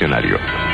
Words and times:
diccionario. 0.00 0.69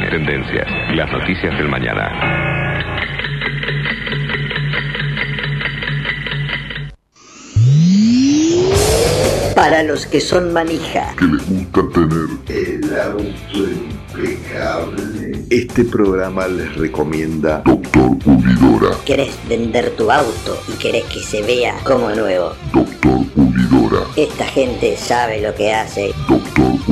Tendencias. 0.00 0.66
Las 0.94 1.12
noticias 1.12 1.56
del 1.58 1.68
mañana. 1.68 2.10
Para 9.54 9.82
los 9.82 10.06
que 10.06 10.20
son 10.20 10.52
manija. 10.52 11.14
Que 11.18 11.26
les 11.26 11.46
gusta 11.46 11.82
tener 11.92 12.28
el 12.48 13.00
auto 13.00 13.70
impecable. 14.14 15.44
Este 15.50 15.84
programa 15.84 16.48
les 16.48 16.74
recomienda 16.76 17.62
Doctor 17.64 18.18
Pulidora. 18.18 18.96
¿Querés 19.04 19.38
vender 19.46 19.90
tu 19.90 20.10
auto 20.10 20.58
y 20.68 20.78
querés 20.78 21.04
que 21.04 21.20
se 21.20 21.42
vea 21.42 21.74
como 21.84 22.08
nuevo? 22.10 22.54
Doctor 22.72 23.26
Pulidora. 23.34 24.06
Esta 24.16 24.46
gente 24.46 24.96
sabe 24.96 25.42
lo 25.42 25.54
que 25.54 25.74
hace. 25.74 26.14
Doctor 26.26 26.78
Pulidora. 26.86 26.91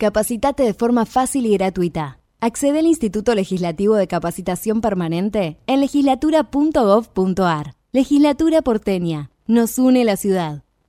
Capacitate 0.00 0.62
de 0.62 0.74
forma 0.74 1.06
fácil 1.06 1.44
y 1.44 1.54
gratuita. 1.54 2.20
Accede 2.40 2.78
al 2.78 2.86
Instituto 2.86 3.34
Legislativo 3.34 3.96
de 3.96 4.06
Capacitación 4.06 4.80
Permanente 4.80 5.58
en 5.66 5.80
legislatura.gov.ar. 5.80 7.74
Legislatura 7.90 8.62
porteña. 8.62 9.32
Nos 9.48 9.76
une 9.76 10.04
la 10.04 10.16
ciudad. 10.16 10.62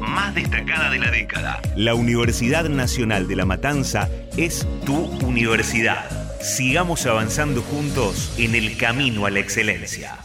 más 0.00 0.34
destacada 0.34 0.90
de 0.90 0.98
la 0.98 1.10
década. 1.10 1.60
La 1.76 1.94
Universidad 1.94 2.68
Nacional 2.68 3.28
de 3.28 3.36
La 3.36 3.44
Matanza 3.44 4.08
es 4.36 4.66
tu 4.84 4.96
universidad. 5.24 6.04
Sigamos 6.40 7.06
avanzando 7.06 7.62
juntos 7.62 8.34
en 8.38 8.54
el 8.54 8.76
camino 8.76 9.26
a 9.26 9.30
la 9.30 9.40
excelencia. 9.40 10.18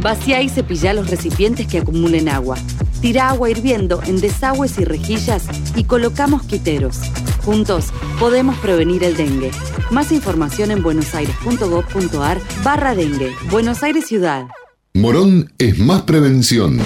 Vacía 0.00 0.40
y 0.42 0.48
cepilla 0.48 0.94
los 0.94 1.10
recipientes 1.10 1.66
que 1.66 1.78
acumulen 1.78 2.28
agua. 2.28 2.56
Tira 3.00 3.28
agua 3.28 3.50
hirviendo 3.50 4.02
en 4.04 4.20
desagües 4.20 4.78
y 4.78 4.84
rejillas 4.84 5.44
y 5.76 5.84
colocamos 5.84 6.42
quiteros. 6.44 6.98
Juntos 7.44 7.92
podemos 8.18 8.58
prevenir 8.58 9.04
el 9.04 9.16
dengue. 9.16 9.50
Más 9.90 10.12
información 10.12 10.70
en 10.70 10.82
buenosaires.gov.ar 10.82 12.40
barra 12.64 12.94
dengue. 12.94 13.32
Buenos 13.50 13.82
Aires 13.82 14.06
Ciudad. 14.06 14.46
Morón 14.94 15.52
es 15.58 15.78
más 15.78 16.02
prevención. 16.02 16.80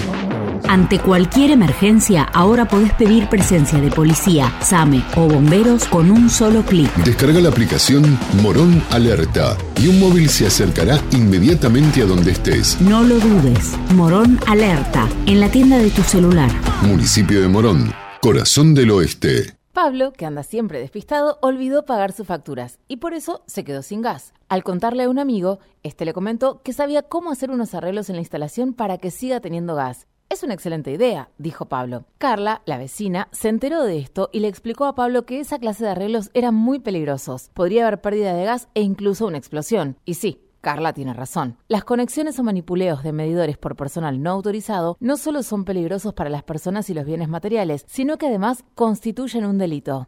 Ante 0.71 0.99
cualquier 0.99 1.51
emergencia, 1.51 2.23
ahora 2.23 2.65
podés 2.65 2.93
pedir 2.93 3.27
presencia 3.27 3.81
de 3.81 3.91
policía, 3.91 4.53
SAME 4.61 5.03
o 5.17 5.27
bomberos 5.27 5.83
con 5.83 6.09
un 6.09 6.29
solo 6.29 6.61
clic. 6.61 6.89
Descarga 7.03 7.41
la 7.41 7.49
aplicación 7.49 8.17
Morón 8.41 8.81
Alerta 8.89 9.57
y 9.81 9.87
un 9.87 9.99
móvil 9.99 10.29
se 10.29 10.47
acercará 10.47 10.97
inmediatamente 11.11 12.01
a 12.01 12.05
donde 12.05 12.31
estés. 12.31 12.79
No 12.79 13.03
lo 13.03 13.19
dudes. 13.19 13.77
Morón 13.95 14.39
Alerta, 14.47 15.09
en 15.25 15.41
la 15.41 15.51
tienda 15.51 15.77
de 15.77 15.89
tu 15.89 16.03
celular. 16.03 16.49
Municipio 16.83 17.41
de 17.41 17.49
Morón, 17.49 17.91
corazón 18.21 18.73
del 18.73 18.91
oeste. 18.91 19.57
Pablo, 19.73 20.13
que 20.13 20.25
anda 20.25 20.43
siempre 20.43 20.79
despistado, 20.79 21.37
olvidó 21.41 21.83
pagar 21.83 22.13
sus 22.13 22.27
facturas 22.27 22.79
y 22.87 22.97
por 22.97 23.13
eso 23.13 23.43
se 23.45 23.65
quedó 23.65 23.81
sin 23.81 24.01
gas. 24.01 24.33
Al 24.47 24.63
contarle 24.63 25.03
a 25.03 25.09
un 25.09 25.19
amigo, 25.19 25.59
este 25.83 26.05
le 26.05 26.13
comentó 26.13 26.61
que 26.61 26.71
sabía 26.71 27.03
cómo 27.03 27.29
hacer 27.29 27.51
unos 27.51 27.73
arreglos 27.73 28.09
en 28.09 28.15
la 28.15 28.21
instalación 28.21 28.73
para 28.73 28.97
que 28.97 29.11
siga 29.11 29.41
teniendo 29.41 29.75
gas. 29.75 30.07
Es 30.31 30.43
una 30.43 30.53
excelente 30.53 30.93
idea, 30.93 31.29
dijo 31.37 31.65
Pablo. 31.65 32.05
Carla, 32.17 32.61
la 32.65 32.77
vecina, 32.77 33.27
se 33.33 33.49
enteró 33.49 33.83
de 33.83 33.97
esto 33.97 34.29
y 34.31 34.39
le 34.39 34.47
explicó 34.47 34.85
a 34.85 34.95
Pablo 34.95 35.25
que 35.25 35.41
esa 35.41 35.59
clase 35.59 35.83
de 35.83 35.89
arreglos 35.89 36.31
eran 36.33 36.55
muy 36.55 36.79
peligrosos. 36.79 37.49
Podría 37.53 37.85
haber 37.85 37.99
pérdida 37.99 38.33
de 38.33 38.45
gas 38.45 38.69
e 38.73 38.81
incluso 38.81 39.27
una 39.27 39.37
explosión. 39.37 39.97
Y 40.05 40.13
sí, 40.13 40.41
Carla 40.61 40.93
tiene 40.93 41.13
razón. 41.13 41.57
Las 41.67 41.83
conexiones 41.83 42.39
o 42.39 42.43
manipuleos 42.43 43.03
de 43.03 43.11
medidores 43.11 43.57
por 43.57 43.75
personal 43.75 44.23
no 44.23 44.29
autorizado 44.29 44.95
no 45.01 45.17
solo 45.17 45.43
son 45.43 45.65
peligrosos 45.65 46.13
para 46.13 46.29
las 46.29 46.43
personas 46.43 46.89
y 46.89 46.93
los 46.93 47.03
bienes 47.03 47.27
materiales, 47.27 47.83
sino 47.89 48.17
que 48.17 48.27
además 48.27 48.63
constituyen 48.73 49.43
un 49.43 49.57
delito. 49.57 50.07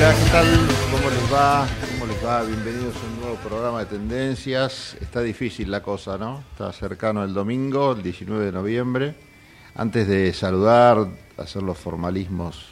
Hola, 0.00 0.14
¿qué 0.14 0.30
tal? 0.30 0.46
¿Cómo 0.90 1.10
les 1.10 1.30
va? 1.30 1.68
¿Cómo 1.92 2.06
les 2.06 2.24
va? 2.24 2.42
Bienvenidos 2.42 2.94
a 2.96 3.06
un 3.06 3.20
nuevo 3.20 3.36
programa 3.36 3.80
de 3.80 3.84
tendencias. 3.84 4.96
Está 4.98 5.20
difícil 5.20 5.70
la 5.70 5.82
cosa, 5.82 6.16
¿no? 6.16 6.42
Está 6.52 6.72
cercano 6.72 7.22
el 7.22 7.34
domingo, 7.34 7.92
el 7.92 8.02
19 8.02 8.46
de 8.46 8.50
noviembre. 8.50 9.14
Antes 9.74 10.08
de 10.08 10.32
saludar, 10.32 11.06
hacer 11.36 11.62
los 11.62 11.76
formalismos 11.76 12.64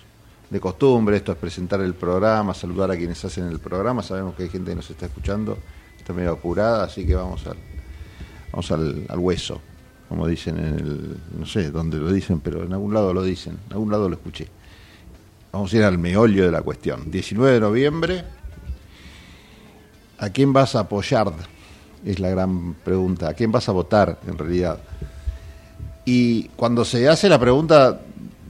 de 0.49 0.59
costumbre, 0.59 1.19
esto 1.19 1.33
es 1.33 1.37
presentar 1.37 1.83
el 1.83 1.93
programa, 1.93 2.55
saludar 2.55 2.93
a 2.93 2.97
quienes 2.97 3.23
hacen 3.23 3.47
el 3.49 3.59
programa. 3.59 4.03
Sabemos 4.03 4.35
que 4.35 4.45
hay 4.45 4.49
gente 4.49 4.71
que 4.71 4.77
nos 4.77 4.89
está 4.89 5.05
escuchando, 5.05 5.59
está 5.99 6.15
medio 6.15 6.33
apurada, 6.33 6.85
así 6.85 7.07
que 7.07 7.15
vamos 7.15 7.47
al, 7.47 7.59
vamos 8.53 8.71
al, 8.71 9.05
al 9.07 9.19
hueso, 9.19 9.61
como 10.09 10.27
dicen 10.27 10.57
en 10.57 10.75
el, 10.79 11.17
no 11.39 11.45
sé 11.45 11.71
dónde 11.71 11.99
lo 11.99 12.11
dicen, 12.11 12.41
pero 12.41 12.65
en 12.65 12.73
algún 12.73 12.95
lado 12.95 13.13
lo 13.13 13.23
dicen, 13.23 13.59
en 13.67 13.73
algún 13.75 13.91
lado 13.91 14.09
lo 14.09 14.15
escuché. 14.15 14.49
Vamos 15.51 15.73
a 15.73 15.77
ir 15.77 15.85
al 15.85 15.97
meollo 15.97 16.45
de 16.45 16.53
la 16.53 16.61
cuestión. 16.61 17.11
19 17.11 17.55
de 17.55 17.61
noviembre, 17.61 18.25
¿a 20.19 20.29
quién 20.31 20.53
vas 20.53 20.75
a 20.75 20.81
apoyar? 20.81 21.33
Es 22.05 22.21
la 22.21 22.29
gran 22.29 22.75
pregunta. 22.75 23.31
¿A 23.31 23.35
quién 23.35 23.51
vas 23.51 23.69
a 23.69 23.73
votar 23.73 24.19
en 24.27 24.37
realidad? 24.37 24.79
Y 26.05 26.45
cuando 26.49 26.85
se 26.85 27.09
hace 27.09 27.29
la 27.29 27.39
pregunta 27.39 27.99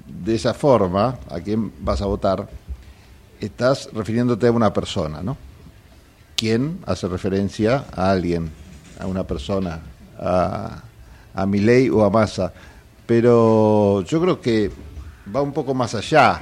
de 0.07 0.35
esa 0.35 0.55
forma, 0.55 1.19
¿a 1.31 1.41
quién 1.41 1.73
vas 1.81 2.03
a 2.03 2.07
votar? 2.07 2.49
Estás 3.41 3.91
refiriéndote 3.93 4.49
a 4.49 4.53
una 4.53 4.73
persona, 4.73 5.23
¿no? 5.23 5.37
¿Quién 6.37 6.81
hace 6.85 7.07
referencia 7.07 7.85
a 7.95 8.11
alguien, 8.11 8.51
a 8.99 9.07
una 9.07 9.25
persona, 9.25 9.81
a, 10.19 10.83
a 11.35 11.47
Milei 11.47 11.89
o 11.91 12.05
a 12.05 12.11
Massa, 12.11 12.53
pero 13.07 14.03
yo 14.03 14.21
creo 14.21 14.41
que 14.41 14.71
va 15.35 15.41
un 15.41 15.53
poco 15.53 15.75
más 15.75 15.95
allá 15.95 16.41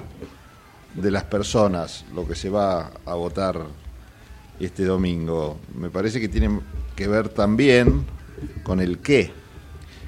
de 0.96 1.10
las 1.10 1.24
personas 1.24 2.04
lo 2.14 2.26
que 2.26 2.34
se 2.34 2.50
va 2.50 2.90
a 3.04 3.14
votar 3.14 3.60
este 4.58 4.84
domingo. 4.84 5.58
Me 5.74 5.90
parece 5.90 6.20
que 6.20 6.28
tiene 6.28 6.60
que 6.94 7.06
ver 7.06 7.28
también 7.28 8.06
con 8.62 8.80
el 8.80 8.98
qué, 8.98 9.30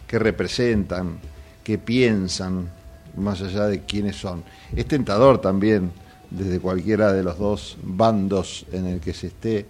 qué 0.06 0.19
representan, 0.19 1.19
qué 1.62 1.79
piensan, 1.79 2.70
más 3.17 3.43
allá 3.43 3.67
de 3.67 3.85
quiénes 3.85 4.17
son. 4.17 4.44
Es 4.75 4.87
tentador 4.87 5.40
también, 5.40 5.93
desde 6.31 6.61
cualquiera 6.61 7.12
de 7.12 7.23
los 7.23 7.38
dos 7.38 7.76
bandos 7.82 8.67
en 8.73 8.87
el 8.87 9.00
que 9.00 9.12
se 9.12 9.29
esté, 9.29 9.67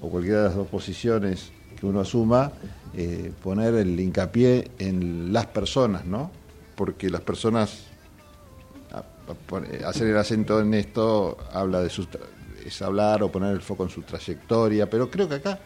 o 0.00 0.08
cualquiera 0.08 0.38
de 0.38 0.44
las 0.48 0.56
dos 0.56 0.68
posiciones 0.68 1.50
que 1.78 1.86
uno 1.86 2.00
asuma, 2.00 2.52
eh, 2.94 3.32
poner 3.42 3.74
el 3.74 3.98
hincapié 3.98 4.70
en 4.78 5.32
las 5.32 5.46
personas, 5.46 6.04
¿no? 6.04 6.30
Porque 6.74 7.10
las 7.10 7.20
personas, 7.20 7.84
hacer 9.84 10.08
el 10.08 10.16
acento 10.16 10.60
en 10.60 10.74
esto, 10.74 11.36
habla 11.52 11.82
de 11.82 11.90
sus 11.90 12.08
es 12.64 12.82
hablar 12.82 13.22
o 13.22 13.30
poner 13.30 13.52
el 13.52 13.62
foco 13.62 13.84
en 13.84 13.88
su 13.88 14.02
trayectoria, 14.02 14.90
pero 14.90 15.10
creo 15.10 15.28
que 15.28 15.36
acá 15.36 15.58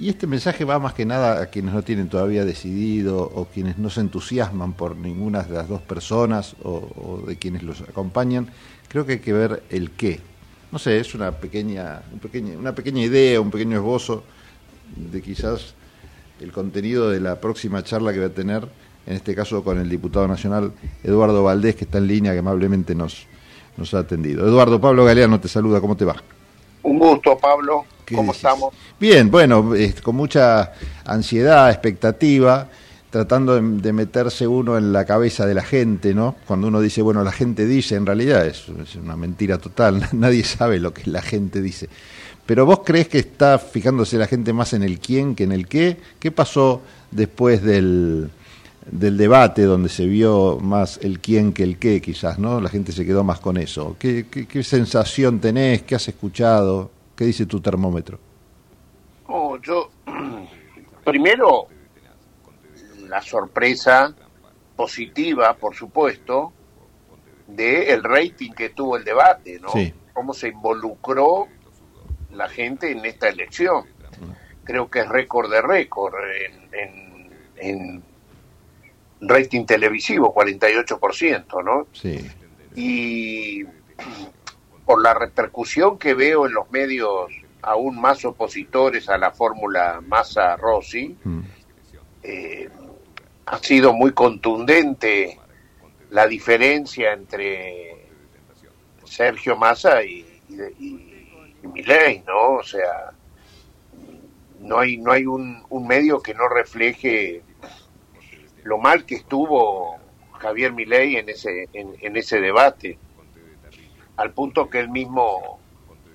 y 0.00 0.08
este 0.08 0.28
mensaje 0.28 0.64
va 0.64 0.78
más 0.78 0.94
que 0.94 1.04
nada 1.04 1.42
a 1.42 1.46
quienes 1.46 1.74
no 1.74 1.82
tienen 1.82 2.08
todavía 2.08 2.44
decidido 2.44 3.20
o 3.20 3.46
quienes 3.46 3.78
no 3.78 3.90
se 3.90 4.00
entusiasman 4.00 4.74
por 4.74 4.96
ninguna 4.96 5.42
de 5.42 5.54
las 5.54 5.68
dos 5.68 5.82
personas 5.82 6.54
o, 6.62 7.24
de 7.26 7.36
quienes 7.36 7.64
los 7.64 7.80
acompañan. 7.80 8.48
Creo 8.86 9.04
que 9.04 9.14
hay 9.14 9.18
que 9.18 9.32
ver 9.32 9.64
el 9.70 9.90
qué. 9.90 10.20
No 10.70 10.78
sé, 10.78 11.00
es 11.00 11.14
una 11.14 11.32
pequeña, 11.32 12.02
una 12.56 12.74
pequeña 12.74 13.02
idea, 13.02 13.40
un 13.40 13.50
pequeño 13.50 13.78
esbozo 13.78 14.22
de 14.94 15.20
quizás 15.20 15.74
el 16.40 16.52
contenido 16.52 17.10
de 17.10 17.18
la 17.18 17.40
próxima 17.40 17.82
charla 17.82 18.12
que 18.12 18.20
va 18.20 18.26
a 18.26 18.30
tener, 18.30 18.68
en 19.08 19.16
este 19.16 19.34
caso 19.34 19.64
con 19.64 19.78
el 19.78 19.88
diputado 19.88 20.28
nacional 20.28 20.70
Eduardo 21.02 21.42
Valdés, 21.42 21.76
que 21.76 21.84
está 21.84 21.96
en 21.96 22.06
línea, 22.06 22.32
que 22.32 22.40
amablemente 22.40 22.94
nos, 22.94 23.26
nos 23.78 23.94
ha 23.94 24.00
atendido. 24.00 24.46
Eduardo, 24.46 24.78
Pablo 24.78 25.02
Galeano 25.06 25.40
te 25.40 25.48
saluda, 25.48 25.80
¿cómo 25.80 25.96
te 25.96 26.04
va? 26.04 26.16
Un 26.82 26.98
gusto, 26.98 27.38
Pablo. 27.38 27.86
¿Cómo 28.14 28.32
estamos? 28.32 28.74
Bien, 29.00 29.30
bueno, 29.30 29.72
con 30.02 30.14
mucha 30.14 30.72
ansiedad, 31.06 31.70
expectativa, 31.70 32.68
tratando 33.08 33.54
de, 33.54 33.92
meterse 33.94 34.46
uno 34.46 34.76
en 34.76 34.92
la 34.92 35.06
cabeza 35.06 35.46
de 35.46 35.54
la 35.54 35.64
gente, 35.64 36.12
¿no? 36.12 36.36
Cuando 36.46 36.68
uno 36.68 36.78
dice, 36.82 37.00
bueno, 37.00 37.24
la 37.24 37.32
gente 37.32 37.64
dice, 37.64 37.94
en 37.94 38.04
realidad 38.04 38.46
es, 38.46 38.66
una 39.02 39.16
mentira 39.16 39.56
total, 39.56 40.06
nadie 40.12 40.44
sabe 40.44 40.80
lo 40.80 40.92
que 40.92 41.10
la 41.10 41.22
gente 41.22 41.62
dice. 41.62 41.88
Pero 42.44 42.66
vos 42.66 42.80
crees 42.84 43.08
que 43.08 43.18
está 43.18 43.58
fijándose 43.58 44.18
la 44.18 44.26
gente 44.26 44.52
más 44.52 44.74
en 44.74 44.82
el 44.82 44.98
quién 44.98 45.34
que 45.34 45.44
en 45.44 45.52
el 45.52 45.66
qué? 45.66 45.96
¿Qué 46.18 46.30
pasó 46.30 46.82
después 47.10 47.62
del, 47.62 48.30
del 48.90 49.16
debate 49.16 49.62
donde 49.62 49.88
se 49.88 50.06
vio 50.06 50.58
más 50.60 50.98
el 51.02 51.20
quién 51.20 51.52
que 51.52 51.62
el 51.62 51.78
qué, 51.78 52.00
quizás, 52.00 52.38
¿no? 52.38 52.60
La 52.60 52.68
gente 52.68 52.92
se 52.92 53.04
quedó 53.04 53.24
más 53.24 53.40
con 53.40 53.56
eso. 53.56 53.96
¿Qué, 53.98 54.26
qué 54.28 54.62
sensación 54.62 55.40
tenés? 55.40 55.82
¿Qué 55.82 55.94
has 55.94 56.08
escuchado? 56.08 56.90
¿Qué 57.14 57.24
dice 57.24 57.46
tu 57.46 57.60
termómetro? 57.60 58.18
Oh, 59.26 59.58
yo, 59.58 59.90
primero, 61.04 61.66
la 63.08 63.20
sorpresa 63.20 64.14
positiva, 64.76 65.54
por 65.54 65.74
supuesto, 65.74 66.52
de 67.48 67.92
el 67.92 68.04
rating 68.04 68.52
que 68.52 68.70
tuvo 68.70 68.96
el 68.96 69.04
debate, 69.04 69.58
¿no? 69.60 69.68
Cómo 70.12 70.32
se 70.32 70.48
involucró 70.48 71.48
la 72.32 72.48
gente 72.48 72.90
en 72.90 73.04
esta 73.04 73.28
elección. 73.28 73.84
Creo 74.64 74.88
que 74.90 75.00
es 75.00 75.08
récord 75.08 75.50
de 75.50 75.62
récord 75.62 76.14
en, 76.72 77.30
en, 77.56 78.02
rating 79.20 79.64
televisivo, 79.64 80.34
48%, 80.34 81.64
¿no? 81.64 81.86
Sí. 81.92 82.30
Y 82.74 83.64
por 84.84 85.02
la 85.02 85.14
repercusión 85.14 85.98
que 85.98 86.14
veo 86.14 86.46
en 86.46 86.54
los 86.54 86.70
medios 86.70 87.30
aún 87.62 88.00
más 88.00 88.24
opositores 88.24 89.08
a 89.08 89.18
la 89.18 89.30
fórmula 89.30 90.00
Massa-Rossi, 90.06 91.16
mm. 91.24 91.40
eh, 92.22 92.68
ha 93.46 93.58
sido 93.58 93.92
muy 93.92 94.12
contundente 94.12 95.38
la 96.10 96.26
diferencia 96.26 97.12
entre 97.12 98.06
Sergio 99.04 99.56
Massa 99.56 100.02
y, 100.02 100.24
y, 100.78 101.04
Milei, 101.62 102.22
¿no? 102.26 102.54
O 102.54 102.62
sea, 102.62 103.12
no 104.60 104.78
hay, 104.78 104.96
no 104.96 105.12
hay 105.12 105.26
un, 105.26 105.64
medio 105.86 106.20
que 106.20 106.34
no 106.34 106.48
refleje 106.48 107.42
lo 108.68 108.78
mal 108.78 109.04
que 109.04 109.16
estuvo 109.16 109.96
Javier 110.38 110.72
Milei 110.72 111.16
en 111.16 111.28
ese, 111.28 111.68
en 111.72 112.16
ese 112.16 112.40
debate 112.40 112.98
al 114.18 114.32
punto 114.32 114.68
que 114.68 114.80
él 114.80 114.90
mismo 114.90 115.60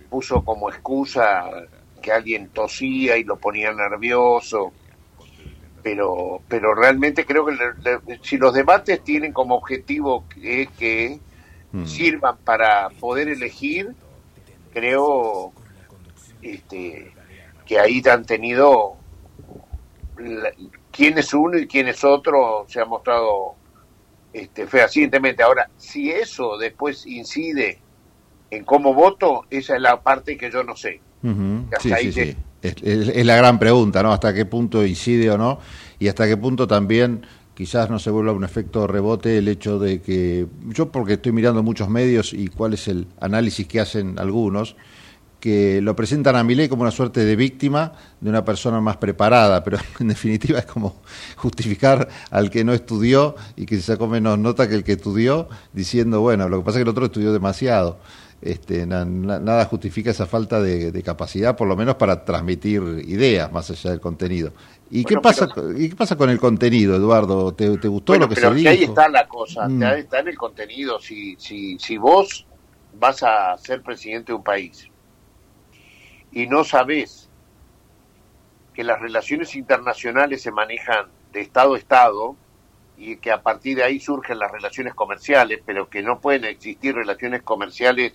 puso 0.10 0.44
como 0.44 0.70
excusa 0.70 1.50
que 2.02 2.12
alguien 2.12 2.50
tosía 2.50 3.18
y 3.18 3.24
lo 3.24 3.38
ponía 3.38 3.74
nervioso. 3.74 4.74
Pero, 5.82 6.42
pero 6.48 6.76
realmente 6.76 7.26
creo 7.26 7.46
que 7.46 7.56
si 8.22 8.38
los 8.38 8.54
debates 8.54 9.04
tienen 9.04 9.34
como 9.34 9.56
objetivo 9.56 10.26
que, 10.30 10.70
que 10.78 11.20
mm. 11.72 11.86
sirvan 11.86 12.38
para 12.38 12.90
poder 12.90 13.30
elegir, 13.30 13.94
creo 14.74 15.54
este, 16.42 17.14
que 17.66 17.80
ahí 17.80 18.02
han 18.10 18.26
tenido 18.26 18.98
quién 20.94 21.18
es 21.18 21.34
uno 21.34 21.58
y 21.58 21.68
quién 21.68 21.88
es 21.88 22.04
otro, 22.04 22.66
se 22.70 22.80
ha 22.80 22.86
mostrado 22.86 23.56
este, 24.32 24.68
fehacientemente. 24.68 25.44
Ahora, 25.44 25.70
si 25.76 26.12
eso 26.12 26.58
después 26.58 27.06
incide 27.08 27.80
en 28.52 28.64
cómo 28.64 28.94
voto, 28.94 29.46
esa 29.50 29.76
es 29.76 29.82
la 29.82 30.02
parte 30.02 30.38
que 30.38 30.52
yo 30.52 30.64
no 30.64 30.76
sé. 30.76 31.02
sí, 31.80 31.92
sí, 32.00 32.12
sí. 32.12 32.38
Es, 32.62 33.26
la 33.26 33.36
gran 33.36 33.60
pregunta, 33.60 34.02
¿no? 34.04 34.14
Hasta 34.14 34.34
qué 34.34 34.46
punto 34.46 34.86
incide 34.86 35.30
o 35.32 35.38
no, 35.38 35.60
y 36.00 36.08
hasta 36.08 36.28
qué 36.28 36.38
punto 36.38 36.66
también 36.66 37.26
quizás 37.54 37.90
no 37.90 38.00
se 38.00 38.10
vuelva 38.10 38.32
un 38.32 38.44
efecto 38.44 38.88
rebote 38.88 39.38
el 39.38 39.48
hecho 39.50 39.80
de 39.80 40.02
que, 40.02 40.48
yo 40.70 40.90
porque 40.90 41.14
estoy 41.14 41.34
mirando 41.34 41.62
muchos 41.62 41.90
medios 41.90 42.34
y 42.34 42.48
cuál 42.48 42.74
es 42.74 42.88
el 42.88 43.08
análisis 43.20 43.68
que 43.68 43.82
hacen 43.82 44.18
algunos, 44.18 44.78
que 45.44 45.82
lo 45.82 45.94
presentan 45.94 46.38
a 46.38 46.44
Milei 46.46 46.70
como 46.70 46.84
una 46.84 46.92
suerte 46.92 47.26
de 47.26 47.36
víctima 47.36 47.92
de 48.22 48.30
una 48.30 48.46
persona 48.46 48.80
más 48.80 48.96
preparada, 48.96 49.62
pero 49.62 49.78
en 50.00 50.08
definitiva 50.08 50.60
es 50.60 50.66
como 50.66 51.02
justificar 51.36 52.08
al 52.32 52.50
que 52.50 52.64
no 52.64 52.72
estudió 52.72 53.36
y 53.58 53.66
que 53.66 53.76
se 53.76 53.82
sacó 53.82 54.08
menos 54.08 54.40
nota 54.40 54.70
que 54.70 54.76
el 54.76 54.86
que 54.86 54.94
estudió, 54.94 55.50
diciendo, 55.74 56.22
bueno, 56.22 56.48
lo 56.48 56.60
que 56.60 56.64
pasa 56.64 56.78
es 56.78 56.80
que 56.80 56.84
el 56.84 56.88
otro 56.88 57.08
estudió 57.08 57.34
demasiado 57.34 58.00
este, 58.42 58.86
nada 58.86 59.66
justifica 59.66 60.12
esa 60.12 60.28
falta 60.28 60.62
de, 60.62 61.04
capacidad, 61.04 61.58
por 61.58 61.68
lo 61.68 61.76
menos 61.76 61.96
para 61.96 62.24
transmitir 62.24 62.82
ideas 63.06 63.52
más 63.52 63.70
allá 63.70 63.90
del 63.90 64.00
contenido. 64.00 64.54
¿Y, 64.90 65.04
qué, 65.04 65.18
pasa, 65.18 65.50
¿y 65.76 65.90
qué 65.90 65.96
pasa 65.98 66.16
con 66.16 66.30
el 66.30 66.40
contenido, 66.40 66.96
Eduardo? 66.96 67.54
¿Te, 67.54 67.68
gustó 67.90 68.16
lo 68.16 68.30
que 68.30 68.36
se 68.36 68.54
dijo? 68.54 68.70
Ahí 68.70 68.84
está 68.84 69.10
la 69.10 69.28
cosa, 69.28 69.68
mm. 69.68 69.84
está 69.84 70.20
en 70.20 70.30
el 70.30 70.38
contenido. 70.38 71.02
Si, 71.02 71.36
si, 71.38 71.78
si 71.80 71.98
vos 71.98 72.46
vas 72.98 73.24
a 73.24 73.58
ser 73.58 73.82
presidente 73.82 74.32
de 74.32 74.38
un 74.38 74.44
país 74.44 74.88
y 76.34 76.48
no 76.48 76.64
sabés 76.64 77.30
que 78.74 78.84
las 78.84 79.00
relaciones 79.00 79.56
internacionales 79.56 80.42
se 80.42 80.52
manejan 80.52 81.08
de 81.32 81.42
Estado 81.42 81.76
a 81.76 81.78
Estado, 81.78 82.36
y 82.98 83.18
que 83.18 83.32
a 83.32 83.42
partir 83.42 83.78
de 83.78 83.84
ahí 83.84 84.00
surgen 84.00 84.40
las 84.40 84.52
relaciones 84.52 84.94
comerciales, 84.94 85.62
pero 85.66 85.90
que 85.90 86.02
no 86.02 86.20
pueden 86.20 86.46
existir 86.46 86.96
relaciones 86.96 87.42
comerciales 87.42 88.14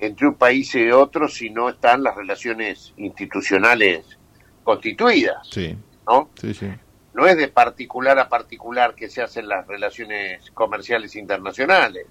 entre 0.00 0.26
un 0.26 0.34
país 0.34 0.74
y 0.74 0.90
otro 0.90 1.28
si 1.28 1.50
no 1.50 1.68
están 1.68 2.02
las 2.02 2.16
relaciones 2.16 2.92
institucionales 2.96 4.18
constituidas. 4.64 5.48
Sí. 5.48 5.76
¿no? 6.06 6.30
Sí, 6.40 6.52
sí. 6.54 6.68
No 7.14 7.26
es 7.26 7.36
de 7.36 7.48
particular 7.48 8.18
a 8.18 8.28
particular 8.28 8.94
que 8.94 9.08
se 9.08 9.22
hacen 9.22 9.48
las 9.48 9.66
relaciones 9.66 10.50
comerciales 10.52 11.14
internacionales. 11.14 12.06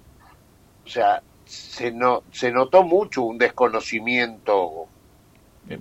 O 0.86 0.88
sea, 0.88 1.22
se, 1.44 1.92
no, 1.92 2.22
se 2.30 2.50
notó 2.50 2.82
mucho 2.84 3.22
un 3.22 3.36
desconocimiento 3.36 4.88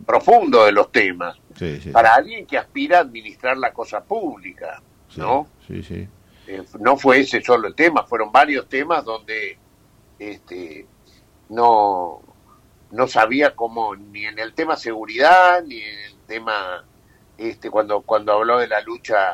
profundo 0.05 0.65
de 0.65 0.71
los 0.71 0.91
temas 0.91 1.37
para 1.91 2.15
alguien 2.15 2.45
que 2.45 2.57
aspira 2.57 2.99
a 2.99 3.01
administrar 3.01 3.57
la 3.57 3.73
cosa 3.73 4.03
pública, 4.03 4.81
¿no? 5.17 5.47
Sí, 5.67 5.83
sí. 5.83 6.07
Eh, 6.47 6.63
no 6.79 6.97
fue 6.97 7.19
ese 7.19 7.41
solo 7.41 7.67
el 7.67 7.75
tema, 7.75 8.03
fueron 8.03 8.31
varios 8.31 8.67
temas 8.67 9.05
donde 9.05 9.57
este, 10.17 10.85
no, 11.49 12.21
no 12.91 13.07
sabía 13.07 13.55
cómo, 13.55 13.95
ni 13.95 14.25
en 14.25 14.39
el 14.39 14.53
tema 14.53 14.75
seguridad, 14.75 15.63
ni 15.63 15.81
en 15.81 15.99
el 15.99 16.17
tema, 16.27 16.85
este, 17.37 17.69
cuando, 17.69 18.01
cuando 18.01 18.33
habló 18.33 18.59
de 18.59 18.67
la 18.67 18.81
lucha 18.81 19.33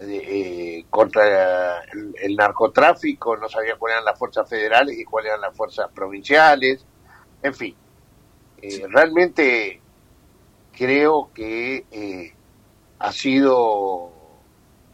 eh, 0.00 0.84
contra 0.90 1.82
el, 2.22 2.36
narcotráfico, 2.36 3.36
no 3.36 3.48
sabía 3.48 3.76
cuáles 3.76 3.96
eran 3.96 4.04
las 4.04 4.18
fuerzas 4.18 4.48
federales 4.48 4.98
y 4.98 5.04
cuáles 5.04 5.30
eran 5.30 5.42
las 5.42 5.56
fuerzas 5.56 5.90
provinciales, 5.92 6.84
en 7.42 7.54
fin, 7.54 7.76
eh, 8.62 8.86
realmente 8.88 9.80
creo 10.76 11.30
que 11.34 11.84
eh, 11.90 12.32
ha 12.98 13.12
sido 13.12 14.10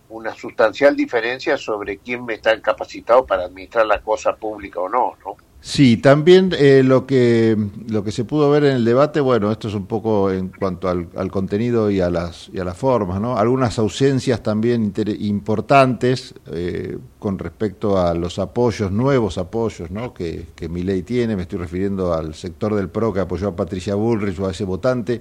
una 0.09 0.35
sustancial 0.35 0.97
diferencia 0.97 1.57
sobre 1.57 1.99
quién 1.99 2.25
me 2.25 2.35
está 2.35 2.61
capacitado 2.61 3.27
para 3.27 3.45
administrar 3.45 3.87
la 3.87 4.01
cosa 4.01 4.35
pública 4.35 4.81
o 4.81 4.89
no, 4.89 5.17
¿no? 5.25 5.37
Sí, 5.61 5.97
también 5.97 6.55
eh, 6.57 6.83
lo 6.85 7.05
que 7.05 7.57
lo 7.89 8.05
que 8.05 8.13
se 8.13 8.25
pudo 8.25 8.49
ver 8.49 8.63
en 8.63 8.77
el 8.77 8.85
debate, 8.85 9.19
bueno, 9.21 9.51
esto 9.51 9.67
es 9.67 9.75
un 9.75 9.87
poco 9.87 10.31
en 10.31 10.51
cuanto 10.51 10.89
al, 10.89 11.31
contenido 11.33 11.91
y 11.91 12.01
a 12.01 12.11
las 12.11 12.49
y 12.53 12.61
a 12.61 12.65
las 12.65 12.77
formas, 12.77 13.21
¿no? 13.21 13.37
Algunas 13.37 13.77
ausencias 13.81 14.41
también 14.41 14.93
importantes 15.19 16.33
eh, 16.53 16.97
con 17.19 17.41
respecto 17.41 17.99
a 17.99 18.15
los 18.15 18.39
apoyos 18.39 18.93
nuevos 18.93 19.37
apoyos, 19.37 19.91
¿no? 19.91 20.15
Que 20.15 20.47
que 20.55 20.69
ley 20.69 21.03
tiene, 21.03 21.35
me 21.35 21.43
estoy 21.43 21.59
refiriendo 21.59 22.15
al 22.15 22.35
sector 22.35 22.77
del 22.77 22.89
PRO 22.89 23.13
que 23.13 23.21
apoyó 23.21 23.49
a 23.49 23.57
Patricia 23.57 23.97
Bullrich 23.97 24.39
o 24.39 24.47
a 24.47 24.53
ese 24.53 24.65
votante 24.65 25.21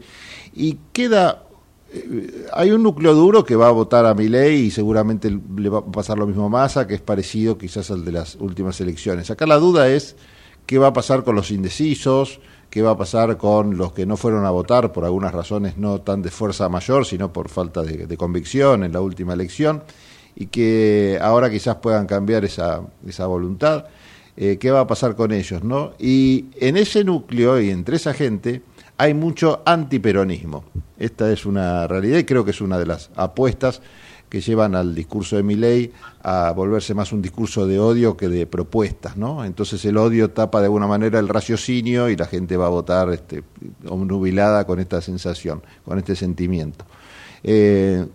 y 0.54 0.78
queda 0.94 1.47
hay 2.54 2.72
un 2.72 2.84
núcleo 2.84 3.14
duro 3.14 3.44
que 3.44 3.56
va 3.56 3.68
a 3.68 3.72
votar 3.72 4.06
a 4.06 4.14
Milei 4.14 4.66
y 4.66 4.72
seguramente 4.72 5.30
le 5.30 5.70
va 5.70 5.80
a 5.80 5.86
pasar 5.86 6.18
lo 6.18 6.28
mismo 6.28 6.46
a 6.46 6.50
Massa, 6.50 6.88
que 6.88 6.96
es 6.96 7.02
parecido 7.02 7.58
quizás 7.58 7.92
al 7.92 8.04
de 8.04 8.12
las 8.12 8.36
últimas 8.36 8.80
elecciones. 8.82 9.32
Acá 9.32 9.46
la 9.46 9.58
duda 9.58 9.90
es 9.90 10.16
qué 10.66 10.78
va 10.78 10.88
a 10.88 10.94
pasar 10.94 11.24
con 11.24 11.36
los 11.36 11.52
indecisos, 11.52 12.40
qué 12.70 12.82
va 12.82 12.92
a 12.92 12.98
pasar 12.98 13.38
con 13.38 13.78
los 13.78 13.94
que 13.94 14.06
no 14.06 14.18
fueron 14.18 14.46
a 14.46 14.50
votar 14.50 14.92
por 14.92 15.06
algunas 15.06 15.34
razones 15.34 15.78
no 15.78 16.02
tan 16.02 16.22
de 16.22 16.30
fuerza 16.30 16.68
mayor, 16.70 17.06
sino 17.06 17.32
por 17.32 17.50
falta 17.50 17.84
de, 17.84 18.18
convicción 18.18 18.84
en 18.84 18.92
la 18.92 19.02
última 19.02 19.34
elección, 19.34 19.84
y 20.36 20.48
que 20.48 21.18
ahora 21.22 21.50
quizás 21.50 21.78
puedan 21.78 22.06
cambiar 22.06 22.46
esa, 22.46 22.82
esa 23.08 23.26
voluntad. 23.28 23.86
Eh, 24.36 24.58
¿Qué 24.60 24.70
va 24.70 24.82
a 24.82 24.88
pasar 24.88 25.16
con 25.16 25.32
ellos? 25.32 25.64
¿no? 25.64 25.94
Y 25.98 26.46
en 26.60 26.78
ese 26.78 27.04
núcleo 27.04 27.60
y 27.60 27.72
entre 27.72 27.96
esa 27.96 28.14
gente 28.14 28.62
hay 28.98 29.14
mucho 29.14 29.62
antiperonismo. 29.66 30.64
Esta 30.98 31.32
es 31.32 31.46
una 31.46 31.88
realidad 31.88 32.18
y 32.18 32.24
creo 32.24 32.44
que 32.44 32.52
es 32.52 32.62
una 32.62 32.80
de 32.80 32.86
las 32.86 33.12
apuestas 33.16 33.82
que 34.30 34.42
llevan 34.42 34.76
al 34.76 34.94
discurso 34.94 35.38
de 35.38 35.44
Milei 35.44 35.94
a 36.22 36.52
volverse 36.52 36.94
más 36.94 37.14
un 37.14 37.22
discurso 37.22 37.66
de 37.66 37.80
odio 37.80 38.18
que 38.18 38.28
de 38.28 38.46
propuestas, 38.46 39.16
¿no? 39.16 39.46
Entonces 39.46 39.84
el 39.86 39.96
odio 39.96 40.32
tapa 40.32 40.60
de 40.60 40.66
alguna 40.66 40.88
manera 40.88 41.20
el 41.20 41.30
raciocinio 41.30 42.10
y 42.10 42.18
la 42.18 42.26
gente 42.26 42.58
va 42.58 42.66
a 42.66 42.70
votar 42.70 43.10
este, 43.10 43.44
obnubilada 43.88 44.66
con 44.66 44.80
esta 44.80 45.00
sensación, 45.02 45.62
con 45.86 45.98
este 45.98 46.16
sentimiento. 46.16 46.86
Eh, 47.44 48.06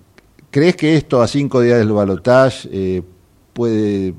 ¿Crees 0.50 0.76
que 0.76 0.96
esto 0.96 1.22
a 1.22 1.28
cinco 1.28 1.62
días 1.62 1.78
del 1.78 1.92
balotaje 1.92 2.68
eh, 2.70 3.02
puede, 3.54 4.14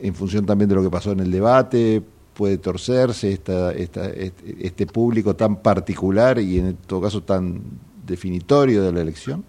en 0.00 0.14
función 0.14 0.46
también 0.46 0.68
de 0.68 0.76
lo 0.76 0.82
que 0.84 0.90
pasó 0.90 1.10
en 1.10 1.20
el 1.20 1.32
debate, 1.32 2.00
puede 2.38 2.58
torcerse 2.58 3.32
esta, 3.32 3.72
este, 3.72 4.32
este 4.60 4.86
público 4.86 5.34
tan 5.34 5.56
particular 5.56 6.38
y 6.38 6.60
en 6.60 6.76
todo 6.76 7.00
caso 7.00 7.20
tan 7.24 7.60
definitorio 8.06 8.84
de 8.84 8.92
la 8.92 9.00
elección? 9.00 9.44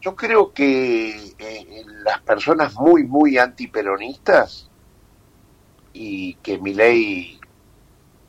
Yo 0.00 0.16
creo 0.16 0.52
que 0.52 1.34
eh, 1.38 1.84
las 2.02 2.20
personas 2.22 2.74
muy, 2.74 3.04
muy 3.04 3.38
antiperonistas 3.38 4.68
y 5.92 6.34
que 6.42 6.58
mi 6.58 6.74
ley 6.74 7.38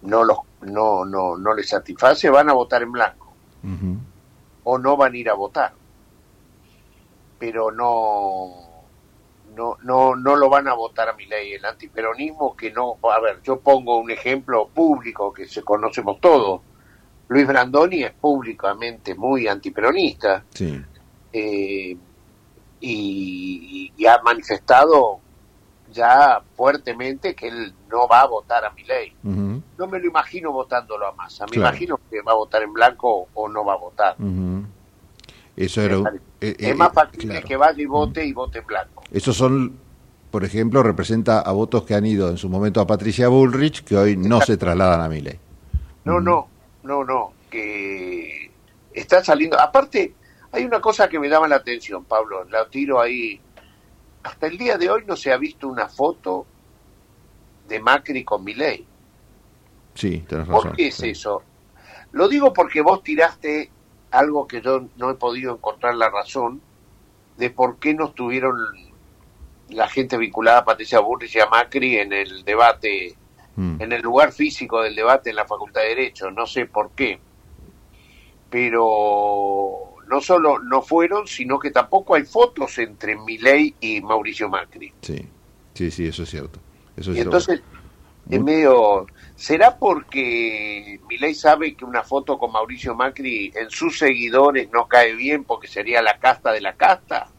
no, 0.04 0.24
los, 0.24 0.38
no, 0.62 1.04
no, 1.04 1.36
no 1.36 1.56
les 1.56 1.68
satisface 1.68 2.30
van 2.30 2.52
a 2.52 2.54
votar 2.54 2.84
en 2.84 2.92
blanco 2.92 3.34
o 4.64 4.78
no 4.78 4.96
van 4.96 5.14
a 5.14 5.18
ir 5.18 5.28
a 5.28 5.34
votar. 5.34 5.74
Pero 7.40 7.72
no 7.72 8.67
no, 9.58 9.78
no, 9.82 10.16
no 10.16 10.36
lo 10.36 10.50
van 10.50 10.68
a 10.68 10.74
votar 10.74 11.10
a 11.10 11.14
mi 11.14 11.26
ley. 11.26 11.54
El 11.54 11.66
antiperonismo 11.66 12.56
que 12.56 12.72
no, 12.72 12.98
a 13.12 13.20
ver, 13.20 13.42
yo 13.44 13.60
pongo 13.60 13.98
un 13.98 14.12
ejemplo 14.12 14.70
público 14.70 15.34
que 15.34 15.48
se 15.48 15.64
conocemos 15.64 16.22
todos. 16.22 16.62
Luis 17.28 17.46
Brandoni 17.46 18.04
es 18.04 18.14
públicamente 18.14 19.16
muy 19.16 19.48
antiperonista 19.48 20.46
eh, 21.34 21.98
y, 22.80 24.06
ha 24.08 24.22
manifestado 24.24 25.20
ya 25.92 26.42
fuertemente 26.56 27.36
que 27.36 27.50
él 27.50 27.74
no 27.90 28.08
va 28.08 28.22
a 28.22 28.28
votar 28.28 28.64
a 28.64 28.70
mi 28.70 28.84
ley. 28.86 29.14
No 29.24 29.88
me 29.88 30.00
lo 30.00 30.08
imagino 30.08 30.54
votándolo 30.54 31.08
a 31.08 31.12
Massa, 31.12 31.46
me 31.48 31.58
imagino 31.58 32.00
que 32.10 32.22
va 32.22 32.32
a 32.32 32.36
votar 32.36 32.64
en 32.64 32.72
blanco 32.72 33.28
o 33.34 33.50
no 33.50 33.66
va 33.66 33.74
a 33.74 33.78
votar. 33.78 34.16
Eso 35.58 35.82
era, 35.82 35.98
eh, 36.40 36.56
es 36.60 36.78
más 36.78 36.94
fácil 36.94 37.44
que 37.44 37.58
vaya 37.58 37.82
y 37.82 37.88
vote 37.88 38.24
y 38.24 38.32
vote 38.32 38.60
en 38.60 38.68
blanco. 38.68 39.04
Esos 39.12 39.36
son, 39.36 39.76
por 40.30 40.46
ejemplo, 40.46 40.84
representa 40.84 41.40
a 41.40 41.52
votos 41.52 41.84
que 41.84 41.96
han 41.96 42.06
ido 42.06 42.30
en 42.30 42.38
su 42.38 42.48
momento 42.48 42.80
a 42.80 42.86
Patricia 42.86 43.28
Bullrich, 43.28 43.84
que 43.84 43.98
hoy 43.98 44.16
no 44.16 44.40
se 44.40 44.56
trasladan 44.56 45.02
a 45.02 45.10
Miley. 45.10 45.40
No, 46.06 46.20
no, 46.20 46.48
no, 46.84 47.04
no, 47.04 47.34
que 47.50 48.52
está 48.94 49.24
saliendo. 49.24 49.60
Aparte, 49.60 50.14
hay 50.52 50.64
una 50.64 50.80
cosa 50.80 51.10
que 51.10 51.20
me 51.20 51.28
llama 51.28 51.48
la 51.48 51.56
atención, 51.56 52.06
Pablo, 52.06 52.44
la 52.44 52.70
tiro 52.70 53.02
ahí. 53.02 53.42
Hasta 54.22 54.46
el 54.46 54.60
día 54.60 54.78
de 54.78 54.92
hoy 54.92 55.06
no 55.08 55.16
se 55.16 55.34
ha 55.34 55.38
visto 55.38 55.68
una 55.68 55.90
foto 55.90 56.46
de 57.68 57.80
Macri 57.80 58.24
con 58.24 58.44
Milei. 58.44 58.86
Sí, 59.96 60.24
tenés 60.28 60.48
razón. 60.48 60.70
¿Por 60.70 60.76
qué 60.76 60.90
es 60.90 61.02
eso? 61.02 61.42
Lo 62.12 62.28
digo 62.28 62.54
porque 62.54 62.82
vos 62.82 63.02
tiraste 63.02 63.72
algo 64.12 64.48
que 64.48 64.62
yo 64.62 64.86
no 64.98 65.10
he 65.10 65.16
podido 65.16 65.56
encontrar 65.56 65.96
la 65.96 66.10
razón 66.10 66.62
de 67.38 67.50
por 67.50 67.78
qué 67.78 67.94
no 67.94 68.08
estuvieron 68.08 68.56
la 69.70 69.88
gente 69.88 70.18
vinculada 70.18 70.60
a 70.60 70.66
Patricia 70.66 71.00
Burris 71.00 71.36
y 71.36 71.40
a 71.40 71.48
Macri 71.48 71.98
en 71.98 72.14
el 72.14 72.44
debate, 72.44 73.16
mm. 73.56 73.82
en 73.82 73.92
el 73.92 74.02
lugar 74.02 74.32
físico 74.32 74.82
del 74.82 74.96
debate 74.96 75.30
en 75.30 75.36
la 75.36 75.46
Facultad 75.46 75.82
de 75.82 75.90
Derecho. 75.90 76.32
No 76.32 76.46
sé 76.46 76.66
por 76.66 76.92
qué. 76.92 77.20
Pero 78.50 79.96
no 80.08 80.22
solo 80.22 80.60
no 80.60 80.82
fueron, 80.82 81.28
sino 81.28 81.60
que 81.60 81.72
tampoco 81.72 82.16
hay 82.16 82.24
fotos 82.24 82.78
entre 82.78 83.18
Milei 83.18 83.76
y 83.82 84.02
Mauricio 84.02 84.50
Macri. 84.50 84.94
Sí, 85.02 85.28
sí, 85.74 85.92
sí, 85.92 86.08
eso 86.08 86.24
es 86.24 86.30
cierto. 86.30 86.60
Eso 86.96 87.12
y 87.12 87.20
entonces, 87.20 87.62
en 88.30 88.44
medio 88.44 89.06
¿Será 89.38 89.78
porque 89.78 91.00
Milei 91.08 91.36
sabe 91.36 91.76
que 91.76 91.86
una 91.86 92.02
foto 92.02 92.40
con 92.40 92.52
Mauricio 92.52 92.96
Macri 92.96 93.54
en 93.56 93.70
sus 93.70 94.00
seguidores 94.00 94.68
no 94.74 94.88
cae 94.88 95.14
bien 95.14 95.44
porque 95.44 95.68
sería 95.68 96.02
la 96.02 96.18
casta 96.18 96.52
de 96.52 96.60
la 96.60 96.74
casta? 96.74 97.30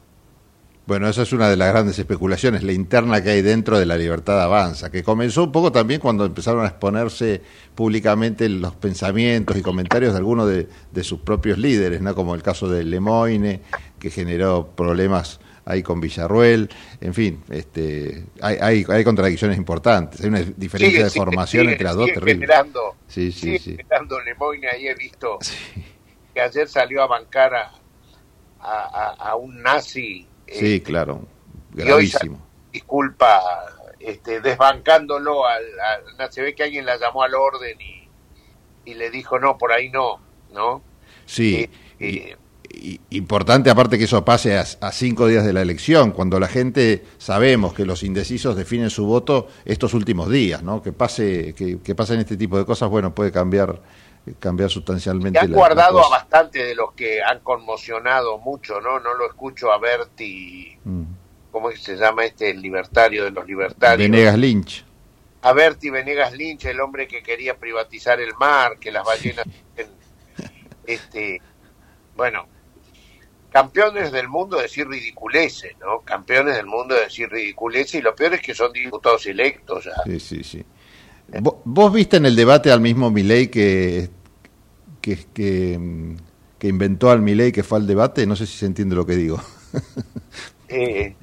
Bueno, 0.86 1.08
esa 1.08 1.22
es 1.22 1.32
una 1.32 1.50
de 1.50 1.56
las 1.56 1.72
grandes 1.72 1.98
especulaciones, 1.98 2.62
la 2.62 2.72
interna 2.72 3.20
que 3.20 3.30
hay 3.30 3.42
dentro 3.42 3.80
de 3.80 3.84
la 3.84 3.98
libertad 3.98 4.40
avanza, 4.40 4.92
que 4.92 5.02
comenzó 5.02 5.42
un 5.42 5.52
poco 5.52 5.72
también 5.72 6.00
cuando 6.00 6.24
empezaron 6.24 6.64
a 6.64 6.68
exponerse 6.68 7.42
públicamente 7.74 8.48
los 8.48 8.76
pensamientos 8.76 9.56
y 9.56 9.62
comentarios 9.62 10.12
de 10.12 10.18
algunos 10.18 10.48
de, 10.48 10.68
de 10.92 11.04
sus 11.04 11.18
propios 11.18 11.58
líderes, 11.58 12.00
¿no? 12.00 12.14
como 12.14 12.36
el 12.36 12.44
caso 12.44 12.68
de 12.68 12.84
Lemoine, 12.84 13.60
que 13.98 14.10
generó 14.10 14.68
problemas 14.76 15.40
hay 15.68 15.82
con 15.82 16.00
Villarruel, 16.00 16.70
en 16.98 17.12
fin, 17.12 17.44
este, 17.50 18.24
hay, 18.40 18.86
hay, 18.88 19.04
contradicciones 19.04 19.58
importantes, 19.58 20.22
hay 20.22 20.28
una 20.28 20.40
diferencia 20.40 21.04
de 21.04 21.10
formación 21.10 21.68
entre 21.68 21.84
las 21.84 21.94
dos 21.94 22.06
terrible. 22.06 22.46
Generando, 22.46 22.96
sí, 23.06 23.30
sí, 23.30 23.58
sí. 23.58 23.76
Lemoyne, 24.24 24.66
ahí 24.68 24.88
he 24.88 24.94
visto 24.94 25.38
que 26.32 26.40
ayer 26.40 26.66
salió 26.66 27.02
a 27.02 27.06
bancar 27.06 27.54
a, 27.54 27.70
a, 28.60 29.36
un 29.36 29.62
nazi. 29.62 30.26
Sí, 30.46 30.76
eh, 30.76 30.82
claro, 30.82 31.28
gravísimo. 31.72 32.40
disculpa, 32.72 33.42
este, 34.00 34.40
desbancándolo 34.40 35.46
al, 35.46 35.64
al, 36.18 36.32
se 36.32 36.40
ve 36.40 36.54
que 36.54 36.62
alguien 36.62 36.86
la 36.86 36.96
llamó 36.96 37.24
al 37.24 37.34
orden 37.34 37.78
y, 37.78 38.08
y 38.90 38.94
le 38.94 39.10
dijo 39.10 39.38
no, 39.38 39.58
por 39.58 39.72
ahí 39.72 39.90
no, 39.90 40.18
¿no? 40.50 40.82
Sí. 41.26 41.56
Eh, 41.56 41.70
eh, 42.00 42.36
importante 43.10 43.70
aparte 43.70 43.98
que 43.98 44.04
eso 44.04 44.24
pase 44.24 44.58
a, 44.58 44.92
cinco 44.92 45.26
días 45.26 45.44
de 45.44 45.52
la 45.52 45.62
elección, 45.62 46.12
cuando 46.12 46.38
la 46.38 46.48
gente 46.48 47.04
sabemos 47.18 47.74
que 47.74 47.84
los 47.84 48.02
indecisos 48.02 48.56
definen 48.56 48.90
su 48.90 49.06
voto 49.06 49.48
estos 49.64 49.94
últimos 49.94 50.30
días, 50.30 50.62
¿no? 50.62 50.82
Que 50.82 50.92
pase, 50.92 51.54
que, 51.54 51.80
que 51.80 51.94
pasen 51.94 52.20
este 52.20 52.36
tipo 52.36 52.58
de 52.58 52.64
cosas, 52.64 52.88
bueno, 52.88 53.14
puede 53.14 53.32
cambiar 53.32 53.80
cambiar 54.38 54.70
sustancialmente. 54.70 55.38
Se 55.38 55.46
han 55.46 55.52
guardado 55.52 56.04
a 56.04 56.08
bastante 56.08 56.64
de 56.64 56.74
los 56.74 56.92
que 56.92 57.22
han 57.22 57.40
conmocionado 57.40 58.38
mucho, 58.38 58.80
¿no? 58.80 59.00
No 59.00 59.14
lo 59.14 59.26
escucho 59.26 59.72
a 59.72 59.78
Berti, 59.78 60.78
mm. 60.84 61.02
¿cómo 61.50 61.70
se 61.72 61.96
llama 61.96 62.24
este? 62.24 62.50
El 62.50 62.60
libertario 62.60 63.24
de 63.24 63.30
los 63.30 63.46
libertarios. 63.46 64.10
Venegas 64.10 64.38
Lynch. 64.38 64.84
A 65.42 65.52
Berti 65.52 65.90
Venegas 65.90 66.32
Lynch, 66.32 66.64
el 66.66 66.80
hombre 66.80 67.06
que 67.06 67.22
quería 67.22 67.56
privatizar 67.56 68.20
el 68.20 68.34
mar, 68.34 68.78
que 68.78 68.90
las 68.90 69.04
ballenas... 69.04 69.46
este, 70.86 71.40
bueno, 72.16 72.46
campeones 73.50 74.12
del 74.12 74.28
mundo 74.28 74.56
de 74.56 74.64
decir 74.64 74.86
ridiculeces, 74.86 75.76
¿no? 75.78 76.00
Campeones 76.00 76.56
del 76.56 76.66
mundo 76.66 76.94
de 76.94 77.02
decir 77.02 77.28
ridiculeces 77.30 77.96
y 77.96 78.02
lo 78.02 78.14
peor 78.14 78.34
es 78.34 78.42
que 78.42 78.54
son 78.54 78.72
diputados 78.72 79.26
electos 79.26 79.84
ya. 79.84 80.02
Sí, 80.04 80.20
sí, 80.20 80.44
sí. 80.44 80.64
¿Vos, 81.40 81.92
viste 81.92 82.16
en 82.16 82.26
el 82.26 82.36
debate 82.36 82.70
al 82.70 82.80
mismo 82.80 83.10
Milei 83.10 83.48
que, 83.48 84.08
que, 85.00 85.18
que, 85.34 86.68
inventó 86.68 87.10
al 87.10 87.20
Milei 87.20 87.52
que 87.52 87.62
fue 87.62 87.78
al 87.78 87.86
debate? 87.86 88.26
No 88.26 88.34
sé 88.34 88.46
si 88.46 88.56
se 88.56 88.66
entiende 88.66 88.94
lo 88.94 89.06
que 89.06 89.16
digo. 89.16 89.40
Eh, 90.70 91.16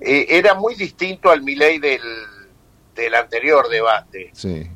eh, 0.00 0.26
era 0.28 0.52
muy 0.52 0.74
distinto 0.74 1.30
al 1.30 1.40
Milei 1.40 1.78
del, 1.78 2.02
del 2.94 3.14
anterior 3.14 3.66
debate. 3.70 4.28
Sí. 4.34 4.68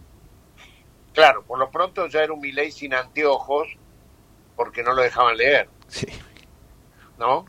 Claro, 1.13 1.45
por 1.45 1.59
lo 1.59 1.71
pronto 1.71 2.07
ya 2.07 2.23
era 2.23 2.33
un 2.33 2.41
Milei 2.41 2.73
sin 2.73 2.95
anteojos 2.95 3.69
porque 4.57 4.83
no 4.83 4.95
lo 4.95 5.03
dejaban 5.03 5.37
leer. 5.37 5.69
Sí. 5.89 6.07
¿No? 7.19 7.47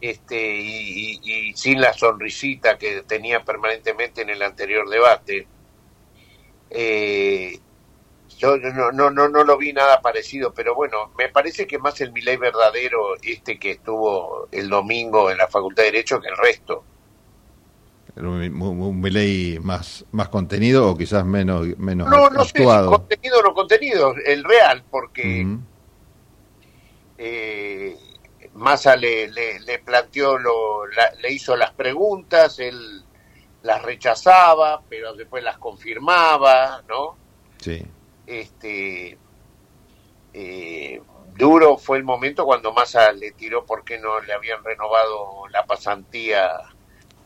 este 0.00 0.56
y, 0.60 1.20
y, 1.22 1.52
sin 1.54 1.80
la 1.80 1.92
sonrisita 1.92 2.78
que 2.78 3.02
tenía 3.02 3.44
permanentemente 3.44 4.22
en 4.22 4.30
el 4.30 4.42
anterior 4.42 4.88
debate. 4.88 5.46
Eh, 6.70 7.58
yo 8.38 8.58
no, 8.58 8.92
no, 8.92 9.10
no, 9.10 9.28
no 9.28 9.44
lo 9.44 9.56
vi 9.56 9.72
nada 9.72 10.00
parecido, 10.02 10.52
pero 10.52 10.74
bueno, 10.74 11.10
me 11.16 11.28
parece 11.28 11.66
que 11.66 11.78
más 11.78 12.00
el 12.00 12.12
Milei 12.12 12.36
verdadero, 12.36 13.16
este 13.22 13.58
que 13.58 13.72
estuvo 13.72 14.48
el 14.52 14.68
domingo 14.68 15.30
en 15.30 15.38
la 15.38 15.48
Facultad 15.48 15.84
de 15.84 15.92
Derecho, 15.92 16.20
que 16.20 16.28
el 16.28 16.36
resto. 16.36 16.84
¿Un 18.16 19.00
Milei 19.00 19.58
más, 19.60 20.04
más 20.12 20.28
contenido 20.28 20.90
o 20.90 20.96
quizás 20.96 21.24
menos, 21.24 21.66
menos 21.78 22.08
no, 22.08 22.30
no 22.30 22.42
actuado? 22.42 22.90
Sé 22.90 22.96
contenido 22.98 23.38
o 23.38 23.42
no 23.42 23.54
contenido, 23.54 24.14
el 24.24 24.44
real, 24.44 24.84
porque 24.90 25.46
eh, 27.18 27.96
Massa 28.56 28.96
le, 28.96 29.28
le, 29.28 29.78
planteó, 29.78 30.38
lo, 30.38 30.86
le 30.86 31.32
hizo 31.32 31.56
las 31.56 31.72
preguntas, 31.72 32.58
él 32.58 33.04
las 33.62 33.82
rechazaba, 33.82 34.82
pero 34.88 35.14
después 35.14 35.42
las 35.42 35.58
confirmaba, 35.58 36.82
¿no? 36.88 37.16
Sí 37.58 37.84
este 38.26 39.18
eh, 40.34 41.02
duro 41.36 41.78
fue 41.78 41.98
el 41.98 42.04
momento 42.04 42.44
cuando 42.44 42.72
Massa 42.72 43.12
le 43.12 43.32
tiró 43.32 43.64
porque 43.64 43.98
no 43.98 44.20
le 44.20 44.32
habían 44.32 44.62
renovado 44.62 45.48
la 45.50 45.64
pasantía 45.64 46.50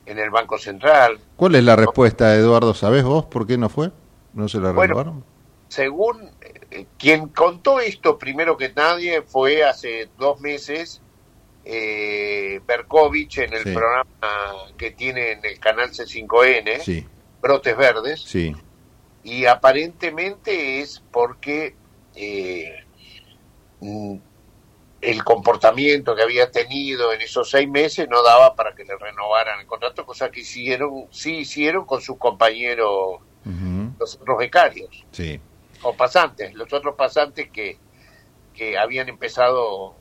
en 0.06 0.18
el 0.18 0.30
Banco 0.30 0.58
Central. 0.58 1.18
¿Cuál 1.36 1.54
es 1.56 1.64
la 1.64 1.76
respuesta, 1.76 2.34
Eduardo? 2.34 2.74
¿Sabés 2.74 3.04
vos 3.04 3.24
por 3.26 3.46
qué 3.46 3.58
no 3.58 3.68
fue? 3.68 3.90
¿No 4.32 4.48
se 4.48 4.58
la 4.58 4.72
renovaron? 4.72 5.24
según 5.68 6.28
eh, 6.40 6.86
quien 6.98 7.28
contó 7.28 7.78
esto 7.78 8.18
primero 8.18 8.56
que 8.56 8.72
nadie 8.72 9.22
fue 9.22 9.62
hace 9.62 10.08
dos 10.18 10.40
meses 10.40 11.00
eh, 11.72 12.60
Berkovich 12.66 13.38
en 13.38 13.54
el 13.54 13.62
programa 13.62 14.06
que 14.76 14.90
tiene 14.90 15.32
en 15.32 15.44
el 15.44 15.58
canal 15.60 15.90
C5N, 15.90 17.06
Brotes 17.40 17.76
Verdes. 17.76 18.22
Sí 18.22 18.54
y 19.22 19.46
aparentemente 19.46 20.80
es 20.80 21.02
porque 21.10 21.74
eh, 22.14 22.84
mm, 23.80 24.16
el 25.00 25.24
comportamiento 25.24 26.14
que 26.14 26.22
había 26.22 26.50
tenido 26.50 27.12
en 27.12 27.20
esos 27.20 27.50
seis 27.50 27.68
meses 27.68 28.08
no 28.08 28.22
daba 28.22 28.54
para 28.54 28.74
que 28.74 28.84
le 28.84 28.96
renovaran 28.96 29.60
el 29.60 29.66
contrato, 29.66 30.04
cosa 30.04 30.30
que 30.30 30.40
hicieron, 30.40 31.06
sí 31.10 31.38
hicieron 31.38 31.84
con 31.84 32.00
sus 32.00 32.18
compañeros, 32.18 33.20
los 33.98 34.16
otros 34.16 34.38
becarios, 34.38 35.04
sí. 35.10 35.40
o 35.82 35.94
pasantes, 35.94 36.54
los 36.54 36.72
otros 36.72 36.94
pasantes 36.94 37.50
que, 37.50 37.78
que 38.54 38.78
habían 38.78 39.08
empezado 39.08 39.94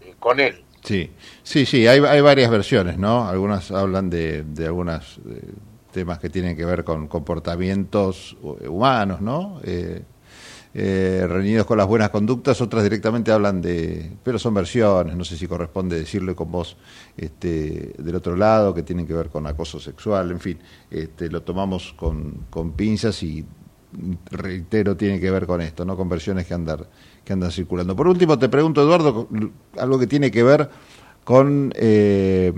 eh, 0.00 0.14
con 0.18 0.40
él. 0.40 0.64
Sí, 0.82 1.10
sí, 1.42 1.66
sí, 1.66 1.86
hay, 1.86 2.00
hay 2.00 2.20
varias 2.20 2.50
versiones, 2.50 2.98
¿no? 2.98 3.28
Algunas 3.28 3.70
hablan 3.70 4.08
de, 4.08 4.44
de 4.44 4.66
algunas 4.66 5.18
temas 5.92 6.18
que 6.18 6.30
tienen 6.30 6.56
que 6.56 6.64
ver 6.64 6.84
con 6.84 7.08
comportamientos 7.08 8.36
humanos, 8.42 9.20
¿no? 9.20 9.60
Eh, 9.64 10.02
eh, 10.74 11.26
reunidos 11.26 11.66
con 11.66 11.78
las 11.78 11.86
buenas 11.86 12.10
conductas, 12.10 12.60
otras 12.60 12.84
directamente 12.84 13.32
hablan 13.32 13.60
de, 13.60 14.12
pero 14.22 14.38
son 14.38 14.54
versiones, 14.54 15.16
no 15.16 15.24
sé 15.24 15.36
si 15.36 15.46
corresponde 15.46 15.98
decirlo 15.98 16.36
con 16.36 16.52
vos 16.52 16.76
este, 17.16 17.94
del 17.98 18.14
otro 18.14 18.36
lado, 18.36 18.74
que 18.74 18.82
tienen 18.82 19.06
que 19.06 19.14
ver 19.14 19.28
con 19.28 19.46
acoso 19.46 19.80
sexual, 19.80 20.30
en 20.30 20.40
fin, 20.40 20.58
este, 20.90 21.30
lo 21.30 21.42
tomamos 21.42 21.94
con, 21.94 22.46
con 22.50 22.72
pinzas 22.72 23.22
y 23.22 23.44
reitero, 24.30 24.96
tiene 24.96 25.18
que 25.18 25.30
ver 25.30 25.46
con 25.46 25.62
esto, 25.62 25.84
¿no? 25.84 25.96
con 25.96 26.08
versiones 26.08 26.46
que 26.46 26.54
andan, 26.54 26.80
que 27.28 27.34
andan 27.34 27.52
circulando. 27.52 27.94
Por 27.94 28.08
último, 28.08 28.38
te 28.38 28.48
pregunto, 28.48 28.80
Eduardo, 28.80 29.28
algo 29.76 29.98
que 29.98 30.06
tiene 30.06 30.30
que 30.30 30.42
ver 30.42 30.70
con 31.24 31.74
eh, 31.76 32.54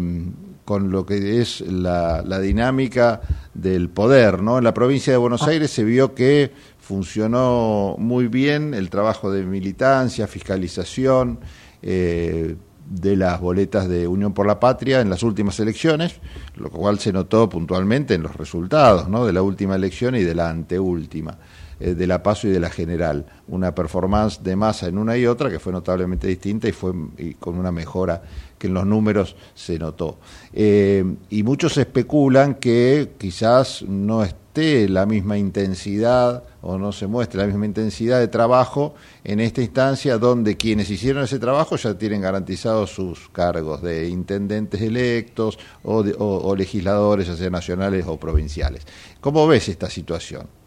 con 0.65 0.93
lo 0.93 1.05
que 1.05 1.41
es 1.41 1.63
la, 1.63 2.23
dinámica 2.39 3.21
del 3.53 3.89
poder. 3.89 4.41
¿no? 4.41 4.59
En 4.59 4.63
la 4.63 4.73
provincia 4.73 5.13
de 5.13 5.17
Buenos 5.17 5.43
Aires 5.43 5.73
se 5.73 5.83
vio 5.83 6.15
que 6.15 6.53
funcionó 6.79 7.97
muy 7.99 8.29
bien 8.29 8.73
el 8.75 8.89
trabajo 8.89 9.33
de 9.33 9.43
militancia, 9.43 10.29
fiscalización 10.29 11.41
eh, 11.83 12.55
de 12.89 13.17
las 13.17 13.41
boletas 13.41 13.89
de 13.89 14.07
Unión 14.07 14.33
por 14.33 14.47
la 14.47 14.61
Patria 14.61 15.01
en 15.01 15.11
las 15.11 15.25
últimas 15.25 15.59
elecciones, 15.59 16.21
lo 16.55 16.71
cual 16.71 17.01
se 17.01 17.13
notó 17.13 17.49
puntualmente 17.49 18.15
en 18.15 18.23
los 18.23 18.37
resultados 18.37 19.09
¿no? 19.09 19.27
de 19.27 19.33
la 19.33 19.43
última 19.43 19.75
elección 19.75 20.15
y 20.15 20.23
de 20.23 20.37
la 20.37 20.51
anteúltima. 20.51 21.37
Eh, 21.81 21.95
de 21.95 22.07
la 22.07 22.23
PASO 22.23 22.47
y 22.47 22.51
de 22.51 22.61
la 22.61 22.69
General. 22.69 23.25
Una 23.49 23.75
performance 23.75 24.43
de 24.43 24.55
masa 24.55 24.87
en 24.87 24.99
una 24.99 25.17
y 25.17 25.27
otra 25.27 25.49
que 25.49 25.59
fue 25.59 25.73
notablemente 25.73 26.27
distinta 26.27 26.69
y 26.69 26.73
fue 26.73 26.93
con 27.39 27.59
una 27.59 27.73
mejora 27.73 28.23
que 28.59 28.67
en 28.67 28.75
los 28.75 28.85
números 28.85 29.35
se 29.55 29.79
notó. 29.79 30.19
Eh, 30.53 31.03
y 31.31 31.43
muchos 31.43 31.79
especulan 31.79 32.57
que 32.57 33.13
quizás 33.17 33.83
no 33.89 34.23
esté 34.23 34.91
la 34.91 35.07
misma 35.07 35.39
intensidad 35.39 36.45
o 36.61 36.77
no 36.77 36.93
se 36.93 37.07
muestre 37.07 37.41
la 37.41 37.47
misma 37.47 37.65
intensidad 37.65 38.19
de 38.19 38.29
trabajo 38.29 38.95
en 39.25 39.41
esta 39.41 39.63
instancia 39.63 40.19
donde 40.19 40.59
quienes 40.59 40.91
hicieron 40.91 41.25
ese 41.25 41.39
trabajo 41.39 41.77
ya 41.77 41.97
tienen 41.97 42.21
garantizados 42.21 42.91
sus 42.91 43.31
cargos 43.31 43.81
de 43.81 44.07
intendentes 44.07 44.83
electos 44.83 45.59
o, 45.83 46.01
o 46.19 46.55
legisladores, 46.55 47.29
ya 47.29 47.37
sea 47.37 47.49
nacionales 47.49 48.05
o 48.07 48.19
provinciales. 48.19 48.87
¿Cómo 49.23 49.47
ves 49.47 49.71
esta 49.71 49.89
situación? 49.89 50.60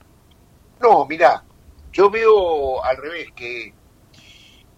No, 0.83 1.05
mira, 1.05 1.41
yo 1.93 2.09
veo 2.09 2.83
al 2.83 2.97
revés, 2.97 3.29
que 3.33 3.73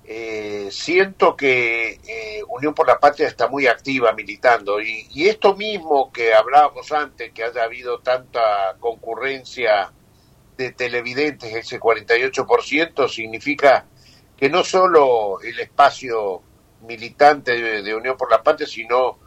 eh, 0.03 0.67
siento 0.69 1.35
que 1.35 1.99
eh, 2.07 2.43
Unión 2.47 2.75
por 2.75 2.85
la 2.85 2.99
Patria 2.99 3.27
está 3.27 3.47
muy 3.47 3.65
activa 3.65 4.13
militando 4.13 4.79
y, 4.79 5.27
esto 5.27 5.55
mismo 5.55 6.11
que 6.11 6.35
hablábamos 6.35 6.91
antes, 6.91 7.31
que 7.31 7.43
haya 7.43 7.63
habido 7.63 8.01
tanta 8.01 8.75
concurrencia 8.79 9.91
de 10.55 10.73
televidentes, 10.73 11.51
ese 11.55 11.79
48%, 11.79 13.09
significa 13.09 13.87
que 14.37 14.47
no 14.47 14.63
solo 14.63 15.41
el 15.41 15.59
espacio 15.59 16.43
militante 16.81 17.81
de, 17.81 17.95
Unión 17.95 18.15
por 18.15 18.29
la 18.29 18.43
Patria, 18.43 18.67
sino 18.67 19.17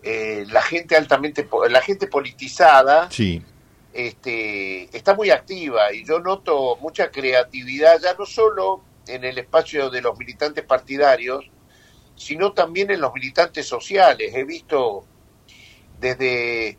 eh, 0.00 0.44
la 0.48 0.62
gente 0.62 0.94
altamente, 0.94 1.48
la 1.68 1.80
gente 1.80 2.06
politizada, 2.06 3.10
sí 3.10 3.42
este, 3.92 4.96
está 4.96 5.14
muy 5.14 5.30
activa 5.30 5.92
y 5.92 6.04
yo 6.04 6.20
noto 6.20 6.76
mucha 6.76 7.10
creatividad, 7.10 8.00
ya 8.00 8.14
no 8.14 8.26
solo 8.26 8.82
en 9.06 9.24
el 9.24 9.38
espacio 9.38 9.90
de 9.90 10.00
los 10.00 10.18
militantes 10.18 10.64
partidarios, 10.64 11.50
sino 12.14 12.52
también 12.52 12.90
en 12.90 13.00
los 13.00 13.12
militantes 13.12 13.66
sociales. 13.66 14.32
He 14.34 14.44
visto 14.44 15.04
desde 15.98 16.78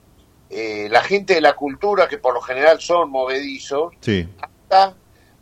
eh, 0.50 0.88
la 0.89 1.02
gente 1.04 1.36
de 1.36 1.41
la 1.41 1.54
cultura, 1.54 2.08
que 2.08 2.17
por 2.17 2.34
lo 2.34 2.41
general 2.41 2.80
son 2.80 3.10
movedizos, 3.10 3.93
hasta 4.39 4.95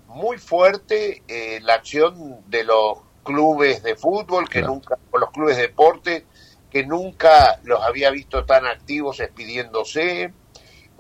muy 0.08 0.38
fuerte 0.38 1.24
eh, 1.28 1.60
la 1.62 1.76
acción 1.76 2.42
de 2.48 2.64
los 2.64 3.00
clubes 3.24 3.84
de 3.84 3.96
fútbol, 3.96 4.50
que 4.50 4.62
nunca, 4.62 4.98
o 5.12 5.18
los 5.18 5.30
clubes 5.32 5.58
de 5.58 5.64
deporte, 5.64 6.26
que 6.72 6.86
nunca 6.86 7.60
los 7.64 7.82
había 7.82 8.10
visto 8.10 8.46
tan 8.46 8.66
activos 8.66 9.20
expidiéndose 9.20 10.34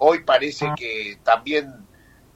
Hoy 0.01 0.23
parece 0.23 0.65
ah. 0.65 0.75
que 0.77 1.19
también 1.23 1.85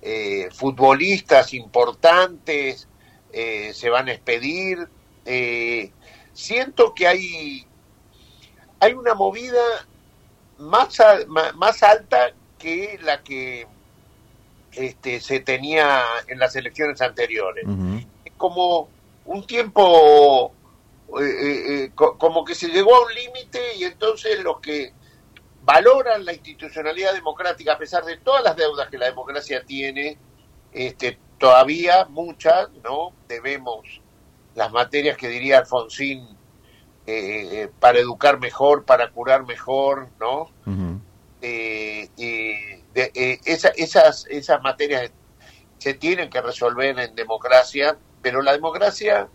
eh, 0.01 0.49
futbolistas 0.51 1.53
importantes 1.53 2.89
eh, 3.31 3.71
se 3.73 3.89
van 3.89 4.09
a 4.09 4.11
expedir. 4.11 4.87
Eh, 5.25 5.91
siento 6.33 6.93
que 6.93 7.07
hay, 7.07 7.65
hay 8.81 8.93
una 8.93 9.13
movida 9.13 9.61
más, 10.57 10.99
más 11.55 11.83
alta 11.83 12.33
que 12.59 12.99
la 13.01 13.23
que 13.23 13.65
este, 14.73 15.21
se 15.21 15.39
tenía 15.39 16.03
en 16.27 16.39
las 16.39 16.57
elecciones 16.57 17.01
anteriores. 17.01 17.65
Como 18.35 18.89
un 19.23 19.47
tiempo, 19.47 20.53
como 21.95 22.43
que 22.43 22.55
se 22.55 22.67
llegó 22.67 22.93
a 22.93 23.05
un 23.05 23.13
límite 23.13 23.77
y 23.77 23.85
entonces 23.85 24.43
los 24.43 24.59
que 24.59 24.91
valoran 25.63 26.25
la 26.25 26.33
institucionalidad 26.33 27.13
democrática 27.13 27.73
a 27.73 27.77
pesar 27.77 28.03
de 28.03 28.17
todas 28.17 28.43
las 28.43 28.55
deudas 28.55 28.89
que 28.89 28.97
la 28.97 29.05
democracia 29.05 29.63
tiene, 29.65 30.17
este, 30.71 31.17
todavía 31.37 32.05
muchas, 32.05 32.69
¿no? 32.83 33.13
Debemos 33.27 34.01
las 34.55 34.71
materias 34.71 35.17
que 35.17 35.27
diría 35.27 35.59
Alfonsín 35.59 36.37
eh, 37.05 37.63
eh, 37.63 37.69
para 37.79 37.99
educar 37.99 38.39
mejor, 38.39 38.85
para 38.85 39.11
curar 39.11 39.45
mejor, 39.45 40.09
¿no? 40.19 40.49
Eh, 41.41 42.09
esas, 43.45 44.25
esas 44.29 44.61
materias 44.61 45.11
se 45.77 45.93
tienen 45.93 46.29
que 46.29 46.41
resolver 46.41 46.97
en 46.97 47.15
democracia, 47.15 47.97
pero 48.21 48.41
la 48.41 48.53
democracia 48.53 49.27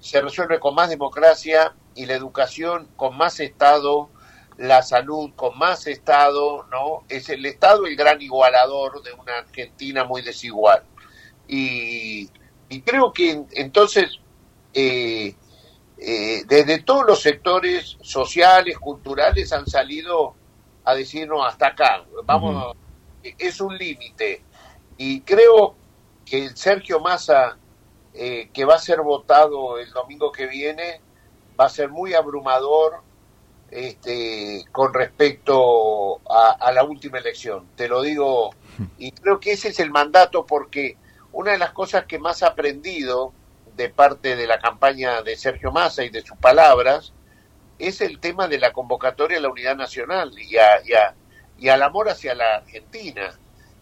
se 0.00 0.20
resuelve 0.20 0.58
con 0.58 0.74
más 0.74 0.90
democracia 0.90 1.74
y 1.94 2.06
la 2.06 2.14
educación 2.14 2.88
con 2.96 3.16
más 3.16 3.38
Estado 3.40 4.10
la 4.58 4.82
salud 4.82 5.32
con 5.36 5.58
más 5.58 5.86
Estado, 5.86 6.66
¿no? 6.70 7.04
Es 7.08 7.28
el 7.28 7.44
Estado 7.44 7.86
el 7.86 7.96
gran 7.96 8.20
igualador 8.20 9.02
de 9.02 9.12
una 9.12 9.38
Argentina 9.38 10.04
muy 10.04 10.22
desigual. 10.22 10.82
Y, 11.48 12.28
creo 12.84 13.12
que 13.12 13.44
entonces 13.52 14.18
eh, 14.74 15.34
eh, 15.98 16.42
desde 16.46 16.82
todos 16.82 17.06
los 17.06 17.22
sectores 17.22 17.96
sociales, 18.02 18.78
culturales, 18.78 19.52
han 19.52 19.66
salido 19.66 20.34
a 20.84 20.94
decirnos 20.94 21.46
hasta 21.46 21.68
acá, 21.68 22.04
vamos, 22.24 22.76
es 23.22 23.60
un 23.60 23.76
límite. 23.76 24.42
Y 24.98 25.20
creo 25.22 25.74
que 26.24 26.44
el 26.44 26.56
Sergio 26.56 27.00
Massa, 27.00 27.56
eh, 28.12 28.50
que 28.52 28.64
va 28.64 28.74
a 28.74 28.78
ser 28.78 29.00
votado 29.00 29.78
el 29.78 29.90
domingo 29.90 30.30
que 30.32 30.46
viene, 30.46 31.00
va 31.58 31.66
a 31.66 31.70
ser 31.70 31.88
muy 31.88 32.14
abrumador 32.14 33.02
este, 33.76 34.64
con 34.72 34.94
respecto 34.94 36.20
a, 36.30 36.52
a 36.52 36.72
la 36.72 36.82
última 36.84 37.18
elección. 37.18 37.68
Te 37.76 37.88
lo 37.88 38.02
digo, 38.02 38.50
y 38.98 39.12
creo 39.12 39.38
que 39.38 39.52
ese 39.52 39.68
es 39.68 39.80
el 39.80 39.90
mandato 39.90 40.46
porque 40.46 40.96
una 41.32 41.52
de 41.52 41.58
las 41.58 41.72
cosas 41.72 42.06
que 42.06 42.18
más 42.18 42.42
ha 42.42 42.48
aprendido 42.48 43.34
de 43.76 43.90
parte 43.90 44.34
de 44.36 44.46
la 44.46 44.58
campaña 44.58 45.20
de 45.20 45.36
Sergio 45.36 45.72
Massa 45.72 46.04
y 46.04 46.08
de 46.08 46.22
sus 46.22 46.38
palabras 46.38 47.12
es 47.78 48.00
el 48.00 48.20
tema 48.20 48.48
de 48.48 48.58
la 48.58 48.72
convocatoria 48.72 49.38
a 49.38 49.42
la 49.42 49.50
unidad 49.50 49.76
nacional 49.76 50.32
y, 50.38 50.56
a, 50.56 50.80
y, 50.84 50.94
a- 50.94 51.14
y 51.58 51.68
al 51.68 51.82
amor 51.82 52.08
hacia 52.08 52.34
la 52.34 52.56
Argentina. 52.56 53.38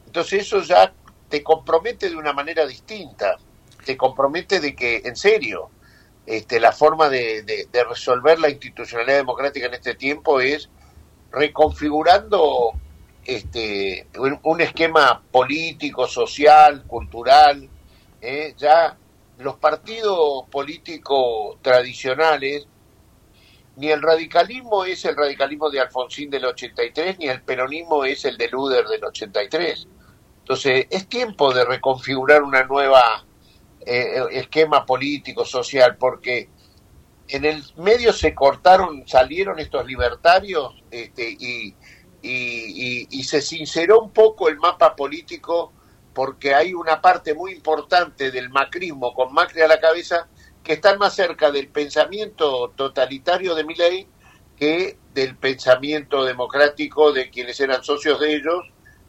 Entonces 0.07 0.43
eso 0.43 0.61
ya 0.63 0.93
te 1.29 1.43
compromete 1.45 2.11
de 2.11 2.17
una 2.17 2.33
manera 2.33 2.67
distinta, 2.67 3.37
te 3.85 3.97
compromete 3.97 4.59
de 4.61 4.75
que, 4.75 5.03
en 5.05 5.15
serio, 5.17 5.71
este, 6.27 6.59
la 6.61 6.73
forma 6.73 7.09
de, 7.09 7.43
de- 7.43 7.85
resolver 7.85 8.39
la 8.39 8.49
institucionalidad 8.51 9.17
democrática 9.19 9.67
en 9.67 9.75
este 9.75 9.95
tiempo 9.95 10.41
es 10.41 10.71
reconfigurando 11.31 12.73
este, 13.25 14.07
un, 14.19 14.39
un 14.43 14.61
esquema 14.61 15.23
político, 15.31 16.07
social, 16.07 16.85
cultural. 16.87 17.69
¿eh? 18.21 18.55
Ya 18.57 18.97
los 19.39 19.57
partidos 19.57 20.45
políticos 20.51 21.59
tradicionales, 21.63 22.67
ni 23.77 23.89
el 23.91 24.01
radicalismo 24.01 24.85
es 24.85 25.05
el 25.05 25.17
radicalismo 25.17 25.69
de 25.69 25.81
Alfonsín 25.81 26.31
del 26.31 26.45
83, 26.45 27.19
ni 27.19 27.27
el 27.29 27.43
peronismo 27.43 28.05
es 28.05 28.25
el 28.25 28.39
de 28.39 28.49
Luder 28.49 28.87
del 28.87 29.05
83. 29.05 29.89
Entonces, 30.39 30.87
es 30.91 31.09
tiempo 31.09 31.53
de 31.53 31.65
reconfigurar 31.65 32.43
una 32.43 32.63
nueva 32.65 33.25
eh, 33.87 34.23
esquema 34.33 34.85
político, 34.87 35.45
social, 35.45 35.97
porque 35.99 36.49
en 37.29 37.45
el 37.45 37.63
medio 37.77 38.13
se 38.13 38.35
cortaron, 38.35 39.05
salieron 39.07 39.59
estos 39.59 39.87
libertarios 39.87 40.75
este, 40.91 41.29
y, 41.31 41.69
y, 42.23 42.29
y- 43.03 43.09
y 43.11 43.25
se 43.25 43.41
sinceró 43.41 44.01
un 44.01 44.13
poco 44.13 44.49
el 44.49 44.57
mapa 44.59 44.95
político 44.95 45.73
porque 46.13 46.55
hay 46.55 46.75
una 46.75 47.01
parte 47.01 47.35
muy 47.35 47.53
importante 47.53 48.31
del 48.31 48.51
macrismo 48.51 49.13
con 49.15 49.33
Macri 49.33 49.63
a 49.63 49.69
la 49.69 49.81
cabeza 49.81 50.29
que 50.63 50.75
están 50.75 50.99
más 50.99 51.15
cerca 51.15 51.51
del 51.51 51.69
pensamiento 51.69 52.73
totalitario 52.77 53.55
de 53.55 53.65
Milei 53.65 54.07
que 54.57 54.99
del 55.13 55.37
pensamiento 55.37 56.25
democrático 56.25 57.13
de 57.13 57.31
quienes 57.31 57.59
eran 57.59 57.83
socios 57.83 58.21
de 58.21 58.35
ellos 58.37 58.63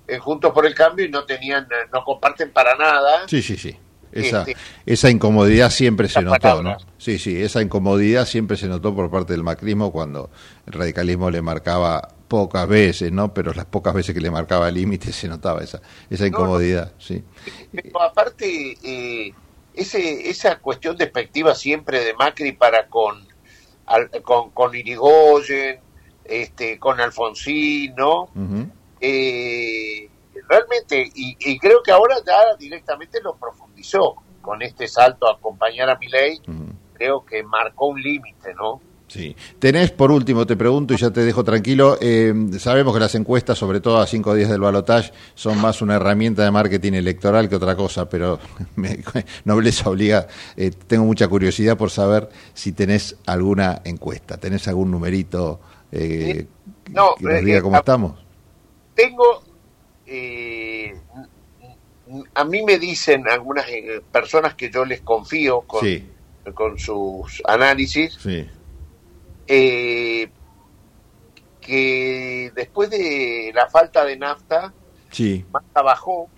eh, 0.08 0.18
juntos 0.18 0.52
por 0.54 0.66
el 0.66 0.74
cambio 0.74 1.06
y 1.06 1.10
no 1.10 1.26
tenían 1.26 1.68
no 1.94 2.04
comparten 2.04 2.52
para 2.52 2.76
nada 2.76 3.28
Sí, 3.28 3.42
sí, 3.44 3.56
sí. 3.58 3.78
Esa, 4.16 4.46
esa 4.86 5.10
incomodidad 5.10 5.70
siempre 5.70 6.08
se 6.08 6.20
notó. 6.22 6.64
¿no? 6.64 6.78
Sí, 6.98 7.20
sí, 7.20 7.42
esa 7.42 7.62
incomodidad 7.62 8.26
siempre 8.26 8.56
se 8.58 8.68
notó 8.68 8.96
por 8.96 9.12
parte 9.12 9.34
del 9.34 9.44
macrismo 9.44 9.92
cuando 9.92 10.30
el 10.66 10.74
radicalismo 10.74 11.30
le 11.30 11.42
marcaba 11.42 12.10
pocas 12.28 12.68
veces, 12.68 13.12
¿no? 13.12 13.34
Pero 13.34 13.54
las 13.54 13.66
pocas 13.66 13.94
veces 13.94 14.16
que 14.16 14.22
le 14.22 14.32
marcaba 14.32 14.72
límites 14.72 15.16
se 15.16 15.28
notaba 15.28 15.62
esa, 15.64 15.82
esa 16.10 16.26
incomodidad, 16.26 16.94
sí. 16.98 17.24
Pero 17.72 18.02
aparte, 18.02 18.78
eh, 18.84 19.34
ese, 19.76 20.30
esa 20.30 20.58
cuestión 20.60 20.96
despectiva 20.98 21.54
siempre 21.54 22.04
de 22.04 22.14
Macri 22.14 22.54
para 22.54 22.88
con, 22.88 23.28
al- 23.86 24.10
con, 24.24 24.52
con 24.52 24.74
Irigoyen, 24.74 25.80
este, 26.24 26.80
con 26.80 27.00
Alfonsín. 27.00 27.94
Eh, 29.02 30.10
realmente, 30.50 31.12
y, 31.14 31.36
y 31.40 31.60
creo 31.60 31.84
que 31.84 31.92
ahora 31.92 32.16
ya 32.26 32.56
directamente 32.58 33.22
lo 33.22 33.36
profundizó 33.86 34.16
con 34.42 34.62
este 34.62 34.88
salto 34.88 35.28
a 35.28 35.34
acompañar 35.34 35.90
a 35.90 35.98
Milei, 35.98 36.40
creo 36.94 37.26
que 37.26 37.44
marcó 37.44 37.88
un 37.88 38.02
límite, 38.02 38.54
¿no? 38.54 38.80
Sí. 39.08 39.36
Tenés, 39.60 39.92
por 39.92 40.12
último, 40.12 40.46
te 40.46 40.56
pregunto 40.56 40.94
y 40.94 40.98
ya 40.98 41.12
te 41.12 41.22
dejo 41.22 41.44
tranquilo, 41.44 41.98
eh, 42.02 42.34
sabemos 42.58 42.94
que 42.94 43.00
las 43.00 43.14
encuestas, 43.16 43.58
sobre 43.58 43.80
todo 43.80 44.00
a 44.00 44.08
cinco 44.08 44.34
días 44.34 44.50
del 44.50 44.62
balotaje, 44.62 45.12
son 45.36 45.62
más 45.62 45.82
una 45.82 45.96
herramienta 45.96 46.44
de 46.44 46.52
marketing 46.52 46.94
electoral 46.94 47.48
que 47.48 47.56
otra 47.56 47.76
cosa, 47.76 48.10
pero 48.10 48.40
me, 48.76 49.00
nobleza 49.46 49.90
obliga, 49.90 50.28
eh, 50.58 50.72
tengo 50.88 51.06
mucha 51.06 51.28
curiosidad 51.28 51.78
por 51.78 51.92
saber 51.92 52.30
si 52.54 52.72
tenés 52.72 53.18
alguna 53.26 53.82
encuesta, 53.84 54.38
tenés 54.38 54.68
algún 54.68 54.92
numerito 54.92 55.60
eh, 55.92 56.48
No, 56.92 57.16
que 57.16 57.26
nos 57.26 57.46
diga 57.46 57.60
eh, 57.60 57.62
cómo 57.62 57.78
estamos. 57.78 58.26
Tengo, 58.96 59.44
eh, 60.08 60.96
a 62.34 62.44
mí 62.46 62.64
me 62.64 62.78
dicen 62.80 63.28
algunas 63.28 63.68
eh, 63.70 64.02
personas 64.12 64.56
que 64.56 64.70
yo 64.70 64.86
les 64.86 65.02
confío 65.02 65.62
con, 65.62 65.82
Sí, 65.82 66.10
con 66.54 66.78
sus 66.80 67.42
análisis, 67.46 68.18
sí. 68.22 68.48
eh, 69.48 70.30
que 71.62 72.52
después 72.56 72.90
de 72.90 73.52
la 73.54 73.68
falta 73.70 74.06
de 74.06 74.18
nafta, 74.18 74.74
Sí. 75.12 75.46
Massa 75.52 75.82
bajó, 75.82 76.30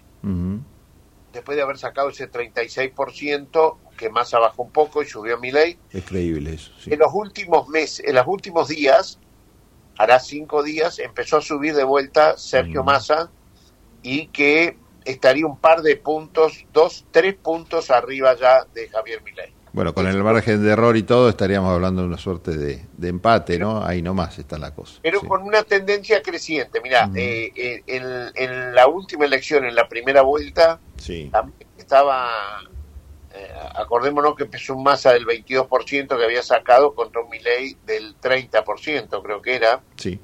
después 1.33 1.55
de 1.55 1.61
haber 1.63 1.77
sacado 1.79 2.09
ese 2.09 2.29
36%, 2.31 3.77
que 3.97 4.09
Massa 4.09 4.37
bajó 4.39 4.61
un 4.63 4.71
poco 4.71 5.01
y 5.01 5.07
subió 5.07 5.35
a 5.35 5.39
mi 5.39 5.51
ley. 5.51 5.79
Es 5.91 6.03
creíble 6.05 6.53
eso. 6.53 6.71
sí. 6.79 6.93
En 6.93 6.99
los 6.99 7.09
últimos 7.13 7.67
meses, 7.69 8.05
en 8.07 8.13
los 8.15 8.27
últimos 8.27 8.67
días, 8.67 9.19
hará 9.97 10.19
cinco 10.19 10.61
días, 10.61 10.99
empezó 10.99 11.37
a 11.37 11.41
subir 11.41 11.73
de 11.75 11.83
vuelta 11.83 12.37
Sergio 12.37 12.83
Massa 12.83 13.31
y 14.03 14.27
que 14.27 14.77
estaría 15.07 15.45
un 15.45 15.57
par 15.59 15.81
de 15.81 15.95
puntos, 15.97 16.65
dos, 16.73 17.05
tres 17.11 17.35
puntos 17.35 17.89
arriba 17.91 18.35
ya 18.35 18.65
de 18.73 18.87
Javier 18.89 19.21
Milei. 19.23 19.53
Bueno, 19.73 19.93
con 19.93 20.07
el 20.07 20.23
margen 20.23 20.63
de 20.63 20.71
error 20.71 20.97
y 20.97 21.03
todo 21.03 21.29
estaríamos 21.29 21.71
hablando 21.71 22.01
de 22.01 22.07
una 22.07 22.17
suerte 22.17 22.57
de, 22.57 22.85
de 22.97 23.07
empate, 23.09 23.59
¿no? 23.59 23.83
Ahí 23.85 24.01
nomás 24.01 24.39
está 24.39 24.57
la 24.57 24.73
cosa. 24.73 24.99
Pero 25.03 25.21
con 25.21 25.43
una 25.43 25.61
tendencia 25.63 26.21
creciente. 26.23 26.81
Mira, 26.81 27.11
eh, 27.13 27.51
eh, 27.55 27.83
en, 27.85 28.03
en 28.33 28.73
la 28.73 28.87
última 28.87 29.25
elección, 29.25 29.65
en 29.65 29.75
la 29.75 29.87
primera 29.87 30.23
vuelta, 30.23 30.79
Sí. 30.97 31.29
también 31.31 31.69
estaba, 31.77 32.27
eh, 33.35 33.51
acordémonos 33.75 34.35
que 34.35 34.43
empezó 34.45 34.73
un 34.75 34.83
masa 34.83 35.13
del 35.13 35.25
22% 35.27 36.17
que 36.17 36.23
había 36.23 36.41
sacado 36.41 36.95
contra 36.95 37.21
un 37.21 37.29
Milei 37.29 37.77
del 37.85 38.15
30%, 38.19 39.21
creo 39.21 39.41
que 39.43 39.55
era. 39.55 39.81
Sí. 39.97 40.19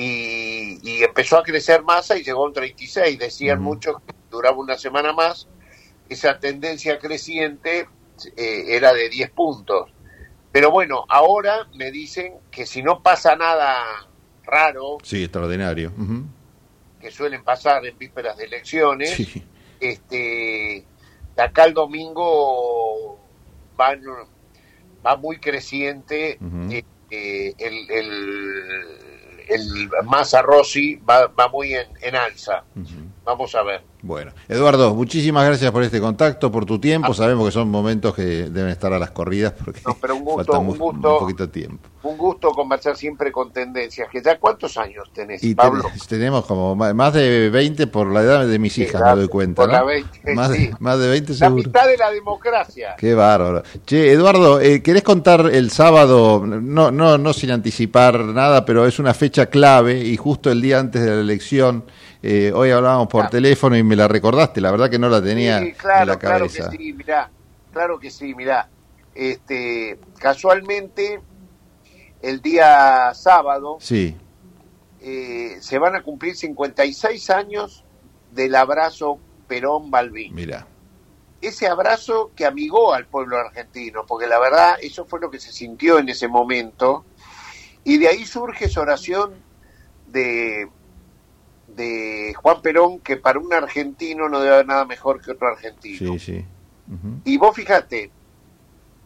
Y, 0.00 0.78
y 0.82 1.02
empezó 1.02 1.38
a 1.38 1.42
crecer 1.42 1.82
masa 1.82 2.16
y 2.16 2.22
llegó 2.22 2.44
a 2.44 2.46
un 2.48 2.52
36. 2.52 3.18
Decían 3.18 3.58
Ujú. 3.58 3.68
muchos 3.74 3.96
que 4.06 4.14
duraba 4.30 4.56
una 4.56 4.76
semana 4.78 5.12
más. 5.12 5.48
Esa 6.08 6.38
tendencia 6.38 6.98
creciente 6.98 7.88
eh, 8.36 8.64
era 8.68 8.92
de 8.94 9.08
10 9.08 9.30
puntos. 9.30 9.90
Pero 10.52 10.70
bueno, 10.70 11.04
ahora 11.08 11.68
me 11.74 11.90
dicen 11.90 12.34
que 12.50 12.64
si 12.64 12.82
no 12.82 13.02
pasa 13.02 13.34
nada 13.36 13.84
raro, 14.44 14.98
Sí, 15.02 15.24
extraordinario. 15.24 15.92
Que 17.00 17.10
suelen 17.10 17.42
pasar 17.44 17.84
en 17.84 17.98
vísperas 17.98 18.36
de 18.36 18.44
elecciones, 18.44 19.10
Sí. 19.10 19.42
este, 19.80 20.84
de 21.36 21.42
acá 21.42 21.64
al 21.64 21.74
domingo 21.74 23.20
van, 23.76 24.00
va 25.06 25.16
muy 25.16 25.38
creciente 25.38 26.38
eh, 26.70 26.82
eh, 27.10 27.54
el, 27.58 27.90
el, 27.90 28.98
el 29.48 29.90
Massa 30.04 30.42
Rossi 30.42 30.96
va, 30.96 31.26
va 31.26 31.48
muy 31.48 31.74
en, 31.74 31.86
en 32.02 32.16
alza. 32.16 32.64
Vamos 33.28 33.54
a 33.54 33.62
ver. 33.62 33.82
Bueno, 34.00 34.32
Eduardo, 34.48 34.94
muchísimas 34.94 35.44
gracias 35.44 35.70
por 35.70 35.82
este 35.82 36.00
contacto, 36.00 36.50
por 36.50 36.64
tu 36.64 36.78
tiempo. 36.78 37.12
Sabemos 37.12 37.44
que 37.44 37.52
son 37.52 37.68
momentos 37.70 38.14
que 38.14 38.22
deben 38.48 38.70
estar 38.70 38.90
a 38.94 38.98
las 38.98 39.10
corridas 39.10 39.52
porque 39.52 39.82
pero 40.00 40.16
un 40.16 40.24
gusto, 40.24 40.36
falta 40.52 40.58
un 40.58 40.66
gusto. 40.78 41.18
poquito 41.18 41.46
de 41.46 41.52
tiempo. 41.52 41.88
Un 42.04 42.16
gusto 42.16 42.48
conversar 42.52 42.96
siempre 42.96 43.30
con 43.30 43.52
tendencias. 43.52 44.08
que 44.10 44.22
¿Ya 44.22 44.38
cuántos 44.38 44.78
años 44.78 45.10
tenés, 45.12 45.44
Y 45.44 45.54
Pablo? 45.54 45.82
ten- 45.82 46.08
tenemos 46.08 46.46
como 46.46 46.74
más 46.74 47.12
de 47.12 47.50
20 47.50 47.86
por 47.88 48.06
la 48.06 48.22
edad 48.22 48.46
de 48.46 48.58
mis 48.58 48.72
Sí, 48.72 48.84
hijas, 48.84 48.98
la- 49.02 49.10
me 49.14 49.20
doy 49.20 49.28
cuenta. 49.28 49.60
por 49.62 49.66
¿no? 49.72 49.74
la 49.74 49.84
20, 49.84 50.34
más, 50.34 50.50
sí. 50.52 50.66
de, 50.68 50.74
más 50.78 50.98
de 50.98 51.08
20 51.08 51.32
La 51.32 51.38
seguro. 51.38 51.56
mitad 51.64 51.86
de 51.86 51.96
la 51.98 52.10
democracia. 52.10 52.94
Qué 52.96 53.12
bárbaro. 53.12 53.62
Che, 53.84 54.10
Eduardo, 54.10 54.58
eh, 54.58 54.82
¿querés 54.82 55.02
contar 55.02 55.50
el 55.52 55.70
sábado? 55.70 56.42
No, 56.46 56.90
no, 56.90 57.18
no 57.18 57.32
sin 57.34 57.50
anticipar 57.50 58.20
nada, 58.20 58.64
pero 58.64 58.86
es 58.86 58.98
una 58.98 59.12
fecha 59.12 59.46
clave 59.46 59.98
y 60.02 60.16
justo 60.16 60.50
el 60.50 60.62
día 60.62 60.78
antes 60.78 61.02
de 61.02 61.10
la 61.10 61.20
elección. 61.20 61.84
Eh, 62.22 62.52
hoy 62.54 62.70
hablábamos 62.70 63.08
por 63.08 63.28
teléfono 63.28 63.76
y 63.76 63.82
me 63.82 63.96
la 63.96 64.08
recordaste. 64.08 64.60
La 64.60 64.70
verdad 64.70 64.90
que 64.90 64.98
no 64.98 65.08
la 65.08 65.22
tenía 65.22 65.60
Sí, 65.60 65.72
claro, 65.72 66.02
en 66.02 66.08
la 66.08 66.18
claro 66.18 66.46
cabeza. 66.46 66.70
que 66.70 66.76
sí, 66.76 66.92
mirá, 66.92 67.30
claro 67.72 67.98
que 67.98 68.10
sí, 68.10 68.34
mirá. 68.34 68.68
Este, 69.14 69.98
casualmente, 70.18 71.20
el 72.22 72.40
día 72.40 73.12
sábado 73.14 73.78
Sí, 73.80 74.16
eh, 75.00 75.56
se 75.60 75.78
van 75.78 75.94
a 75.96 76.02
cumplir 76.02 76.36
56 76.36 77.30
años 77.30 77.84
del 78.32 78.54
abrazo 78.54 79.18
Perón-Balbín. 79.48 80.34
mira. 80.34 80.66
ese 81.40 81.66
abrazo 81.68 82.32
que 82.34 82.44
amigó 82.44 82.92
al 82.94 83.06
pueblo 83.06 83.38
argentino, 83.38 84.04
porque 84.06 84.26
la 84.26 84.38
verdad 84.40 84.74
eso 84.82 85.04
fue 85.04 85.20
lo 85.20 85.30
que 85.30 85.38
se 85.38 85.52
sintió 85.52 85.98
en 86.00 86.08
ese 86.08 86.26
momento, 86.28 87.04
y 87.84 87.96
de 87.98 88.08
ahí 88.08 88.26
surge 88.26 88.64
esa 88.66 88.80
oración 88.80 89.32
de, 90.08 90.68
de 91.78 92.34
Juan 92.36 92.60
Perón, 92.60 92.98
que 92.98 93.16
para 93.16 93.38
un 93.38 93.52
argentino 93.54 94.28
no 94.28 94.40
debe 94.40 94.54
haber 94.56 94.66
nada 94.66 94.84
mejor 94.84 95.22
que 95.22 95.30
otro 95.30 95.48
argentino. 95.48 96.12
Sí, 96.14 96.18
sí. 96.18 96.44
Y 97.24 97.38
vos 97.38 97.54
fíjate, 97.56 98.10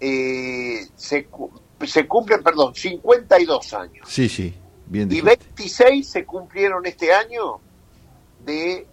eh, 0.00 0.86
se, 0.96 1.28
se 1.84 2.08
cumplen, 2.08 2.42
perdón, 2.42 2.74
52 2.74 3.74
años. 3.74 4.08
Sí, 4.08 4.28
sí, 4.28 4.54
bien 4.86 5.08
Y 5.08 5.20
dijiste. 5.20 5.44
26 5.46 6.08
se 6.08 6.24
cumplieron 6.24 6.84
este 6.86 7.12
año 7.12 7.60
de 8.44 8.86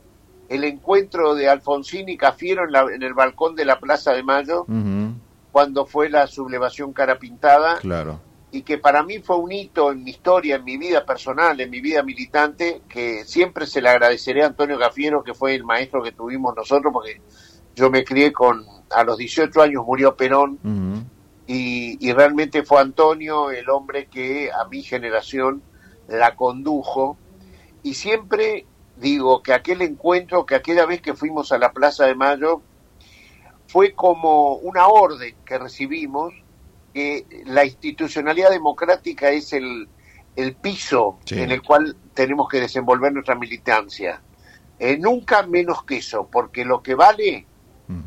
el 0.49 0.63
encuentro 0.63 1.35
de 1.35 1.47
Alfonsín 1.47 2.09
y 2.09 2.17
Cafiero 2.17 2.63
en, 2.65 2.71
la- 2.71 2.87
en 2.93 3.03
el 3.03 3.13
balcón 3.13 3.55
de 3.55 3.65
la 3.65 3.79
Plaza 3.79 4.11
de 4.13 4.23
Mayo, 4.23 4.65
cuando 5.51 5.85
fue 5.85 6.09
la 6.09 6.27
sublevación 6.27 6.91
cara 6.93 7.17
pintada, 7.19 7.77
Claro. 7.77 8.19
Y 8.51 8.63
que 8.63 8.77
para 8.77 9.03
mí 9.03 9.19
fue 9.19 9.37
un 9.37 9.51
hito 9.51 9.91
en 9.91 10.03
mi 10.03 10.11
historia, 10.11 10.55
en 10.55 10.63
mi 10.63 10.77
vida 10.77 11.05
personal, 11.05 11.59
en 11.59 11.69
mi 11.69 11.81
vida 11.81 12.03
militante, 12.03 12.81
que 12.89 13.23
siempre 13.25 13.67
se 13.67 13.81
le 13.81 13.89
agradeceré 13.89 14.43
a 14.43 14.47
Antonio 14.47 14.79
Cafiero, 14.79 15.23
que 15.23 15.33
fue 15.33 15.55
el 15.55 15.63
maestro 15.63 16.01
que 16.01 16.11
tuvimos 16.11 16.55
nosotros, 16.55 16.91
porque 16.91 17.21
yo 17.75 17.89
me 17.89 18.03
crié 18.03 18.33
con, 18.33 18.65
a 18.91 19.03
los 19.03 19.17
18 19.17 19.61
años 19.61 19.85
murió 19.85 20.15
Perón, 20.15 20.59
y 21.45 22.13
realmente 22.13 22.63
fue 22.63 22.79
Antonio 22.79 23.49
el 23.49 23.69
hombre 23.69 24.05
que 24.05 24.51
a 24.51 24.67
mi 24.67 24.83
generación 24.83 25.63
la 26.07 26.35
condujo. 26.35 27.17
Y 27.83 27.93
siempre 27.93 28.65
digo 28.97 29.41
que 29.41 29.53
aquel 29.53 29.81
encuentro, 29.81 30.45
que 30.45 30.55
aquella 30.55 30.85
vez 30.85 31.01
que 31.01 31.13
fuimos 31.13 31.51
a 31.51 31.57
la 31.57 31.71
Plaza 31.71 32.05
de 32.05 32.15
Mayo 32.15 32.61
fue 33.67 33.93
como 33.93 34.55
una 34.55 34.87
orden 34.87 35.35
que 35.45 35.57
recibimos, 35.57 36.33
que 36.99 37.43
la 37.45 37.63
institucionalidad 37.65 38.49
democrática 38.49 39.29
es 39.29 39.53
el, 39.53 39.87
el 40.35 40.55
piso 40.55 41.17
Sí. 41.25 41.39
en 41.41 41.51
el 41.51 41.61
cual 41.61 41.95
tenemos 42.13 42.49
que 42.49 42.59
desenvolver 42.59 43.13
nuestra 43.13 43.35
militancia. 43.35 44.21
Eh, 44.79 44.97
nunca 44.97 45.43
menos 45.43 45.83
que 45.83 45.97
eso, 45.97 46.27
porque 46.31 46.65
lo 46.65 46.81
que 46.81 46.95
vale 46.95 47.45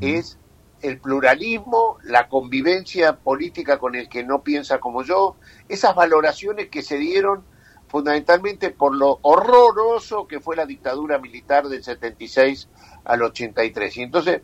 es 0.00 0.38
el 0.80 0.98
pluralismo, 1.00 1.98
la 2.04 2.28
convivencia 2.28 3.16
política 3.16 3.78
con 3.78 3.94
el 3.96 4.08
que 4.08 4.22
no 4.24 4.42
piensa 4.42 4.78
como 4.78 5.02
yo, 5.02 5.36
esas 5.68 5.94
valoraciones 5.94 6.68
que 6.68 6.82
se 6.82 6.98
dieron 6.98 7.44
fundamentalmente 7.88 8.70
por 8.70 8.94
lo 8.94 9.18
horroroso 9.22 10.26
que 10.26 10.40
fue 10.40 10.54
la 10.56 10.66
dictadura 10.66 11.18
militar 11.18 11.68
del 11.68 11.82
76 11.82 12.68
al 13.04 13.22
83. 13.22 13.96
Y 13.96 14.02
entonces, 14.02 14.40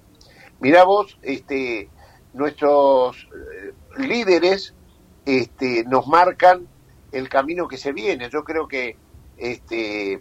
mira 0.60 0.84
vos, 0.84 1.18
este, 1.22 1.88
nuestros 2.34 3.28
líderes 3.98 4.74
este, 5.24 5.84
nos 5.84 6.06
marcan 6.06 6.66
el 7.12 7.28
camino 7.28 7.68
que 7.68 7.76
se 7.76 7.92
viene. 7.92 8.30
Yo 8.30 8.44
creo 8.44 8.68
que 8.68 8.96
este, 9.36 10.20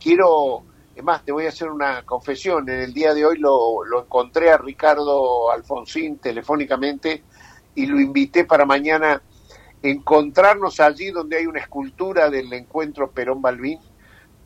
quiero, 0.00 0.64
es 0.94 1.02
más, 1.02 1.24
te 1.24 1.32
voy 1.32 1.46
a 1.46 1.50
hacer 1.50 1.70
una 1.70 2.02
confesión. 2.04 2.68
En 2.68 2.80
el 2.80 2.92
día 2.92 3.14
de 3.14 3.24
hoy 3.24 3.38
lo, 3.38 3.84
lo 3.84 4.04
encontré 4.04 4.50
a 4.50 4.58
Ricardo 4.58 5.50
Alfonsín 5.50 6.18
telefónicamente 6.18 7.22
y 7.74 7.86
lo 7.86 8.00
invité 8.00 8.44
para 8.44 8.64
mañana 8.64 9.22
encontrarnos 9.82 10.80
allí 10.80 11.10
donde 11.10 11.36
hay 11.36 11.46
una 11.46 11.60
escultura 11.60 12.30
del 12.30 12.52
encuentro 12.52 13.10
Perón-Balbín 13.10 13.78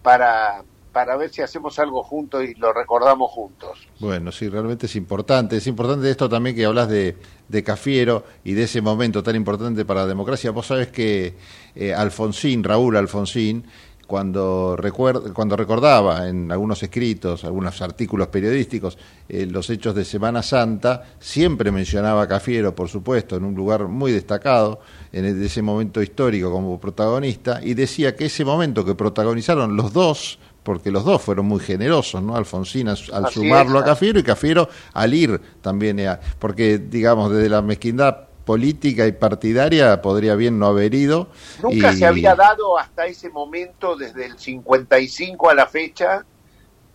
para, 0.02 0.64
para 0.92 1.16
ver 1.16 1.30
si 1.30 1.42
hacemos 1.42 1.78
algo 1.78 2.02
juntos 2.02 2.42
y 2.44 2.54
lo 2.54 2.72
recordamos 2.72 3.30
juntos. 3.30 3.78
Bueno, 4.00 4.32
sí, 4.32 4.48
realmente 4.48 4.86
es 4.86 4.96
importante. 4.96 5.56
Es 5.56 5.66
importante 5.66 6.10
esto 6.10 6.28
también 6.28 6.56
que 6.56 6.64
hablas 6.64 6.88
de, 6.88 7.16
de 7.48 7.62
Cafiero 7.62 8.24
y 8.44 8.54
de 8.54 8.64
ese 8.64 8.80
momento 8.80 9.22
tan 9.22 9.36
importante 9.36 9.84
para 9.84 10.00
la 10.02 10.06
democracia. 10.08 10.50
Vos 10.50 10.66
sabés 10.66 10.88
que 10.88 11.34
eh, 11.74 11.94
Alfonsín, 11.94 12.64
Raúl 12.64 12.96
Alfonsín, 12.96 13.64
cuando, 14.06 14.76
recuer- 14.76 15.32
cuando 15.32 15.54
recordaba 15.56 16.28
en 16.28 16.50
algunos 16.50 16.82
escritos, 16.82 17.44
algunos 17.44 17.80
artículos 17.80 18.26
periodísticos, 18.26 18.98
eh, 19.28 19.46
los 19.46 19.70
hechos 19.70 19.94
de 19.94 20.04
Semana 20.04 20.42
Santa, 20.42 21.04
siempre 21.20 21.70
mencionaba 21.70 22.22
a 22.22 22.26
Cafiero, 22.26 22.74
por 22.74 22.88
supuesto, 22.88 23.36
en 23.36 23.44
un 23.44 23.54
lugar 23.54 23.86
muy 23.86 24.10
destacado 24.10 24.80
en 25.12 25.26
ese 25.26 25.62
momento 25.62 26.02
histórico 26.02 26.50
como 26.50 26.80
protagonista, 26.80 27.60
y 27.62 27.74
decía 27.74 28.16
que 28.16 28.24
ese 28.24 28.44
momento 28.44 28.84
que 28.84 28.96
protagonizaron 28.96 29.76
los 29.76 29.92
dos, 29.92 30.40
porque 30.70 30.92
los 30.92 31.04
dos 31.04 31.20
fueron 31.20 31.46
muy 31.46 31.58
generosos, 31.58 32.22
¿no? 32.22 32.36
Alfonsín 32.36 32.86
al, 32.88 32.96
sumarlo 32.96 33.78
es. 33.78 33.82
a 33.82 33.86
Cafiero 33.86 34.20
y 34.20 34.22
Cafiero 34.22 34.68
al 34.92 35.12
ir 35.12 35.40
también, 35.60 35.98
a- 36.06 36.20
porque 36.38 36.78
digamos, 36.78 37.32
desde 37.32 37.48
la 37.48 37.60
mezquindad 37.60 38.28
política 38.44 39.04
y 39.04 39.10
partidaria 39.10 40.00
podría 40.00 40.36
bien 40.36 40.60
no 40.60 40.66
haber 40.66 40.94
ido. 40.94 41.26
Nunca 41.60 41.92
y- 41.92 41.96
se 41.96 42.06
había 42.06 42.36
dado 42.36 42.78
hasta 42.78 43.06
ese 43.06 43.30
momento, 43.30 43.96
desde 43.96 44.26
el 44.26 44.38
55 44.38 45.50
a 45.50 45.54
la 45.54 45.66
fecha, 45.66 46.24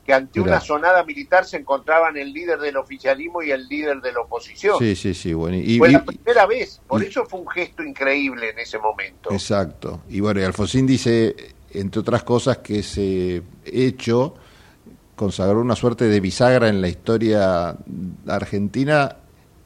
que 0.06 0.14
ante 0.14 0.40
Mirá. 0.40 0.54
una 0.54 0.62
sonada 0.62 1.04
militar 1.04 1.44
se 1.44 1.58
encontraban 1.58 2.16
el 2.16 2.32
líder 2.32 2.60
del 2.60 2.78
oficialismo 2.78 3.44
y 3.44 3.52
el 3.52 3.68
líder 3.68 4.00
de 4.00 4.14
la 4.14 4.22
oposición. 4.22 4.78
Sí, 4.80 4.96
sí, 4.96 5.14
sí, 5.14 5.34
bueno. 5.34 5.58
Y, 5.58 5.80
fue 5.80 5.90
y- 5.90 5.94
la 5.94 6.06
primera 6.06 6.46
vez, 6.46 6.80
por 6.88 7.04
eso 7.04 7.26
fue 7.26 7.42
un 7.42 7.48
gesto 7.50 7.84
increíble 7.84 8.52
en 8.52 8.60
ese 8.60 8.80
momento. 8.80 9.32
Exacto. 9.34 10.00
Y 10.08 10.22
bueno, 10.22 10.40
y 10.40 10.44
Alfonsín 10.46 10.88
dice, 10.88 11.36
entre 11.80 12.02
otras 12.02 12.24
cosas, 12.24 12.60
que 12.60 12.80
ese 12.80 13.44
hecho 13.66 14.36
consagró 15.16 15.62
una 15.62 15.76
suerte 15.76 16.06
de 16.06 16.20
bisagra 16.20 16.68
en 16.68 16.82
la 16.82 16.90
historia 16.90 17.78
argentina 18.28 19.18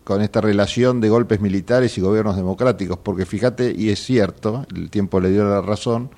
con 0.03 0.21
esta 0.21 0.41
relación 0.41 1.01
de 1.01 1.09
golpes 1.09 1.39
militares 1.39 1.97
y 1.97 2.01
gobiernos 2.01 2.35
democráticos, 2.35 2.97
porque 2.97 3.25
fíjate, 3.25 3.73
y 3.75 3.89
es 3.89 4.03
cierto, 4.03 4.65
el 4.75 4.89
tiempo 4.89 5.19
le 5.19 5.29
dio 5.29 5.43
la 5.47 5.61
razón, 5.61 6.09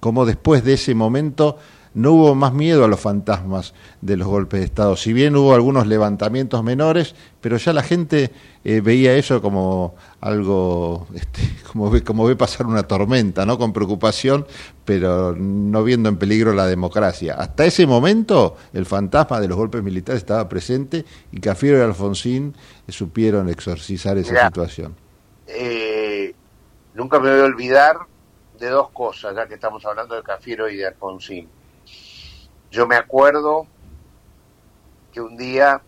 como 0.00 0.24
después 0.24 0.64
de 0.64 0.74
ese 0.74 0.94
momento 0.94 1.58
no 1.94 2.12
hubo 2.12 2.34
más 2.34 2.52
miedo 2.52 2.84
a 2.84 2.88
los 2.88 3.00
fantasmas 3.00 3.72
de 4.00 4.16
los 4.16 4.26
golpes 4.26 4.60
de 4.60 4.66
Estado. 4.66 4.96
Si 4.96 5.12
bien 5.12 5.36
hubo 5.36 5.54
algunos 5.54 5.86
levantamientos 5.86 6.62
menores, 6.64 7.14
pero 7.40 7.56
ya 7.56 7.72
la 7.72 7.82
gente 7.82 8.32
eh, 8.64 8.80
veía 8.80 9.16
eso 9.16 9.40
como 9.40 9.94
algo, 10.20 11.06
este, 11.14 11.42
como, 11.72 11.90
ve, 11.90 12.02
como 12.02 12.26
ve 12.26 12.34
pasar 12.34 12.66
una 12.66 12.82
tormenta, 12.82 13.46
¿no? 13.46 13.58
Con 13.58 13.72
preocupación, 13.72 14.46
pero 14.84 15.34
no 15.36 15.84
viendo 15.84 16.08
en 16.08 16.16
peligro 16.16 16.52
la 16.52 16.66
democracia. 16.66 17.34
Hasta 17.34 17.64
ese 17.64 17.86
momento 17.86 18.56
el 18.72 18.86
fantasma 18.86 19.40
de 19.40 19.48
los 19.48 19.56
golpes 19.56 19.82
militares 19.82 20.22
estaba 20.22 20.48
presente 20.48 21.04
y 21.30 21.40
Cafiero 21.40 21.78
y 21.78 21.82
Alfonsín 21.82 22.54
eh, 22.86 22.92
supieron 22.92 23.48
exorcizar 23.48 24.18
esa 24.18 24.32
Mirá. 24.32 24.46
situación. 24.46 24.96
Eh, 25.46 26.34
nunca 26.94 27.20
me 27.20 27.30
voy 27.30 27.40
a 27.40 27.44
olvidar 27.44 27.98
de 28.58 28.68
dos 28.68 28.90
cosas, 28.90 29.36
ya 29.36 29.46
que 29.46 29.54
estamos 29.54 29.84
hablando 29.86 30.16
de 30.16 30.22
Cafiero 30.22 30.68
y 30.68 30.76
de 30.76 30.86
Alfonsín. 30.86 31.48
Yo 32.74 32.88
me 32.88 32.96
acuerdo 32.96 33.68
que 35.12 35.20
un 35.20 35.36
día 35.36 35.80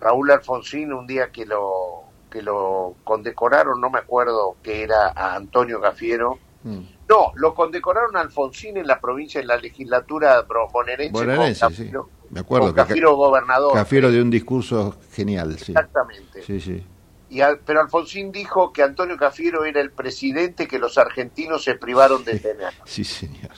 Raúl 0.00 0.30
Alfonsín, 0.30 0.94
un 0.94 1.06
día 1.06 1.30
que 1.30 1.44
lo 1.44 2.04
que 2.30 2.40
lo 2.40 2.94
condecoraron, 3.04 3.78
no 3.78 3.90
me 3.90 3.98
acuerdo 3.98 4.56
que 4.62 4.82
era 4.82 5.12
a 5.14 5.34
Antonio 5.34 5.78
Cafiero. 5.78 6.38
No, 6.64 7.32
lo 7.34 7.54
condecoraron 7.54 8.16
a 8.16 8.20
Alfonsín 8.20 8.78
en 8.78 8.86
la 8.86 8.98
provincia, 8.98 9.42
en 9.42 9.48
la 9.48 9.58
legislatura 9.58 10.40
bro- 10.40 10.70
bonaerense. 10.72 11.12
con 11.12 11.26
Bonaerense, 11.26 11.66
sí. 11.68 11.74
Cafiero- 11.84 12.08
Me 12.30 12.40
acuerdo 12.40 12.66
con 12.68 12.74
que 12.74 12.80
Cafiero 12.80 13.14
gobernador. 13.16 13.74
Cafiero 13.74 14.10
dio 14.10 14.22
un 14.22 14.30
discurso 14.30 14.96
genial, 15.12 15.58
sí. 15.58 15.72
Exactamente. 15.72 16.42
Sí, 16.42 16.60
sí. 16.60 16.86
Y 17.28 17.40
pero 17.66 17.80
Alfonsín 17.82 18.32
dijo 18.32 18.72
que 18.72 18.82
Antonio 18.82 19.18
Cafiero 19.18 19.64
era 19.66 19.82
el 19.82 19.90
presidente 19.90 20.66
que 20.66 20.78
los 20.78 20.96
argentinos 20.96 21.62
se 21.64 21.74
privaron 21.74 22.24
de 22.24 22.38
tener. 22.38 22.72
Sí, 22.86 23.04
señor. 23.04 23.50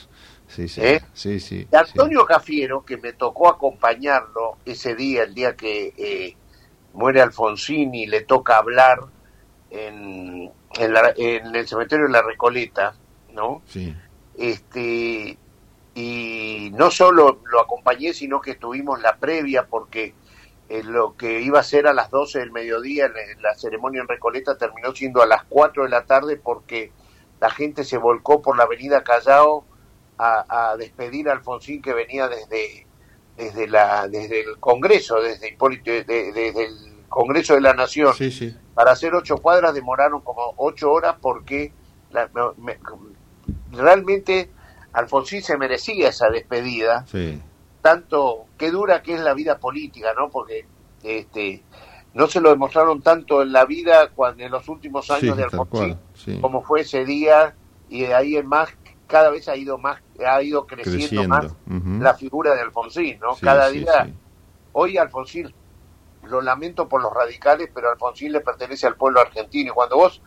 Sí, 0.55 0.67
sí. 0.69 0.81
¿Eh? 0.81 1.01
Sí, 1.13 1.39
sí. 1.39 1.67
Y 1.71 1.75
Antonio 1.75 2.25
Cafiero, 2.25 2.85
que 2.85 2.97
me 2.97 3.13
tocó 3.13 3.49
acompañarlo 3.49 4.57
ese 4.65 4.95
día, 4.95 5.23
el 5.23 5.33
día 5.33 5.55
que 5.55 5.93
eh, 5.97 6.35
muere 6.93 7.21
Alfonsín 7.21 7.93
y 7.93 8.05
le 8.07 8.21
toca 8.21 8.57
hablar 8.57 8.99
en, 9.69 10.51
en, 10.79 10.93
la- 10.93 11.13
en 11.17 11.53
el 11.55 11.67
cementerio 11.67 12.05
de 12.05 12.11
la 12.11 12.21
Recoleta, 12.21 12.95
¿no? 13.33 13.61
Sí. 13.67 13.93
Este, 14.37 15.37
y 15.93 16.71
no 16.73 16.91
solo 16.91 17.39
lo 17.51 17.59
acompañé, 17.61 18.13
sino 18.13 18.39
que 18.41 18.55
tuvimos 18.55 19.01
la 19.01 19.17
previa 19.17 19.65
porque 19.67 20.13
eh, 20.69 20.83
lo 20.83 21.15
que 21.15 21.41
iba 21.41 21.59
a 21.59 21.63
ser 21.63 21.87
a 21.87 21.93
las 21.93 22.09
12 22.09 22.39
del 22.39 22.51
mediodía, 22.51 23.07
la, 23.07 23.19
la 23.41 23.55
ceremonia 23.55 24.01
en 24.01 24.07
Recoleta 24.07 24.57
terminó 24.57 24.93
siendo 24.95 25.21
a 25.21 25.25
las 25.25 25.43
4 25.45 25.83
de 25.83 25.89
la 25.89 26.05
tarde 26.05 26.37
porque 26.37 26.91
la 27.39 27.49
gente 27.49 27.83
se 27.83 27.97
volcó 27.97 28.41
por 28.41 28.57
la 28.57 28.63
avenida 28.63 29.03
Callao 29.03 29.65
a, 30.17 30.71
a 30.71 30.77
despedir 30.77 31.29
a 31.29 31.33
Alfonsín 31.33 31.81
que 31.81 31.93
venía 31.93 32.27
desde 32.27 32.85
desde 33.37 33.67
la 33.67 34.07
desde 34.07 34.41
el 34.41 34.59
Congreso, 34.59 35.21
desde 35.21 35.49
Hipólito, 35.49 35.91
de- 35.91 36.03
de- 36.05 36.31
desde 36.31 36.65
el 36.65 37.03
Congreso 37.09 37.53
de 37.55 37.61
la 37.61 37.73
Nación. 37.73 38.13
Sí, 38.13 38.31
sí. 38.31 38.55
Para 38.73 38.91
hacer 38.91 39.13
ocho 39.13 39.37
cuadras 39.37 39.73
demoraron 39.73 40.21
como 40.21 40.53
ocho 40.57 40.91
horas 40.91 41.15
porque 41.21 41.73
la- 42.11 42.29
me- 42.33 42.63
me- 42.73 42.79
realmente 43.71 44.49
Alfonsín 44.93 45.41
se 45.41 45.57
merecía 45.57 46.09
esa 46.09 46.29
despedida 46.29 47.05
Sí. 47.07 47.41
tanto 47.81 48.45
qué 48.57 48.71
dura 48.71 49.01
que 49.01 49.15
es 49.15 49.21
la 49.21 49.33
vida 49.33 49.57
política, 49.59 50.13
¿no? 50.17 50.29
Porque 50.29 50.65
este, 51.03 51.61
no 52.13 52.27
se 52.27 52.39
lo 52.39 52.49
demostraron 52.49 53.01
tanto 53.01 53.41
en 53.41 53.51
la 53.51 53.65
vida 53.65 54.09
cuando 54.15 54.43
en 54.43 54.51
los 54.51 54.67
últimos 54.69 55.09
años 55.11 55.21
Sí, 55.35 55.37
de 55.37 55.43
Alfonsín 55.43 55.67
cual, 55.69 55.99
sí. 56.13 56.39
como 56.39 56.61
fue 56.63 56.81
ese 56.81 57.03
día 57.05 57.53
y 57.89 58.03
de 58.03 58.15
ahí 58.15 58.37
en 58.37 58.47
más 58.47 58.69
cada 59.07 59.29
vez 59.29 59.47
ha 59.47 59.55
ido 59.55 59.77
más 59.77 60.01
ha 60.25 60.41
ido 60.41 60.65
creciendo, 60.65 60.99
Creciendo, 60.99 61.27
más 61.27 61.55
la 62.01 62.13
figura 62.13 62.55
de 62.55 62.61
Alfonsín 62.61 63.19
no 63.19 63.35
Sí, 63.35 63.41
cada 63.45 63.69
sí, 63.69 63.79
día 63.79 64.05
sí. 64.05 64.13
hoy 64.73 64.97
Alfonsín 64.97 65.53
lo 66.23 66.41
lamento 66.41 66.87
por 66.87 67.01
los 67.01 67.13
radicales 67.13 67.69
pero 67.73 67.91
Alfonsín 67.91 68.31
le 68.31 68.41
pertenece 68.41 68.87
al 68.87 68.95
pueblo 68.95 69.21
argentino. 69.21 69.71
Y 69.71 69.75
cuando 69.75 69.97
vos 69.97 70.21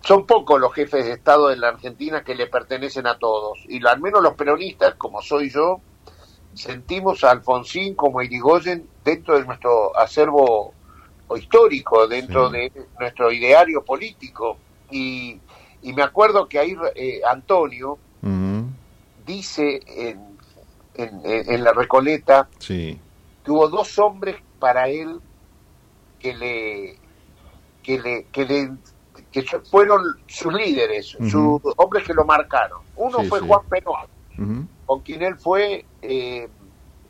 son 0.00 0.26
pocos 0.26 0.60
los 0.60 0.72
jefes 0.74 1.04
de 1.04 1.12
Estado 1.12 1.48
de 1.48 1.56
la 1.56 1.68
Argentina 1.68 2.22
que 2.22 2.34
le 2.34 2.46
pertenecen 2.46 3.06
a 3.06 3.18
todos. 3.18 3.58
Y 3.68 3.84
al 3.86 4.00
menos 4.00 4.22
los 4.22 4.34
peronistas 4.34 4.94
como 4.96 5.22
soy 5.22 5.50
yo 5.50 5.80
sentimos 6.54 7.24
a 7.24 7.30
Alfonsín 7.30 7.94
como 7.94 8.22
Irigoyen 8.22 8.88
dentro 9.04 9.38
de 9.38 9.44
nuestro 9.44 9.96
acervo 9.96 10.72
histórico, 11.36 12.06
dentro 12.06 12.48
de 12.50 12.70
nuestro 13.00 13.32
ideario 13.32 13.82
político. 13.84 14.58
Y, 14.90 15.40
y 15.84 15.92
me 15.92 16.02
acuerdo 16.02 16.48
que 16.48 16.58
ahí 16.58 16.74
eh, 16.94 17.20
Antonio 17.28 17.98
dice 19.26 19.80
en, 19.86 20.38
en- 20.94 21.20
en- 21.24 21.62
la 21.64 21.72
Recoleta 21.72 22.48
Sí, 22.58 22.98
que 23.42 23.50
hubo 23.50 23.68
dos 23.68 23.98
hombres 23.98 24.36
para 24.58 24.88
él 24.88 25.20
que 26.18 26.32
le 26.34 27.00
que 27.82 27.98
le 28.00 28.28
que 28.30 28.46
le 28.46 28.70
que 29.30 29.44
fueron 29.70 30.02
sus 30.26 30.52
líderes, 30.54 31.10
sus 31.20 31.60
hombres 31.76 32.04
que 32.04 32.14
lo 32.14 32.24
marcaron. 32.24 32.80
Uno 32.96 33.20
Sí, 33.22 33.28
fue 33.28 33.40
sí. 33.40 33.46
Juan 33.46 33.60
Ujú. 34.38 34.68
con 34.86 35.02
quien 35.02 35.22
él 35.22 35.38
fue 35.38 35.86
eh, 36.00 36.48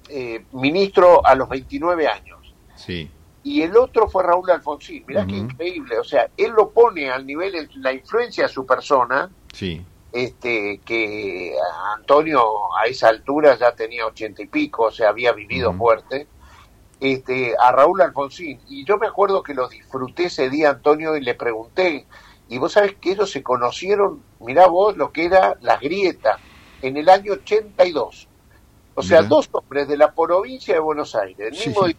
eh, 0.09 0.47
ministro 0.53 1.25
a 1.25 1.35
los 1.37 1.49
29 1.49 2.07
años. 2.09 2.57
sí, 2.77 3.11
Y 3.45 3.61
el 3.61 3.77
otro 3.77 4.09
fue 4.09 4.23
Raúl 4.23 4.51
Alfonsín. 4.51 5.05
Mirá 5.07 5.27
qué 5.27 5.37
increíble. 5.37 5.99
O 5.99 6.05
sea, 6.05 6.29
él 6.37 6.53
lo 6.57 6.71
pone 6.71 7.11
al 7.11 7.27
nivel 7.27 7.69
la 7.77 7.93
influencia 7.93 8.45
de 8.45 8.49
su 8.49 8.65
persona, 8.65 9.31
sí. 9.53 9.85
este, 10.13 10.81
que 10.85 11.55
Antonio 11.95 12.43
a 12.75 12.87
esa 12.87 13.09
altura 13.11 13.57
ya 13.59 13.73
tenía 13.73 14.07
ochenta 14.07 14.43
y 14.43 14.47
pico, 14.47 14.85
o 14.85 14.91
sea, 14.91 15.11
había 15.11 15.33
vivido 15.33 15.75
fuerte, 15.75 16.27
este, 17.01 17.55
a 17.61 17.71
Raúl 17.71 18.01
Alfonsín. 18.01 18.61
Y 18.67 18.85
yo 18.87 18.97
me 18.97 19.07
acuerdo 19.07 19.43
que 19.43 19.53
lo 19.53 19.69
disfruté 19.69 20.25
ese 20.25 20.49
día, 20.49 20.71
Antonio, 20.71 21.15
y 21.15 21.21
le 21.21 21.35
pregunté, 21.35 22.07
y 22.49 22.57
vos 22.57 22.73
sabés 22.73 22.95
que 22.95 23.13
ellos 23.13 23.31
se 23.31 23.43
conocieron, 23.43 24.23
mirá 24.41 24.69
vos 24.69 24.97
lo 24.97 25.13
que 25.13 25.27
era 25.27 25.57
las 25.61 25.81
grietas, 25.81 26.41
en 26.81 26.97
el 26.97 27.11
año 27.11 27.35
82. 27.35 28.29
O 28.97 29.03
sea, 29.03 29.23
dos 29.23 29.49
hombres 29.53 29.89
de 29.89 29.97
la 29.97 30.15
provincia 30.15 30.75
de 30.75 30.81
Buenos 30.81 31.15
Aires, 31.15 31.49
el 31.53 31.67
mismo 31.67 31.87
sí. 31.87 31.97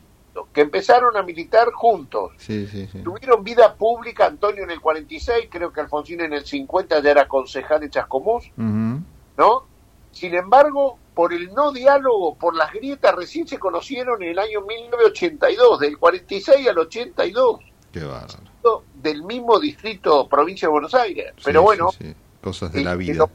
Que 0.53 0.61
empezaron 0.61 1.15
a 1.17 1.23
militar 1.23 1.71
juntos. 1.71 2.33
Sí, 2.37 2.67
sí, 2.67 2.87
sí. 2.91 2.99
Tuvieron 3.01 3.43
vida 3.43 3.75
pública, 3.75 4.25
Antonio 4.25 4.63
en 4.63 4.71
el 4.71 4.81
46, 4.81 5.47
creo 5.49 5.71
que 5.71 5.81
Alfonsín 5.81 6.21
en 6.21 6.33
el 6.33 6.45
50 6.45 6.99
ya 7.01 7.11
era 7.11 7.27
concejal 7.27 7.83
en 7.83 7.89
Chascomús. 7.89 8.51
¿no? 8.57 9.63
Sin 10.11 10.33
embargo, 10.33 10.97
por 11.13 11.33
el 11.33 11.53
no 11.53 11.71
diálogo, 11.71 12.35
por 12.35 12.55
las 12.55 12.71
grietas, 12.73 13.15
recién 13.15 13.47
se 13.47 13.59
conocieron 13.59 14.21
en 14.23 14.29
el 14.31 14.39
año 14.39 14.61
1982, 14.61 15.79
del 15.79 15.97
46 15.97 16.67
al 16.67 16.77
82, 16.79 17.59
Qué 17.91 18.03
bárbaro. 18.03 18.83
del 18.95 19.23
mismo 19.23 19.59
distrito, 19.59 20.27
provincia 20.27 20.67
de 20.67 20.71
Buenos 20.71 20.93
Aires. 20.95 21.33
Pero 21.43 21.61
bueno. 21.61 21.89
Cosas 22.41 22.71
de 22.71 22.81
y- 22.81 22.83
la 22.83 22.93
y 22.93 22.97
vida. 22.97 23.13
lo 23.15 23.29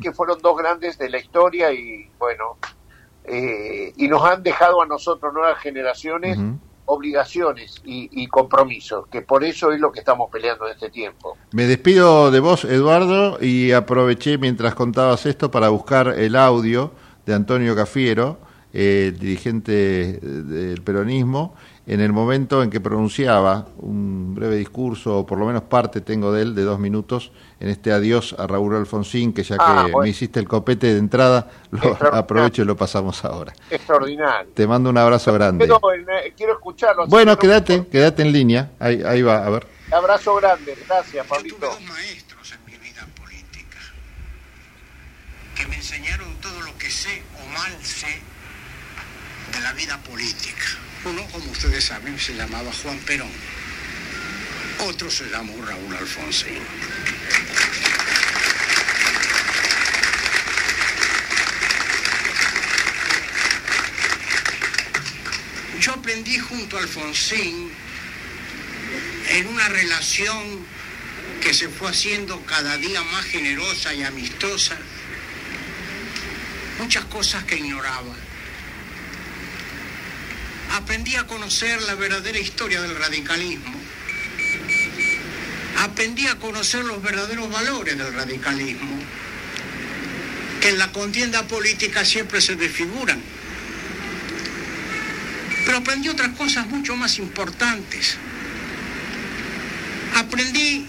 que 0.00 0.12
fueron 0.12 0.38
dos 0.40 0.56
grandes 0.56 0.98
de 0.98 1.08
la 1.08 1.18
historia 1.18 1.72
y 1.72 2.10
bueno, 2.18 2.56
eh, 3.26 3.92
y 3.96 4.08
nos 4.08 4.24
han 4.24 4.42
dejado 4.42 4.82
a 4.82 4.86
nosotros, 4.86 5.32
nuevas 5.32 5.58
generaciones, 5.58 6.38
obligaciones 6.84 7.82
y, 7.84 8.08
y 8.12 8.28
compromisos, 8.28 9.08
que 9.08 9.22
por 9.22 9.42
eso 9.44 9.72
es 9.72 9.80
lo 9.80 9.90
que 9.90 9.98
estamos 9.98 10.30
peleando 10.30 10.66
en 10.66 10.74
este 10.74 10.90
tiempo. 10.90 11.36
Me 11.52 11.66
despido 11.66 12.30
de 12.30 12.40
vos, 12.40 12.64
Eduardo, 12.64 13.38
y 13.40 13.72
aproveché 13.72 14.38
mientras 14.38 14.74
contabas 14.74 15.26
esto 15.26 15.50
para 15.50 15.68
buscar 15.68 16.08
el 16.08 16.36
audio 16.36 16.92
de 17.26 17.34
Antonio 17.34 17.74
Cafiero, 17.74 18.38
eh, 18.72 19.12
dirigente 19.18 20.20
del 20.20 20.82
peronismo, 20.82 21.54
en 21.88 22.00
el 22.00 22.12
momento 22.12 22.62
en 22.64 22.70
que 22.70 22.80
pronunciaba 22.80 23.66
un 23.78 24.34
breve 24.34 24.56
discurso, 24.56 25.18
o 25.18 25.26
por 25.26 25.38
lo 25.38 25.46
menos 25.46 25.62
parte 25.62 26.00
tengo 26.00 26.32
de 26.32 26.42
él, 26.42 26.54
de 26.56 26.62
dos 26.64 26.80
minutos, 26.80 27.30
en 27.60 27.68
este 27.68 27.92
adiós 27.92 28.34
a 28.38 28.46
Raúl 28.48 28.74
Alfonsín, 28.74 29.32
que 29.32 29.44
ya 29.44 29.56
que 29.56 29.62
Ah, 29.64 29.82
bueno. 29.84 29.98
me 30.00 30.08
hiciste 30.08 30.40
el 30.40 30.48
copete 30.48 30.88
de 30.92 30.98
entrada, 30.98 31.48
lo 31.70 31.96
aprovecho 32.12 32.62
y 32.62 32.64
lo 32.64 32.76
pasamos 32.76 33.24
ahora. 33.24 33.52
Extraordinario. 33.70 34.50
Te 34.52 34.66
mando 34.66 34.90
un 34.90 34.98
abrazo 34.98 35.32
grande. 35.32 35.64
Pero, 35.64 35.80
eh, 35.92 36.34
quiero 36.36 36.54
escucharlo. 36.54 37.06
Bueno, 37.06 37.38
que 37.38 37.46
no- 37.46 37.52
quédate, 37.52 37.86
quédate 37.86 38.22
en 38.22 38.32
línea. 38.32 38.72
Ahí, 38.80 39.02
ahí 39.06 39.22
va, 39.22 39.46
a 39.46 39.50
ver. 39.50 39.66
Abrazo 39.92 40.34
grande, 40.34 40.76
gracias, 40.88 41.24
Pablito. 41.26 41.56
maestros 41.88 42.52
en 42.52 42.64
mi 42.66 42.76
vida 42.78 43.06
política 43.16 43.78
que 45.54 45.66
me 45.68 45.76
enseñaron 45.76 46.34
todo 46.40 46.60
lo 46.62 46.76
que 46.78 46.90
sé 46.90 47.22
o 47.40 47.46
mal 47.52 47.72
sé 47.80 48.08
de 49.54 49.60
la 49.60 49.72
vida 49.74 49.96
política. 50.02 50.64
Uno, 51.06 51.24
como 51.26 51.52
ustedes 51.52 51.84
saben, 51.84 52.18
se 52.18 52.34
llamaba 52.34 52.72
Juan 52.82 52.98
Perón. 52.98 53.30
Otro 54.80 55.08
se 55.08 55.26
llamó 55.26 55.54
Raúl 55.64 55.94
Alfonsín. 55.94 56.58
Yo 65.78 65.92
aprendí 65.92 66.38
junto 66.40 66.76
a 66.76 66.80
Alfonsín 66.80 67.70
en 69.28 69.46
una 69.46 69.68
relación 69.68 70.66
que 71.40 71.54
se 71.54 71.68
fue 71.68 71.90
haciendo 71.90 72.44
cada 72.46 72.76
día 72.78 73.00
más 73.04 73.24
generosa 73.26 73.94
y 73.94 74.02
amistosa, 74.02 74.76
muchas 76.80 77.04
cosas 77.04 77.44
que 77.44 77.58
ignoraba. 77.58 78.16
Aprendí 80.76 81.16
a 81.16 81.26
conocer 81.26 81.80
la 81.82 81.94
verdadera 81.94 82.38
historia 82.38 82.82
del 82.82 82.96
radicalismo. 82.96 83.74
Aprendí 85.78 86.26
a 86.26 86.36
conocer 86.36 86.84
los 86.84 87.02
verdaderos 87.02 87.50
valores 87.50 87.96
del 87.96 88.12
radicalismo, 88.12 88.98
que 90.60 90.68
en 90.68 90.78
la 90.78 90.92
contienda 90.92 91.46
política 91.46 92.04
siempre 92.04 92.40
se 92.40 92.56
desfiguran. 92.56 93.20
Pero 95.64 95.78
aprendí 95.78 96.08
otras 96.10 96.36
cosas 96.36 96.66
mucho 96.66 96.94
más 96.94 97.18
importantes. 97.18 98.16
Aprendí 100.14 100.86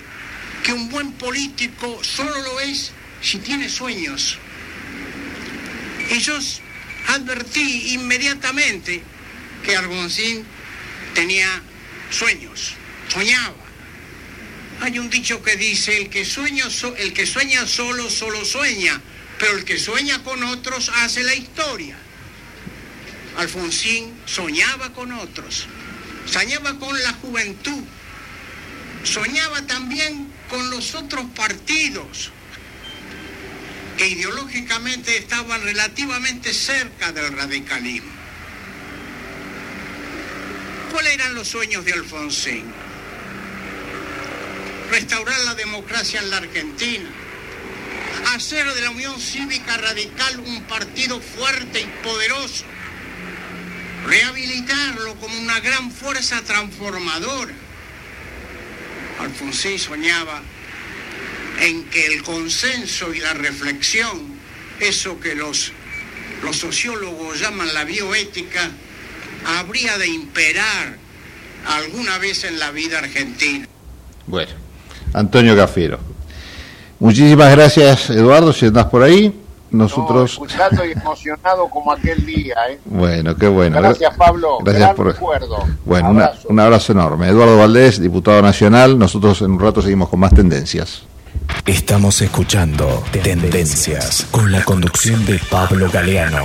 que 0.64 0.74
un 0.74 0.90
buen 0.90 1.14
político 1.14 2.04
solo 2.04 2.32
lo 2.42 2.60
es 2.60 2.92
si 3.22 3.38
tiene 3.40 3.70
sueños. 3.70 4.38
Y 6.12 6.20
yo 6.20 6.38
s- 6.38 6.60
advertí 7.08 7.94
inmediatamente 7.94 9.02
que 9.68 9.76
Alfonsín 9.76 10.46
tenía 11.14 11.62
sueños, 12.10 12.74
soñaba. 13.10 13.68
Hay 14.80 14.98
un 14.98 15.10
dicho 15.10 15.44
que 15.44 15.58
dice, 15.58 15.98
el 15.98 16.10
que, 16.10 16.22
el 16.22 17.14
que 17.14 17.26
sueña 17.26 17.68
solo, 17.68 18.10
solo 18.10 18.46
sueña, 18.46 19.02
pero 19.38 19.58
el 19.58 19.66
que 19.66 19.78
sueña 19.78 20.24
con 20.24 20.42
otros 20.44 20.90
hace 20.96 21.22
la 21.24 21.36
historia. 21.36 21.98
Alfonsín 23.36 24.18
soñaba 24.26 24.94
con 24.94 25.12
otros, 25.12 25.68
soñaba 26.26 26.80
con 26.80 26.98
la 27.04 27.12
juventud, 27.14 27.84
soñaba 29.04 29.64
también 29.68 30.32
con 30.50 30.70
los 30.70 30.96
otros 30.96 31.26
partidos 31.36 32.32
que 33.98 34.08
ideológicamente 34.08 35.18
estaban 35.18 35.62
relativamente 35.62 36.54
cerca 36.54 37.12
del 37.12 37.34
radicalismo. 37.34 38.17
¿Cuáles 40.98 41.14
eran 41.14 41.36
los 41.36 41.48
sueños 41.48 41.86
de 41.86 41.94
Alfonsín? 41.94 42.66
Restaurar 44.90 45.40
la 45.42 45.54
democracia 45.54 46.20
en 46.20 46.32
la 46.32 46.38
Argentina, 46.38 47.08
hacer 48.34 48.66
de 48.74 48.82
la 48.82 48.90
Unión 48.90 49.22
Cívica 49.22 49.78
Radical 49.78 50.40
un 50.40 50.64
partido 50.64 51.22
fuerte 51.22 51.82
y 51.82 52.04
poderoso, 52.04 52.66
rehabilitarlo 54.08 55.14
como 55.18 55.40
una 55.40 55.60
gran 55.60 55.92
fuerza 55.92 56.42
transformadora. 56.42 57.54
Alfonsín 59.20 59.78
soñaba 59.78 60.42
en 61.60 61.84
que 61.92 62.08
el 62.08 62.24
consenso 62.24 63.14
y 63.14 63.20
la 63.20 63.36
reflexión, 63.36 64.40
eso 64.80 65.20
que 65.20 65.36
los, 65.36 65.74
los 66.42 66.58
sociólogos 66.58 67.40
llaman 67.40 67.72
la 67.76 67.84
bioética, 67.84 68.72
habría 69.48 69.98
de 69.98 70.08
imperar 70.08 70.98
alguna 71.68 72.18
vez 72.18 72.44
en 72.44 72.60
la 72.60 72.72
vida 72.72 73.00
argentina. 73.00 73.68
Bueno, 74.26 74.52
Antonio 75.14 75.56
Cafiero. 75.56 76.00
Muchísimas 77.00 77.52
gracias, 77.56 78.10
Eduardo, 78.10 78.52
si 78.54 78.66
andás 78.68 78.86
por 78.86 79.04
ahí. 79.04 79.34
nosotros... 79.70 80.32
escuchando 80.32 80.86
y 80.86 80.92
emocionado 80.94 81.68
como 81.70 81.92
aquel 81.92 82.26
día. 82.26 82.56
¿eh? 82.70 82.80
Bueno, 82.86 83.36
qué 83.36 83.48
bueno. 83.48 83.78
Gracias, 83.82 84.16
Pablo. 84.18 84.58
Gracias 84.62 84.82
Gran 84.84 84.96
por... 84.96 85.08
recuerdo. 85.08 85.68
Bueno, 85.86 86.10
una- 86.12 86.32
un 86.48 86.60
abrazo 86.60 86.94
enorme. 86.94 87.28
Eduardo 87.28 87.58
Valdés, 87.58 88.02
diputado 88.02 88.42
nacional. 88.42 88.98
Nosotros 88.98 89.42
en 89.42 89.52
un 89.52 89.60
rato 89.60 89.82
seguimos 89.82 90.10
con 90.10 90.20
más 90.22 90.34
tendencias. 90.34 91.04
Estamos 91.66 92.22
escuchando 92.22 93.04
Tendencias 93.12 94.26
con 94.32 94.52
la 94.52 94.64
conducción 94.64 95.26
de 95.26 95.40
Pablo 95.50 95.90
Galeano. 95.92 96.44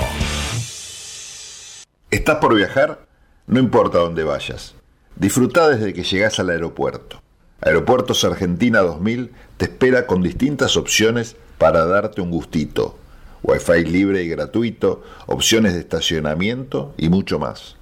¿Estás 2.12 2.36
por 2.36 2.54
viajar? 2.54 3.06
No 3.46 3.58
importa 3.58 3.96
dónde 3.96 4.22
vayas. 4.22 4.74
Disfruta 5.16 5.70
desde 5.70 5.94
que 5.94 6.02
llegas 6.02 6.38
al 6.38 6.50
aeropuerto. 6.50 7.22
Aeropuertos 7.62 8.22
Argentina 8.24 8.80
2000 8.80 9.32
te 9.56 9.64
espera 9.64 10.06
con 10.06 10.22
distintas 10.22 10.76
opciones 10.76 11.36
para 11.56 11.86
darte 11.86 12.20
un 12.20 12.30
gustito. 12.30 12.98
Wi-Fi 13.42 13.84
libre 13.86 14.22
y 14.24 14.28
gratuito, 14.28 15.02
opciones 15.26 15.72
de 15.72 15.80
estacionamiento 15.80 16.92
y 16.98 17.08
mucho 17.08 17.38
más. 17.38 17.76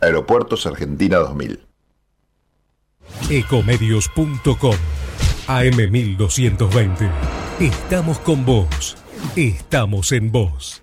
Aeropuertos 0.00 0.66
Argentina 0.66 1.18
2000. 1.18 1.60
Ecomedios.com 3.30 4.76
AM1220. 5.46 7.10
Estamos 7.60 8.18
con 8.18 8.44
vos. 8.44 8.96
Estamos 9.36 10.10
en 10.10 10.32
vos. 10.32 10.82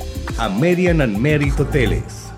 American 0.37 1.01
and 1.01 1.17
Merit 1.17 1.59
Hoteles. 1.59 2.31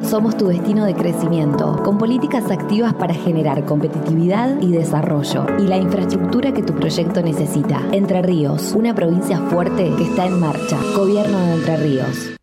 Somos 0.00 0.36
tu 0.36 0.46
destino 0.46 0.84
de 0.86 0.94
crecimiento, 0.94 1.82
con 1.82 1.98
políticas 1.98 2.50
activas 2.50 2.94
para 2.94 3.14
generar 3.14 3.64
competitividad 3.64 4.60
y 4.60 4.70
desarrollo, 4.70 5.44
y 5.58 5.62
la 5.62 5.76
infraestructura 5.76 6.52
que 6.52 6.62
tu 6.62 6.72
proyecto 6.72 7.20
necesita. 7.20 7.82
Entre 7.92 8.22
Ríos, 8.22 8.72
una 8.72 8.94
provincia 8.94 9.38
fuerte 9.50 9.92
que 9.96 10.04
está 10.04 10.26
en 10.26 10.38
marcha. 10.38 10.78
Gobierno 10.96 11.38
de 11.38 11.54
Entre 11.54 11.76
Ríos. 11.76 12.37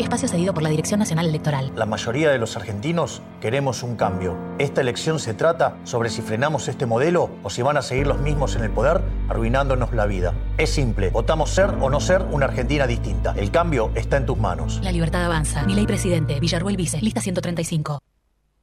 Espacio 0.00 0.28
cedido 0.28 0.54
por 0.54 0.62
la 0.62 0.70
Dirección 0.70 0.98
Nacional 0.98 1.26
Electoral. 1.26 1.72
La 1.76 1.84
mayoría 1.84 2.30
de 2.30 2.38
los 2.38 2.56
argentinos 2.56 3.20
queremos 3.40 3.82
un 3.82 3.96
cambio. 3.96 4.36
Esta 4.58 4.80
elección 4.80 5.18
se 5.18 5.34
trata 5.34 5.76
sobre 5.84 6.08
si 6.08 6.22
frenamos 6.22 6.68
este 6.68 6.86
modelo 6.86 7.30
o 7.42 7.50
si 7.50 7.60
van 7.60 7.76
a 7.76 7.82
seguir 7.82 8.06
los 8.06 8.18
mismos 8.18 8.56
en 8.56 8.64
el 8.64 8.70
poder 8.70 9.02
arruinándonos 9.28 9.92
la 9.92 10.06
vida. 10.06 10.32
Es 10.56 10.70
simple, 10.70 11.10
votamos 11.10 11.50
ser 11.50 11.70
o 11.80 11.90
no 11.90 12.00
ser 12.00 12.22
una 12.30 12.46
Argentina 12.46 12.86
distinta. 12.86 13.34
El 13.36 13.50
cambio 13.50 13.90
está 13.94 14.16
en 14.16 14.26
tus 14.26 14.38
manos. 14.38 14.80
La 14.82 14.90
libertad 14.90 15.24
avanza. 15.24 15.64
Mi 15.64 15.74
ley 15.74 15.86
presidente. 15.86 16.40
Villarruel 16.40 16.76
Vice. 16.76 17.00
Lista 17.02 17.20
135. 17.20 18.00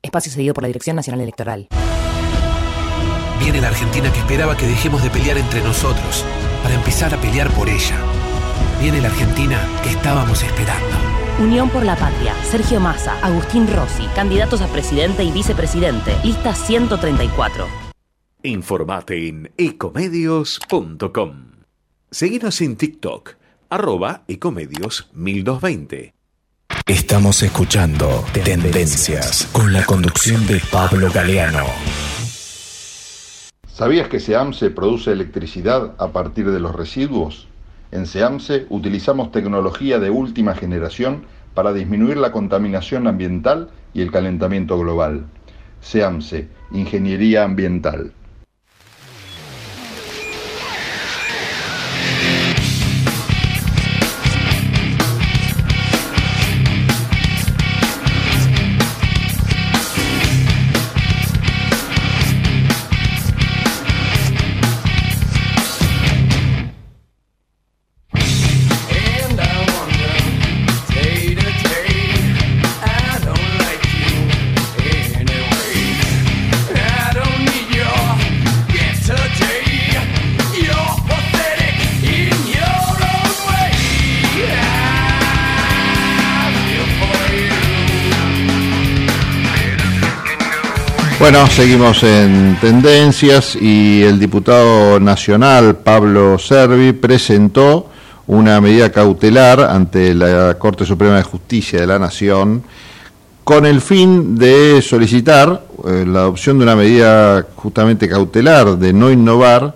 Espacio 0.02 0.32
cedido 0.32 0.54
por 0.56 0.64
la 0.64 0.68
Dirección 0.68 0.96
Nacional 0.96 1.22
Electoral. 1.22 1.68
Viene 3.40 3.62
la 3.62 3.68
Argentina 3.68 4.12
que 4.12 4.20
esperaba 4.20 4.58
que 4.58 4.66
dejemos 4.66 5.04
de 5.04 5.10
pelear 5.12 5.38
entre 5.38 5.62
nosotros 5.62 6.26
para 6.64 6.74
empezar 6.74 7.14
a 7.14 7.18
pelear 7.18 7.50
por 7.52 7.70
ella. 7.70 7.96
Viene 8.82 9.02
la 9.02 9.08
Argentina 9.08 9.60
que 9.84 9.90
estábamos 9.90 10.42
esperando. 10.44 11.07
Unión 11.40 11.70
por 11.70 11.86
la 11.86 11.96
Patria, 11.96 12.34
Sergio 12.44 12.80
Massa, 12.80 13.16
Agustín 13.24 13.68
Rossi, 13.68 14.08
candidatos 14.16 14.60
a 14.62 14.68
presidente 14.68 15.24
y 15.24 15.30
vicepresidente, 15.32 16.16
lista 16.24 16.56
134. 16.56 17.68
Informate 18.42 19.28
en 19.28 19.52
ecomedios.com. 19.56 21.52
Seguinos 22.10 22.60
en 22.62 22.76
TikTok, 22.76 23.36
arroba 23.70 24.24
ecomedios 24.28 25.12
1220. 25.14 26.16
Estamos 26.88 27.44
escuchando 27.44 28.26
Tendencias 28.34 29.48
con 29.52 29.72
la 29.72 29.86
conducción 29.86 30.48
de 30.48 30.60
Pablo 30.72 31.12
Galeano. 31.14 31.66
¿Sabías 33.68 34.08
que 34.08 34.20
SEAMSE 34.20 34.72
produce 34.72 35.12
electricidad 35.12 35.94
a 36.00 36.08
partir 36.08 36.50
de 36.50 36.60
los 36.60 36.74
residuos? 36.76 37.47
En 37.92 38.06
SEAMSE 38.06 38.66
utilizamos 38.70 39.32
tecnología 39.32 40.00
de 40.00 40.10
última 40.10 40.54
generación 40.56 41.26
para 41.54 41.74
disminuir 41.74 42.18
la 42.18 42.32
contaminación 42.32 43.08
ambiental 43.08 43.70
y 43.94 44.02
el 44.02 44.12
calentamiento 44.12 44.78
global. 44.78 45.26
SEAMSE, 45.82 46.50
Ingeniería 46.72 47.44
Ambiental. 47.44 48.12
Bueno, 91.30 91.46
seguimos 91.48 92.04
en 92.04 92.58
tendencias 92.62 93.58
y 93.58 94.02
el 94.02 94.18
diputado 94.18 94.98
nacional 94.98 95.76
Pablo 95.76 96.40
Servi 96.40 96.94
presentó 96.94 97.90
una 98.28 98.62
medida 98.62 98.94
cautelar 98.94 99.60
ante 99.60 100.14
la 100.14 100.58
Corte 100.58 100.86
Suprema 100.86 101.18
de 101.18 101.24
Justicia 101.24 101.82
de 101.82 101.88
la 101.88 102.00
Nación 102.00 102.64
con 103.44 103.66
el 103.66 103.82
fin 103.82 104.38
de 104.38 104.82
solicitar 104.82 105.66
eh, 105.86 106.06
la 106.08 106.20
adopción 106.20 106.60
de 106.60 106.64
una 106.64 106.78
medida 106.78 107.46
justamente 107.58 108.08
cautelar 108.08 108.78
de 108.78 108.94
no 108.94 109.12
innovar 109.12 109.76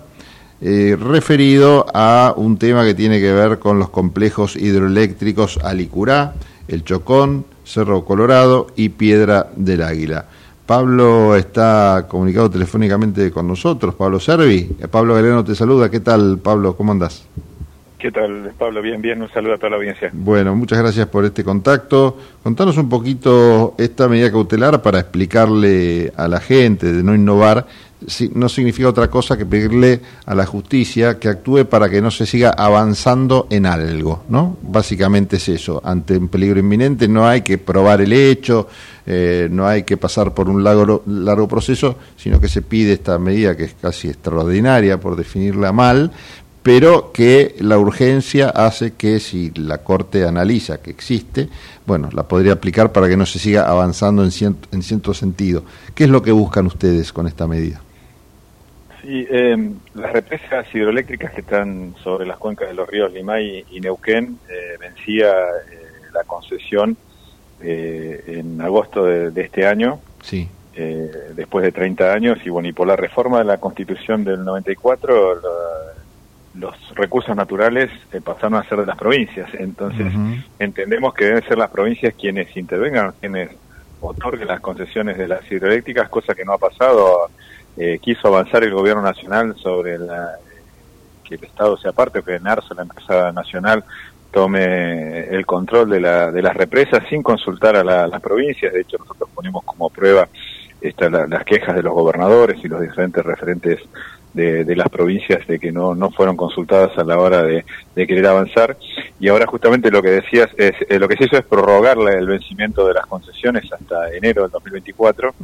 eh, 0.62 0.96
referido 0.98 1.84
a 1.92 2.32
un 2.34 2.56
tema 2.56 2.82
que 2.82 2.94
tiene 2.94 3.20
que 3.20 3.30
ver 3.30 3.58
con 3.58 3.78
los 3.78 3.90
complejos 3.90 4.56
hidroeléctricos 4.56 5.58
Alicurá, 5.62 6.32
El 6.66 6.82
Chocón, 6.82 7.44
Cerro 7.62 8.06
Colorado 8.06 8.68
y 8.74 8.88
Piedra 8.88 9.50
del 9.54 9.82
Águila. 9.82 10.24
Pablo 10.72 11.36
está 11.36 12.06
comunicado 12.08 12.48
telefónicamente 12.48 13.30
con 13.30 13.46
nosotros, 13.46 13.94
Pablo 13.94 14.18
Servi. 14.18 14.74
Eh, 14.80 14.88
Pablo 14.88 15.14
Galeno 15.14 15.44
te 15.44 15.54
saluda. 15.54 15.90
¿Qué 15.90 16.00
tal, 16.00 16.38
Pablo? 16.38 16.74
¿Cómo 16.78 16.92
andás? 16.92 17.24
¿Qué 18.02 18.10
tal, 18.10 18.52
Pablo? 18.58 18.82
Bien, 18.82 19.00
bien. 19.00 19.22
Un 19.22 19.30
saludo 19.30 19.54
a 19.54 19.58
toda 19.58 19.70
la 19.70 19.76
audiencia. 19.76 20.10
Bueno, 20.12 20.56
muchas 20.56 20.80
gracias 20.80 21.06
por 21.06 21.24
este 21.24 21.44
contacto. 21.44 22.18
Contanos 22.42 22.76
un 22.76 22.88
poquito 22.88 23.76
esta 23.78 24.08
medida 24.08 24.28
cautelar 24.28 24.82
para 24.82 24.98
explicarle 24.98 26.12
a 26.16 26.26
la 26.26 26.40
gente 26.40 26.92
de 26.92 27.04
no 27.04 27.14
innovar. 27.14 27.64
No 28.34 28.48
significa 28.48 28.88
otra 28.88 29.08
cosa 29.08 29.38
que 29.38 29.46
pedirle 29.46 30.00
a 30.26 30.34
la 30.34 30.44
justicia 30.46 31.20
que 31.20 31.28
actúe 31.28 31.66
para 31.66 31.88
que 31.88 32.02
no 32.02 32.10
se 32.10 32.26
siga 32.26 32.50
avanzando 32.50 33.46
en 33.50 33.66
algo, 33.66 34.24
¿no? 34.28 34.56
Básicamente 34.62 35.36
es 35.36 35.48
eso. 35.48 35.80
Ante 35.84 36.16
un 36.16 36.26
peligro 36.26 36.58
inminente 36.58 37.06
no 37.06 37.28
hay 37.28 37.42
que 37.42 37.58
probar 37.58 38.00
el 38.00 38.12
hecho, 38.12 38.66
eh, 39.06 39.46
no 39.48 39.68
hay 39.68 39.84
que 39.84 39.96
pasar 39.96 40.34
por 40.34 40.48
un 40.48 40.64
largo, 40.64 41.04
largo 41.06 41.46
proceso, 41.46 41.96
sino 42.16 42.40
que 42.40 42.48
se 42.48 42.62
pide 42.62 42.94
esta 42.94 43.18
medida 43.20 43.56
que 43.56 43.64
es 43.64 43.74
casi 43.80 44.08
extraordinaria 44.08 44.98
por 44.98 45.14
definirla 45.14 45.70
mal, 45.70 46.10
pero 46.62 47.10
que 47.12 47.56
la 47.60 47.78
urgencia 47.78 48.48
hace 48.50 48.92
que 48.94 49.18
si 49.20 49.50
la 49.52 49.78
Corte 49.78 50.24
analiza 50.26 50.80
que 50.80 50.90
existe, 50.90 51.48
bueno, 51.86 52.08
la 52.12 52.22
podría 52.24 52.52
aplicar 52.52 52.92
para 52.92 53.08
que 53.08 53.16
no 53.16 53.26
se 53.26 53.38
siga 53.38 53.64
avanzando 53.68 54.22
en 54.22 54.30
cierto, 54.30 54.68
en 54.72 54.82
cierto 54.82 55.12
sentido. 55.14 55.64
¿Qué 55.94 56.04
es 56.04 56.10
lo 56.10 56.22
que 56.22 56.30
buscan 56.32 56.66
ustedes 56.66 57.12
con 57.12 57.26
esta 57.26 57.46
medida? 57.48 57.80
Sí, 59.02 59.26
eh, 59.28 59.56
las 59.94 60.12
represas 60.12 60.64
hidroeléctricas 60.72 61.32
que 61.32 61.40
están 61.40 61.94
sobre 62.04 62.24
las 62.24 62.38
cuencas 62.38 62.68
de 62.68 62.74
los 62.74 62.88
ríos 62.88 63.12
Limay 63.12 63.64
y 63.72 63.80
Neuquén 63.80 64.38
eh, 64.48 64.76
vencía 64.78 65.28
eh, 65.28 65.88
la 66.14 66.22
concesión 66.22 66.96
eh, 67.60 68.22
en 68.38 68.60
agosto 68.60 69.04
de, 69.04 69.32
de 69.32 69.42
este 69.42 69.66
año, 69.66 69.98
Sí. 70.22 70.48
eh, 70.76 71.10
después 71.34 71.64
de 71.64 71.72
30 71.72 72.12
años, 72.12 72.38
y 72.44 72.50
bueno, 72.50 72.68
y 72.68 72.72
por 72.72 72.86
la 72.86 72.94
reforma 72.94 73.38
de 73.38 73.44
la 73.44 73.58
Constitución 73.58 74.22
del 74.22 74.44
94, 74.44 75.34
la- 75.34 75.40
los 76.54 76.74
recursos 76.94 77.34
naturales 77.34 77.90
eh, 78.12 78.20
pasaron 78.20 78.54
a 78.56 78.64
ser 78.68 78.78
de 78.78 78.86
las 78.86 78.98
provincias. 78.98 79.48
Entonces, 79.54 80.12
entendemos 80.58 81.14
que 81.14 81.24
deben 81.26 81.42
ser 81.48 81.56
las 81.58 81.70
provincias 81.70 82.14
quienes 82.14 82.54
intervengan, 82.56 83.12
quienes 83.20 83.50
otorguen 84.00 84.48
las 84.48 84.60
concesiones 84.60 85.16
de 85.16 85.28
las 85.28 85.50
hidroeléctricas, 85.50 86.08
cosa 86.08 86.34
que 86.34 86.44
no 86.44 86.52
ha 86.54 86.58
pasado. 86.58 87.30
Eh, 87.76 87.98
quiso 88.02 88.28
avanzar 88.28 88.62
el 88.64 88.74
gobierno 88.74 89.00
nacional 89.02 89.54
sobre 89.56 89.96
la, 89.98 90.32
que 91.24 91.36
el 91.36 91.44
Estado 91.44 91.76
sea 91.78 91.92
parte, 91.92 92.18
o 92.18 92.22
que 92.24 92.38
NARSO, 92.38 92.74
la 92.74 92.82
empresa 92.82 93.32
nacional, 93.32 93.82
tome 94.30 95.20
el 95.34 95.46
control 95.46 95.88
de, 95.90 96.00
la, 96.00 96.30
de 96.30 96.42
las 96.42 96.54
represas 96.54 97.02
sin 97.08 97.22
consultar 97.22 97.76
a 97.76 97.84
la- 97.84 98.06
las 98.06 98.20
provincias. 98.20 98.72
De 98.72 98.80
hecho, 98.82 98.98
nosotros 98.98 99.30
ponemos 99.34 99.62
como 99.64 99.88
prueba 99.90 100.28
esta, 100.80 101.08
la- 101.08 101.26
las 101.26 101.44
quejas 101.44 101.74
de 101.76 101.82
los 101.82 101.92
gobernadores 101.94 102.62
y 102.64 102.68
los 102.68 102.80
diferentes 102.80 103.24
referentes 103.24 103.78
de, 104.34 104.64
de 104.64 104.76
las 104.76 104.88
provincias 104.88 105.46
de 105.46 105.58
que 105.58 105.70
no, 105.72 105.94
no 105.94 106.10
fueron 106.10 106.36
consultadas 106.36 106.96
a 106.98 107.04
la 107.04 107.18
hora 107.18 107.42
de, 107.42 107.64
de 107.94 108.06
querer 108.06 108.26
avanzar. 108.26 108.76
Y 109.20 109.28
ahora 109.28 109.46
justamente 109.46 109.90
lo 109.90 110.02
que 110.02 110.10
decías 110.10 110.48
es, 110.56 110.72
eh, 110.88 110.98
lo 110.98 111.08
que 111.08 111.16
se 111.16 111.24
hizo 111.24 111.36
es 111.36 111.44
prorrogar 111.44 111.96
el 111.98 112.26
vencimiento 112.26 112.86
de 112.86 112.94
las 112.94 113.06
concesiones 113.06 113.70
hasta 113.72 114.10
enero 114.14 114.42
del 114.42 114.50
2024 114.52 115.34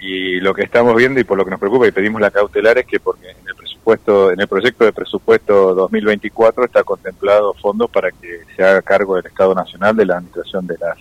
y 0.00 0.40
lo 0.40 0.54
que 0.54 0.62
estamos 0.62 0.94
viendo 0.96 1.18
y 1.20 1.24
por 1.24 1.36
lo 1.38 1.44
que 1.44 1.50
nos 1.50 1.58
preocupa 1.60 1.86
y 1.86 1.90
pedimos 1.92 2.20
la 2.20 2.30
cautelar 2.30 2.78
es 2.78 2.86
que 2.86 3.00
porque 3.00 3.30
en 3.30 3.48
el 3.48 3.54
presupuesto 3.56 4.30
en 4.30 4.40
el 4.40 4.46
proyecto 4.46 4.84
de 4.84 4.92
presupuesto 4.92 5.74
2024 5.74 6.64
está 6.64 6.84
contemplado 6.84 7.52
fondos 7.54 7.90
para 7.90 8.10
que 8.10 8.40
se 8.54 8.62
haga 8.62 8.82
cargo 8.82 9.16
del 9.16 9.26
Estado 9.26 9.54
Nacional 9.54 9.96
de 9.96 10.06
la 10.06 10.16
administración 10.18 10.66
de 10.66 10.76
las 10.78 10.98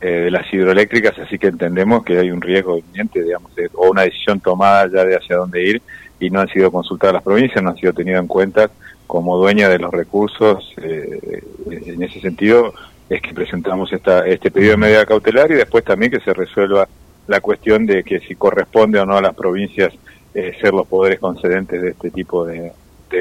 eh, 0.00 0.06
de 0.24 0.30
las 0.30 0.52
hidroeléctricas. 0.52 1.18
Así 1.18 1.38
que 1.38 1.48
entendemos 1.48 2.04
que 2.04 2.18
hay 2.18 2.30
un 2.30 2.40
riesgo 2.40 2.76
inminente 2.78 3.22
digamos 3.22 3.54
de- 3.56 3.70
o 3.74 3.90
una 3.90 4.02
decisión 4.02 4.40
tomada 4.40 4.86
ya 4.92 5.04
de 5.04 5.16
hacia 5.16 5.36
dónde 5.36 5.62
ir 5.62 5.82
y 6.20 6.30
no 6.30 6.40
han 6.40 6.48
sido 6.48 6.70
consultadas 6.70 7.14
las 7.14 7.22
provincias 7.22 7.62
no 7.62 7.70
han 7.70 7.76
sido 7.76 7.92
tenidas 7.92 8.20
en 8.20 8.28
cuenta 8.28 8.70
como 9.06 9.36
dueña 9.36 9.68
de 9.68 9.78
los 9.78 9.92
recursos 9.92 10.74
eh, 10.82 11.42
en 11.70 12.02
ese 12.02 12.20
sentido 12.20 12.74
es 13.08 13.22
que 13.22 13.32
presentamos 13.32 13.92
esta, 13.92 14.26
este 14.26 14.50
pedido 14.50 14.72
de 14.72 14.76
medida 14.76 15.06
cautelar 15.06 15.50
y 15.50 15.54
después 15.54 15.84
también 15.84 16.10
que 16.10 16.20
se 16.20 16.34
resuelva 16.34 16.86
la 17.26 17.40
cuestión 17.40 17.86
de 17.86 18.04
que 18.04 18.20
si 18.20 18.34
corresponde 18.34 18.98
o 18.98 19.06
no 19.06 19.16
a 19.16 19.22
las 19.22 19.34
provincias 19.34 19.92
eh, 20.34 20.56
ser 20.60 20.74
los 20.74 20.86
poderes 20.86 21.18
concedentes 21.18 21.80
de 21.80 21.90
este 21.90 22.10
tipo 22.10 22.44
de, 22.44 22.72
de, 23.10 23.18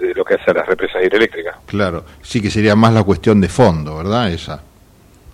de 0.00 0.14
lo 0.14 0.24
que 0.24 0.34
hace 0.34 0.50
a 0.50 0.54
las 0.54 0.66
represas 0.66 1.02
hidroeléctricas. 1.04 1.56
Claro, 1.66 2.04
sí 2.22 2.40
que 2.40 2.50
sería 2.50 2.74
más 2.76 2.92
la 2.92 3.02
cuestión 3.02 3.40
de 3.40 3.48
fondo, 3.48 3.98
¿verdad? 3.98 4.30
Esa. 4.30 4.62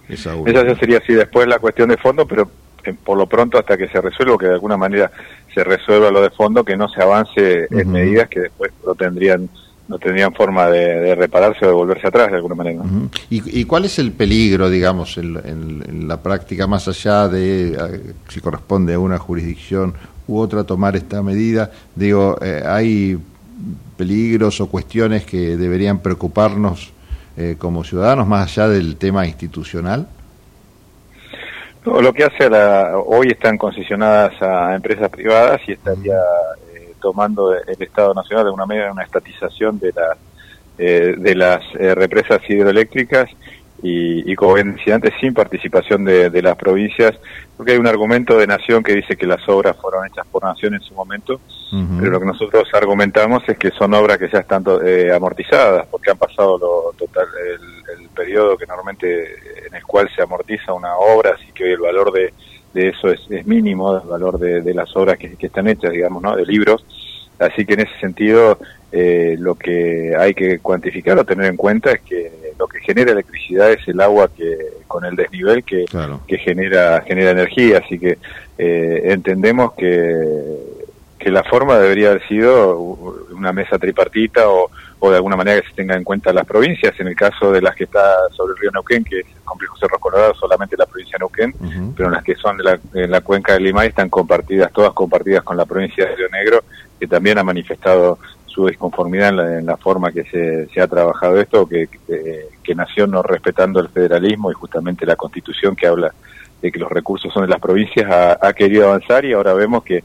Esa, 0.08 0.34
Esa 0.44 0.66
ya 0.66 0.76
sería 0.76 0.98
así 0.98 1.14
después 1.14 1.48
la 1.48 1.58
cuestión 1.58 1.88
de 1.88 1.96
fondo, 1.96 2.26
pero 2.26 2.48
eh, 2.84 2.94
por 3.04 3.18
lo 3.18 3.26
pronto 3.26 3.58
hasta 3.58 3.76
que 3.76 3.88
se 3.88 4.00
resuelva, 4.00 4.38
que 4.38 4.46
de 4.46 4.54
alguna 4.54 4.76
manera 4.76 5.10
se 5.56 5.64
resuelva 5.64 6.10
lo 6.10 6.20
de 6.20 6.28
fondo, 6.30 6.62
que 6.64 6.76
no 6.76 6.86
se 6.90 7.02
avance 7.02 7.66
en 7.70 7.90
medidas 7.90 8.28
que 8.28 8.40
después 8.40 8.70
no 8.86 8.94
tendrían 8.94 9.48
no 9.88 9.98
tendrían 9.98 10.34
forma 10.34 10.66
de, 10.66 10.84
de 11.00 11.14
repararse 11.14 11.64
o 11.64 11.68
de 11.68 11.74
volverse 11.74 12.08
atrás 12.08 12.28
de 12.32 12.36
alguna 12.36 12.56
manera. 12.56 12.82
¿Y, 13.30 13.60
y 13.60 13.64
cuál 13.66 13.84
es 13.84 13.98
el 14.00 14.10
peligro, 14.12 14.68
digamos, 14.68 15.16
en, 15.16 15.36
en- 15.36 15.84
en 15.88 16.08
la 16.08 16.16
práctica, 16.20 16.66
más 16.66 16.88
allá 16.88 17.28
de 17.28 18.12
si 18.28 18.40
corresponde 18.40 18.94
a 18.94 18.98
una 18.98 19.16
jurisdicción 19.18 19.94
u 20.26 20.38
otra 20.40 20.64
tomar 20.64 20.96
esta 20.96 21.22
medida? 21.22 21.70
Digo, 21.94 22.36
eh, 22.42 22.62
¿hay 22.66 23.16
peligros 23.96 24.60
o 24.60 24.66
cuestiones 24.66 25.24
que 25.24 25.56
deberían 25.56 26.00
preocuparnos 26.00 26.92
eh, 27.36 27.54
como 27.56 27.84
ciudadanos, 27.84 28.26
más 28.26 28.50
allá 28.58 28.68
del 28.68 28.96
tema 28.96 29.24
institucional? 29.26 30.08
Lo 31.86 32.12
que 32.12 32.24
hace 32.24 32.44
a 32.44 32.50
la, 32.50 32.98
hoy 32.98 33.28
están 33.28 33.56
concesionadas 33.56 34.42
a 34.42 34.74
empresas 34.74 35.08
privadas 35.08 35.60
y 35.68 35.72
estaría 35.72 36.18
eh, 36.74 36.94
tomando 37.00 37.54
el 37.54 37.80
Estado 37.80 38.12
Nacional 38.12 38.44
de 38.44 38.48
alguna 38.48 38.66
manera 38.66 38.92
una 38.92 39.04
estatización 39.04 39.78
de, 39.78 39.92
la, 39.92 40.16
eh, 40.78 41.14
de 41.16 41.34
las 41.36 41.62
eh, 41.78 41.94
represas 41.94 42.40
hidroeléctricas 42.48 43.30
y, 43.84 44.30
y 44.30 44.34
como 44.34 44.54
bien 44.54 44.74
decía 44.74 44.96
antes, 44.96 45.14
sin 45.20 45.32
participación 45.32 46.04
de, 46.04 46.28
de 46.28 46.42
las 46.42 46.56
provincias, 46.56 47.14
porque 47.56 47.72
hay 47.72 47.78
un 47.78 47.86
argumento 47.86 48.36
de 48.36 48.48
Nación 48.48 48.82
que 48.82 48.94
dice 48.94 49.16
que 49.16 49.26
las 49.26 49.48
obras 49.48 49.76
fueron 49.76 50.04
hechas 50.06 50.26
por 50.26 50.42
Nación 50.42 50.74
en 50.74 50.80
su 50.80 50.92
momento, 50.92 51.40
pero 51.70 52.12
lo 52.12 52.20
que 52.20 52.26
nosotros 52.26 52.68
argumentamos 52.72 53.42
es 53.48 53.58
que 53.58 53.70
son 53.70 53.92
obras 53.94 54.18
que 54.18 54.28
ya 54.32 54.38
están 54.38 54.64
eh, 54.84 55.10
amortizadas, 55.14 55.86
porque 55.90 56.10
han 56.10 56.18
pasado 56.18 56.56
lo 56.58 56.94
total 56.96 57.26
el, 57.44 58.00
el 58.02 58.08
periodo 58.10 58.56
que 58.56 58.66
normalmente 58.66 59.66
en 59.66 59.74
el 59.74 59.84
cual 59.84 60.08
se 60.14 60.22
amortiza 60.22 60.72
una 60.72 60.96
obra, 60.96 61.34
así 61.34 61.52
que 61.52 61.64
hoy 61.64 61.72
el 61.72 61.80
valor 61.80 62.12
de, 62.12 62.32
de 62.72 62.88
eso 62.88 63.08
es, 63.08 63.20
es 63.30 63.46
mínimo, 63.46 63.96
el 63.96 64.08
valor 64.08 64.38
de, 64.38 64.60
de 64.60 64.74
las 64.74 64.94
obras 64.96 65.18
que, 65.18 65.36
que 65.36 65.46
están 65.46 65.66
hechas, 65.66 65.90
digamos, 65.90 66.22
¿no? 66.22 66.36
de 66.36 66.44
libros. 66.44 66.84
Así 67.38 67.66
que 67.66 67.74
en 67.74 67.80
ese 67.80 67.98
sentido, 68.00 68.58
eh, 68.92 69.36
lo 69.38 69.56
que 69.56 70.14
hay 70.18 70.32
que 70.34 70.58
cuantificar 70.58 71.18
o 71.18 71.24
tener 71.24 71.46
en 71.46 71.56
cuenta 71.56 71.92
es 71.92 72.00
que 72.00 72.32
lo 72.58 72.66
que 72.66 72.80
genera 72.80 73.12
electricidad 73.12 73.70
es 73.72 73.86
el 73.88 74.00
agua 74.00 74.30
que 74.34 74.56
con 74.86 75.04
el 75.04 75.16
desnivel 75.16 75.62
que, 75.62 75.84
que 76.26 76.38
genera 76.38 77.02
genera 77.02 77.32
energía. 77.32 77.82
Así 77.84 77.98
que 77.98 78.18
eh, 78.56 79.02
entendemos 79.04 79.74
que 79.74 80.76
que 81.18 81.30
la 81.30 81.42
forma 81.44 81.78
debería 81.78 82.10
haber 82.10 82.26
sido 82.28 82.78
una 82.78 83.52
mesa 83.52 83.78
tripartita 83.78 84.48
o, 84.48 84.70
o 84.98 85.10
de 85.10 85.16
alguna 85.16 85.36
manera 85.36 85.60
que 85.60 85.68
se 85.68 85.74
tenga 85.74 85.96
en 85.96 86.04
cuenta 86.04 86.32
las 86.32 86.46
provincias. 86.46 86.98
En 87.00 87.08
el 87.08 87.16
caso 87.16 87.50
de 87.52 87.62
las 87.62 87.74
que 87.74 87.84
está 87.84 88.00
sobre 88.32 88.52
el 88.52 88.58
río 88.58 88.70
Neuquén, 88.72 89.02
que 89.02 89.20
es 89.20 89.26
el 89.26 89.42
complejo 89.44 89.76
Cerro 89.78 89.98
Colorado, 89.98 90.34
solamente 90.34 90.76
la 90.76 90.86
provincia 90.86 91.18
de 91.18 91.20
Neuquén, 91.20 91.92
pero 91.96 92.08
en 92.08 92.14
las 92.14 92.24
que 92.24 92.34
son 92.34 92.56
de 92.58 92.64
la, 92.64 92.78
en 92.94 93.10
la 93.10 93.20
cuenca 93.22 93.54
del 93.54 93.64
Limay 93.64 93.88
están 93.88 94.08
compartidas, 94.08 94.72
todas 94.72 94.92
compartidas 94.92 95.42
con 95.42 95.56
la 95.56 95.64
provincia 95.64 96.04
de 96.04 96.16
Río 96.16 96.28
Negro, 96.30 96.64
que 97.00 97.06
también 97.06 97.38
ha 97.38 97.44
manifestado 97.44 98.18
su 98.46 98.66
disconformidad 98.66 99.30
en 99.30 99.36
la, 99.36 99.58
en 99.58 99.66
la 99.66 99.76
forma 99.76 100.12
que 100.12 100.24
se, 100.24 100.66
se 100.68 100.80
ha 100.80 100.86
trabajado 100.86 101.40
esto, 101.40 101.66
que, 101.66 101.88
que, 102.06 102.48
que 102.62 102.74
nació 102.74 103.06
no 103.06 103.22
respetando 103.22 103.80
el 103.80 103.88
federalismo 103.88 104.50
y 104.50 104.54
justamente 104.54 105.04
la 105.04 105.16
constitución 105.16 105.76
que 105.76 105.86
habla 105.86 106.12
de 106.62 106.72
que 106.72 106.78
los 106.78 106.90
recursos 106.90 107.32
son 107.32 107.42
de 107.42 107.50
las 107.50 107.60
provincias, 107.60 108.10
ha, 108.10 108.38
ha 108.40 108.52
querido 108.54 108.86
avanzar 108.86 109.26
y 109.26 109.34
ahora 109.34 109.52
vemos 109.52 109.84
que 109.84 110.04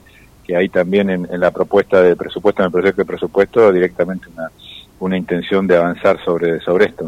que 0.51 0.57
hay 0.57 0.67
también 0.67 1.09
en, 1.09 1.27
en 1.31 1.39
la 1.39 1.51
propuesta 1.51 2.01
de 2.01 2.13
presupuesto, 2.17 2.61
en 2.61 2.65
el 2.65 2.71
proyecto 2.73 3.01
de 3.01 3.05
presupuesto, 3.05 3.71
directamente 3.71 4.27
una, 4.35 4.51
una 4.99 5.15
intención 5.15 5.65
de 5.65 5.77
avanzar 5.77 6.19
sobre, 6.25 6.59
sobre 6.59 6.87
esto. 6.87 7.07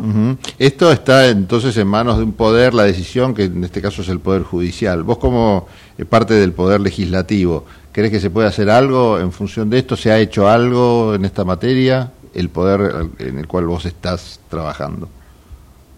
Esto 0.57 0.93
está 0.93 1.27
entonces 1.27 1.75
en 1.75 1.87
manos 1.87 2.19
de 2.19 2.23
un 2.23 2.31
poder, 2.31 2.73
la 2.73 2.83
decisión, 2.83 3.33
que 3.33 3.43
en 3.43 3.61
este 3.65 3.81
caso 3.81 4.01
es 4.01 4.07
el 4.07 4.21
Poder 4.21 4.43
Judicial. 4.43 5.03
Vos 5.03 5.17
como 5.17 5.67
eh, 5.97 6.05
parte 6.05 6.35
del 6.35 6.53
Poder 6.53 6.79
Legislativo, 6.79 7.65
¿crees 7.91 8.11
que 8.11 8.21
se 8.21 8.29
puede 8.29 8.47
hacer 8.47 8.69
algo 8.69 9.19
en 9.19 9.33
función 9.33 9.69
de 9.69 9.79
esto? 9.79 9.97
¿Se 9.97 10.09
ha 10.09 10.19
hecho 10.19 10.47
algo 10.47 11.13
en 11.13 11.25
esta 11.25 11.43
materia? 11.43 12.11
El 12.33 12.47
poder 12.47 13.09
en 13.19 13.39
el 13.39 13.45
cual 13.45 13.65
vos 13.65 13.85
estás 13.85 14.39
trabajando. 14.49 15.09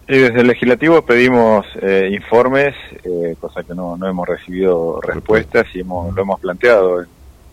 Y 0.08 0.18
desde 0.20 0.42
el 0.42 0.48
legislativo 0.48 1.02
pedimos 1.04 1.66
eh, 1.82 2.10
informes, 2.12 2.76
eh, 3.04 3.36
cosa 3.40 3.64
que 3.64 3.74
no, 3.74 3.98
no 3.98 4.08
hemos 4.08 4.28
recibido 4.28 5.02
respuestas 5.02 5.66
y 5.74 5.80
hemos, 5.80 6.14
lo 6.14 6.22
hemos 6.22 6.40
planteado. 6.40 7.06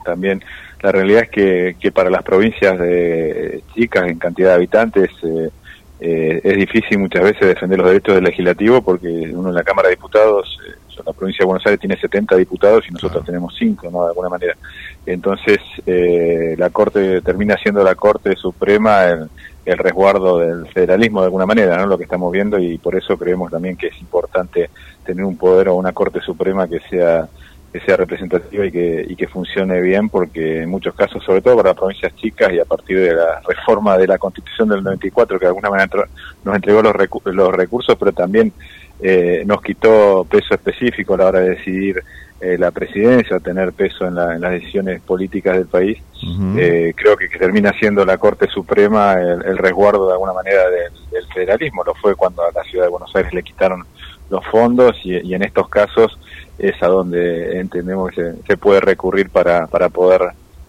También 0.04 0.42
la 0.82 0.92
realidad 0.92 1.22
es 1.24 1.30
que, 1.30 1.76
que 1.78 1.92
para 1.92 2.10
las 2.10 2.22
provincias 2.22 2.78
de 2.78 3.62
chicas 3.74 4.08
en 4.08 4.18
cantidad 4.18 4.50
de 4.50 4.54
habitantes 4.54 5.10
eh, 5.22 5.50
eh, 6.04 6.40
es 6.42 6.56
difícil 6.56 6.98
muchas 6.98 7.22
veces 7.22 7.46
defender 7.46 7.78
los 7.78 7.86
derechos 7.86 8.16
del 8.16 8.24
legislativo 8.24 8.82
porque 8.82 9.06
uno 9.06 9.50
en 9.50 9.54
la 9.54 9.62
Cámara 9.62 9.88
de 9.88 9.94
Diputados, 9.94 10.58
eh, 10.66 11.00
la 11.06 11.12
provincia 11.12 11.44
de 11.44 11.46
Buenos 11.46 11.64
Aires 11.64 11.78
tiene 11.78 11.96
70 11.96 12.34
diputados 12.34 12.84
y 12.88 12.92
nosotros 12.92 13.24
tenemos 13.24 13.54
5, 13.56 13.88
¿no? 13.88 14.02
De 14.02 14.08
alguna 14.08 14.28
manera. 14.28 14.56
Entonces, 15.06 15.58
eh, 15.86 16.56
la 16.58 16.70
Corte 16.70 17.20
termina 17.20 17.56
siendo 17.56 17.84
la 17.84 17.94
Corte 17.94 18.34
Suprema 18.34 19.04
el, 19.04 19.28
el 19.64 19.78
resguardo 19.78 20.40
del 20.40 20.66
federalismo 20.66 21.20
de 21.20 21.26
alguna 21.26 21.46
manera, 21.46 21.76
¿no? 21.76 21.86
Lo 21.86 21.96
que 21.96 22.04
estamos 22.04 22.32
viendo 22.32 22.58
y 22.58 22.78
por 22.78 22.96
eso 22.96 23.16
creemos 23.16 23.52
también 23.52 23.76
que 23.76 23.86
es 23.86 24.00
importante 24.00 24.70
tener 25.06 25.24
un 25.24 25.36
poder 25.36 25.68
o 25.68 25.76
una 25.76 25.92
Corte 25.92 26.18
Suprema 26.18 26.66
que 26.66 26.80
sea 26.90 27.28
que 27.72 27.80
sea 27.80 27.96
representativa 27.96 28.66
y 28.66 28.70
que, 28.70 29.04
y 29.08 29.16
que 29.16 29.26
funcione 29.28 29.80
bien, 29.80 30.08
porque 30.10 30.62
en 30.62 30.68
muchos 30.68 30.94
casos, 30.94 31.24
sobre 31.24 31.40
todo 31.40 31.56
para 31.56 31.70
las 31.70 31.78
provincias 31.78 32.14
chicas 32.16 32.52
y 32.52 32.60
a 32.60 32.64
partir 32.66 32.98
de 33.00 33.14
la 33.14 33.40
reforma 33.48 33.96
de 33.96 34.06
la 34.06 34.18
Constitución 34.18 34.68
del 34.68 34.82
94, 34.84 35.38
que 35.38 35.44
de 35.46 35.48
alguna 35.48 35.70
manera 35.70 35.88
nos 36.44 36.54
entregó 36.54 36.82
los, 36.82 36.92
recu- 36.92 37.32
los 37.32 37.52
recursos, 37.52 37.96
pero 37.98 38.12
también 38.12 38.52
eh, 39.00 39.42
nos 39.46 39.62
quitó 39.62 40.24
peso 40.30 40.54
específico 40.54 41.14
a 41.14 41.18
la 41.18 41.26
hora 41.26 41.40
de 41.40 41.50
decidir 41.50 42.02
eh, 42.40 42.58
la 42.58 42.72
presidencia, 42.72 43.38
tener 43.38 43.72
peso 43.72 44.04
en, 44.06 44.16
la- 44.16 44.34
en 44.34 44.40
las 44.42 44.50
decisiones 44.52 45.00
políticas 45.00 45.56
del 45.56 45.66
país. 45.66 45.98
Eh, 46.58 46.92
creo 46.96 47.16
que, 47.16 47.28
que 47.28 47.38
termina 47.38 47.72
siendo 47.78 48.04
la 48.04 48.18
Corte 48.18 48.46
Suprema 48.48 49.14
el, 49.14 49.44
el 49.44 49.56
resguardo 49.58 50.06
de 50.08 50.12
alguna 50.12 50.32
manera 50.32 50.68
del, 50.68 50.92
del 51.10 51.26
federalismo. 51.32 51.82
Lo 51.84 51.94
fue 51.94 52.14
cuando 52.16 52.42
a 52.42 52.52
la 52.52 52.62
ciudad 52.64 52.84
de 52.84 52.90
Buenos 52.90 53.14
Aires 53.16 53.32
le 53.32 53.42
quitaron 53.42 53.84
los 54.32 54.44
fondos 54.46 54.96
y, 55.04 55.28
y 55.28 55.34
en 55.34 55.42
estos 55.42 55.68
casos 55.68 56.18
es 56.58 56.82
a 56.82 56.86
donde 56.86 57.60
entendemos 57.60 58.10
que 58.10 58.32
se, 58.46 58.56
puede 58.56 58.80
recurrir 58.80 59.28
para, 59.28 59.66
para 59.66 59.90
poder 59.90 60.22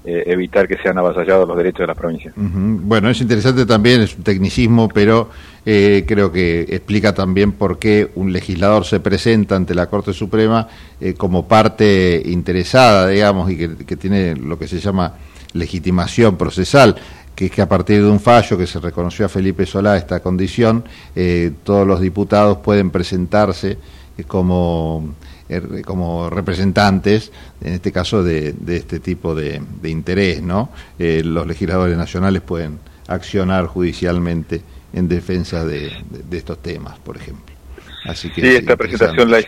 eh, 0.06 0.24
evitar 0.28 0.68
que 0.68 0.78
sean 0.78 0.98
avasallados 0.98 1.48
los 1.48 1.56
derechos 1.56 1.80
de 1.80 1.88
las 1.88 1.98
provincias. 1.98 2.34
Bueno, 2.36 3.10
es 3.10 3.22
interesante 3.22 3.66
también, 3.66 4.02
es 4.02 4.18
un 4.18 4.24
tecnicismo, 4.24 4.90
pero 4.90 5.30
eh, 5.66 6.04
creo 6.06 6.32
que 6.32 6.62
explica 6.62 7.14
también 7.14 7.54
por 7.54 7.80
qué 7.80 8.12
un 8.16 8.34
legislador 8.34 8.84
se 8.86 9.00
presenta 9.00 9.56
ante 9.56 9.74
la 9.74 9.88
Corte 9.88 10.12
Suprema 10.12 10.68
eh, 11.00 11.14
como 11.14 11.48
parte 11.48 12.22
interesada, 12.26 13.08
digamos, 13.08 13.50
y 13.50 13.58
que, 13.58 13.78
que 13.86 13.96
tiene 13.96 14.36
lo 14.36 14.60
que 14.60 14.68
se 14.68 14.80
llama 14.80 15.14
legitimación 15.54 16.36
procesal. 16.38 16.96
Que 17.36 17.46
es 17.46 17.52
que 17.52 17.62
a 17.62 17.68
partir 17.70 18.02
de 18.04 18.10
un 18.10 18.20
fallo 18.20 18.58
que 18.58 18.68
se 18.68 18.80
reconoció 18.80 19.26
a 19.26 19.30
Felipe 19.30 19.66
Solá 19.66 19.98
esta 19.98 20.20
condición, 20.22 20.84
eh, 21.16 21.52
todos 21.64 21.88
los 21.88 22.00
diputados 22.00 22.58
pueden 22.60 22.92
presentarse 22.92 23.78
eh, 24.18 24.24
como, 24.26 25.14
eh, 25.50 25.82
como 25.86 26.30
representantes, 26.30 27.32
en 27.62 27.74
este 27.74 27.92
caso 27.92 28.24
de, 28.24 28.54
de 28.54 28.78
este 28.78 29.00
tipo 29.00 29.34
de, 29.34 29.62
de 29.82 29.90
interés, 29.90 30.42
¿no? 30.44 30.70
Eh, 31.00 31.22
los 31.26 31.48
legisladores 31.48 31.98
nacionales 31.98 32.42
pueden 32.42 32.78
accionar 33.08 33.66
judicialmente 33.68 34.62
en 34.94 35.08
defensa 35.08 35.66
de, 35.66 35.92
de- 36.30 36.38
estos 36.38 36.60
temas, 36.62 37.00
por 37.00 37.18
ejemplo. 37.18 37.54
Así 38.06 38.30
que 38.30 38.42
Sí, 38.42 38.48
es 38.48 38.56
esta 38.60 38.76
presentación 38.78 39.32
la, 39.32 39.40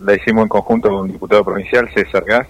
la 0.00 0.14
hicimos 0.14 0.44
en 0.44 0.48
conjunto 0.48 0.88
con 0.88 1.00
un 1.00 1.12
diputado 1.12 1.44
provincial, 1.44 1.88
César 1.92 2.24
Gas, 2.24 2.46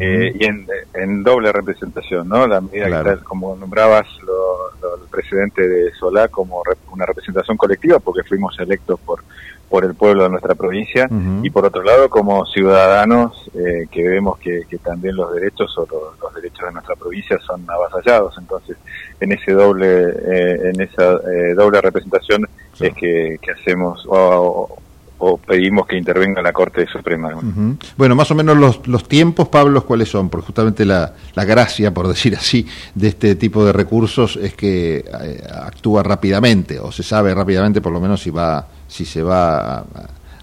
eh, 0.00 0.32
y 0.38 0.44
en, 0.44 0.66
en 0.94 1.22
doble 1.22 1.52
representación, 1.52 2.28
¿no? 2.28 2.46
La 2.46 2.60
medida 2.60 2.86
Claro. 2.86 3.04
que 3.04 3.10
está, 3.14 3.24
como 3.24 3.54
nombrabas 3.56 4.06
lo- 4.26 4.70
lo- 4.82 4.96
el 5.02 5.08
presidente 5.10 5.66
de 5.66 5.92
Solá 5.92 6.28
como 6.28 6.62
rep- 6.64 6.76
una 6.92 7.06
representación 7.06 7.56
colectiva, 7.56 7.98
porque 8.00 8.22
fuimos 8.28 8.58
electos 8.58 8.98
por 9.00 9.22
por 9.68 9.84
el 9.84 9.96
pueblo 9.96 10.22
de 10.22 10.30
nuestra 10.30 10.54
provincia 10.54 11.08
y 11.42 11.50
por 11.50 11.64
otro 11.64 11.82
lado 11.82 12.08
como 12.08 12.46
ciudadanos 12.46 13.50
eh, 13.52 13.88
que 13.90 14.08
vemos 14.08 14.38
que, 14.38 14.62
que 14.70 14.78
también 14.78 15.16
los 15.16 15.34
derechos 15.34 15.76
o 15.78 15.84
lo- 15.90 16.14
los 16.22 16.32
derechos 16.36 16.66
de 16.66 16.72
nuestra 16.72 16.94
provincia 16.94 17.36
son 17.44 17.64
avasallados 17.68 18.32
entonces 18.38 18.76
en 19.18 19.32
ese 19.32 19.50
doble 19.52 19.86
eh, 20.24 20.70
en 20.72 20.80
esa 20.80 21.14
eh, 21.14 21.54
doble 21.56 21.80
representación 21.80 22.46
es 22.78 22.94
que, 22.94 23.38
que 23.42 23.50
hacemos 23.50 24.06
o, 24.06 24.14
o- 24.16 24.78
o 25.18 25.38
pedimos 25.38 25.86
que 25.86 25.96
intervenga 25.96 26.42
la 26.42 26.52
Corte 26.52 26.86
Suprema 26.86 27.34
Ujú. 27.34 27.76
Bueno, 27.96 28.14
más 28.14 28.30
o 28.30 28.34
menos 28.34 28.56
los, 28.56 28.86
los 28.86 29.08
tiempos, 29.08 29.48
Pablo, 29.48 29.84
¿cuáles 29.84 30.08
son? 30.08 30.28
Porque 30.28 30.46
justamente 30.46 30.84
la, 30.84 31.14
la 31.34 31.44
gracia, 31.44 31.92
por 31.92 32.06
decir 32.08 32.34
así, 32.34 32.66
de 32.94 33.08
este 33.08 33.34
tipo 33.34 33.64
de 33.64 33.72
recursos 33.72 34.36
es 34.36 34.54
que 34.54 34.98
eh, 34.98 35.42
actúa 35.50 36.02
rápidamente, 36.02 36.78
o 36.78 36.92
se 36.92 37.02
sabe 37.02 37.34
rápidamente 37.34 37.80
por 37.80 37.92
lo 37.92 38.00
menos 38.00 38.20
si 38.22 38.30
va 38.30 38.66
si 38.88 39.04
se 39.04 39.22
va 39.22 39.78
a, 39.78 39.84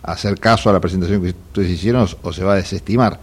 a 0.03 0.11
hacer 0.11 0.39
caso 0.39 0.69
a 0.69 0.73
la 0.73 0.79
presentación 0.79 1.21
que 1.21 1.29
ustedes 1.29 1.69
hicieron 1.69 2.07
o 2.23 2.33
se 2.33 2.43
va 2.43 2.53
a 2.53 2.55
desestimar. 2.57 3.19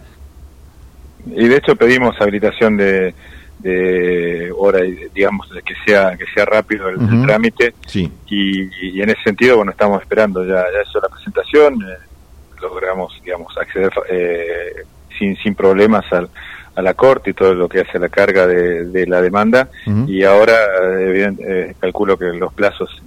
y 1.27 1.47
de 1.47 1.57
hecho 1.57 1.75
pedimos 1.75 2.15
habilitación 2.19 2.77
de, 2.77 3.13
de 3.61 4.51
hora 4.55 4.79
digamos 5.13 5.49
de 5.51 5.61
que 5.61 5.73
sea 5.85 6.17
que 6.17 6.25
sea 6.33 6.45
rápido 6.45 6.89
el, 6.89 6.97
trámite. 7.25 7.73
Sí. 7.85 8.11
y, 8.27 8.97
y 8.97 9.01
en 9.01 9.09
ese 9.09 9.21
sentido 9.23 9.57
bueno 9.57 9.71
estamos 9.71 10.01
esperando 10.01 10.43
ya 10.45 10.63
ya 10.73 10.87
hizo 10.87 10.99
la 10.99 11.09
presentación 11.09 11.81
eh, 11.81 11.97
logramos 12.61 13.13
digamos 13.23 13.55
acceder 13.57 13.91
eh, 14.09 14.83
sin 15.17 15.35
sin 15.37 15.55
problemas 15.55 16.05
al, 16.11 16.29
a 16.75 16.81
la 16.81 16.93
corte 16.93 17.31
y 17.31 17.33
todo 17.33 17.53
lo 17.53 17.67
que 17.67 17.81
hace 17.81 17.99
la 17.99 18.09
carga 18.09 18.47
de, 18.47 18.85
de 18.85 19.07
la 19.07 19.21
demanda. 19.21 19.69
Y 20.07 20.23
ahora 20.23 20.55
eh, 20.99 21.75
calculo 21.79 22.17
que 22.17 22.25
los 22.25 22.53
plazos 22.53 23.01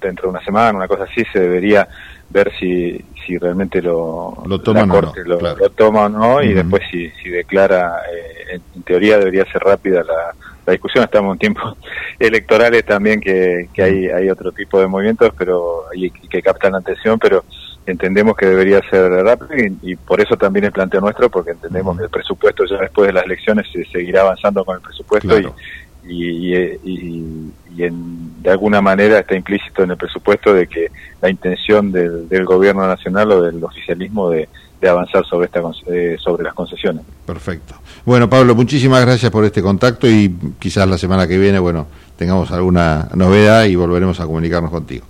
dentro 0.00 0.24
de 0.24 0.30
una 0.30 0.44
semana 0.44 0.76
una 0.78 0.88
cosa 0.88 1.04
así 1.04 1.24
se 1.32 1.40
debería 1.40 1.88
ver 2.32 2.50
si 2.58 3.04
si 3.26 3.38
realmente 3.38 3.80
lo, 3.80 4.42
Lo 4.46 4.58
toman 4.60 4.88
la 4.88 4.94
o 4.94 5.00
no, 5.02 5.12
lo, 5.24 5.38
claro. 5.38 5.56
lo 5.58 5.70
toma 5.70 6.06
o 6.06 6.08
no 6.08 6.42
y 6.42 6.52
después 6.52 6.82
si, 6.90 7.08
si 7.10 7.28
declara 7.28 8.02
eh, 8.12 8.60
en, 8.74 8.82
teoría 8.82 9.18
debería 9.18 9.44
ser 9.44 9.62
rápida 9.62 10.02
la, 10.02 10.34
la 10.66 10.72
discusión 10.72 11.04
estamos 11.04 11.34
en 11.34 11.38
tiempos 11.38 11.76
electorales 12.18 12.84
también 12.84 13.20
que, 13.20 13.68
que 13.72 13.82
hay 13.82 14.06
hay 14.08 14.28
otro 14.28 14.50
tipo 14.52 14.80
de 14.80 14.88
movimientos 14.88 15.32
pero 15.38 15.84
y, 15.94 16.10
que 16.10 16.42
captan 16.42 16.72
la 16.72 16.78
atención 16.78 17.18
pero 17.18 17.44
entendemos 17.86 18.36
que 18.36 18.46
debería 18.46 18.80
ser 18.90 19.10
rápido 19.10 19.56
y, 19.56 19.92
y 19.92 19.96
por 19.96 20.20
eso 20.20 20.36
también 20.36 20.64
el 20.64 20.72
planteo 20.72 21.00
nuestro 21.00 21.30
porque 21.30 21.52
entendemos 21.52 21.96
que 21.96 22.04
el 22.04 22.10
presupuesto 22.10 22.64
ya 22.64 22.78
después 22.78 23.06
de 23.06 23.12
las 23.12 23.24
elecciones 23.24 23.66
se 23.72 23.84
seguirá 23.84 24.22
avanzando 24.22 24.64
con 24.64 24.76
el 24.76 24.82
presupuesto 24.82 25.28
Claro. 25.28 25.54
y, 25.58 25.91
y, 26.08 26.54
y- 26.54 27.52
y 27.76 27.82
en- 27.84 28.42
de 28.42 28.50
alguna 28.50 28.80
manera 28.82 29.18
está 29.20 29.34
implícito 29.36 29.82
en 29.84 29.92
el 29.92 29.96
presupuesto 29.96 30.52
de 30.52 30.66
que 30.66 30.88
la 31.20 31.30
intención 31.30 31.92
del, 31.92 32.28
del 32.28 32.44
gobierno 32.44 32.86
nacional 32.86 33.30
o 33.32 33.42
del 33.42 33.62
oficialismo 33.62 34.28
de, 34.30 34.48
de 34.80 34.88
avanzar 34.88 35.24
sobre 35.24 35.46
esta 35.46 35.62
eh, 35.86 36.16
sobre 36.18 36.42
las 36.42 36.54
concesiones. 36.54 37.04
Perfecto. 37.24 37.74
Bueno, 38.04 38.28
Pablo, 38.28 38.54
muchísimas 38.56 39.00
gracias 39.06 39.30
por 39.30 39.44
este 39.44 39.62
contacto 39.62 40.08
y 40.08 40.34
quizás 40.58 40.88
la 40.88 40.98
semana 40.98 41.26
que 41.28 41.38
viene, 41.38 41.60
bueno, 41.60 41.86
tengamos 42.16 42.50
alguna 42.50 43.08
novedad 43.14 43.64
y 43.64 43.76
volveremos 43.76 44.18
a 44.20 44.26
comunicarnos 44.26 44.70
contigo. 44.72 45.06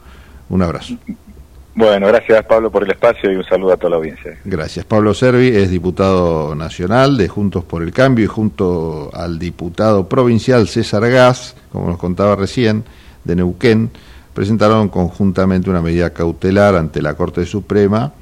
Un 0.51 0.61
abrazo. 0.63 0.95
Bueno, 1.75 2.07
gracias 2.09 2.45
Pablo 2.45 2.71
por 2.71 2.85
el 2.85 2.91
espacio 2.91 3.33
y 3.33 3.37
un 3.37 3.45
saludo 3.45 3.73
a 3.73 3.77
toda 3.77 3.91
la 3.91 3.97
audiencia. 3.97 4.39
Gracias. 4.45 4.85
Pablo 4.85 5.15
Servi 5.15 5.49
es 5.49 5.71
diputado 5.71 6.55
nacional 6.55 7.17
de 7.17 7.29
Juntos 7.29 7.65
por 7.65 7.83
el 7.83 7.93
Cambio 7.93 8.25
y 8.25 8.29
junto 8.29 9.11
al 9.15 9.39
diputado 9.39 10.09
provincial 10.09 10.69
César 10.69 11.09
Gas, 11.11 11.57
como 11.73 11.89
nos 11.89 11.99
contaba 11.99 12.37
recién, 12.37 12.85
de 13.25 13.37
Neuquén, 13.37 13.91
presentaron 14.35 14.89
conjuntamente 14.89 15.71
una 15.71 15.81
medida 15.81 16.11
cautelar 16.11 16.75
ante 16.75 17.01
la 17.01 17.15
Corte 17.15 17.47
Suprema 17.47 18.13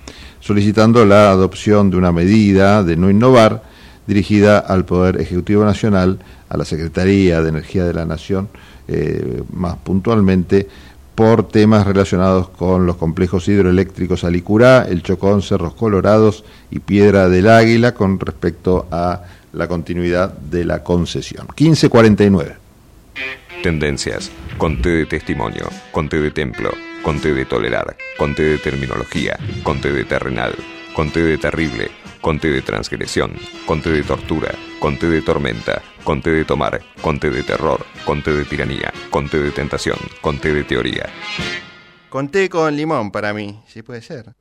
solicitando 0.40 1.04
la 1.04 1.30
adopción 1.30 1.90
de 1.90 1.96
una 1.96 2.12
medida 2.12 2.82
de 2.82 2.96
no 2.96 3.10
innovar 3.10 3.62
dirigida 4.06 4.58
al 4.58 4.84
Poder 4.84 5.20
Ejecutivo 5.20 5.64
Nacional, 5.64 6.18
a 6.48 6.56
la 6.56 6.64
Secretaría 6.64 7.42
de 7.42 7.50
Energía 7.50 7.84
de 7.84 7.94
la 7.94 8.06
Nación, 8.06 8.48
eh, 8.88 9.42
más 9.52 9.76
puntualmente 9.76 10.66
por 11.20 11.46
temas 11.46 11.86
relacionados 11.86 12.48
con 12.48 12.86
los 12.86 12.96
complejos 12.96 13.46
hidroeléctricos 13.46 14.24
Alicurá, 14.24 14.86
El 14.88 15.02
Chocón, 15.02 15.42
Cerros 15.42 15.74
Colorados 15.74 16.44
y 16.70 16.78
Piedra 16.78 17.28
del 17.28 17.46
Águila 17.50 17.92
con 17.92 18.18
respecto 18.18 18.88
a 18.90 19.24
la 19.52 19.68
continuidad 19.68 20.32
de 20.32 20.64
la 20.64 20.82
concesión. 20.82 21.46
1549. 21.48 22.56
Tendencias. 23.62 24.30
Conté 24.56 24.88
de 24.88 25.04
testimonio. 25.04 25.68
Conté 25.92 26.22
de 26.22 26.30
templo. 26.30 26.70
Conté 27.02 27.34
de 27.34 27.44
tolerar. 27.44 27.94
Conté 28.16 28.44
de 28.44 28.56
terminología. 28.56 29.38
Conté 29.62 29.92
de 29.92 30.06
terrenal. 30.06 30.54
Conté 30.94 31.22
de 31.22 31.38
terrible. 31.38 31.90
Conté 32.20 32.50
de 32.50 32.62
transgresión. 32.62 33.32
Conté 33.64 33.90
de 33.90 34.02
tortura. 34.02 34.52
Conté 34.78 35.06
de 35.08 35.22
tormenta. 35.22 35.80
Conté 36.04 36.30
de 36.30 36.44
tomar. 36.44 36.80
Conté 37.00 37.30
de 37.30 37.42
terror. 37.42 37.84
Conté 38.04 38.32
de 38.32 38.44
tiranía. 38.44 38.92
Conté 39.10 39.38
de 39.38 39.50
tentación. 39.52 39.98
Conté 40.20 40.52
de 40.52 40.64
teoría. 40.64 41.08
Conté 42.08 42.48
con 42.48 42.76
limón 42.76 43.12
para 43.12 43.32
mí, 43.32 43.60
si 43.68 43.82
puede 43.82 44.02
ser. 44.02 44.34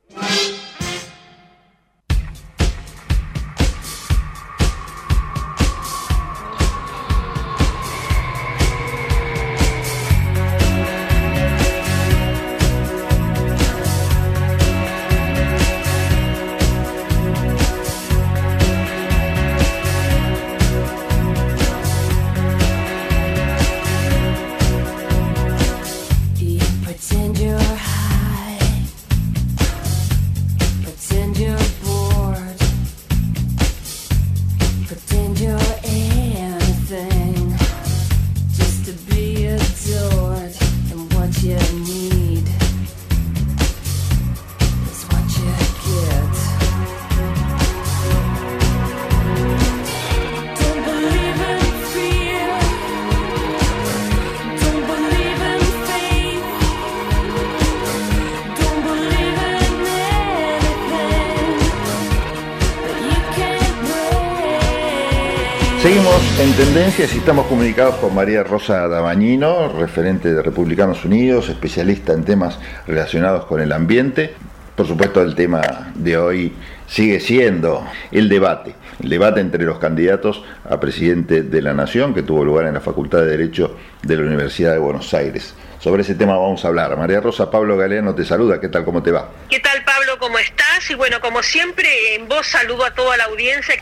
Con 67.88 68.14
María 68.14 68.42
Rosa 68.44 68.86
Dabañino, 68.88 69.68
referente 69.72 70.34
de 70.34 70.42
Republicanos 70.42 71.06
Unidos, 71.06 71.48
especialista 71.48 72.12
en 72.12 72.24
temas 72.24 72.58
relacionados 72.86 73.46
con 73.46 73.58
el 73.58 73.72
ambiente. 73.72 74.34
Por 74.76 74.86
supuesto, 74.86 75.22
el 75.22 75.34
tema 75.34 75.90
de 75.94 76.18
hoy 76.18 76.52
sigue 76.86 77.20
siendo 77.20 77.86
el 78.12 78.28
debate, 78.28 78.74
el 79.02 79.08
debate 79.08 79.40
entre 79.40 79.64
los 79.64 79.78
candidatos 79.78 80.44
a 80.68 80.78
presidente 80.78 81.42
de 81.42 81.62
la 81.62 81.72
Nación 81.72 82.12
que 82.12 82.22
tuvo 82.22 82.44
lugar 82.44 82.66
en 82.66 82.74
la 82.74 82.80
Facultad 82.80 83.20
de 83.20 83.28
Derecho 83.28 83.74
de 84.02 84.16
la 84.16 84.24
Universidad 84.24 84.72
de 84.72 84.78
Buenos 84.78 85.14
Aires. 85.14 85.54
Sobre 85.78 86.02
ese 86.02 86.14
tema 86.14 86.36
vamos 86.36 86.62
a 86.66 86.68
hablar. 86.68 86.94
María 86.98 87.22
Rosa, 87.22 87.50
Pablo 87.50 87.78
Galeano 87.78 88.14
te 88.14 88.26
saluda, 88.26 88.60
¿qué 88.60 88.68
tal, 88.68 88.84
cómo 88.84 89.02
te 89.02 89.10
va? 89.10 89.30
¿Qué 89.48 89.58
tal 89.58 89.82
Pablo? 89.84 90.18
¿Cómo 90.18 90.38
estás? 90.38 90.69
Y 90.90 90.94
bueno, 90.94 91.20
como 91.20 91.42
siempre, 91.42 92.14
en 92.14 92.28
voz 92.28 92.46
saludo 92.48 92.84
a 92.84 92.90
toda 92.92 93.16
la 93.16 93.24
audiencia. 93.24 93.74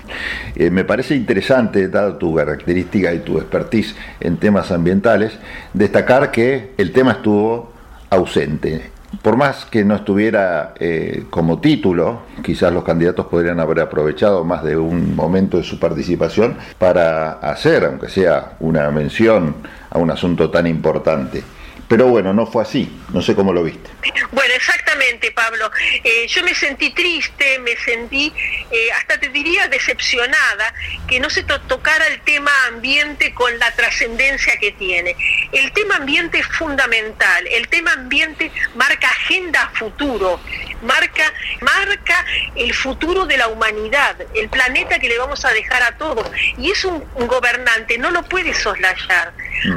Eh, 0.54 0.70
me 0.70 0.84
parece 0.84 1.14
interesante, 1.14 1.88
dado 1.88 2.16
tu 2.16 2.34
característica 2.34 3.12
y 3.14 3.20
tu 3.20 3.38
expertise 3.38 3.94
en 4.20 4.36
temas 4.36 4.70
ambientales, 4.70 5.32
destacar 5.72 6.30
que 6.30 6.72
el 6.76 6.92
tema 6.92 7.12
estuvo 7.12 7.72
ausente. 8.10 8.90
Por 9.22 9.36
más 9.36 9.64
que 9.64 9.84
no 9.84 9.94
estuviera 9.94 10.74
eh, 10.78 11.24
como 11.30 11.60
título, 11.60 12.22
quizás 12.44 12.72
los 12.72 12.84
candidatos 12.84 13.26
podrían 13.26 13.58
haber 13.58 13.80
aprovechado 13.80 14.44
más 14.44 14.62
de 14.62 14.76
un 14.76 15.16
momento 15.16 15.56
de 15.56 15.64
su 15.64 15.80
participación 15.80 16.58
para 16.78 17.32
hacer, 17.32 17.86
aunque 17.86 18.10
sea 18.10 18.56
una 18.60 18.90
mención 18.90 19.56
a 19.88 19.98
un 19.98 20.10
asunto 20.10 20.50
tan 20.50 20.66
importante. 20.66 21.42
Pero 21.88 22.06
bueno, 22.06 22.34
no 22.34 22.46
fue 22.46 22.62
así. 22.62 22.90
No 23.14 23.22
sé 23.22 23.34
cómo 23.34 23.52
lo 23.52 23.62
viste. 23.64 23.88
Bueno, 24.30 24.52
exactamente, 24.54 25.30
Pablo. 25.32 25.70
Eh, 26.04 26.26
yo 26.28 26.42
me 26.44 26.54
sentí 26.54 26.90
triste, 26.90 27.58
me 27.60 27.76
sentí, 27.76 28.30
eh, 28.70 28.92
hasta 28.98 29.18
te 29.18 29.30
diría, 29.30 29.68
decepcionada 29.68 30.74
que 31.08 31.18
no 31.18 31.30
se 31.30 31.44
to- 31.44 31.60
tocara 31.62 32.06
el 32.08 32.20
tema 32.20 32.50
ambiente 32.66 33.32
con 33.32 33.58
la 33.58 33.70
trascendencia 33.74 34.58
que 34.58 34.72
tiene. 34.72 35.16
El 35.52 35.72
tema 35.72 35.96
ambiente 35.96 36.38
es 36.38 36.46
fundamental. 36.48 37.46
El 37.46 37.68
tema 37.68 37.92
ambiente 37.94 38.52
marca 38.74 39.08
agenda 39.08 39.70
futuro, 39.74 40.40
marca, 40.82 41.32
marca 41.62 42.24
el 42.54 42.74
futuro 42.74 43.24
de 43.24 43.38
la 43.38 43.48
humanidad, 43.48 44.14
el 44.34 44.50
planeta 44.50 44.98
que 44.98 45.08
le 45.08 45.18
vamos 45.18 45.42
a 45.46 45.50
dejar 45.54 45.82
a 45.82 45.96
todos. 45.96 46.30
Y 46.58 46.70
es 46.70 46.84
un, 46.84 47.02
un 47.14 47.26
gobernante, 47.26 47.96
no 47.96 48.10
lo 48.10 48.22
puede 48.24 48.52
soslayar. 48.52 49.32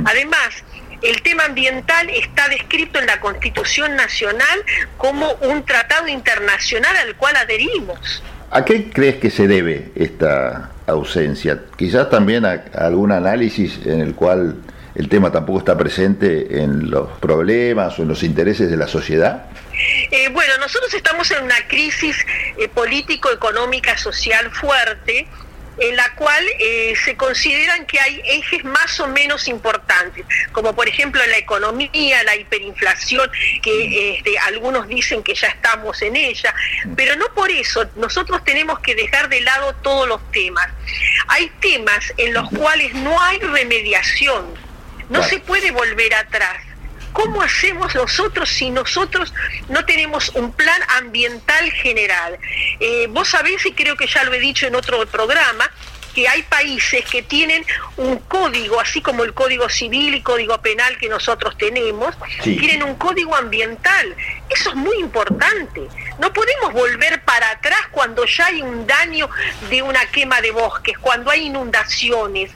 Además, 0.05 0.64
el 1.02 1.22
tema 1.22 1.45
ambiental 1.45 2.10
está 2.10 2.47
descrito 2.49 2.99
en 2.99 3.08
la 3.08 3.20
Constitución 3.20 3.95
Nacional 3.95 4.64
como 4.97 5.32
un 5.41 5.66
tratado 5.66 6.08
internacional 6.08 6.95
al 6.97 7.16
cual 7.16 7.36
adherimos. 7.36 8.24
¿A 8.49 8.66
qué 8.66 8.89
crees 8.89 9.16
que 9.16 9.30
se 9.30 9.47
debe 9.47 9.91
esta 9.95 10.72
ausencia? 10.86 11.62
Quizás 11.78 12.10
también 12.10 12.45
a, 12.45 12.64
a 12.74 12.88
algún 12.88 13.12
análisis 13.12 13.80
en 13.86 14.02
el 14.02 14.14
cual 14.14 14.58
el 14.95 15.08
tema 15.08 15.32
tampoco 15.32 15.60
está 15.60 15.78
presente 15.78 16.62
en 16.62 16.89
los 16.91 17.10
problemas 17.20 17.97
o 17.97 18.02
en 18.02 18.10
los 18.10 18.24
intereses 18.24 18.70
de 18.70 18.78
la 18.78 18.88
sociedad. 18.88 19.45
Eh, 20.12 20.30
bueno, 20.30 20.58
nosotros 20.60 20.93
estamos 20.93 21.32
en 21.32 21.43
una 21.43 21.68
crisis 21.68 22.18
eh, 22.58 22.68
político-económica 22.68 23.97
social 23.97 24.52
fuerte 24.52 25.28
en 25.78 25.95
la 25.95 26.13
cual 26.15 26.45
eh, 26.59 26.93
se 27.03 27.15
consideran 27.15 27.86
que 27.86 27.99
hay 27.99 28.22
ejes 28.26 28.63
más 28.63 28.99
o 28.99 29.07
menos 29.07 29.47
importantes, 29.47 30.26
como 30.51 30.76
por 30.76 30.88
ejemplo 30.88 31.22
la 31.26 31.38
economía, 31.38 32.24
la 32.24 32.36
hiperinflación, 32.36 33.30
que 33.61 34.15
este, 34.15 34.38
algunos 34.39 34.88
dicen 34.88 35.24
que 35.24 35.34
ya 35.34 35.47
estamos 35.47 36.01
en 36.01 36.15
ella, 36.15 36.53
pero 36.95 37.15
no 37.15 37.28
por 37.34 37.49
eso 37.49 37.89
nosotros 37.95 38.43
tenemos 38.43 38.80
que 38.80 38.95
dejar 38.95 39.30
de 39.30 39.41
lado 39.41 39.74
todos 39.82 40.07
los 40.07 40.32
temas. 40.32 40.67
Hay 41.28 41.49
temas 41.61 42.13
en 42.17 42.34
los 42.34 42.49
cuales 42.49 42.93
no 42.93 43.19
hay 43.22 43.39
remediación, 43.39 44.53
no 45.09 45.24
se 45.24 45.39
puede 45.39 45.72
volver 45.72 46.13
atrás. 46.13 46.70
¿Cómo 47.14 47.41
hacemos 47.41 47.93
nosotros 47.95 48.49
si 48.49 48.70
nosotros 48.70 49.34
no 49.70 49.86
tenemos 49.86 50.30
un 50.36 50.51
plan 50.53 50.82
ambiental 50.97 51.72
general? 51.72 52.39
Eh, 52.80 53.07
vos 53.09 53.30
sabés, 53.30 53.66
y 53.66 53.74
creo 53.74 53.95
que 53.95 54.07
ya 54.07 54.24
lo 54.24 54.34
he 54.34 54.39
dicho 54.39 54.66
en 54.68 54.76
otro 54.76 55.05
programa, 55.07 55.70
que 56.14 56.28
hay 56.28 56.43
países 56.43 57.03
que 57.09 57.22
tienen 57.22 57.64
un 57.97 58.18
código, 58.18 58.80
así 58.80 59.01
como 59.01 59.24
el 59.24 59.34
código 59.34 59.70
civil 59.70 60.14
y 60.16 60.22
código 60.22 60.57
penal 60.62 60.97
que 60.97 61.09
nosotros 61.09 61.57
tenemos, 61.57 62.16
Sí. 62.43 62.57
tienen 62.57 62.84
un 62.84 62.95
código 62.95 63.36
ambiental. 63.36 64.16
Eso 64.49 64.70
es 64.72 64.76
muy 64.76 64.97
importante. 64.99 65.82
No 66.20 66.32
podemos 66.34 66.74
volver 66.74 67.24
para 67.24 67.49
atrás 67.51 67.80
cuando 67.91 68.26
ya 68.26 68.47
hay 68.47 68.62
un 68.62 68.86
daño 68.86 69.30
de 69.70 69.82
una 69.82 70.05
quema 70.07 70.41
de 70.41 70.51
bosques, 70.51 70.97
cuando 70.99 71.32
hay 71.32 71.47
inundaciones, 71.47 72.51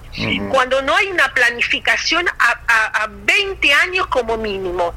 cuando 0.50 0.82
no 0.82 0.96
hay 0.96 1.08
una 1.08 1.34
planificación 1.34 2.28
a, 2.28 2.60
a- 2.68 3.04
a 3.04 3.08
20 3.08 3.74
años 3.74 4.08
como 4.08 4.38
mínimo. 4.38 4.94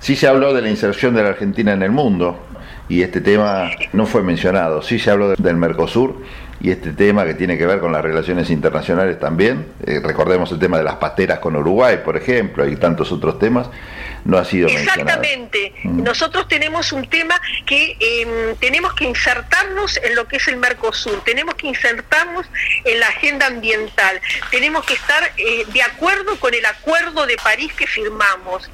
Sí 0.00 0.16
se 0.16 0.26
habló 0.26 0.52
de 0.52 0.62
la 0.62 0.68
inserción 0.68 1.14
de 1.14 1.22
la 1.22 1.30
Argentina 1.30 1.72
en 1.72 1.82
el 1.82 1.90
mundo 1.90 2.44
y 2.88 3.02
este 3.02 3.20
tema 3.20 3.70
no 3.92 4.06
fue 4.06 4.22
mencionado. 4.22 4.82
Sí 4.82 4.98
se 4.98 5.10
habló 5.10 5.30
de- 5.30 5.36
del 5.38 5.56
Mercosur 5.56 6.22
y 6.60 6.70
este 6.70 6.92
tema 6.92 7.24
que 7.24 7.34
tiene 7.34 7.56
que 7.56 7.66
ver 7.66 7.78
con 7.78 7.92
las 7.92 8.02
relaciones 8.02 8.50
internacionales 8.50 9.18
también. 9.18 9.66
Eh, 9.86 10.00
recordemos 10.02 10.50
el 10.50 10.58
tema 10.58 10.78
de 10.78 10.84
las 10.84 10.96
pasteras 10.96 11.38
con 11.38 11.54
Uruguay, 11.54 12.00
por 12.04 12.16
ejemplo, 12.16 12.68
y 12.68 12.76
tantos 12.76 13.12
otros 13.12 13.38
temas. 13.38 13.68
No 14.24 14.36
ha 14.36 14.44
sido 14.44 14.66
mencionado. 14.66 15.00
Exactamente. 15.00 15.72
Nosotros 15.84 16.48
tenemos 16.48 16.92
un 16.92 17.08
tema 17.08 17.40
que 17.64 17.96
eh, 18.00 18.54
tenemos 18.60 18.92
que 18.94 19.04
insertarnos 19.04 19.98
en 19.98 20.16
lo 20.16 20.26
que 20.26 20.36
es 20.36 20.48
el 20.48 20.56
Mercosur, 20.56 21.22
tenemos 21.24 21.54
que 21.54 21.68
insertarnos 21.68 22.46
en 22.84 23.00
la 23.00 23.06
agenda 23.06 23.46
ambiental, 23.46 24.20
tenemos 24.50 24.84
que 24.84 24.94
estar 24.94 25.22
eh, 25.36 25.64
de 25.72 25.82
acuerdo 25.82 26.38
con 26.40 26.52
el 26.52 26.66
acuerdo 26.66 27.26
de 27.26 27.36
París 27.36 27.72
que 27.72 27.86
firmamos. 27.86 28.68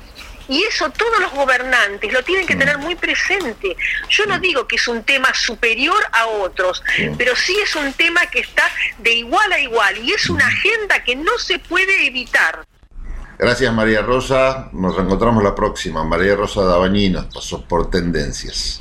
Y 0.49 0.63
eso 0.65 0.91
todos 0.91 1.21
los 1.21 1.33
gobernantes 1.33 2.13
lo 2.13 2.23
tienen 2.23 2.47
que 2.47 2.57
tener 2.57 2.79
muy 2.79 2.95
presente. 2.95 3.77
Yo 4.09 4.27
no 4.27 4.39
digo 4.39 4.67
que 4.67 4.77
es 4.77 4.89
un 4.89 5.03
tema 5.03 5.33
superior 5.35 6.03
a 6.13 6.27
otros, 6.27 6.83
pero 7.17 7.35
sí 7.35 7.57
es 7.63 7.75
un 7.77 7.93
tema 7.93 8.27
que 8.27 8.41
está 8.41 8.65
de 8.99 9.15
igual 9.15 9.53
a 9.53 9.61
igual 9.61 9.99
y 9.99 10.13
es 10.13 10.29
una 10.29 10.47
agenda 10.47 11.03
que 11.03 11.17
no 11.17 11.39
se 11.39 11.59
puede 11.59 12.07
evitar. 12.07 12.65
Gracias 13.39 13.73
María 13.73 14.03
Rosa. 14.03 14.69
Nos 14.73 14.95
reencontramos 14.95 15.43
la 15.43 15.55
próxima. 15.55 16.05
María 16.05 16.37
Rosa 16.37 16.63
Dabañino 16.63 17.29
pasó 17.33 17.65
por 17.65 17.91
Tendencias. 17.91 18.81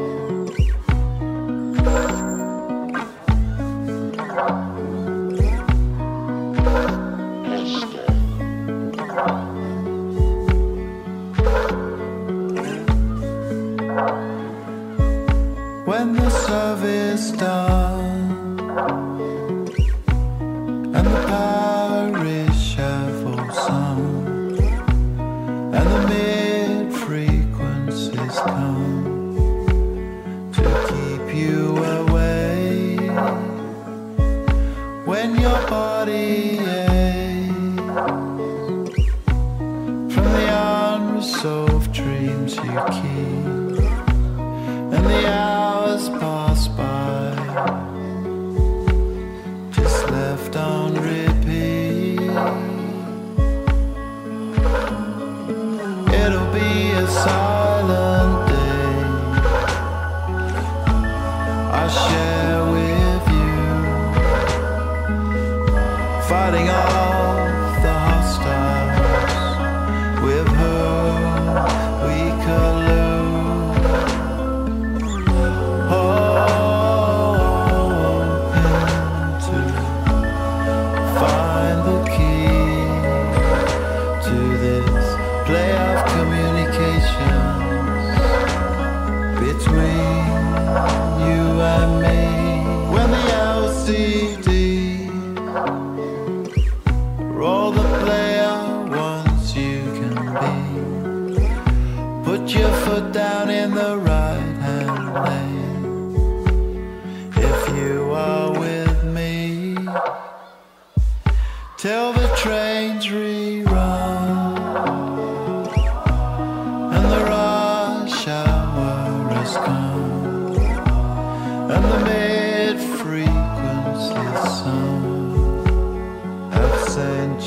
When 16.01 16.15
the 16.15 16.29
service 16.31 17.31
done. 17.31 18.59
And 20.95 21.05
the 21.07 21.17
parish 21.27 22.75
have 22.75 23.53
sung. 23.53 24.03
And 25.77 25.87
the 25.93 26.01
mid 26.11 26.93
frequencies 27.05 28.37
come 28.39 29.03
to 30.55 30.63
keep 30.89 31.25
you 31.35 31.59
away. 31.99 32.97
When 35.05 35.29
your 35.39 35.61
body 35.67 36.57
aches 36.57 37.11
from 40.13 40.27
the 40.37 40.47
unresolved 40.73 41.91
dreams 41.93 42.55
you 42.55 42.79
keep 42.95 43.00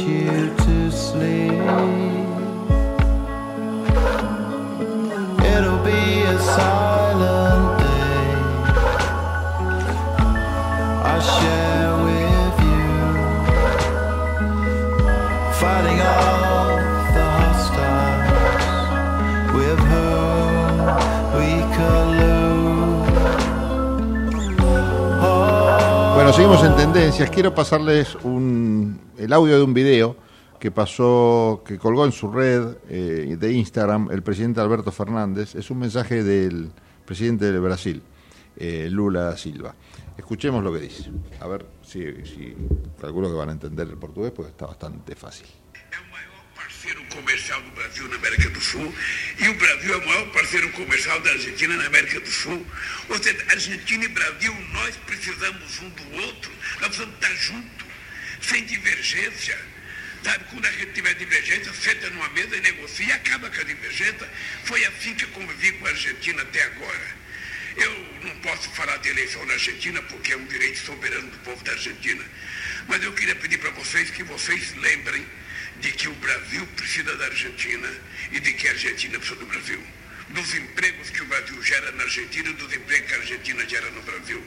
you 0.06 0.54
to 0.64 0.90
sleep. 0.90 1.52
It'll 5.54 5.82
be 5.84 6.22
a 6.22 6.38
silent 6.38 7.78
day. 7.80 8.26
I 11.12 11.16
share 11.34 11.94
with 12.08 12.56
you, 12.70 12.90
fighting 15.60 16.00
off 16.00 16.80
the 17.16 17.26
hostiles 17.38 18.88
with 19.56 19.80
whom 19.90 20.72
we 21.38 21.50
collude. 21.76 22.44
Bueno, 26.14 26.30
seguimos 26.32 26.62
en 26.64 26.74
tendencias. 26.76 27.28
Quiero 27.30 27.54
pasarles 27.54 28.16
un, 28.22 28.63
el 29.24 29.32
audio 29.32 29.56
de 29.56 29.62
un 29.62 29.72
video 29.72 30.16
que 30.60 30.70
pasó, 30.70 31.62
que 31.66 31.78
colgó 31.78 32.04
en 32.04 32.12
su 32.12 32.30
red 32.30 32.76
eh, 32.88 33.36
de 33.38 33.52
Instagram 33.52 34.10
el 34.10 34.22
presidente 34.22 34.60
Alberto 34.60 34.92
Fernández. 34.92 35.54
Es 35.54 35.70
un 35.70 35.78
mensaje 35.78 36.22
del 36.22 36.70
presidente 37.06 37.50
de 37.50 37.58
Brasil, 37.58 38.02
eh, 38.56 38.88
Lula 38.90 39.36
Silva. 39.36 39.74
Escuchemos 40.16 40.62
lo 40.62 40.72
que 40.72 40.80
dice. 40.80 41.10
A 41.40 41.48
ver 41.48 41.66
si, 41.82 42.00
si 42.24 42.54
calculo 43.00 43.28
que 43.28 43.34
van 43.34 43.48
a 43.48 43.52
entender 43.52 43.88
el 43.88 43.96
portugués 43.96 44.32
porque 44.32 44.50
está 44.50 44.66
bastante 44.66 45.14
fácil. 45.14 45.46
parceiro 46.54 47.02
comercial 47.06 47.62
do 47.62 47.70
Brasil 47.70 48.08
na 48.08 48.16
América 48.16 48.50
do 48.50 48.60
Sul 48.60 48.94
e 49.38 49.48
o 49.48 49.54
Brasil 49.54 49.94
é 49.94 49.96
o 49.96 50.06
maior 50.06 50.26
parceiro 50.32 50.70
comercial 50.72 51.18
da 51.20 51.30
Argentina 51.30 51.76
na 51.76 51.86
América 51.86 52.20
do 52.20 52.28
Sul. 52.28 52.66
Ou 53.08 53.22
seja, 53.22 53.42
Argentina 53.50 54.04
e 54.04 54.08
Brasil, 54.08 54.54
nós 54.72 54.96
precisamos 55.06 55.80
um 55.80 55.88
do 55.88 56.22
outro, 56.22 56.52
nós 56.80 56.88
precisamos 56.88 57.14
estar 57.14 57.34
juntos, 57.36 57.83
sem 58.40 58.64
divergência. 58.64 59.58
Sabe, 60.22 60.44
quando 60.50 60.64
a 60.64 60.72
gente 60.72 60.92
tiver 60.92 61.14
divergência, 61.14 61.72
senta 61.74 62.08
numa 62.10 62.28
mesa 62.30 62.56
e 62.56 62.60
negocia 62.60 63.06
e 63.06 63.12
acaba 63.12 63.50
com 63.50 63.60
a 63.60 63.64
divergência. 63.64 64.30
Foi 64.64 64.82
assim 64.86 65.14
que 65.14 65.24
eu 65.24 65.28
convivi 65.28 65.72
com 65.72 65.86
a 65.86 65.90
Argentina 65.90 66.40
até 66.40 66.62
agora. 66.62 67.24
Eu 67.76 68.20
não 68.22 68.36
posso 68.36 68.70
falar 68.70 68.96
de 68.98 69.08
eleição 69.10 69.44
na 69.44 69.52
Argentina 69.52 70.00
porque 70.02 70.32
é 70.32 70.36
um 70.36 70.46
direito 70.46 70.78
soberano 70.78 71.28
do 71.28 71.38
povo 71.38 71.62
da 71.64 71.72
Argentina. 71.72 72.24
Mas 72.88 73.02
eu 73.02 73.12
queria 73.12 73.34
pedir 73.34 73.58
para 73.58 73.70
vocês 73.70 74.10
que 74.10 74.22
vocês 74.22 74.74
lembrem 74.76 75.26
de 75.80 75.92
que 75.92 76.08
o 76.08 76.14
Brasil 76.14 76.66
precisa 76.68 77.14
da 77.16 77.26
Argentina 77.26 77.92
e 78.32 78.40
de 78.40 78.52
que 78.54 78.68
a 78.68 78.70
Argentina 78.70 79.18
precisa 79.18 79.40
do 79.40 79.46
Brasil. 79.46 79.82
Dos 80.34 80.52
empregos 80.52 81.10
que 81.10 81.22
o 81.22 81.26
Brasil 81.26 81.62
gera 81.62 81.92
na 81.92 82.02
Argentina 82.02 82.50
e 82.50 82.54
dos 82.54 82.72
empregos 82.72 83.08
que 83.08 83.14
a 83.14 83.18
Argentina 83.18 83.68
gera 83.68 83.88
no 83.92 84.02
Brasil. 84.02 84.44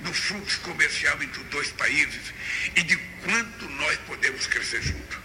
Do 0.00 0.12
fluxo 0.12 0.60
comercial 0.60 1.16
entre 1.22 1.40
os 1.40 1.46
dois 1.46 1.72
países 1.72 2.34
e 2.76 2.82
de 2.82 2.94
quanto 3.24 3.66
nós 3.70 3.96
podemos 4.06 4.46
crescer 4.46 4.82
juntos. 4.82 5.18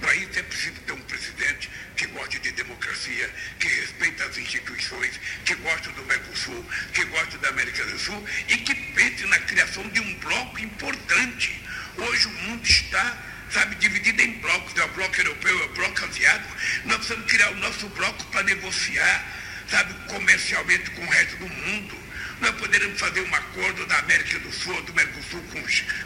Para 0.00 0.14
isso 0.14 0.38
é 0.38 0.42
preciso 0.42 0.80
ter 0.86 0.92
um 0.92 1.00
presidente 1.02 1.68
que 1.96 2.06
goste 2.06 2.38
de 2.38 2.52
democracia, 2.52 3.30
que 3.60 3.68
respeite 3.68 4.22
as 4.22 4.38
instituições, 4.38 5.20
que 5.44 5.54
goste 5.56 5.90
do 5.90 6.02
Mercosul, 6.04 6.64
que 6.94 7.04
goste 7.04 7.36
da 7.36 7.50
América 7.50 7.84
do 7.84 7.98
Sul 7.98 8.26
e 8.48 8.56
que 8.56 8.74
pense 8.74 9.26
na 9.26 9.38
criação 9.40 9.86
de 9.90 10.00
um 10.00 10.14
bloco 10.14 10.60
importante. 10.60 11.62
Hoje 11.98 12.26
o 12.26 12.30
mundo 12.30 12.66
está, 12.66 13.18
sabe, 13.50 13.74
dividido 13.74 14.22
em 14.22 14.38
blocos. 14.38 14.74
É 14.76 14.84
o 14.84 14.88
bloco 14.88 15.20
europeu, 15.20 15.60
é 15.60 15.64
o 15.66 15.74
bloco 15.74 16.04
asiático. 16.06 16.56
Nós 16.86 16.96
precisamos 16.98 17.30
criar 17.30 17.50
o 17.50 17.56
nosso 17.56 17.86
bloco 17.90 18.24
para 18.26 18.44
negociar, 18.44 19.47
sabe, 19.70 19.94
comercialmente 20.06 20.90
com 20.90 21.02
o 21.02 21.10
resto 21.10 21.36
do 21.36 21.48
mundo. 21.48 22.08
Nós 22.40 22.52
poderemos 22.52 23.00
fazer 23.00 23.20
um 23.20 23.34
acordo 23.34 23.84
da 23.86 23.98
América 23.98 24.38
do 24.38 24.52
Sul, 24.52 24.80
do 24.82 24.94
Mercosul 24.94 25.42
com, 25.50 25.62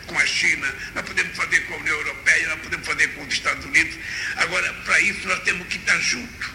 com 0.06 0.18
a 0.18 0.26
China, 0.26 0.74
nós 0.94 1.04
podemos 1.04 1.36
fazer 1.36 1.60
com 1.66 1.74
a 1.74 1.76
União 1.76 1.94
Europeia, 1.94 2.48
nós 2.48 2.60
podemos 2.60 2.86
fazer 2.86 3.08
com 3.08 3.22
os 3.22 3.34
Estados 3.34 3.64
Unidos. 3.66 3.98
Agora, 4.36 4.72
para 4.84 5.00
isso, 5.00 5.28
nós 5.28 5.42
temos 5.42 5.66
que 5.68 5.76
estar 5.76 5.98
juntos. 6.00 6.50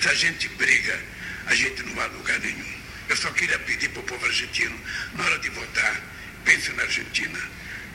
Se 0.00 0.08
a 0.08 0.14
gente 0.14 0.48
briga, 0.50 1.00
a 1.46 1.54
gente 1.54 1.82
não 1.84 1.94
vai 1.94 2.04
a 2.04 2.08
lugar 2.08 2.38
nenhum. 2.40 2.78
Eu 3.08 3.16
só 3.16 3.30
queria 3.30 3.58
pedir 3.60 3.88
para 3.88 4.00
o 4.00 4.04
povo 4.04 4.26
argentino, 4.26 4.78
na 5.14 5.24
hora 5.24 5.38
de 5.38 5.48
votar, 5.48 6.00
pense 6.44 6.70
na 6.72 6.82
Argentina. 6.82 7.38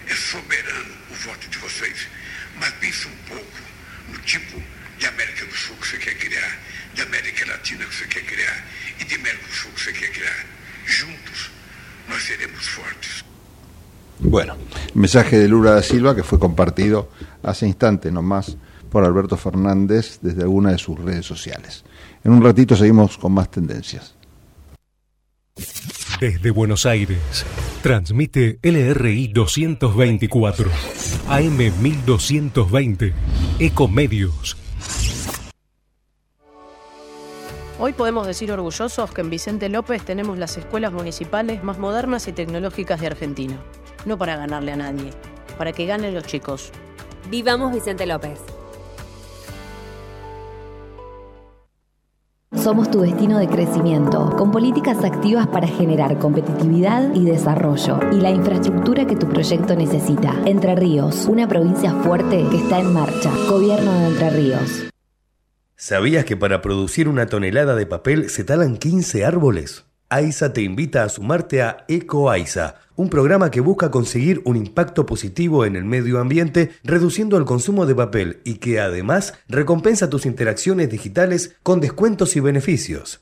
É 0.07 0.15
soberano 0.15 0.97
o 1.11 1.13
voto 1.13 1.47
de 1.47 1.57
vocês. 1.59 2.07
Mas 2.55 2.73
pense 2.75 3.07
um 3.07 3.15
pouco 3.27 3.59
no 4.09 4.17
tipo 4.19 4.61
de 4.97 5.05
América 5.05 5.45
do 5.45 5.55
Sul 5.55 5.75
que 5.77 5.87
você 5.87 5.97
quer 5.97 6.15
criar, 6.15 6.59
de 6.95 7.01
América 7.01 7.45
Latina 7.45 7.85
que 7.85 7.95
você 7.95 8.07
quer 8.07 8.25
criar 8.25 8.65
e 8.99 9.05
de 9.05 9.17
Mercosul 9.17 9.71
que 9.75 9.81
você 9.81 9.93
quer 9.93 10.11
criar. 10.11 10.45
Juntos, 10.85 11.51
nós 12.09 12.23
seremos 12.23 12.67
fortes. 12.67 13.23
Bueno, 14.19 14.55
mensaje 14.93 15.37
de 15.37 15.47
Lula 15.47 15.75
da 15.75 15.83
Silva 15.83 16.15
que 16.15 16.23
fue 16.23 16.39
compartido 16.39 17.09
hace 17.41 17.67
instantes 17.67 18.11
nomás 18.11 18.55
por 18.89 19.03
Alberto 19.03 19.37
Fernández 19.37 20.19
desde 20.21 20.43
alguna 20.43 20.71
de 20.71 20.77
sus 20.77 20.99
redes 20.99 21.25
sociales. 21.25 21.83
En 22.23 22.31
un 22.31 22.43
ratito 22.43 22.75
seguimos 22.75 23.17
con 23.17 23.33
más 23.33 23.49
tendencias. 23.49 24.15
Desde 26.19 26.51
Buenos 26.51 26.85
Aires, 26.85 27.45
transmite 27.81 28.59
LRI 28.61 29.27
224, 29.27 30.69
AM 31.27 31.57
1220, 31.81 33.13
Ecomedios. 33.59 34.55
Hoy 37.79 37.93
podemos 37.93 38.27
decir 38.27 38.51
orgullosos 38.51 39.11
que 39.11 39.21
en 39.21 39.31
Vicente 39.31 39.67
López 39.67 40.05
tenemos 40.05 40.37
las 40.37 40.57
escuelas 40.57 40.93
municipales 40.93 41.63
más 41.63 41.79
modernas 41.79 42.27
y 42.27 42.31
tecnológicas 42.31 43.01
de 43.01 43.07
Argentina. 43.07 43.57
No 44.05 44.15
para 44.15 44.37
ganarle 44.37 44.73
a 44.73 44.75
nadie, 44.75 45.09
para 45.57 45.71
que 45.71 45.87
ganen 45.87 46.13
los 46.13 46.23
chicos. 46.23 46.71
Vivamos 47.31 47.73
Vicente 47.73 48.05
López. 48.05 48.39
Somos 52.55 52.91
tu 52.91 53.01
destino 53.01 53.39
de 53.39 53.47
crecimiento, 53.47 54.35
con 54.37 54.51
políticas 54.51 55.03
activas 55.03 55.47
para 55.47 55.67
generar 55.67 56.19
competitividad 56.19 57.13
y 57.13 57.25
desarrollo, 57.25 57.99
y 58.11 58.21
la 58.21 58.29
infraestructura 58.29 59.05
que 59.05 59.15
tu 59.15 59.27
proyecto 59.27 59.75
necesita. 59.75 60.33
Entre 60.45 60.75
Ríos, 60.75 61.25
una 61.25 61.47
provincia 61.47 61.91
fuerte 61.91 62.45
que 62.51 62.57
está 62.57 62.79
en 62.79 62.93
marcha. 62.93 63.31
Gobierno 63.49 63.91
de 63.91 64.07
Entre 64.07 64.29
Ríos. 64.29 64.92
¿Sabías 65.75 66.23
que 66.25 66.37
para 66.37 66.61
producir 66.61 67.09
una 67.09 67.25
tonelada 67.25 67.75
de 67.75 67.85
papel 67.85 68.29
se 68.29 68.43
talan 68.43 68.77
15 68.77 69.25
árboles? 69.25 69.85
AISA 70.09 70.53
te 70.53 70.61
invita 70.61 71.03
a 71.03 71.09
sumarte 71.09 71.63
a 71.63 71.85
EcoAISA, 71.87 72.75
un 72.95 73.09
programa 73.09 73.49
que 73.49 73.59
busca 73.59 73.89
conseguir 73.89 74.41
un 74.45 74.55
impacto 74.55 75.07
positivo 75.07 75.65
en 75.65 75.75
el 75.75 75.83
medio 75.83 76.19
ambiente 76.19 76.71
reduciendo 76.83 77.37
el 77.37 77.45
consumo 77.45 77.87
de 77.87 77.95
papel 77.95 78.41
y 78.43 78.55
que 78.55 78.79
además 78.79 79.33
recompensa 79.47 80.11
tus 80.11 80.27
interacciones 80.27 80.91
digitales 80.91 81.55
con 81.63 81.79
descuentos 81.79 82.35
y 82.35 82.39
beneficios. 82.39 83.21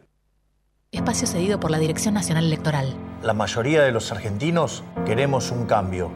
Espacio 0.93 1.25
cedido 1.25 1.57
por 1.57 1.71
la 1.71 1.79
Dirección 1.79 2.13
Nacional 2.13 2.43
Electoral. 2.43 2.93
La 3.23 3.33
mayoría 3.33 3.81
de 3.81 3.93
los 3.93 4.11
argentinos 4.11 4.83
queremos 5.05 5.49
un 5.49 5.65
cambio. 5.65 6.11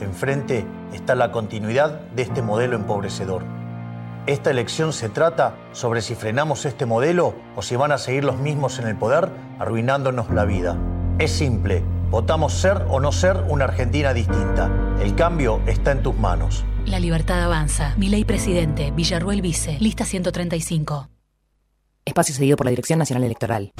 Enfrente 0.00 0.64
está 0.94 1.14
la 1.14 1.30
continuidad 1.30 2.00
de 2.00 2.22
este 2.22 2.40
modelo 2.40 2.74
empobrecedor. 2.74 3.44
Esta 4.26 4.50
elección 4.50 4.94
se 4.94 5.10
trata 5.10 5.56
sobre 5.72 6.00
si 6.00 6.14
frenamos 6.14 6.64
este 6.64 6.86
modelo 6.86 7.34
o 7.54 7.60
si 7.60 7.76
van 7.76 7.92
a 7.92 7.98
seguir 7.98 8.24
los 8.24 8.38
mismos 8.38 8.78
en 8.78 8.88
el 8.88 8.96
poder 8.96 9.28
arruinándonos 9.58 10.30
la 10.30 10.46
vida. 10.46 10.78
Es 11.18 11.30
simple, 11.30 11.82
votamos 12.10 12.54
ser 12.54 12.86
o 12.88 13.00
no 13.00 13.12
ser 13.12 13.44
una 13.50 13.66
Argentina 13.66 14.14
distinta. 14.14 14.70
El 15.02 15.14
cambio 15.14 15.60
está 15.66 15.92
en 15.92 16.02
tus 16.02 16.16
manos. 16.16 16.64
La 16.86 16.98
libertad 16.98 17.42
avanza. 17.42 17.92
Mi 17.98 18.08
ley 18.08 18.24
presidente, 18.24 18.90
Villarruel 18.90 19.42
Vice, 19.42 19.76
lista 19.80 20.06
135. 20.06 21.10
Espacio 22.06 22.34
cedido 22.34 22.56
por 22.56 22.64
la 22.64 22.70
Dirección 22.70 22.98
Nacional 22.98 23.24
Electoral. 23.24 23.74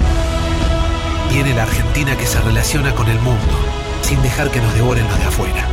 Viene 1.35 1.53
la 1.53 1.63
Argentina 1.63 2.17
que 2.17 2.25
se 2.25 2.39
relaciona 2.39 2.95
con 2.95 3.09
el 3.09 3.19
mundo, 3.19 3.59
sin 4.03 4.21
dejar 4.21 4.49
que 4.51 4.61
nos 4.61 4.73
devoren 4.73 5.03
los 5.03 5.19
de 5.19 5.25
afuera. 5.25 5.67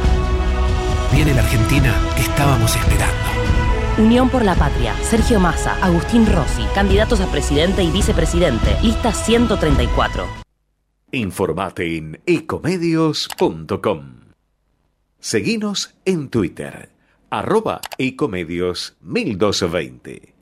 Viene 1.12 1.34
la 1.34 1.42
Argentina 1.42 1.94
que 2.16 2.22
estábamos 2.22 2.74
esperando. 2.74 3.14
Unión 3.96 4.28
por 4.28 4.44
la 4.44 4.56
Patria, 4.56 4.92
Sergio 5.04 5.38
Massa, 5.38 5.76
Agustín 5.80 6.26
Rossi, 6.26 6.64
candidatos 6.74 7.20
a 7.20 7.30
presidente 7.30 7.84
y 7.84 7.92
vicepresidente, 7.92 8.76
lista 8.82 9.12
134. 9.12 10.26
Informate 11.12 11.96
en 11.96 12.20
ecomedios.com. 12.26 14.14
Seguinos 15.20 15.94
en 16.04 16.28
Twitter, 16.28 16.90
arroba 17.30 17.80
ecomedios 17.98 18.96
1220. 19.00 20.34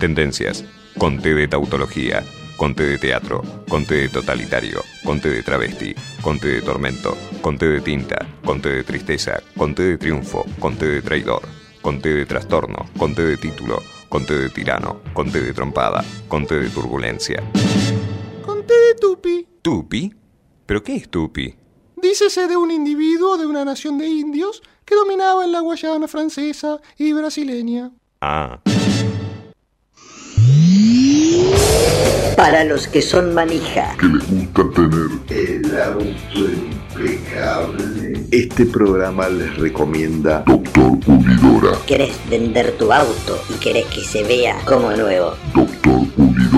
Tendencias. 0.00 0.64
Conte 0.96 1.34
de 1.34 1.46
tautología. 1.46 2.24
Conte 2.58 2.82
de 2.82 2.98
teatro. 2.98 3.40
Conte 3.68 3.94
de 3.94 4.08
totalitario. 4.08 4.82
Conte 5.04 5.30
de 5.30 5.44
travesti. 5.44 5.94
Conte 6.20 6.48
de 6.48 6.60
tormento. 6.60 7.16
Conte 7.40 7.68
de 7.68 7.80
tinta. 7.80 8.26
Conte 8.44 8.68
de 8.68 8.82
tristeza. 8.82 9.40
Conte 9.56 9.84
de 9.84 9.96
triunfo. 9.96 10.44
Conte 10.58 10.84
de 10.84 11.00
traidor. 11.00 11.42
Conte 11.80 12.08
de 12.12 12.26
trastorno. 12.26 12.90
Conte 12.98 13.22
de 13.22 13.36
título. 13.36 13.80
Conte 14.08 14.34
de 14.34 14.50
tirano. 14.50 15.02
Conte 15.14 15.40
de 15.40 15.52
trompada. 15.52 16.04
Conte 16.26 16.56
de 16.56 16.68
turbulencia. 16.68 17.44
Conté 18.44 18.74
de 18.74 18.94
Tupi. 19.00 19.46
¿Tupi? 19.62 20.12
¿Pero 20.66 20.82
qué 20.82 20.96
es 20.96 21.08
Tupi? 21.08 21.54
Dícese 21.94 22.48
de 22.48 22.56
un 22.56 22.72
individuo 22.72 23.36
de 23.36 23.46
una 23.46 23.64
nación 23.64 23.98
de 23.98 24.08
indios 24.08 24.64
que 24.84 24.96
dominaba 24.96 25.44
en 25.44 25.52
la 25.52 25.60
Guayana 25.60 26.08
francesa 26.08 26.80
y 26.96 27.12
brasileña. 27.12 27.92
Ah. 28.20 28.60
Para 32.36 32.64
los 32.64 32.86
que 32.86 33.02
son 33.02 33.34
manija. 33.34 33.96
Que 33.98 34.06
les 34.06 34.30
gusta 34.30 34.62
tener 34.74 35.10
el 35.30 35.80
auto 35.80 36.38
impecable. 36.94 38.26
Este 38.30 38.66
programa 38.66 39.28
les 39.28 39.56
recomienda 39.56 40.44
Doctor 40.46 40.98
Pulidora. 41.00 41.78
¿Querés 41.86 42.16
vender 42.30 42.72
tu 42.72 42.92
auto 42.92 43.42
y 43.50 43.54
querés 43.54 43.86
que 43.86 44.02
se 44.02 44.22
vea 44.22 44.56
como 44.64 44.92
nuevo? 44.92 45.34
Doctor 45.54 46.06
Pulidora. 46.14 46.57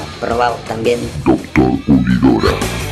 Probamos 0.19 0.63
también. 0.65 0.99
Doctor 1.25 1.71
Pulidora. 1.85 2.90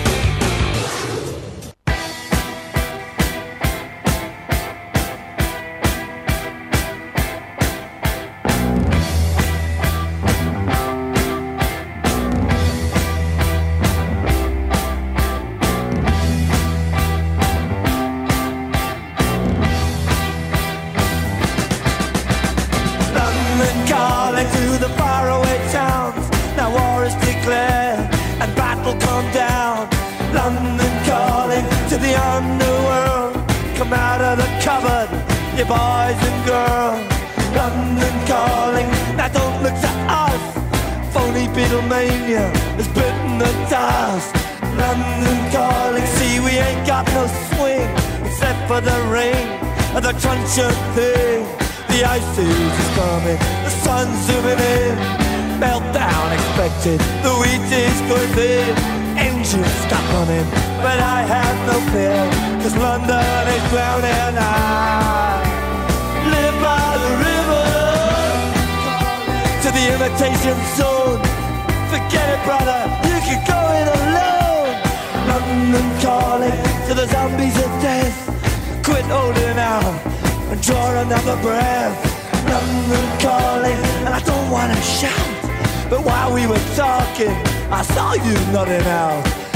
Running, 60.20 60.51
but 60.84 60.99
I 60.99 61.24
have 61.24 61.57
no 61.63 61.80
fear, 61.95 62.20
cause 62.59 62.76
London 62.76 63.47
is 63.55 63.63
drowning. 63.72 64.36
I 64.36 65.39
live 66.28 66.57
by 66.59 66.89
the 67.03 67.11
river 67.24 67.67
to 69.63 69.67
the 69.72 69.86
imitation 69.95 70.59
zone. 70.76 71.24
Forget 71.88 72.28
it, 72.36 72.41
brother, 72.43 72.82
you 73.07 73.15
can 73.24 73.39
go 73.47 73.59
it 73.80 73.88
alone. 73.95 74.76
London 75.32 75.88
calling 76.03 76.59
to 76.88 76.93
the 76.99 77.07
zombies 77.07 77.55
of 77.55 77.72
death. 77.80 78.17
Quit 78.84 79.05
holding 79.05 79.57
out 79.57 79.95
and 80.51 80.59
draw 80.61 80.99
another 80.99 81.39
breath. 81.41 81.95
London 82.43 83.07
calling, 83.24 83.80
and 84.03 84.09
I 84.09 84.20
don't 84.20 84.51
wanna 84.51 84.82
shout. 84.82 85.32
But 85.89 86.03
while 86.03 86.34
we 86.34 86.45
were 86.45 86.65
talking, 86.76 87.32
I 87.72 87.84
saw 87.84 88.15
you 88.15 88.36
nodding 88.51 88.86
out. 88.86 89.49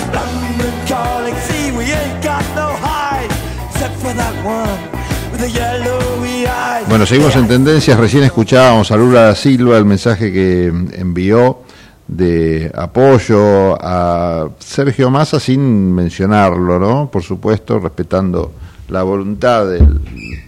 Bueno, 6.93 7.05
seguimos 7.07 7.36
en 7.36 7.47
tendencias. 7.47 7.99
Recién 7.99 8.24
escuchábamos 8.24 8.91
a 8.91 8.97
Lula 8.97 9.34
Silva 9.36 9.78
el 9.78 9.86
mensaje 9.86 10.32
que 10.32 10.68
envió 10.68 11.61
de 12.07 12.72
apoyo 12.76 13.76
a 13.82 14.49
Sergio 14.59 15.09
Massa 15.09 15.39
sin 15.39 15.93
mencionarlo, 15.93 16.78
¿no? 16.78 17.09
Por 17.11 17.24
supuesto, 17.24 17.80
respetando 17.80 18.53
la 18.89 19.01
voluntad 19.03 19.68
del 19.68 19.99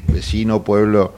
vecino 0.08 0.62
pueblo 0.64 1.14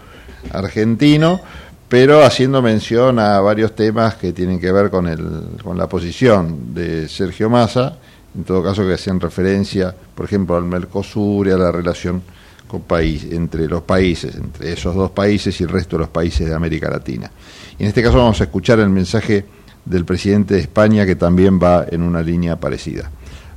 argentino, 0.53 1.41
pero 1.89 2.23
haciendo 2.23 2.61
mención 2.61 3.19
a 3.19 3.41
varios 3.41 3.75
temas 3.75 4.15
que 4.15 4.31
tienen 4.31 4.59
que 4.61 4.71
ver 4.71 4.89
con, 4.89 5.07
el, 5.07 5.59
con 5.63 5.77
la 5.77 5.87
posición 5.87 6.73
de 6.73 7.09
Sergio 7.09 7.49
Massa, 7.49 7.97
en 8.37 8.43
todo 8.43 8.63
caso 8.63 8.85
que 8.85 8.93
hacían 8.93 9.19
referencia, 9.19 9.93
por 10.13 10.25
ejemplo, 10.25 10.55
al 10.55 10.63
Mercosur 10.63 11.47
y 11.47 11.51
a 11.51 11.57
la 11.57 11.71
relación 11.71 12.21
con 12.67 12.81
país, 12.81 13.25
entre 13.31 13.67
los 13.67 13.81
países, 13.81 14.35
entre 14.35 14.73
esos 14.73 14.93
dos 14.93 15.11
países 15.11 15.59
y 15.59 15.63
el 15.63 15.69
resto 15.69 15.95
de 15.95 16.01
los 16.01 16.09
países 16.09 16.47
de 16.47 16.53
América 16.53 16.89
Latina. 16.89 17.31
Y 17.79 17.83
en 17.83 17.89
este 17.89 18.03
caso 18.03 18.17
vamos 18.17 18.39
a 18.41 18.43
escuchar 18.43 18.79
el 18.79 18.89
mensaje 18.89 19.43
del 19.85 20.05
presidente 20.05 20.53
de 20.53 20.59
España 20.59 21.05
que 21.05 21.15
también 21.15 21.59
va 21.61 21.85
en 21.89 22.03
una 22.03 22.21
línea 22.21 22.57
parecida. 22.57 23.09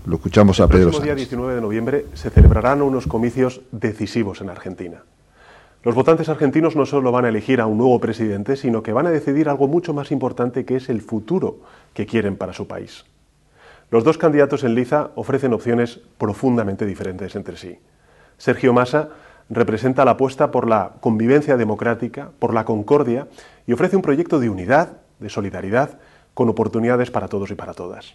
Lo 0.07 0.17
escuchamos 0.17 0.59
a 0.61 0.65
El 0.65 0.71
Pedro 0.71 0.85
próximo 0.85 1.05
día 1.05 1.13
Sánchez. 1.13 1.29
19 1.29 1.55
de 1.57 1.61
noviembre 1.61 2.07
se 2.15 2.31
celebrarán 2.31 2.81
unos 2.81 3.07
comicios 3.07 3.61
decisivos 3.73 4.41
en 4.41 4.49
Argentina. 4.49 5.03
Los 5.83 5.95
votantes 5.95 6.29
argentinos 6.29 6.77
no 6.77 6.87
solo 6.87 7.13
van 7.13 7.27
a 7.27 7.29
elegir 7.29 7.61
a 7.61 7.67
un 7.67 7.79
nuevo 7.79 8.01
presidente, 8.01 8.57
sino 8.57 8.83
que 8.83 8.93
van 8.93 9.07
a 9.07 9.11
decidir 9.11 9.49
algo 9.49 9.67
mucho 9.67 9.93
más 9.93 10.11
importante 10.11 10.65
que 10.65 10.77
es 10.77 10.89
el 10.89 11.03
futuro 11.03 11.59
que 11.93 12.07
quieren 12.07 12.37
para 12.37 12.53
su 12.53 12.67
país. 12.67 13.05
Los 13.91 14.05
dos 14.05 14.19
candidatos 14.19 14.63
en 14.63 14.77
liza 14.77 15.11
ofrecen 15.17 15.53
opciones 15.53 16.01
profundamente 16.17 16.87
diferentes 16.87 17.35
entre 17.35 17.57
sí. 17.57 17.81
Sergio 18.39 18.73
Massa 18.73 19.09
representa 19.49 20.05
la 20.05 20.13
apuesta 20.13 20.53
por 20.53 20.69
la 20.69 20.93
convivencia 21.01 21.57
democrática, 21.57 22.31
por 22.39 22.55
la 22.55 22.65
concordia 22.65 23.27
y 23.67 23.73
ofrece 23.73 23.97
un 23.97 24.03
proyecto 24.03 24.39
de 24.39 24.49
unidad, 24.49 24.99
de 25.19 25.29
solidaridad, 25.29 25.99
con 26.35 26.49
oportunidades 26.49 27.11
para 27.11 27.27
todos 27.27 27.51
y 27.51 27.57
para 27.57 27.75
todas. 27.75 28.15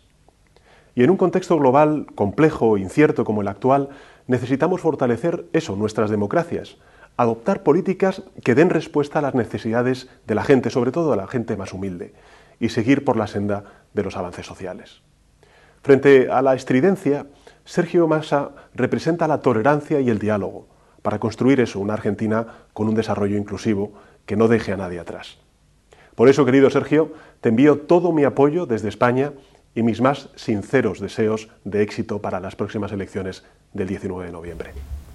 Y 0.95 1.03
en 1.03 1.09
un 1.09 1.17
contexto 1.17 1.57
global 1.59 2.07
complejo 2.15 2.77
e 2.77 2.79
incierto 2.79 3.25
como 3.25 3.41
el 3.41 3.49
actual, 3.49 3.89
necesitamos 4.27 4.79
fortalecer 4.79 5.45
eso, 5.51 5.75
nuestras 5.75 6.09
democracias, 6.09 6.77
adoptar 7.17 7.63
políticas 7.63 8.23
que 8.45 8.55
den 8.55 8.69
respuesta 8.69 9.19
a 9.19 9.21
las 9.21 9.35
necesidades 9.35 10.09
de 10.25 10.35
la 10.35 10.45
gente, 10.45 10.69
sobre 10.69 10.93
todo 10.93 11.11
de 11.11 11.17
la 11.17 11.27
gente 11.27 11.57
más 11.57 11.73
humilde, 11.73 12.13
y 12.61 12.69
seguir 12.69 13.03
por 13.03 13.17
la 13.17 13.27
senda 13.27 13.65
de 13.93 14.03
los 14.03 14.15
avances 14.15 14.45
sociales. 14.45 15.04
Frente 15.85 16.29
a 16.31 16.41
la 16.41 16.55
estridencia, 16.55 17.27
Sergio 17.63 18.07
Massa 18.07 18.49
representa 18.73 19.27
la 19.27 19.41
tolerancia 19.41 20.01
y 20.01 20.09
el 20.09 20.17
diálogo, 20.17 20.67
para 21.03 21.19
construir 21.19 21.59
eso, 21.59 21.79
una 21.79 21.93
Argentina 21.93 22.47
con 22.73 22.89
un 22.89 22.95
desarrollo 22.95 23.37
inclusivo 23.37 23.93
que 24.25 24.35
no 24.35 24.47
deje 24.47 24.71
a 24.71 24.77
nadie 24.77 24.99
atrás. 24.99 25.37
Por 26.15 26.27
eso, 26.27 26.43
querido 26.43 26.71
Sergio, 26.71 27.13
te 27.39 27.49
envío 27.49 27.81
todo 27.81 28.11
mi 28.11 28.23
apoyo 28.23 28.65
desde 28.65 28.89
España 28.89 29.33
y 29.75 29.83
mis 29.83 30.01
más 30.01 30.29
sinceros 30.33 30.99
deseos 30.99 31.49
de 31.65 31.83
éxito 31.83 32.19
para 32.19 32.39
las 32.39 32.55
próximas 32.55 32.91
elecciones 32.91 33.43
del 33.71 33.87
19 33.87 34.25
de 34.25 34.31
noviembre. 34.31 34.71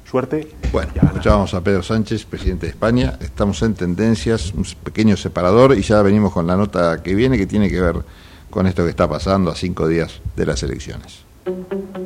Suerte. 0.08 0.46
Bueno, 0.70 0.92
escuchábamos 1.02 1.52
a 1.52 1.64
Pedro 1.64 1.82
Sánchez, 1.82 2.24
presidente 2.26 2.66
de 2.66 2.70
España. 2.70 3.18
Estamos 3.20 3.60
en 3.62 3.74
tendencias, 3.74 4.54
un 4.54 4.64
pequeño 4.84 5.16
separador 5.16 5.76
y 5.76 5.82
ya 5.82 6.00
venimos 6.02 6.32
con 6.32 6.46
la 6.46 6.56
nota 6.56 7.02
que 7.02 7.16
viene 7.16 7.36
que 7.38 7.48
tiene 7.48 7.68
que 7.68 7.80
ver 7.80 7.96
con 8.51 8.66
esto 8.66 8.84
que 8.84 8.90
está 8.90 9.09
pasando 9.09 9.51
a 9.51 9.55
cinco 9.55 9.88
días 9.88 10.20
de 10.36 10.46
las 10.46 10.62
elecciones. 10.62 11.24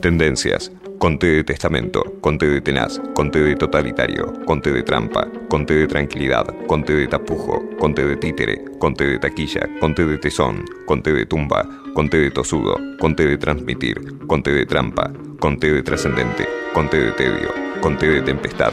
Tendencias. 0.00 0.70
Conte 0.98 1.26
de 1.26 1.44
testamento, 1.44 2.02
conte 2.20 2.46
de 2.46 2.60
tenaz, 2.60 3.00
conte 3.14 3.38
de 3.38 3.56
totalitario, 3.56 4.32
conte 4.46 4.72
de 4.72 4.82
trampa, 4.82 5.28
conte 5.48 5.74
de 5.74 5.86
tranquilidad, 5.86 6.46
conte 6.66 6.94
de 6.94 7.08
tapujo, 7.08 7.62
conte 7.78 8.06
de 8.06 8.16
títere, 8.16 8.64
conte 8.78 9.04
de 9.04 9.18
taquilla, 9.18 9.68
conte 9.80 10.06
de 10.06 10.16
tesón, 10.16 10.64
conte 10.86 11.12
de 11.12 11.26
tumba, 11.26 11.68
conte 11.94 12.16
de 12.16 12.30
tosudo, 12.30 12.76
conte 13.00 13.26
de 13.26 13.36
transmitir, 13.36 14.00
conte 14.26 14.50
de 14.52 14.64
trampa, 14.64 15.12
conte 15.40 15.72
de 15.72 15.82
trascendente, 15.82 16.46
conte 16.72 16.96
de 16.98 17.12
tedio, 17.12 17.50
conte 17.82 18.08
de 18.08 18.22
tempestad. 18.22 18.72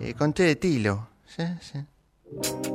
Eh, 0.00 0.14
conté 0.14 0.42
de 0.44 0.56
tilo. 0.56 1.08
Sí, 1.26 1.44
sí. 1.60 2.71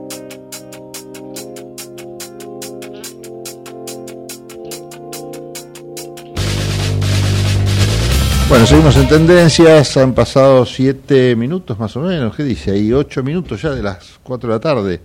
Bueno, 8.49 8.65
seguimos 8.65 8.95
en 8.95 9.09
tendencias, 9.09 9.97
han 9.97 10.13
pasado 10.13 10.65
siete 10.65 11.35
minutos 11.35 11.77
más 11.77 11.97
o 11.97 11.99
menos, 11.99 12.33
¿qué 12.33 12.43
dice? 12.43 12.71
Ahí 12.71 12.93
ocho 12.93 13.21
minutos 13.21 13.61
ya 13.61 13.71
de 13.71 13.83
las 13.83 14.19
cuatro 14.23 14.47
de 14.47 14.55
la 14.55 14.59
tarde. 14.61 15.01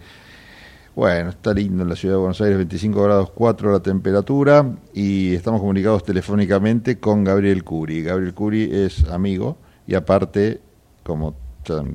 Bueno, 0.95 1.31
está 1.31 1.53
lindo 1.53 1.83
en 1.83 1.89
la 1.89 1.97
ciudad 1.97 2.15
de 2.15 2.19
Buenos 2.21 2.41
Aires, 2.41 2.57
25 2.57 3.03
grados 3.03 3.31
4 3.31 3.73
la 3.73 3.81
temperatura 3.81 4.65
y 4.95 5.35
estamos 5.35 5.61
comunicados 5.61 6.05
telefónicamente 6.05 7.01
con 7.01 7.25
Gabriel 7.25 7.65
Curi. 7.65 8.03
Gabriel 8.03 8.33
Curi 8.33 8.71
es 8.71 9.05
amigo 9.09 9.57
y 9.89 9.97
aparte, 9.97 10.61
como 11.03 11.35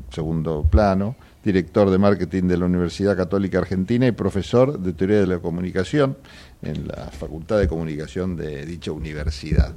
segundo 0.10 0.66
plano, 0.70 1.16
director 1.44 1.90
de 1.90 1.98
marketing 1.98 2.44
de 2.44 2.58
la 2.58 2.66
Universidad 2.66 3.16
Católica 3.16 3.60
Argentina 3.60 4.06
y 4.06 4.12
profesor 4.12 4.80
de 4.80 4.92
teoría 4.92 5.22
de 5.22 5.28
la 5.28 5.40
comunicación 5.40 6.18
en 6.62 6.88
la 6.88 7.10
Facultad 7.12 7.60
de 7.60 7.68
Comunicación 7.68 8.36
de 8.36 8.66
dicha 8.66 8.92
universidad. 8.92 9.74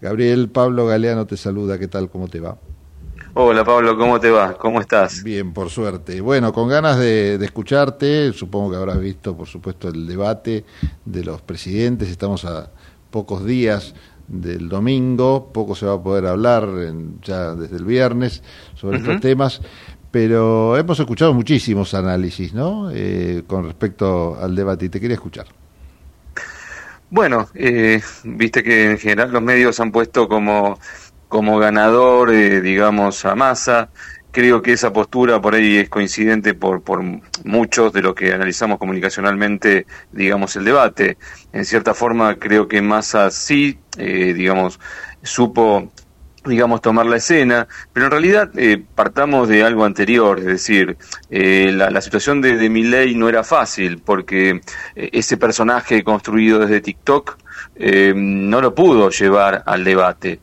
Gabriel, 0.00 0.48
Pablo 0.48 0.86
Galeano 0.86 1.26
te 1.26 1.36
saluda, 1.36 1.78
¿qué 1.78 1.88
tal? 1.88 2.10
¿Cómo 2.10 2.28
te 2.28 2.40
va? 2.40 2.56
Hola 3.34 3.64
Pablo, 3.64 3.96
¿cómo 3.96 4.20
te 4.20 4.30
va? 4.30 4.54
¿Cómo 4.58 4.80
estás? 4.80 5.22
Bien, 5.22 5.52
por 5.54 5.70
suerte. 5.70 6.20
Bueno, 6.20 6.52
con 6.52 6.68
ganas 6.68 6.98
de, 6.98 7.38
de, 7.38 7.44
escucharte, 7.46 8.32
supongo 8.32 8.72
que 8.72 8.76
habrás 8.76 9.00
visto, 9.00 9.34
por 9.36 9.46
supuesto, 9.46 9.88
el 9.88 10.06
debate 10.06 10.64
de 11.04 11.24
los 11.24 11.40
presidentes. 11.40 12.10
Estamos 12.10 12.44
a 12.44 12.70
pocos 13.10 13.44
días 13.44 13.94
del 14.28 14.68
domingo, 14.68 15.50
poco 15.52 15.74
se 15.74 15.86
va 15.86 15.94
a 15.94 16.02
poder 16.02 16.26
hablar 16.26 16.64
en, 16.64 17.20
ya 17.22 17.54
desde 17.54 17.76
el 17.76 17.84
viernes 17.84 18.42
sobre 18.74 18.98
estos 18.98 19.20
temas, 19.20 19.60
pero 20.10 20.76
hemos 20.76 20.98
escuchado 20.98 21.32
muchísimos 21.32 21.94
análisis, 21.94 22.52
¿no? 22.52 22.90
Eh, 22.90 23.44
con 23.46 23.64
respecto 23.64 24.36
al 24.40 24.54
debate 24.54 24.86
y 24.86 24.88
te 24.88 25.00
quería 25.00 25.14
escuchar. 25.14 25.46
Bueno, 27.12 27.46
eh, 27.54 28.00
viste 28.24 28.62
que 28.62 28.90
en 28.92 28.98
general 28.98 29.32
los 29.32 29.42
medios 29.42 29.78
han 29.80 29.92
puesto 29.92 30.28
como, 30.28 30.78
como 31.28 31.58
ganador, 31.58 32.32
eh, 32.32 32.62
digamos, 32.62 33.26
a 33.26 33.34
Massa. 33.34 33.90
Creo 34.30 34.62
que 34.62 34.72
esa 34.72 34.94
postura 34.94 35.38
por 35.38 35.54
ahí 35.54 35.76
es 35.76 35.90
coincidente 35.90 36.54
por, 36.54 36.82
por 36.82 37.02
muchos 37.44 37.92
de 37.92 38.00
lo 38.00 38.14
que 38.14 38.32
analizamos 38.32 38.78
comunicacionalmente, 38.78 39.84
digamos, 40.10 40.56
el 40.56 40.64
debate. 40.64 41.18
En 41.52 41.66
cierta 41.66 41.92
forma, 41.92 42.36
creo 42.36 42.66
que 42.66 42.80
Massa 42.80 43.30
sí, 43.30 43.78
eh, 43.98 44.32
digamos, 44.32 44.80
supo 45.22 45.92
digamos, 46.44 46.80
tomar 46.80 47.06
la 47.06 47.16
escena, 47.16 47.68
pero 47.92 48.06
en 48.06 48.12
realidad 48.12 48.50
eh, 48.56 48.82
partamos 48.94 49.48
de 49.48 49.62
algo 49.62 49.84
anterior, 49.84 50.38
es 50.38 50.46
decir, 50.46 50.96
eh, 51.30 51.70
la, 51.72 51.90
la, 51.90 52.00
situación 52.00 52.40
de, 52.40 52.56
de 52.56 52.68
Milley 52.68 53.14
no 53.14 53.28
era 53.28 53.44
fácil, 53.44 54.02
porque 54.04 54.60
eh, 54.96 55.10
ese 55.12 55.36
personaje 55.36 56.02
construido 56.02 56.58
desde 56.58 56.80
TikTok 56.80 57.38
no 58.14 58.60
lo 58.60 58.74
pudo 58.74 59.10
llevar 59.10 59.62
al 59.66 59.84
debate. 59.84 60.40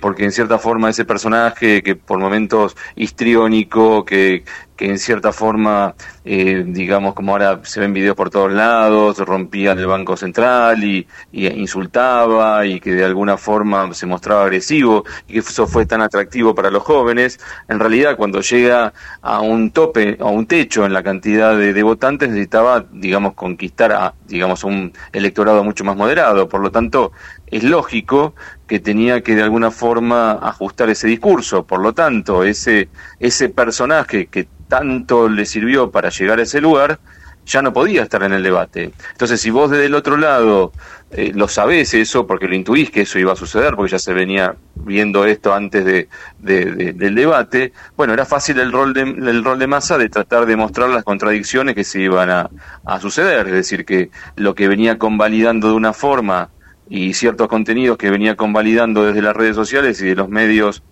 Porque 0.00 0.24
en 0.24 0.32
cierta 0.32 0.58
forma 0.58 0.90
ese 0.90 1.04
personaje 1.04 1.82
que 1.82 1.96
por 1.96 2.18
momentos 2.18 2.76
histriónico, 2.96 4.04
que, 4.04 4.44
que 4.76 4.86
en 4.86 4.98
cierta 4.98 5.32
forma, 5.32 5.94
eh, 6.24 6.64
digamos, 6.66 7.14
como 7.14 7.32
ahora 7.32 7.60
se 7.64 7.80
ven 7.80 7.92
videos 7.92 8.14
por 8.14 8.30
todos 8.30 8.52
lados, 8.52 9.18
rompía 9.18 9.72
el 9.72 9.86
Banco 9.86 10.16
Central 10.16 10.84
y, 10.84 11.06
y, 11.32 11.46
insultaba 11.46 12.64
y 12.66 12.78
que 12.80 12.92
de 12.92 13.04
alguna 13.04 13.36
forma 13.36 13.92
se 13.94 14.06
mostraba 14.06 14.44
agresivo 14.44 15.04
y 15.26 15.34
que 15.34 15.38
eso 15.40 15.66
fue 15.66 15.86
tan 15.86 16.02
atractivo 16.02 16.54
para 16.54 16.70
los 16.70 16.82
jóvenes, 16.82 17.40
en 17.68 17.80
realidad 17.80 18.16
cuando 18.16 18.40
llega 18.40 18.92
a 19.22 19.40
un 19.40 19.70
tope, 19.70 20.16
a 20.20 20.26
un 20.26 20.46
techo 20.46 20.84
en 20.84 20.92
la 20.92 21.02
cantidad 21.02 21.56
de, 21.56 21.72
de 21.72 21.82
votantes, 21.82 22.28
necesitaba, 22.28 22.84
digamos, 22.92 23.34
conquistar 23.34 23.92
a, 23.92 24.14
digamos, 24.26 24.64
un 24.64 24.92
electorado 25.12 25.64
mucho 25.64 25.84
más 25.84 25.96
moderado. 25.96 26.48
Por 26.48 26.60
lo 26.60 26.70
tanto, 26.70 27.12
es 27.46 27.62
lógico 27.62 28.34
que 28.66 28.80
tenía 28.80 29.20
que 29.20 29.34
de 29.34 29.42
alguna 29.42 29.70
forma 29.70 30.32
ajustar 30.32 30.90
ese 30.90 31.06
discurso. 31.06 31.64
Por 31.64 31.80
lo 31.80 31.92
tanto, 31.92 32.44
ese, 32.44 32.88
ese 33.20 33.48
personaje 33.48 34.26
que 34.26 34.48
tanto 34.68 35.28
le 35.28 35.46
sirvió 35.46 35.90
para 35.90 36.10
llegar 36.10 36.40
a 36.40 36.42
ese 36.42 36.60
lugar, 36.60 36.98
ya 37.46 37.62
no 37.62 37.72
podía 37.72 38.02
estar 38.02 38.22
en 38.24 38.32
el 38.32 38.42
debate. 38.42 38.92
Entonces, 39.12 39.40
si 39.40 39.50
vos 39.50 39.70
desde 39.70 39.86
el 39.86 39.94
otro 39.94 40.16
lado 40.16 40.72
eh, 41.12 41.30
lo 41.32 41.46
sabés 41.46 41.94
eso, 41.94 42.26
porque 42.26 42.48
lo 42.48 42.56
intuís 42.56 42.90
que 42.90 43.02
eso 43.02 43.18
iba 43.20 43.32
a 43.32 43.36
suceder, 43.36 43.76
porque 43.76 43.92
ya 43.92 44.00
se 44.00 44.12
venía 44.12 44.56
viendo 44.74 45.24
esto 45.24 45.54
antes 45.54 45.84
de, 45.84 46.08
de, 46.40 46.72
de, 46.72 46.92
del 46.92 47.14
debate, 47.14 47.72
bueno, 47.96 48.12
era 48.12 48.26
fácil 48.26 48.58
el 48.58 48.72
rol 48.72 48.92
de, 48.92 49.02
el 49.02 49.44
rol 49.44 49.60
de 49.60 49.68
masa 49.68 49.96
de 49.96 50.08
tratar 50.08 50.44
de 50.44 50.56
mostrar 50.56 50.90
las 50.90 51.04
contradicciones 51.04 51.76
que 51.76 51.84
se 51.84 52.00
iban 52.00 52.30
a, 52.30 52.50
a 52.84 53.00
suceder, 53.00 53.46
es 53.46 53.52
decir, 53.52 53.84
que 53.84 54.10
lo 54.34 54.56
que 54.56 54.66
venía 54.66 54.98
convalidando 54.98 55.68
de 55.68 55.74
una 55.74 55.92
forma 55.92 56.50
y 56.88 57.14
ciertos 57.14 57.48
contenidos 57.48 57.98
que 57.98 58.10
venía 58.10 58.36
convalidando 58.36 59.04
desde 59.04 59.22
las 59.22 59.36
redes 59.36 59.56
sociales 59.56 60.00
y 60.00 60.06
de 60.06 60.14
los 60.14 60.28
medios 60.28 60.82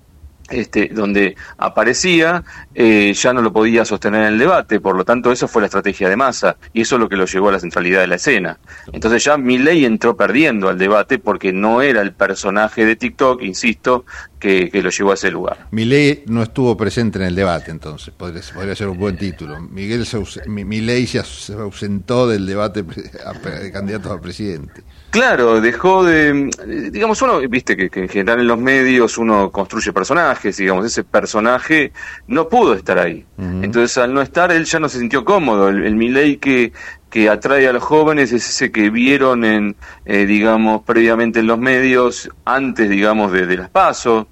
este, 0.51 0.89
donde 0.89 1.37
aparecía, 1.57 2.45
eh, 2.75 3.15
ya 3.15 3.33
no 3.33 3.41
lo 3.41 3.53
podía 3.53 3.85
sostener 3.85 4.23
en 4.23 4.35
el 4.35 4.39
debate, 4.39 4.79
por 4.79 4.95
lo 4.95 5.05
tanto 5.05 5.33
eso 5.33 5.49
fue 5.49 5.63
la 5.63 5.67
estrategia 5.67 6.09
de 6.09 6.17
masa 6.17 6.57
y 6.75 6.83
eso 6.83 6.97
es 6.97 7.01
lo 7.01 7.09
que 7.09 7.17
lo 7.17 7.25
llevó 7.25 7.49
a 7.49 7.53
la 7.53 7.61
centralidad 7.61 8.01
de 8.01 8.09
la 8.09 8.17
escena. 8.17 8.59
Entonces 8.93 9.25
ya 9.25 9.39
Milley 9.39 9.87
entró 9.87 10.17
perdiendo 10.17 10.69
al 10.69 10.79
debate 10.79 11.19
porque 11.19 11.53
no 11.53 11.81
era 11.81 12.03
el 12.03 12.13
personaje 12.13 12.85
de 12.85 12.97
TikTok, 12.97 13.43
insisto, 13.43 14.05
que, 14.45 14.69
que 14.71 14.83
lo 14.83 14.91
llevó 14.91 15.13
a 15.13 15.15
ese 15.15 15.31
lugar. 15.31 15.69
Milley 15.71 16.25
no 16.27 16.43
estuvo 16.43 16.77
presente 16.77 17.19
en 17.19 17.25
el 17.25 17.35
debate 17.35 17.71
entonces, 17.71 18.13
podría, 18.13 18.43
podría 18.55 18.77
ser 18.77 18.89
un 18.89 18.99
buen 18.99 19.17
título. 19.17 19.59
Miguel 19.59 20.05
se, 20.05 20.19
Milley 20.47 21.07
se 21.07 21.55
ausentó 21.55 22.29
del 22.29 22.45
debate 22.45 22.83
de 22.83 23.73
candidatos 23.73 24.13
a 24.13 24.21
presidente. 24.21 24.83
Claro, 25.09 25.63
dejó 25.63 26.05
de, 26.05 26.51
digamos, 26.93 27.23
uno, 27.23 27.39
viste 27.49 27.75
que, 27.75 27.89
que, 27.89 28.01
en 28.01 28.09
general 28.09 28.41
en 28.41 28.49
los 28.49 28.59
medios 28.59 29.17
uno 29.17 29.51
construye 29.51 29.95
personajes, 29.95 30.59
digamos, 30.59 30.85
ese 30.85 31.05
personaje 31.05 31.93
no 32.27 32.47
pudo 32.49 32.75
estar 32.75 32.99
ahí. 32.99 33.25
Uh 33.39 33.43
-huh. 33.43 33.65
Entonces 33.65 33.97
al 33.97 34.13
no 34.13 34.21
estar 34.21 34.53
él 34.53 34.67
ya 34.67 34.79
no 34.79 34.91
se 34.91 34.99
sintió 34.99 35.25
cómodo. 35.25 35.71
El, 35.71 35.85
el 35.85 35.95
Milei 35.95 36.37
que, 36.37 36.73
que 37.09 37.31
atrae 37.31 37.67
a 37.67 37.73
los 37.73 37.83
jóvenes 37.83 38.33
es 38.33 38.47
ese 38.47 38.71
que 38.73 38.91
vieron 38.91 39.45
en, 39.45 39.77
eh, 40.05 40.27
digamos, 40.27 40.83
previamente 40.83 41.39
en 41.41 41.47
los 41.47 41.59
medios, 41.59 42.29
antes, 42.45 42.91
digamos, 42.91 43.33
de, 43.33 43.47
de 43.47 43.57
las 43.57 43.71
pasos, 43.71 44.27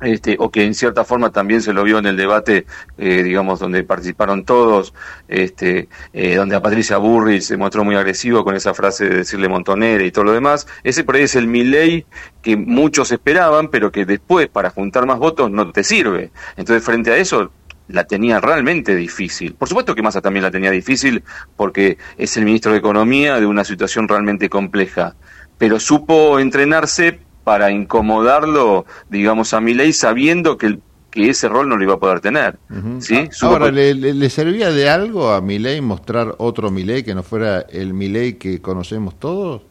este, 0.00 0.36
o 0.38 0.50
que 0.50 0.64
en 0.64 0.74
cierta 0.74 1.04
forma 1.04 1.30
también 1.30 1.62
se 1.62 1.72
lo 1.72 1.82
vio 1.82 1.98
en 1.98 2.06
el 2.06 2.16
debate, 2.16 2.66
eh, 2.98 3.22
digamos, 3.22 3.58
donde 3.58 3.82
participaron 3.82 4.44
todos, 4.44 4.92
este, 5.28 5.88
eh, 6.12 6.36
donde 6.36 6.56
a 6.56 6.62
Patricia 6.62 6.98
Burrich 6.98 7.42
se 7.42 7.56
mostró 7.56 7.84
muy 7.84 7.96
agresivo 7.96 8.44
con 8.44 8.54
esa 8.54 8.74
frase 8.74 9.08
de 9.08 9.16
decirle 9.18 9.48
montonera 9.48 10.04
y 10.04 10.12
todo 10.12 10.24
lo 10.24 10.32
demás. 10.32 10.66
Ese 10.84 11.04
por 11.04 11.16
ahí 11.16 11.22
es 11.22 11.34
el 11.36 11.46
Milley 11.46 12.06
que 12.42 12.56
muchos 12.56 13.10
esperaban, 13.10 13.68
pero 13.68 13.90
que 13.90 14.04
después, 14.04 14.48
para 14.48 14.70
juntar 14.70 15.06
más 15.06 15.18
votos, 15.18 15.50
no 15.50 15.72
te 15.72 15.82
sirve. 15.82 16.30
Entonces, 16.56 16.84
frente 16.84 17.10
a 17.10 17.16
eso, 17.16 17.50
la 17.88 18.04
tenía 18.04 18.40
realmente 18.40 18.94
difícil. 18.94 19.54
Por 19.54 19.68
supuesto 19.68 19.94
que 19.94 20.02
Massa 20.02 20.20
también 20.20 20.42
la 20.42 20.50
tenía 20.50 20.70
difícil 20.70 21.22
porque 21.56 21.98
es 22.18 22.36
el 22.36 22.44
ministro 22.44 22.72
de 22.72 22.78
Economía 22.78 23.40
de 23.40 23.46
una 23.46 23.64
situación 23.64 24.08
realmente 24.08 24.48
compleja, 24.48 25.14
pero 25.58 25.80
supo 25.80 26.38
entrenarse 26.38 27.20
para 27.46 27.70
incomodarlo, 27.70 28.86
digamos, 29.08 29.54
a 29.54 29.60
Milei 29.60 29.92
sabiendo 29.92 30.58
que, 30.58 30.66
el, 30.66 30.80
que 31.12 31.30
ese 31.30 31.48
rol 31.48 31.68
no 31.68 31.76
lo 31.76 31.84
iba 31.84 31.94
a 31.94 32.00
poder 32.00 32.18
tener. 32.18 32.58
Uh 32.68 32.74
-huh. 32.74 33.00
¿sí? 33.00 33.28
Ahora, 33.40 33.70
¿le, 33.70 33.94
¿le, 33.94 34.14
le, 34.14 34.30
servía 34.30 34.72
de 34.72 34.90
algo 34.90 35.30
a 35.30 35.40
Milei 35.40 35.80
mostrar 35.80 36.34
otro 36.38 36.72
Milei 36.72 37.04
que 37.04 37.14
no 37.14 37.22
fuera 37.22 37.60
el 37.60 37.94
Milei 37.94 38.32
que 38.32 38.60
conocemos 38.60 39.16
todos? 39.20 39.62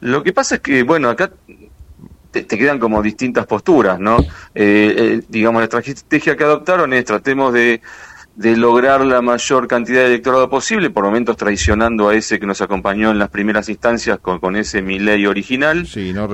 Lo 0.00 0.22
que 0.22 0.34
pasa 0.34 0.56
es 0.56 0.60
que, 0.60 0.82
bueno, 0.82 1.08
acá 1.08 1.32
te, 2.30 2.42
te 2.42 2.58
quedan 2.58 2.78
como 2.78 3.00
distintas 3.00 3.46
posturas, 3.46 3.98
¿no? 3.98 4.18
Eh, 4.54 4.94
eh, 4.98 5.22
digamos, 5.26 5.60
la 5.60 5.78
estrategia 5.78 6.36
que 6.36 6.44
adoptaron 6.44 6.92
es 6.92 7.06
tratemos 7.06 7.54
de 7.54 7.80
de 8.36 8.56
lograr 8.56 9.00
la 9.02 9.22
mayor 9.22 9.68
cantidad 9.68 10.00
de 10.00 10.06
electorado 10.06 10.50
posible, 10.50 10.90
por 10.90 11.04
momentos 11.04 11.36
traicionando 11.36 12.08
a 12.08 12.14
ese 12.14 12.40
que 12.40 12.46
nos 12.46 12.60
acompañó 12.60 13.10
en 13.10 13.18
las 13.18 13.28
primeras 13.30 13.68
instancias 13.68 14.18
con, 14.18 14.40
con 14.40 14.56
ese 14.56 14.82
ley 14.82 15.24
original, 15.26 15.86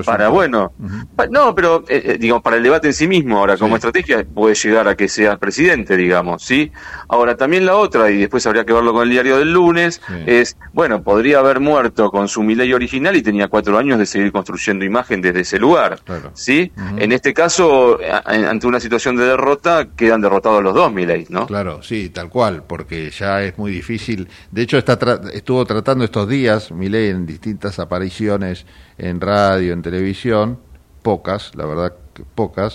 para 0.07 0.29
bueno, 0.31 0.73
pa- 1.15 1.27
no, 1.27 1.55
pero 1.55 1.85
eh, 1.89 2.03
eh, 2.05 2.17
digamos 2.19 2.43
para 2.43 2.57
el 2.57 2.63
debate 2.63 2.89
en 2.89 2.95
sí 2.95 3.07
mismo, 3.07 3.39
ahora 3.39 3.57
como 3.59 3.77
estrategia 3.77 4.25
puede 4.25 4.55
llegar 4.55 4.89
a 4.89 4.97
que 4.97 5.09
sea 5.09 5.37
presidente, 5.37 5.97
digamos, 5.97 6.43
¿sí? 6.43 6.73
Ahora 7.09 7.37
también 7.37 7.67
la 7.67 7.77
otra, 7.77 8.11
y 8.11 8.19
después 8.19 8.47
habría 8.47 8.65
que 8.65 8.73
verlo 8.73 8.93
con 8.93 9.03
el 9.03 9.11
diario 9.11 9.37
del 9.39 9.53
lunes, 9.53 10.01
es, 10.27 10.57
bueno, 10.73 11.03
podría 11.03 11.41
haber 11.41 11.61
muerto 11.61 12.11
con 12.11 12.29
su 12.29 12.43
ley 12.43 12.73
original 12.73 13.15
y 13.17 13.23
tenía 13.23 13.49
cuatro 13.49 13.77
años 13.79 13.99
de 13.99 14.07
seguir 14.07 14.33
construyendo 14.33 14.85
imagen 14.85 15.21
desde 15.21 15.41
ese 15.41 15.59
lugar, 15.59 16.01
¿sí? 16.35 16.73
En 16.99 17.13
este 17.13 17.35
caso, 17.35 17.99
a- 18.11 18.23
ante 18.51 18.67
una 18.67 18.81
situación 18.81 19.17
de 19.17 19.25
derrota, 19.27 19.89
quedan 19.97 20.21
derrotados 20.21 20.63
los 20.63 20.75
dos 20.75 20.93
Milei, 20.93 21.27
¿no? 21.29 21.47
Claro, 21.47 21.83
sí, 21.91 22.09
tal 22.11 22.29
cual, 22.31 22.63
porque 22.69 23.11
ya 23.11 23.43
es 23.43 23.59
muy 23.59 23.73
difícil. 23.73 24.29
De 24.53 24.63
hecho, 24.63 24.79
está 24.79 24.97
tra- 24.97 25.29
estuvo 25.33 25.65
tratando 25.67 26.05
estos 26.05 26.29
días, 26.29 26.71
Milei, 26.71 27.11
en 27.11 27.27
distintas 27.27 27.81
apariciones 27.81 28.65
en 28.97 29.21
radio, 29.21 29.73
en 29.73 29.83
televisión, 29.83 30.61
pocas, 31.03 31.51
la 31.57 31.67
verdad, 31.67 31.93
que 32.15 32.23
pocas, 32.23 32.75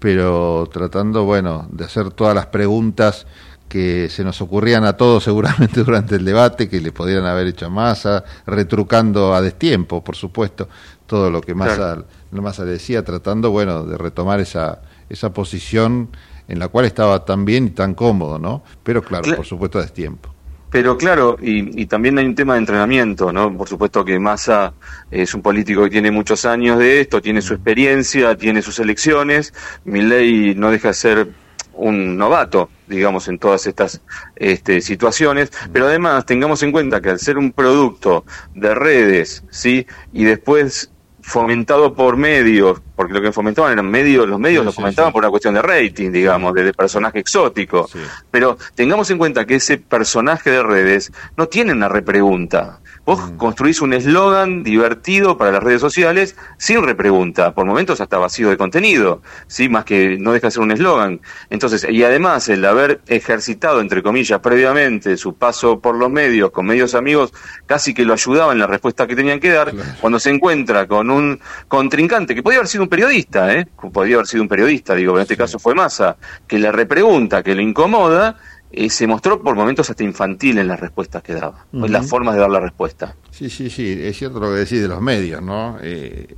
pero 0.00 0.68
tratando, 0.72 1.22
bueno, 1.24 1.68
de 1.70 1.84
hacer 1.84 2.10
todas 2.10 2.34
las 2.34 2.46
preguntas 2.46 3.28
que 3.68 4.08
se 4.10 4.24
nos 4.24 4.40
ocurrían 4.40 4.84
a 4.84 4.94
todos 4.96 5.22
seguramente 5.30 5.84
durante 5.84 6.16
el 6.16 6.24
debate, 6.24 6.68
que 6.68 6.80
le 6.80 6.90
podrían 6.90 7.26
haber 7.26 7.46
hecho 7.46 7.66
a 7.66 7.70
Massa, 7.70 8.24
retrucando 8.44 9.34
a 9.34 9.40
destiempo, 9.40 10.02
por 10.02 10.16
supuesto, 10.16 10.68
todo 11.06 11.30
lo 11.30 11.40
que 11.40 11.54
Massa, 11.54 11.76
Claro. 11.76 12.06
Massa 12.32 12.64
le 12.64 12.72
decía, 12.72 13.04
tratando, 13.04 13.50
bueno, 13.52 13.84
de 13.84 13.96
retomar 13.96 14.40
esa, 14.40 14.80
esa 15.08 15.32
posición 15.32 16.08
en 16.48 16.58
la 16.58 16.68
cual 16.68 16.86
estaba 16.86 17.24
tan 17.24 17.44
bien 17.44 17.66
y 17.66 17.70
tan 17.70 17.94
cómodo, 17.94 18.38
¿no? 18.38 18.62
Pero 18.82 19.02
claro, 19.02 19.24
Cla- 19.24 19.36
por 19.36 19.46
supuesto 19.46 19.78
a 19.78 19.82
destiempo. 19.82 20.34
Pero 20.70 20.98
claro, 20.98 21.38
y, 21.40 21.80
y 21.80 21.86
también 21.86 22.18
hay 22.18 22.26
un 22.26 22.34
tema 22.34 22.52
de 22.54 22.58
entrenamiento, 22.60 23.32
¿no? 23.32 23.56
Por 23.56 23.66
supuesto 23.68 24.04
que 24.04 24.18
Massa 24.18 24.74
es 25.10 25.32
un 25.32 25.40
político 25.40 25.84
que 25.84 25.90
tiene 25.90 26.10
muchos 26.10 26.44
años 26.44 26.78
de 26.78 27.00
esto, 27.00 27.22
tiene 27.22 27.40
su 27.40 27.54
experiencia, 27.54 28.36
tiene 28.36 28.60
sus 28.60 28.78
elecciones. 28.78 29.54
Milei 29.84 30.54
no 30.54 30.70
deja 30.70 30.88
de 30.88 30.94
ser 30.94 31.28
un 31.72 32.18
novato, 32.18 32.68
digamos, 32.86 33.28
en 33.28 33.38
todas 33.38 33.66
estas 33.66 34.02
este, 34.36 34.82
situaciones. 34.82 35.50
Pero 35.72 35.86
además 35.86 36.26
tengamos 36.26 36.62
en 36.62 36.70
cuenta 36.72 37.00
que 37.00 37.08
al 37.10 37.18
ser 37.18 37.38
un 37.38 37.52
producto 37.52 38.26
de 38.54 38.74
redes, 38.74 39.44
¿sí? 39.48 39.86
Y 40.12 40.24
después 40.24 40.90
fomentado 41.28 41.94
por 41.94 42.16
medios, 42.16 42.80
porque 42.96 43.12
lo 43.12 43.20
que 43.20 43.32
fomentaban 43.32 43.72
eran 43.72 43.88
medios, 43.90 44.26
los 44.26 44.40
medios 44.40 44.64
lo 44.64 44.72
fomentaban 44.72 45.12
por 45.12 45.20
una 45.22 45.30
cuestión 45.30 45.54
de 45.54 45.62
rating, 45.62 46.10
digamos, 46.10 46.54
de, 46.54 46.64
de 46.64 46.72
personaje 46.72 47.18
exótico. 47.20 47.88
Pero 48.30 48.56
tengamos 48.74 49.10
en 49.10 49.18
cuenta 49.18 49.44
que 49.44 49.56
ese 49.56 49.78
personaje 49.78 50.50
de 50.50 50.62
redes 50.62 51.12
no 51.36 51.46
tiene 51.46 51.72
una 51.72 51.88
repregunta. 51.88 52.80
Vos 53.08 53.22
construís 53.38 53.80
un 53.80 53.94
eslogan 53.94 54.62
divertido 54.62 55.38
para 55.38 55.50
las 55.50 55.62
redes 55.62 55.80
sociales 55.80 56.36
sin 56.58 56.82
repregunta, 56.82 57.54
por 57.54 57.64
momentos 57.64 58.02
hasta 58.02 58.18
vacío 58.18 58.50
de 58.50 58.58
contenido, 58.58 59.22
sí, 59.46 59.70
más 59.70 59.86
que 59.86 60.18
no 60.18 60.34
deja 60.34 60.48
de 60.48 60.50
ser 60.50 60.62
un 60.62 60.72
eslogan. 60.72 61.22
Entonces, 61.48 61.86
y 61.88 62.04
además 62.04 62.50
el 62.50 62.62
haber 62.66 63.00
ejercitado, 63.06 63.80
entre 63.80 64.02
comillas, 64.02 64.40
previamente 64.40 65.16
su 65.16 65.32
paso 65.36 65.80
por 65.80 65.96
los 65.96 66.10
medios, 66.10 66.50
con 66.50 66.66
medios 66.66 66.94
amigos, 66.94 67.32
casi 67.64 67.94
que 67.94 68.04
lo 68.04 68.12
ayudaba 68.12 68.52
en 68.52 68.58
la 68.58 68.66
respuesta 68.66 69.06
que 69.06 69.16
tenían 69.16 69.40
que 69.40 69.52
dar, 69.52 69.72
cuando 70.02 70.18
se 70.18 70.28
encuentra 70.28 70.86
con 70.86 71.10
un 71.10 71.40
contrincante, 71.66 72.34
que 72.34 72.42
podía 72.42 72.58
haber 72.58 72.68
sido 72.68 72.82
un 72.82 72.90
periodista, 72.90 73.54
¿eh? 73.54 73.66
podía 73.90 74.16
haber 74.16 74.26
sido 74.26 74.42
un 74.42 74.50
periodista, 74.50 74.94
digo, 74.94 75.12
pero 75.12 75.20
en 75.20 75.22
este 75.22 75.36
caso 75.38 75.58
fue 75.58 75.74
Massa, 75.74 76.18
que 76.46 76.58
le 76.58 76.70
repregunta, 76.70 77.42
que 77.42 77.54
lo 77.54 77.62
incomoda, 77.62 78.36
eh, 78.70 78.90
se 78.90 79.06
mostró 79.06 79.40
por 79.40 79.54
momentos 79.54 79.88
hasta 79.88 80.04
infantil 80.04 80.58
en 80.58 80.68
las 80.68 80.78
respuestas 80.78 81.22
que 81.22 81.34
daba, 81.34 81.66
en 81.72 81.90
las 81.90 82.08
formas 82.08 82.34
de 82.34 82.40
dar 82.40 82.50
la 82.50 82.60
respuesta. 82.60 83.16
Sí, 83.30 83.48
sí, 83.48 83.70
sí, 83.70 83.98
es 84.00 84.16
cierto 84.16 84.40
lo 84.40 84.48
que 84.48 84.56
decís 84.56 84.80
de 84.80 84.88
los 84.88 85.00
medios, 85.00 85.42
¿no? 85.42 85.78
Eh, 85.80 86.34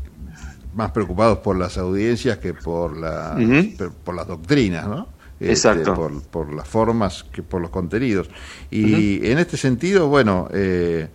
más 0.74 0.92
preocupados 0.92 1.38
por 1.38 1.56
las 1.56 1.76
audiencias 1.78 2.38
que 2.38 2.54
por, 2.54 2.96
la, 2.96 3.36
por 4.04 4.14
las 4.14 4.26
doctrinas, 4.26 4.86
¿no? 4.86 5.08
Este, 5.40 5.52
Exacto. 5.52 5.94
por, 5.94 6.22
por 6.24 6.52
las 6.52 6.68
formas 6.68 7.24
que 7.24 7.42
por 7.42 7.62
los 7.62 7.70
contenidos. 7.70 8.28
Y 8.70 9.26
en 9.26 9.38
este 9.38 9.56
sentido, 9.56 10.08
bueno, 10.08 10.48
eh, 10.52 11.08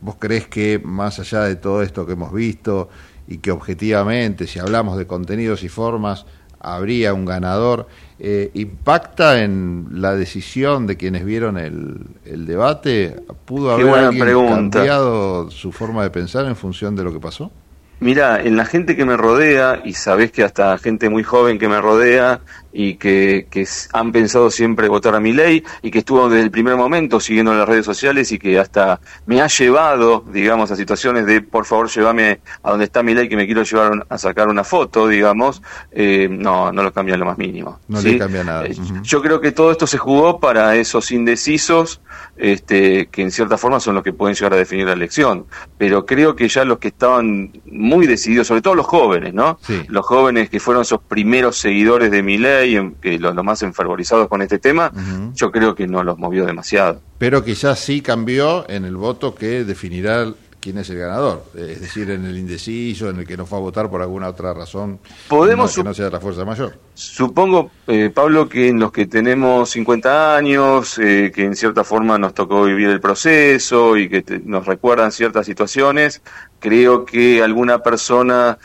¿vos 0.00 0.16
crees 0.18 0.46
que 0.46 0.78
más 0.78 1.18
allá 1.18 1.44
de 1.44 1.56
todo 1.56 1.82
esto 1.82 2.06
que 2.06 2.12
hemos 2.12 2.32
visto 2.32 2.90
y 3.26 3.38
que 3.38 3.50
objetivamente, 3.50 4.46
si 4.46 4.58
hablamos 4.58 4.98
de 4.98 5.06
contenidos 5.06 5.62
y 5.62 5.68
formas, 5.68 6.26
habría 6.60 7.14
un 7.14 7.24
ganador, 7.24 7.88
eh, 8.20 8.50
¿impacta 8.54 9.42
en 9.42 9.86
la 9.92 10.14
decisión 10.14 10.86
de 10.86 10.96
quienes 10.96 11.24
vieron 11.24 11.56
el, 11.56 11.98
el 12.24 12.46
debate? 12.46 13.14
¿Pudo 13.44 13.70
haber 13.72 13.86
buena 13.86 14.08
alguien 14.08 14.24
pregunta. 14.24 14.78
cambiado 14.78 15.50
su 15.50 15.70
forma 15.70 16.02
de 16.02 16.10
pensar 16.10 16.46
en 16.46 16.56
función 16.56 16.96
de 16.96 17.04
lo 17.04 17.12
que 17.12 17.20
pasó? 17.20 17.52
Mira, 18.00 18.40
en 18.40 18.56
la 18.56 18.64
gente 18.64 18.96
que 18.96 19.04
me 19.04 19.16
rodea, 19.16 19.82
y 19.84 19.94
sabés 19.94 20.30
que 20.30 20.44
hasta 20.44 20.78
gente 20.78 21.08
muy 21.08 21.24
joven 21.24 21.58
que 21.58 21.68
me 21.68 21.80
rodea 21.80 22.40
y 22.72 22.94
que, 22.94 23.46
han 23.92 24.12
pensado 24.12 24.50
siempre 24.50 24.88
votar 24.88 25.14
a 25.14 25.20
mi 25.20 25.32
ley 25.32 25.64
y 25.82 25.90
que 25.90 25.98
estuvo 25.98 26.28
desde 26.28 26.44
el 26.44 26.50
primer 26.50 26.76
momento 26.76 27.20
siguiendo 27.20 27.54
las 27.54 27.68
redes 27.68 27.84
sociales 27.84 28.30
y 28.32 28.38
que 28.38 28.58
hasta 28.58 29.00
me 29.26 29.40
ha 29.40 29.46
llevado, 29.46 30.24
digamos, 30.32 30.70
a 30.70 30.76
situaciones 30.76 31.26
de 31.26 31.40
por 31.40 31.64
favor 31.64 31.88
llévame 31.88 32.40
a 32.62 32.70
donde 32.70 32.84
está 32.84 33.02
mi 33.02 33.14
ley 33.14 33.28
que 33.28 33.36
me 33.36 33.46
quiero 33.46 33.62
llevar 33.62 34.06
a 34.08 34.18
sacar 34.18 34.48
una 34.48 34.64
foto, 34.64 35.08
digamos, 35.08 35.62
eh, 35.90 36.28
no, 36.30 36.72
no 36.72 36.82
lo 36.82 36.92
cambia 36.92 37.16
lo 37.16 37.24
más 37.24 37.38
mínimo. 37.38 37.80
No 37.88 38.00
¿sí? 38.00 38.12
le 38.12 38.18
cambia 38.18 38.44
nada. 38.44 38.66
Eh. 38.66 38.76
Yo 39.02 39.22
creo 39.22 39.40
que 39.40 39.52
todo 39.52 39.70
esto 39.70 39.86
se 39.86 39.98
jugó 39.98 40.38
para 40.40 40.76
esos 40.76 41.10
indecisos, 41.10 42.00
este, 42.36 43.06
que 43.06 43.22
en 43.22 43.30
cierta 43.30 43.56
forma 43.58 43.80
son 43.80 43.94
los 43.94 44.04
que 44.04 44.12
pueden 44.12 44.34
llegar 44.34 44.54
a 44.54 44.56
definir 44.56 44.86
la 44.86 44.92
elección. 44.92 45.46
Pero 45.76 46.06
creo 46.06 46.36
que 46.36 46.48
ya 46.48 46.64
los 46.64 46.78
que 46.78 46.88
estaban 46.88 47.52
muy 47.66 48.06
decididos, 48.06 48.46
sobre 48.46 48.62
todo 48.62 48.74
los 48.74 48.86
jóvenes, 48.86 49.34
¿no? 49.34 49.58
Los 49.88 50.06
jóvenes 50.06 50.50
que 50.50 50.60
fueron 50.60 50.82
esos 50.82 51.00
primeros 51.00 51.56
seguidores 51.56 52.10
de 52.10 52.22
En- 52.64 52.94
que 52.94 53.18
los, 53.18 53.34
los 53.34 53.44
más 53.44 53.62
enfervorizados 53.62 54.28
con 54.28 54.42
este 54.42 54.58
tema, 54.58 54.92
yo 55.34 55.50
creo 55.50 55.74
que 55.74 55.86
no 55.86 56.02
los 56.02 56.18
movió 56.18 56.44
demasiado. 56.46 57.00
Pero 57.18 57.44
quizás 57.44 57.78
sí 57.78 58.00
cambió 58.00 58.68
en 58.68 58.84
el 58.84 58.96
voto 58.96 59.34
que 59.34 59.64
definirá 59.64 60.32
quién 60.60 60.76
es 60.78 60.90
el 60.90 60.98
ganador, 60.98 61.44
eh, 61.56 61.70
es 61.74 61.80
decir, 61.80 62.10
en 62.10 62.24
el 62.24 62.36
indeciso, 62.36 63.08
en 63.08 63.18
el 63.20 63.26
que 63.26 63.36
no 63.36 63.46
fue 63.46 63.58
a 63.58 63.60
votar 63.60 63.88
por 63.88 64.02
alguna 64.02 64.28
otra 64.28 64.52
razón, 64.52 64.98
Podemos 65.28 65.72
que 65.72 65.84
no 65.84 65.94
sea 65.94 66.10
la 66.10 66.18
fuerza 66.18 66.44
mayor. 66.44 66.76
Supongo, 66.94 67.70
eh, 67.86 68.10
Pablo, 68.12 68.48
que 68.48 68.68
en 68.68 68.80
los 68.80 68.90
que 68.90 69.06
tenemos 69.06 69.70
50 69.70 70.36
años, 70.36 70.98
eh, 70.98 71.30
que 71.32 71.44
en 71.44 71.54
cierta 71.54 71.84
forma 71.84 72.18
nos 72.18 72.34
tocó 72.34 72.64
vivir 72.64 72.88
el 72.88 73.00
proceso 73.00 73.96
y 73.96 74.08
que 74.08 74.22
te- 74.22 74.40
nos 74.40 74.66
recuerdan 74.66 75.12
ciertas 75.12 75.46
situaciones, 75.46 76.22
creo 76.58 77.04
que 77.04 77.40
alguna 77.40 77.78
persona 77.84 78.58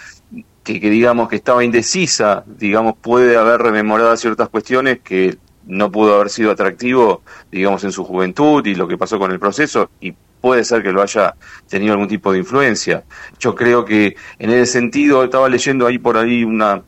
que, 0.63 0.79
que 0.79 0.89
digamos 0.89 1.29
que 1.29 1.35
estaba 1.35 1.63
indecisa, 1.63 2.43
digamos, 2.45 2.95
puede 3.01 3.37
haber 3.37 3.61
rememorado 3.61 4.15
ciertas 4.17 4.49
cuestiones 4.49 4.99
que 5.03 5.37
no 5.65 5.91
pudo 5.91 6.15
haber 6.15 6.29
sido 6.29 6.51
atractivo, 6.51 7.21
digamos, 7.51 7.83
en 7.83 7.91
su 7.91 8.03
juventud 8.03 8.65
y 8.65 8.75
lo 8.75 8.87
que 8.87 8.97
pasó 8.97 9.19
con 9.19 9.31
el 9.31 9.39
proceso, 9.39 9.89
y 10.01 10.13
puede 10.41 10.63
ser 10.65 10.83
que 10.83 10.91
lo 10.91 11.01
haya 11.01 11.35
tenido 11.69 11.93
algún 11.93 12.09
tipo 12.09 12.31
de 12.31 12.39
influencia. 12.39 13.03
Yo 13.39 13.55
creo 13.55 13.85
que 13.85 14.15
en 14.39 14.49
ese 14.49 14.65
sentido, 14.65 15.23
estaba 15.23 15.47
leyendo 15.47 15.87
ahí 15.87 15.97
por 15.97 16.17
ahí 16.17 16.43
una 16.43 16.81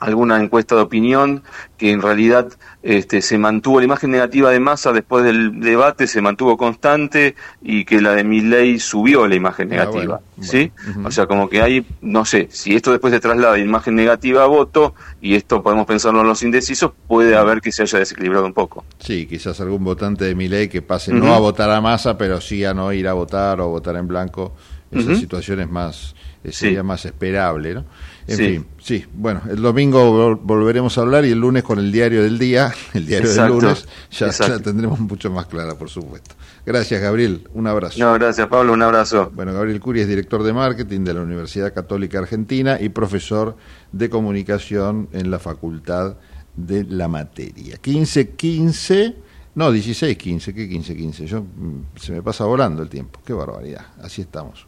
alguna 0.00 0.40
encuesta 0.42 0.74
de 0.76 0.82
opinión 0.82 1.42
que 1.76 1.90
en 1.90 2.02
realidad 2.02 2.48
este, 2.82 3.20
se 3.22 3.38
mantuvo 3.38 3.78
la 3.80 3.84
imagen 3.86 4.10
negativa 4.10 4.50
de 4.50 4.60
Massa 4.60 4.92
después 4.92 5.24
del 5.24 5.60
debate 5.60 6.06
se 6.06 6.20
mantuvo 6.20 6.56
constante 6.56 7.34
y 7.60 7.84
que 7.84 8.00
la 8.00 8.12
de 8.12 8.24
Milley 8.24 8.78
subió 8.78 9.26
la 9.26 9.34
imagen 9.34 9.68
Ah, 9.68 9.76
negativa 9.76 10.20
bueno, 10.36 10.52
sí 10.52 10.72
o 11.04 11.10
sea 11.10 11.26
como 11.26 11.48
que 11.48 11.60
hay 11.62 11.86
no 12.00 12.24
sé 12.24 12.48
si 12.50 12.74
esto 12.76 12.90
después 12.92 13.12
se 13.12 13.20
traslada 13.20 13.54
de 13.54 13.60
imagen 13.60 13.94
negativa 13.94 14.44
a 14.44 14.46
voto 14.46 14.94
y 15.20 15.34
esto 15.34 15.62
podemos 15.62 15.86
pensarlo 15.86 16.20
en 16.20 16.28
los 16.28 16.42
indecisos 16.42 16.92
puede 17.06 17.36
haber 17.36 17.60
que 17.60 17.72
se 17.72 17.82
haya 17.82 17.98
desequilibrado 17.98 18.46
un 18.46 18.54
poco 18.54 18.84
Sí, 19.00 19.26
quizás 19.26 19.60
algún 19.60 19.84
votante 19.84 20.24
de 20.24 20.34
mi 20.34 20.48
ley 20.48 20.68
que 20.68 20.82
pase 20.82 21.12
no 21.12 21.34
a 21.34 21.38
votar 21.38 21.70
a 21.70 21.80
masa, 21.80 22.16
pero 22.18 22.40
sí 22.40 22.64
a 22.64 22.74
no 22.74 22.92
ir 22.92 23.08
a 23.08 23.12
votar 23.14 23.60
o 23.60 23.68
votar 23.68 23.96
en 23.96 24.06
blanco. 24.08 24.54
Esa 24.90 25.10
Ujú. 25.10 25.16
situación 25.16 25.60
es 25.60 25.68
más, 25.70 26.14
eh, 26.44 26.50
sería 26.52 26.80
Sí. 26.80 26.86
más 26.86 27.04
esperable, 27.04 27.74
¿no? 27.74 27.84
En 28.28 28.36
Sí. 28.36 28.44
fin, 28.44 28.66
sí. 28.78 29.04
Bueno, 29.14 29.40
el 29.50 29.62
domingo 29.62 30.34
vol- 30.36 30.38
volveremos 30.42 30.98
a 30.98 31.00
hablar 31.00 31.24
y 31.24 31.30
el 31.30 31.38
lunes 31.40 31.62
con 31.62 31.78
el 31.78 31.90
diario 31.90 32.22
del 32.22 32.38
día, 32.38 32.70
el 32.94 33.06
diario 33.06 33.26
Exacto, 33.28 33.54
del 33.54 33.62
lunes, 33.62 33.88
ya 34.10 34.58
tendremos 34.60 35.00
mucho 35.00 35.30
más 35.32 35.46
clara, 35.46 35.74
por 35.76 35.88
supuesto. 35.88 36.34
Gracias, 36.66 37.00
Gabriel. 37.00 37.48
Un 37.54 37.66
abrazo. 37.66 37.98
no 37.98 38.12
gracias 38.14 38.46
Pablo 38.48 38.74
un 38.74 38.82
abrazo 38.82 39.32
Bueno, 39.34 39.54
Gabriel 39.54 39.80
Curi 39.80 40.02
es 40.02 40.08
director 40.08 40.42
de 40.42 40.52
marketing 40.52 41.00
de 41.04 41.14
la 41.14 41.22
Universidad 41.22 41.72
Católica 41.72 42.18
Argentina 42.18 42.78
y 42.78 42.90
profesor 42.90 43.56
de 43.92 44.10
comunicación 44.10 45.08
en 45.12 45.30
la 45.30 45.38
Facultad 45.38 46.16
de 46.54 46.84
la 46.84 47.08
Materia. 47.08 47.78
15, 47.80 48.30
15, 48.30 49.16
no, 49.54 49.72
16, 49.72 50.18
15, 50.18 50.52
¿qué 50.52 50.68
15, 50.68 50.94
15? 50.96 51.26
Yo, 51.26 51.40
mm, 51.42 51.98
se 51.98 52.12
me 52.12 52.20
pasa 52.22 52.44
volando 52.44 52.82
el 52.82 52.90
tiempo, 52.90 53.20
qué 53.24 53.32
barbaridad, 53.32 53.86
así 54.02 54.20
estamos. 54.20 54.66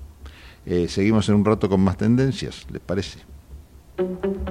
Eh, 0.65 0.87
seguimos 0.89 1.29
en 1.29 1.35
un 1.37 1.45
rato 1.45 1.69
con 1.69 1.81
más 1.81 1.97
tendencias, 1.99 2.67
¿les 2.73 2.81
parece? 2.81 3.19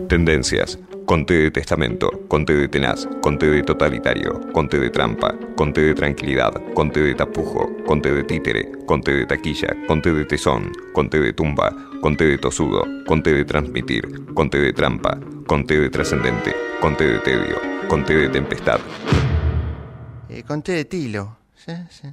Tendencias. 0.08 0.78
Conte 1.06 1.34
de 1.34 1.52
testamento, 1.52 2.12
conte 2.28 2.54
de 2.54 2.68
tenaz, 2.68 3.08
conte 3.22 3.48
de 3.48 3.64
totalitario, 3.64 4.40
conte 4.54 4.80
de 4.80 4.92
trampa, 4.92 5.36
conte 5.56 5.82
de 5.82 5.96
tranquilidad, 5.96 6.54
conte 6.76 7.02
de 7.02 7.16
tapujo, 7.16 7.68
conte 7.88 8.14
de 8.14 8.24
títere, 8.24 8.72
conte 8.86 9.12
de 9.12 9.26
taquilla, 9.26 9.76
conte 9.88 10.14
de 10.14 10.26
tesón, 10.26 10.72
conte 10.94 11.20
de 11.20 11.34
tumba, 11.34 11.76
conte 12.02 12.26
de 12.26 12.38
tosudo, 12.38 12.84
conte 13.08 13.34
de 13.34 13.44
transmitir, 13.44 14.34
conte 14.36 14.60
de 14.60 14.72
trampa, 14.72 15.20
conte 15.48 15.80
de 15.80 15.90
trascendente, 15.90 16.56
conte 16.80 17.06
de 17.06 17.20
tedio, 17.20 17.58
conte 17.88 18.14
de 18.14 18.30
tempestad. 18.30 18.80
Eh, 20.30 20.44
conté 20.44 20.74
de 20.74 20.86
tilo. 20.86 21.38
Sí, 21.56 21.74
sí. 21.90 22.08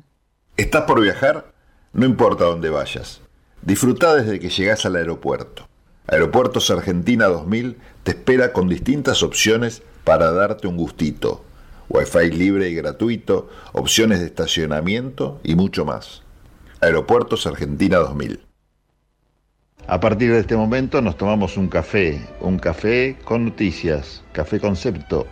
¿Estás 0.57 0.85
por 0.85 1.03
viajar? 1.03 1.53
No 1.93 2.07
importa 2.07 2.45
dónde 2.45 2.71
vayas. 2.71 3.21
Disfruta 3.61 4.15
desde 4.15 4.41
que 4.41 4.49
llegas 4.49 4.87
al 4.87 4.97
aeropuerto. 4.97 5.66
Aeropuertos 6.09 6.71
Argentina 6.71 7.27
2000 7.27 7.79
te 8.05 8.13
espera 8.13 8.53
con 8.53 8.69
distintas 8.69 9.25
opciones 9.25 9.83
para 10.05 10.31
darte 10.31 10.69
un 10.69 10.77
gustito. 10.77 11.45
Wi-Fi 11.89 12.31
libre 12.31 12.69
y 12.69 12.75
gratuito, 12.77 13.49
opciones 13.73 14.21
de 14.21 14.27
estacionamiento 14.27 15.41
y 15.43 15.57
mucho 15.57 15.85
más. 15.85 16.23
Aeropuertos 16.81 17.47
Argentina 17.49 17.97
2000. 17.99 18.41
A 19.89 19.99
partir 19.99 20.31
de 20.33 20.41
este 20.41 20.57
momento 20.57 21.03
nos 21.03 21.17
tomamos 21.17 21.57
un 21.57 21.69
café, 21.69 22.25
un 22.41 22.59
café 22.59 23.19
con 23.25 23.45
noticias, 23.45 24.23
café 24.33 24.61
concepto, 24.61 25.27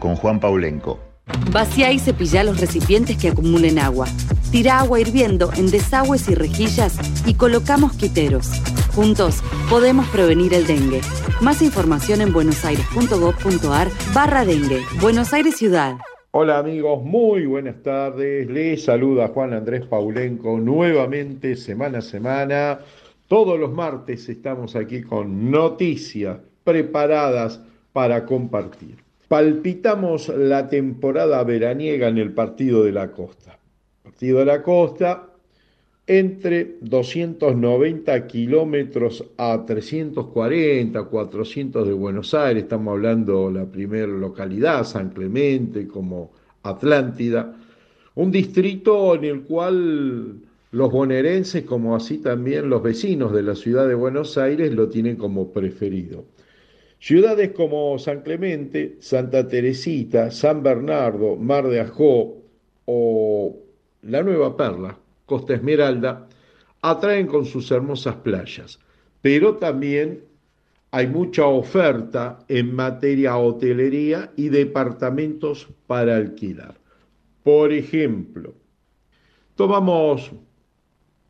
con 0.00 0.16
Juan 0.16 0.40
Paulenco. 0.40 1.05
Vacía 1.52 1.90
y 1.90 1.98
cepilla 1.98 2.44
los 2.44 2.60
recipientes 2.60 3.16
que 3.16 3.28
acumulen 3.28 3.78
agua. 3.78 4.06
Tira 4.50 4.80
agua 4.80 5.00
hirviendo 5.00 5.50
en 5.56 5.70
desagües 5.70 6.28
y 6.28 6.34
rejillas 6.34 6.98
y 7.26 7.34
colocamos 7.34 7.94
quiteros. 7.94 8.50
Juntos 8.94 9.42
podemos 9.68 10.06
prevenir 10.08 10.54
el 10.54 10.66
dengue. 10.66 11.00
Más 11.40 11.62
información 11.62 12.20
en 12.20 12.32
buenosaires.gov.ar 12.32 13.88
barra 14.14 14.44
dengue. 14.44 14.82
Buenos 15.00 15.32
Aires 15.32 15.56
Ciudad. 15.56 15.96
Hola 16.30 16.58
amigos, 16.58 17.02
muy 17.02 17.46
buenas 17.46 17.82
tardes. 17.82 18.48
Les 18.50 18.84
saluda 18.84 19.28
Juan 19.28 19.54
Andrés 19.54 19.86
Paulenco 19.86 20.58
nuevamente 20.58 21.56
semana 21.56 21.98
a 21.98 22.02
semana. 22.02 22.80
Todos 23.26 23.58
los 23.58 23.72
martes 23.72 24.28
estamos 24.28 24.76
aquí 24.76 25.02
con 25.02 25.50
noticias 25.50 26.38
preparadas 26.62 27.60
para 27.92 28.26
compartir. 28.26 29.05
Palpitamos 29.28 30.28
la 30.28 30.68
temporada 30.68 31.42
veraniega 31.42 32.06
en 32.06 32.18
el 32.18 32.32
Partido 32.32 32.84
de 32.84 32.92
la 32.92 33.10
Costa. 33.10 33.58
Partido 34.04 34.38
de 34.38 34.44
la 34.44 34.62
Costa 34.62 35.30
entre 36.06 36.76
290 36.80 38.26
kilómetros 38.28 39.24
a 39.36 39.64
340, 39.66 41.02
400 41.02 41.88
de 41.88 41.92
Buenos 41.92 42.34
Aires, 42.34 42.62
estamos 42.62 42.92
hablando 42.92 43.50
la 43.50 43.64
primera 43.64 44.06
localidad, 44.06 44.84
San 44.84 45.10
Clemente, 45.10 45.88
como 45.88 46.30
Atlántida, 46.62 47.56
un 48.14 48.30
distrito 48.30 49.16
en 49.16 49.24
el 49.24 49.42
cual 49.42 50.36
los 50.70 50.92
bonaerenses, 50.92 51.64
como 51.64 51.96
así 51.96 52.18
también 52.18 52.70
los 52.70 52.80
vecinos 52.80 53.32
de 53.32 53.42
la 53.42 53.56
ciudad 53.56 53.88
de 53.88 53.94
Buenos 53.94 54.38
Aires, 54.38 54.72
lo 54.72 54.88
tienen 54.88 55.16
como 55.16 55.50
preferido. 55.52 56.24
Ciudades 56.98 57.52
como 57.52 57.98
San 57.98 58.22
Clemente, 58.22 58.96
Santa 59.00 59.46
Teresita, 59.46 60.30
San 60.30 60.62
Bernardo, 60.62 61.36
Mar 61.36 61.68
de 61.68 61.80
Ajó 61.80 62.42
o 62.86 63.56
la 64.02 64.22
Nueva 64.22 64.56
Perla, 64.56 64.98
Costa 65.26 65.54
Esmeralda, 65.54 66.26
atraen 66.82 67.26
con 67.26 67.44
sus 67.44 67.70
hermosas 67.70 68.16
playas, 68.16 68.78
pero 69.20 69.56
también 69.56 70.22
hay 70.90 71.06
mucha 71.08 71.46
oferta 71.46 72.38
en 72.48 72.74
materia 72.74 73.36
hotelería 73.36 74.32
y 74.36 74.48
departamentos 74.48 75.68
para 75.86 76.16
alquilar. 76.16 76.78
Por 77.42 77.72
ejemplo, 77.72 78.54
tomamos 79.54 80.32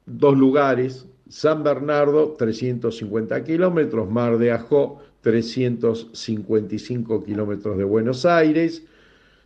dos 0.04 0.36
lugares, 0.36 1.08
San 1.28 1.64
Bernardo, 1.64 2.34
350 2.38 3.42
kilómetros, 3.42 4.08
Mar 4.08 4.38
de 4.38 4.52
Ajó, 4.52 5.00
355 5.26 7.24
kilómetros 7.24 7.76
de 7.76 7.82
Buenos 7.82 8.24
Aires. 8.24 8.84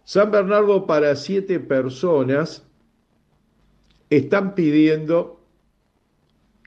San 0.04 0.30
Bernardo 0.30 0.86
para 0.86 1.16
siete 1.16 1.58
personas 1.58 2.62
están 4.10 4.54
pidiendo 4.54 5.40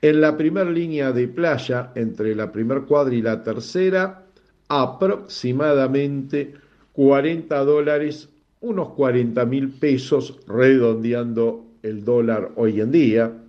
en 0.02 0.20
la 0.20 0.36
primera 0.36 0.68
línea 0.68 1.12
de 1.12 1.28
playa, 1.28 1.92
entre 1.94 2.34
la 2.34 2.50
primera 2.50 2.80
cuadra 2.80 3.14
y 3.14 3.22
la 3.22 3.44
tercera, 3.44 4.26
aproximadamente 4.66 6.54
40 6.94 7.56
dólares, 7.64 8.28
unos 8.62 8.94
40 8.94 9.46
mil 9.46 9.70
pesos, 9.70 10.40
redondeando 10.48 11.64
el 11.84 12.04
dólar 12.04 12.50
hoy 12.56 12.80
en 12.80 12.90
día. 12.90 13.43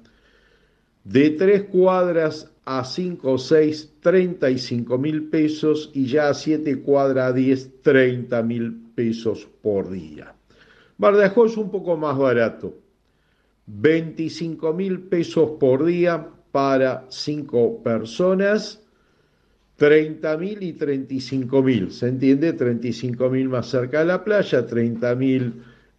De 1.06 1.30
tres 1.30 1.66
cuadras 1.66 2.52
a 2.66 2.84
5 2.84 3.32
o 3.32 3.38
6, 3.38 3.94
35 4.02 4.98
mil 4.98 5.30
pesos 5.30 5.92
y 5.94 6.08
ya 6.08 6.30
a 6.30 6.34
7 6.34 6.82
cuadras 6.82 7.30
a 7.30 7.34
10, 7.34 7.82
30 7.84 8.42
mil 8.42 8.74
pesos 8.96 9.48
por 9.62 9.92
día. 9.92 10.34
Es 10.98 11.58
un 11.58 11.70
poco 11.70 11.96
más 11.96 12.18
barato, 12.18 12.74
25 13.68 14.74
mil 14.74 15.02
pesos 15.02 15.52
por 15.60 15.86
día 15.86 16.28
para 16.52 17.06
5 17.10 17.84
personas, 17.84 18.82
30 19.76 20.38
mil 20.38 20.64
y 20.64 20.74
35 20.74 21.62
mil, 21.62 21.92
¿se 21.92 22.08
entiende? 22.08 22.54
35 22.54 23.30
mil 23.30 23.50
más 23.50 23.68
cerca 23.68 24.00
de 24.00 24.06
la 24.06 24.24
playa, 24.24 24.66
30 24.66 25.16
mil 25.16 25.54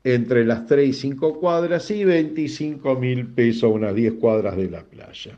entre 0.06 0.44
las 0.44 0.66
3 0.66 0.88
y 0.88 0.92
5 0.92 1.40
cuadras 1.40 1.90
y 1.90 2.04
25 2.04 2.94
mil 2.94 3.26
pesos 3.26 3.72
unas 3.72 3.92
10 3.92 4.14
cuadras 4.14 4.56
de 4.56 4.70
la 4.70 4.84
playa. 4.84 5.36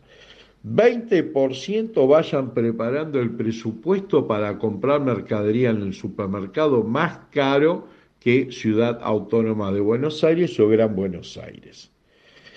20% 0.62 2.06
vayan 2.06 2.52
preparando 2.52 3.18
el 3.18 3.30
presupuesto 3.30 4.26
para 4.26 4.58
comprar 4.58 5.00
mercadería 5.00 5.70
en 5.70 5.80
el 5.80 5.94
supermercado 5.94 6.82
más 6.82 7.18
caro 7.30 7.88
que 8.20 8.52
Ciudad 8.52 8.98
Autónoma 9.02 9.72
de 9.72 9.80
Buenos 9.80 10.22
Aires 10.22 10.60
o 10.60 10.68
Gran 10.68 10.94
Buenos 10.94 11.38
Aires. 11.38 11.90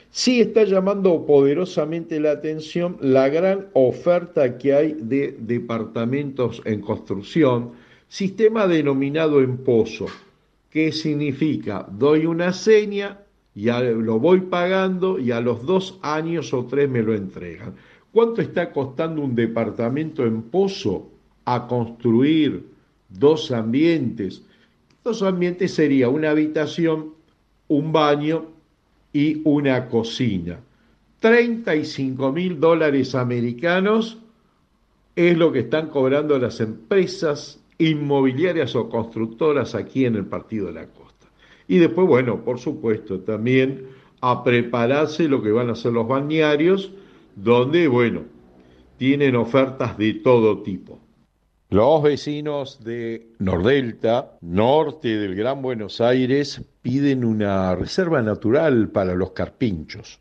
Sí 0.09 0.41
está 0.41 0.65
llamando 0.65 1.25
poderosamente 1.25 2.19
la 2.19 2.31
atención 2.31 2.97
la 2.99 3.29
gran 3.29 3.67
oferta 3.71 4.57
que 4.57 4.73
hay 4.73 4.97
de 4.99 5.38
departamentos 5.39 6.61
en 6.65 6.81
construcción, 6.81 7.71
sistema 8.09 8.67
denominado 8.67 9.39
en 9.39 9.59
pozo, 9.59 10.07
que 10.72 10.91
significa 10.91 11.85
doy 11.91 12.26
una 12.26 12.53
seña, 12.53 13.19
ya 13.53 13.81
lo 13.81 14.19
voy 14.19 14.39
pagando 14.41 15.19
y 15.19 15.31
a 15.31 15.41
los 15.41 15.65
dos 15.65 15.99
años 16.02 16.53
o 16.53 16.65
tres 16.65 16.89
me 16.89 17.03
lo 17.03 17.14
entregan. 17.14 17.76
¿Cuánto 18.11 18.41
está 18.41 18.72
costando 18.72 19.22
un 19.22 19.35
departamento 19.35 20.26
en 20.26 20.41
Pozo 20.43 21.10
a 21.45 21.68
construir 21.68 22.65
dos 23.10 23.52
ambientes? 23.52 24.43
Dos 25.03 25.22
ambientes 25.22 25.73
sería 25.73 26.07
una 26.10 26.31
habitación, 26.31 27.14
un 27.68 27.91
baño 27.91 28.45
y 29.11 29.41
una 29.43 29.89
cocina. 29.89 30.60
35 31.19 32.31
mil 32.31 32.60
dólares 32.60 33.14
americanos 33.14 34.18
es 35.15 35.38
lo 35.38 35.52
que 35.52 35.60
están 35.60 35.89
cobrando 35.89 36.39
las 36.39 36.61
empresas 36.61 37.60
inmobiliarias 37.89 38.75
o 38.75 38.89
constructoras 38.89 39.75
aquí 39.75 40.05
en 40.05 40.15
el 40.15 40.25
Partido 40.25 40.67
de 40.67 40.73
la 40.73 40.85
Costa. 40.87 41.27
Y 41.67 41.77
después, 41.77 42.07
bueno, 42.07 42.43
por 42.43 42.59
supuesto, 42.59 43.21
también 43.21 43.87
a 44.21 44.43
prepararse 44.43 45.27
lo 45.27 45.41
que 45.41 45.51
van 45.51 45.69
a 45.69 45.75
ser 45.75 45.93
los 45.93 46.07
bañarios 46.07 46.91
donde, 47.35 47.87
bueno, 47.87 48.23
tienen 48.97 49.35
ofertas 49.35 49.97
de 49.97 50.13
todo 50.15 50.61
tipo. 50.61 50.99
Los 51.69 52.03
vecinos 52.03 52.83
de 52.83 53.29
Nordelta, 53.39 54.37
norte 54.41 55.17
del 55.17 55.35
Gran 55.35 55.61
Buenos 55.61 56.01
Aires, 56.01 56.61
piden 56.81 57.23
una 57.23 57.73
reserva 57.75 58.21
natural 58.21 58.89
para 58.89 59.15
los 59.15 59.31
carpinchos. 59.31 60.19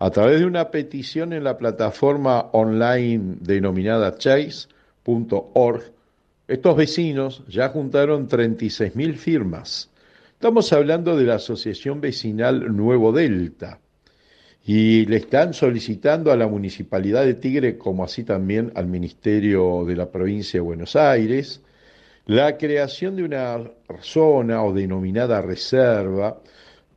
A 0.00 0.10
través 0.10 0.40
de 0.40 0.46
una 0.46 0.70
petición 0.70 1.32
en 1.32 1.44
la 1.44 1.56
plataforma 1.58 2.48
online 2.52 3.36
denominada 3.40 4.16
chase.org, 4.16 5.92
estos 6.50 6.76
vecinos 6.76 7.44
ya 7.48 7.68
juntaron 7.68 8.28
36.000 8.28 9.14
firmas. 9.14 9.88
Estamos 10.32 10.72
hablando 10.72 11.16
de 11.16 11.24
la 11.24 11.36
Asociación 11.36 12.00
Vecinal 12.00 12.76
Nuevo 12.76 13.12
Delta, 13.12 13.78
y 14.64 15.06
le 15.06 15.18
están 15.18 15.54
solicitando 15.54 16.32
a 16.32 16.36
la 16.36 16.48
Municipalidad 16.48 17.24
de 17.24 17.34
Tigre, 17.34 17.78
como 17.78 18.02
así 18.02 18.24
también 18.24 18.72
al 18.74 18.86
Ministerio 18.88 19.84
de 19.84 19.94
la 19.94 20.10
Provincia 20.10 20.58
de 20.58 20.62
Buenos 20.62 20.96
Aires, 20.96 21.62
la 22.26 22.58
creación 22.58 23.14
de 23.14 23.22
una 23.22 23.70
zona 24.00 24.64
o 24.64 24.72
denominada 24.72 25.40
reserva 25.40 26.40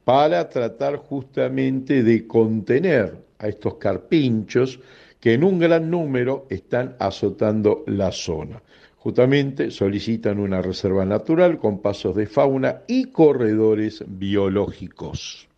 para 0.03 0.49
tratar 0.49 0.97
justamente 0.97 2.01
de 2.01 2.25
contener 2.25 3.17
a 3.37 3.47
estos 3.49 3.75
carpinchos 3.75 4.79
que 5.19 5.33
en 5.33 5.43
un 5.43 5.59
gran 5.59 5.89
número 5.89 6.47
están 6.49 6.95
azotando 6.99 7.83
la 7.87 8.11
zona. 8.11 8.61
Justamente 9.03 9.69
solicitan 9.69 10.39
una 10.39 10.61
reserva 10.61 11.03
natural 11.03 11.57
con 11.57 11.79
pasos 11.79 12.15
de 12.15 12.25
fauna 12.25 12.83
y 12.87 13.11
corredores 13.11 14.01
biológicos. 14.07 15.49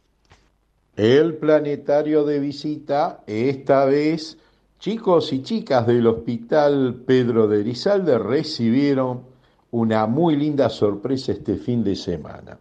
El 0.95 1.35
planetario 1.35 2.26
de 2.26 2.39
visita, 2.39 3.22
esta 3.27 3.85
vez, 3.85 4.39
chicos 4.80 5.31
y 5.31 5.43
chicas 5.43 5.85
del 5.85 6.07
Hospital 6.07 7.03
Pedro 7.05 7.47
de 7.47 7.59
Erizalde 7.59 8.17
recibieron 8.17 9.22
una 9.69 10.07
muy 10.07 10.35
linda 10.38 10.67
sorpresa 10.67 11.34
este 11.34 11.57
fin 11.57 11.84
de 11.84 11.95
semana. 11.95 12.57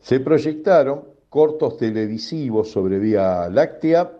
Se 0.00 0.20
proyectaron 0.20 1.02
cortos 1.30 1.78
televisivos 1.78 2.70
sobre 2.70 3.00
Vía 3.00 3.48
Láctea, 3.48 4.12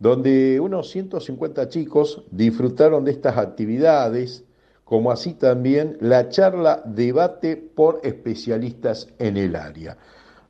donde 0.00 0.58
unos 0.58 0.90
150 0.90 1.68
chicos 1.68 2.24
disfrutaron 2.32 3.04
de 3.04 3.12
estas 3.12 3.38
actividades, 3.38 4.44
como 4.88 5.10
así 5.10 5.34
también 5.34 5.98
la 6.00 6.30
charla 6.30 6.82
debate 6.86 7.56
por 7.56 8.00
especialistas 8.04 9.06
en 9.18 9.36
el 9.36 9.54
área. 9.54 9.98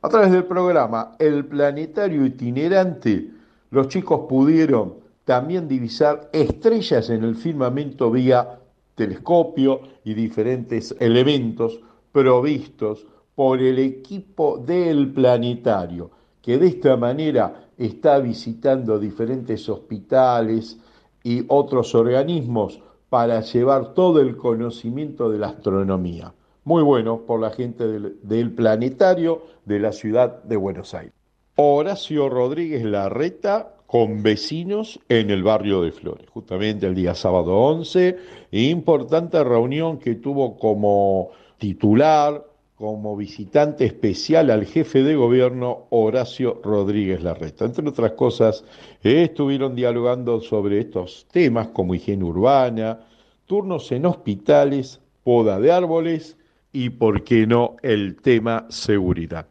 A 0.01 0.07
través 0.07 0.31
del 0.31 0.45
programa 0.45 1.17
El 1.19 1.45
Planetario 1.45 2.25
Itinerante, 2.25 3.31
los 3.69 3.89
chicos 3.89 4.21
pudieron 4.29 4.95
también 5.25 5.67
divisar 5.67 6.29
estrellas 6.31 7.09
en 7.09 7.25
el 7.25 7.35
firmamento 7.35 8.09
vía 8.11 8.59
telescopio 8.95 9.81
y 10.05 10.13
diferentes 10.13 10.95
elementos 10.99 11.81
provistos 12.13 13.05
por 13.35 13.61
el 13.61 13.77
equipo 13.77 14.57
del 14.57 15.11
planetario, 15.11 16.11
que 16.41 16.57
de 16.57 16.67
esta 16.67 16.95
manera 16.95 17.67
está 17.77 18.19
visitando 18.19 18.97
diferentes 18.97 19.67
hospitales 19.67 20.77
y 21.23 21.43
otros 21.49 21.93
organismos 21.93 22.81
para 23.09 23.41
llevar 23.41 23.93
todo 23.93 24.21
el 24.21 24.37
conocimiento 24.37 25.29
de 25.29 25.39
la 25.39 25.47
astronomía 25.47 26.33
muy 26.69 26.83
bueno 26.83 27.21
por 27.25 27.39
la 27.39 27.49
gente 27.49 27.87
del, 27.87 28.51
planetario 28.51 29.41
de 29.65 29.79
la 29.79 29.91
ciudad 29.91 30.43
de 30.43 30.55
Buenos 30.55 30.93
Aires. 30.93 31.13
Horacio 31.55 32.29
Rodríguez 32.29 32.83
Larreta 32.83 33.73
con 33.87 34.21
vecinos 34.21 34.99
en 35.09 35.31
el 35.31 35.41
barrio 35.41 35.81
de 35.81 35.91
Flores, 35.91 36.29
justamente 36.29 36.85
el 36.85 36.93
día 36.93 37.15
sábado 37.15 37.57
11, 37.57 38.17
importante 38.51 39.43
reunión 39.43 39.97
que 39.97 40.13
tuvo 40.13 40.59
como 40.59 41.31
titular, 41.57 42.45
como 42.79 43.17
visitante 43.17 43.83
especial 43.83 44.49
al 44.49 44.65
jefe 44.65 45.03
de 45.03 45.13
gobierno 45.13 45.87
Horacio 45.89 46.61
Rodríguez 46.63 47.21
Larreta. 47.21 47.65
Entre 47.65 47.85
otras 47.85 48.13
cosas, 48.13 48.63
estuvieron 49.03 49.75
dialogando 49.75 50.39
sobre 50.39 50.79
estos 50.79 51.27
temas 51.29 51.67
como 51.67 51.93
higiene 51.93 52.23
urbana, 52.23 53.01
turnos 53.45 53.91
en 53.91 54.05
hospitales, 54.05 55.01
poda 55.25 55.59
de 55.59 55.73
árboles 55.73 56.37
y, 56.71 56.91
por 56.91 57.25
qué 57.25 57.45
no, 57.45 57.75
el 57.81 58.15
tema 58.15 58.65
seguridad. 58.69 59.47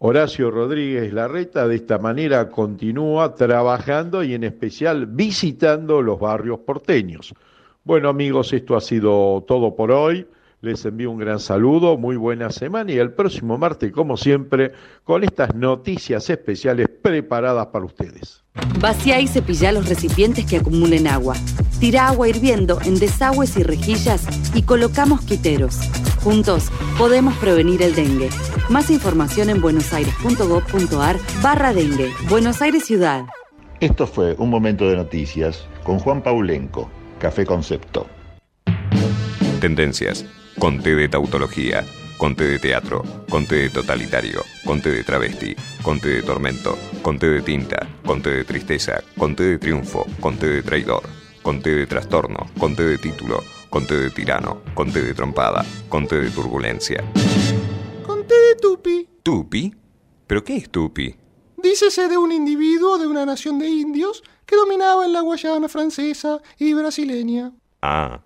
Horacio 0.00 0.50
Rodríguez 0.50 1.10
Larreta 1.10 1.66
de 1.66 1.76
esta 1.76 1.96
manera 1.96 2.50
continúa 2.50 3.34
trabajando 3.34 4.22
y 4.22 4.34
en 4.34 4.44
especial 4.44 5.06
visitando 5.06 6.02
los 6.02 6.20
barrios 6.20 6.58
porteños. 6.58 7.32
Bueno 7.82 8.10
amigos, 8.10 8.52
esto 8.52 8.76
ha 8.76 8.82
sido 8.82 9.42
todo 9.48 9.74
por 9.74 9.90
hoy. 9.90 10.26
Les 10.62 10.84
envío 10.84 11.10
un 11.10 11.18
gran 11.18 11.40
saludo, 11.40 11.98
muy 11.98 12.14
buena 12.14 12.50
semana 12.50 12.92
y 12.92 12.96
el 12.96 13.12
próximo 13.12 13.58
martes, 13.58 13.90
como 13.90 14.16
siempre, 14.16 14.70
con 15.02 15.24
estas 15.24 15.56
noticias 15.56 16.30
especiales 16.30 16.88
preparadas 16.88 17.66
para 17.66 17.84
ustedes. 17.84 18.44
Vacía 18.78 19.20
y 19.20 19.26
cepilla 19.26 19.72
los 19.72 19.88
recipientes 19.88 20.46
que 20.46 20.58
acumulen 20.58 21.08
agua. 21.08 21.34
Tira 21.80 22.06
agua 22.06 22.28
hirviendo 22.28 22.78
en 22.84 22.96
desagües 22.96 23.56
y 23.56 23.64
rejillas 23.64 24.24
y 24.54 24.62
colocamos 24.62 25.22
quiteros. 25.22 25.80
Juntos 26.22 26.70
podemos 26.96 27.36
prevenir 27.38 27.82
el 27.82 27.96
dengue. 27.96 28.28
Más 28.70 28.88
información 28.92 29.50
en 29.50 29.60
buenosaires.gov.ar 29.60 31.16
barra 31.42 31.72
dengue. 31.72 32.12
Buenos 32.28 32.62
Aires 32.62 32.84
Ciudad. 32.84 33.24
Esto 33.80 34.06
fue 34.06 34.36
un 34.38 34.48
momento 34.48 34.88
de 34.88 34.94
noticias 34.94 35.66
con 35.82 35.98
Juan 35.98 36.22
Paulenco, 36.22 36.88
Café 37.18 37.44
Concepto. 37.44 38.06
Tendencias 39.60 40.24
Conté 40.62 40.94
de 40.94 41.08
tautología, 41.08 41.84
conté 42.16 42.44
de 42.44 42.58
teatro, 42.60 43.02
conté 43.28 43.56
de 43.62 43.70
totalitario, 43.70 44.44
conté 44.64 44.90
de 44.92 45.02
travesti, 45.02 45.56
conté 45.82 46.10
de 46.10 46.22
tormento, 46.22 46.78
conté 47.02 47.30
de 47.30 47.42
tinta, 47.42 47.88
conté 48.06 48.30
de 48.30 48.44
tristeza, 48.44 49.02
conté 49.18 49.42
de 49.42 49.58
triunfo, 49.58 50.06
conté 50.20 50.46
de 50.46 50.62
traidor, 50.62 51.02
conté 51.42 51.70
de 51.70 51.86
trastorno, 51.88 52.46
conté 52.60 52.84
de 52.84 52.98
título, 52.98 53.42
conté 53.70 53.96
de 53.96 54.10
tirano, 54.10 54.62
conté 54.72 55.02
de 55.02 55.14
trompada, 55.14 55.64
conté 55.88 56.20
de 56.20 56.30
turbulencia. 56.30 57.02
Conté 58.06 58.34
de 58.36 58.54
tupi. 58.54 59.08
¿Tupi? 59.24 59.74
¿Pero 60.28 60.44
qué 60.44 60.58
es 60.58 60.70
tupi? 60.70 61.16
Dícese 61.60 62.06
de 62.06 62.16
un 62.16 62.30
individuo 62.30 62.98
de 62.98 63.08
una 63.08 63.26
nación 63.26 63.58
de 63.58 63.66
indios 63.68 64.22
que 64.46 64.54
dominaba 64.54 65.06
en 65.06 65.12
la 65.12 65.22
Guayana 65.22 65.68
francesa 65.68 66.40
y 66.56 66.72
brasileña. 66.72 67.50
Ah. 67.82 68.20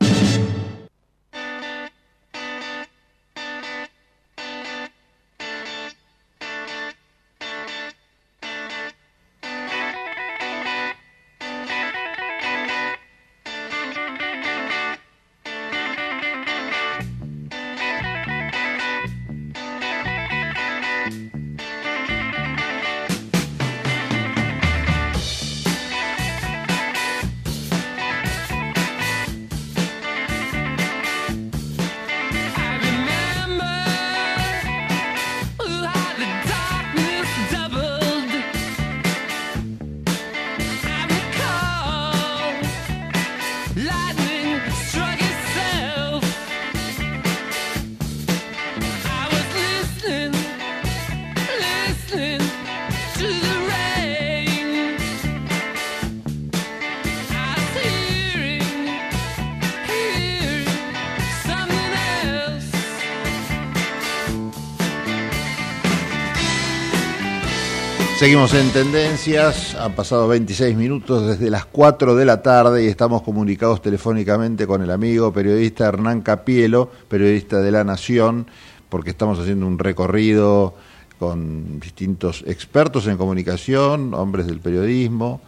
Seguimos 68.27 68.55
en 68.55 68.73
Tendencias, 68.73 69.77
han 69.77 69.95
pasado 69.95 70.27
26 70.27 70.77
minutos 70.77 71.29
desde 71.29 71.49
las 71.49 71.65
4 71.65 72.17
de 72.17 72.25
la 72.25 72.43
tarde 72.43 72.83
y 72.83 72.89
estamos 72.89 73.23
comunicados 73.23 73.81
telefónicamente 73.81 74.67
con 74.67 74.83
el 74.83 74.91
amigo 74.91 75.33
periodista 75.33 75.87
Hernán 75.87 76.23
Capielo, 76.23 76.91
periodista 77.07 77.61
de 77.61 77.71
La 77.71 77.85
Nación, 77.85 78.49
porque 78.89 79.11
estamos 79.11 79.39
haciendo 79.39 79.69
un 79.69 79.79
recorrido 79.79 80.75
con 81.21 81.79
distintos 81.79 82.43
expertos 82.49 83.07
en 83.07 83.17
comunicación, 83.17 84.13
hombres 84.13 84.49
del 84.49 84.59
periodismo, 84.59 85.41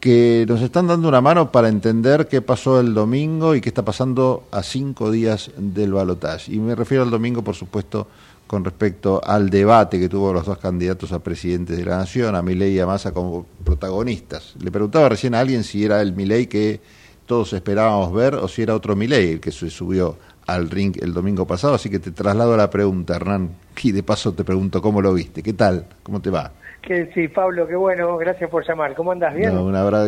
que 0.00 0.44
nos 0.48 0.60
están 0.60 0.88
dando 0.88 1.06
una 1.06 1.20
mano 1.20 1.52
para 1.52 1.68
entender 1.68 2.26
qué 2.26 2.42
pasó 2.42 2.80
el 2.80 2.94
domingo 2.94 3.54
y 3.54 3.60
qué 3.60 3.68
está 3.68 3.84
pasando 3.84 4.48
a 4.50 4.64
cinco 4.64 5.12
días 5.12 5.52
del 5.56 5.92
balotaje. 5.92 6.52
Y 6.52 6.58
me 6.58 6.74
refiero 6.74 7.04
al 7.04 7.10
domingo, 7.10 7.42
por 7.44 7.54
supuesto, 7.54 8.08
con 8.52 8.66
respecto 8.66 9.18
al 9.24 9.48
debate 9.48 9.98
que 9.98 10.10
tuvo 10.10 10.30
los 10.30 10.44
dos 10.44 10.58
candidatos 10.58 11.10
a 11.12 11.22
presidente 11.22 11.74
de 11.74 11.86
la 11.86 11.96
Nación, 11.96 12.36
a 12.36 12.42
Milei 12.42 12.74
y 12.74 12.80
a 12.80 12.86
Massa 12.86 13.10
como 13.10 13.46
protagonistas. 13.64 14.52
Le 14.62 14.70
preguntaba 14.70 15.08
recién 15.08 15.34
a 15.34 15.40
alguien 15.40 15.64
si 15.64 15.82
era 15.82 16.02
el 16.02 16.12
Milei 16.12 16.48
que 16.48 16.78
todos 17.24 17.54
esperábamos 17.54 18.12
ver 18.12 18.34
o 18.34 18.46
si 18.48 18.60
era 18.60 18.74
otro 18.74 18.94
Milei 18.94 19.32
el 19.32 19.40
que 19.40 19.52
se 19.52 19.70
subió 19.70 20.18
al 20.44 20.68
ring 20.68 20.94
el 21.00 21.14
domingo 21.14 21.46
pasado, 21.46 21.72
así 21.72 21.88
que 21.88 21.98
te 21.98 22.10
traslado 22.10 22.54
la 22.54 22.68
pregunta, 22.68 23.16
Hernán, 23.16 23.56
y 23.82 23.90
de 23.90 24.02
paso 24.02 24.34
te 24.34 24.44
pregunto 24.44 24.82
cómo 24.82 25.00
lo 25.00 25.14
viste, 25.14 25.42
¿qué 25.42 25.54
tal? 25.54 25.86
¿Cómo 26.02 26.20
te 26.20 26.28
va? 26.28 26.52
Que 26.82 27.06
sí, 27.14 27.28
Pablo, 27.28 27.66
qué 27.68 27.76
bueno, 27.76 28.16
gracias 28.16 28.50
por 28.50 28.66
llamar. 28.66 28.94
¿Cómo 28.96 29.12
andas? 29.12 29.32
¿Bien? 29.34 29.52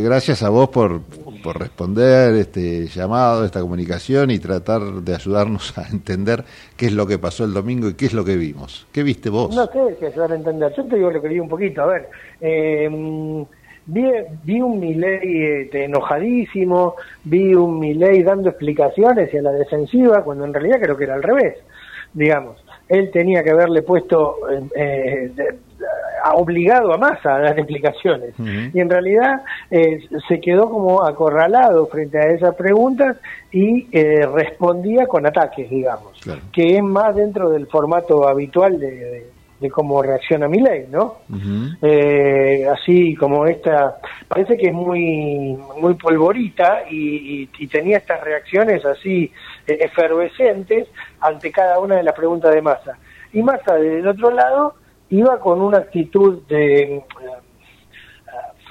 gracias 0.02 0.42
a 0.42 0.48
vos 0.48 0.68
por, 0.70 1.02
por 1.42 1.56
responder 1.60 2.34
este 2.34 2.86
llamado, 2.88 3.44
esta 3.44 3.60
comunicación 3.60 4.32
y 4.32 4.40
tratar 4.40 4.80
de 4.82 5.14
ayudarnos 5.14 5.78
a 5.78 5.88
entender 5.88 6.42
qué 6.76 6.86
es 6.86 6.92
lo 6.92 7.06
que 7.06 7.16
pasó 7.18 7.44
el 7.44 7.54
domingo 7.54 7.88
y 7.88 7.94
qué 7.94 8.06
es 8.06 8.12
lo 8.12 8.24
que 8.24 8.34
vimos. 8.36 8.88
¿Qué 8.90 9.04
viste 9.04 9.30
vos? 9.30 9.54
No 9.54 9.66
sé 9.66 9.96
si 10.00 10.06
ayudar 10.06 10.32
a 10.32 10.34
entender. 10.34 10.74
Yo 10.76 10.84
te 10.84 10.96
digo 10.96 11.10
lo 11.12 11.22
que 11.22 11.28
vi 11.28 11.38
un 11.38 11.48
poquito. 11.48 11.82
A 11.82 11.86
ver, 11.86 12.08
eh, 12.40 12.88
vi, 13.86 14.04
vi 14.42 14.60
un 14.60 14.80
Milei 14.80 15.62
este, 15.62 15.84
enojadísimo, 15.84 16.96
vi 17.22 17.54
un 17.54 17.78
Milei 17.78 18.24
dando 18.24 18.48
explicaciones 18.48 19.32
y 19.32 19.36
a 19.38 19.42
la 19.42 19.52
defensiva, 19.52 20.24
cuando 20.24 20.44
en 20.44 20.52
realidad 20.52 20.80
creo 20.82 20.96
que 20.96 21.04
era 21.04 21.14
al 21.14 21.22
revés, 21.22 21.54
digamos. 22.12 22.60
Él 22.88 23.10
tenía 23.12 23.44
que 23.44 23.50
haberle 23.50 23.82
puesto, 23.82 24.38
eh, 24.76 25.30
de- 25.34 25.48
a- 25.48 25.93
obligado 26.32 26.92
a 26.94 26.96
Massa 26.96 27.34
a 27.36 27.40
dar 27.40 27.58
explicaciones. 27.58 28.34
Y 28.72 28.80
en 28.80 28.88
realidad 28.88 29.42
eh, 29.70 29.98
se 30.26 30.40
quedó 30.40 30.70
como 30.70 31.04
acorralado 31.04 31.86
frente 31.88 32.18
a 32.18 32.30
esas 32.30 32.54
preguntas 32.54 33.16
y 33.52 33.86
eh, 33.92 34.26
respondía 34.32 35.06
con 35.06 35.26
ataques, 35.26 35.68
digamos, 35.68 36.18
que 36.52 36.76
es 36.78 36.82
más 36.82 37.14
dentro 37.14 37.50
del 37.50 37.66
formato 37.66 38.26
habitual 38.28 38.78
de, 38.80 38.90
de- 38.90 39.34
de 39.60 39.70
cómo 39.70 40.02
reacciona 40.02 40.46
Milei, 40.48 40.88
¿no? 40.90 41.14
Eh, 41.80 42.66
así 42.70 43.14
como 43.14 43.46
esta, 43.46 43.96
parece 44.28 44.56
que 44.58 44.66
es 44.68 44.74
muy 44.74 45.56
muy 45.80 45.94
polvorita 45.94 46.82
y, 46.90 47.42
y- 47.44 47.50
y 47.60 47.66
tenía 47.68 47.98
estas 47.98 48.20
reacciones 48.22 48.84
así 48.84 49.30
eh, 49.66 49.78
efervescentes 49.80 50.88
ante 51.20 51.50
cada 51.52 51.78
una 51.78 51.96
de 51.96 52.02
las 52.02 52.14
preguntas 52.14 52.52
de 52.54 52.60
Massa. 52.62 52.98
Y 53.32 53.42
Massa, 53.42 53.74
del 53.76 54.06
otro 54.06 54.30
lado, 54.32 54.74
iba 55.10 55.38
con 55.40 55.60
una 55.60 55.78
actitud 55.78 56.42
de... 56.48 56.96
eh, 56.96 57.02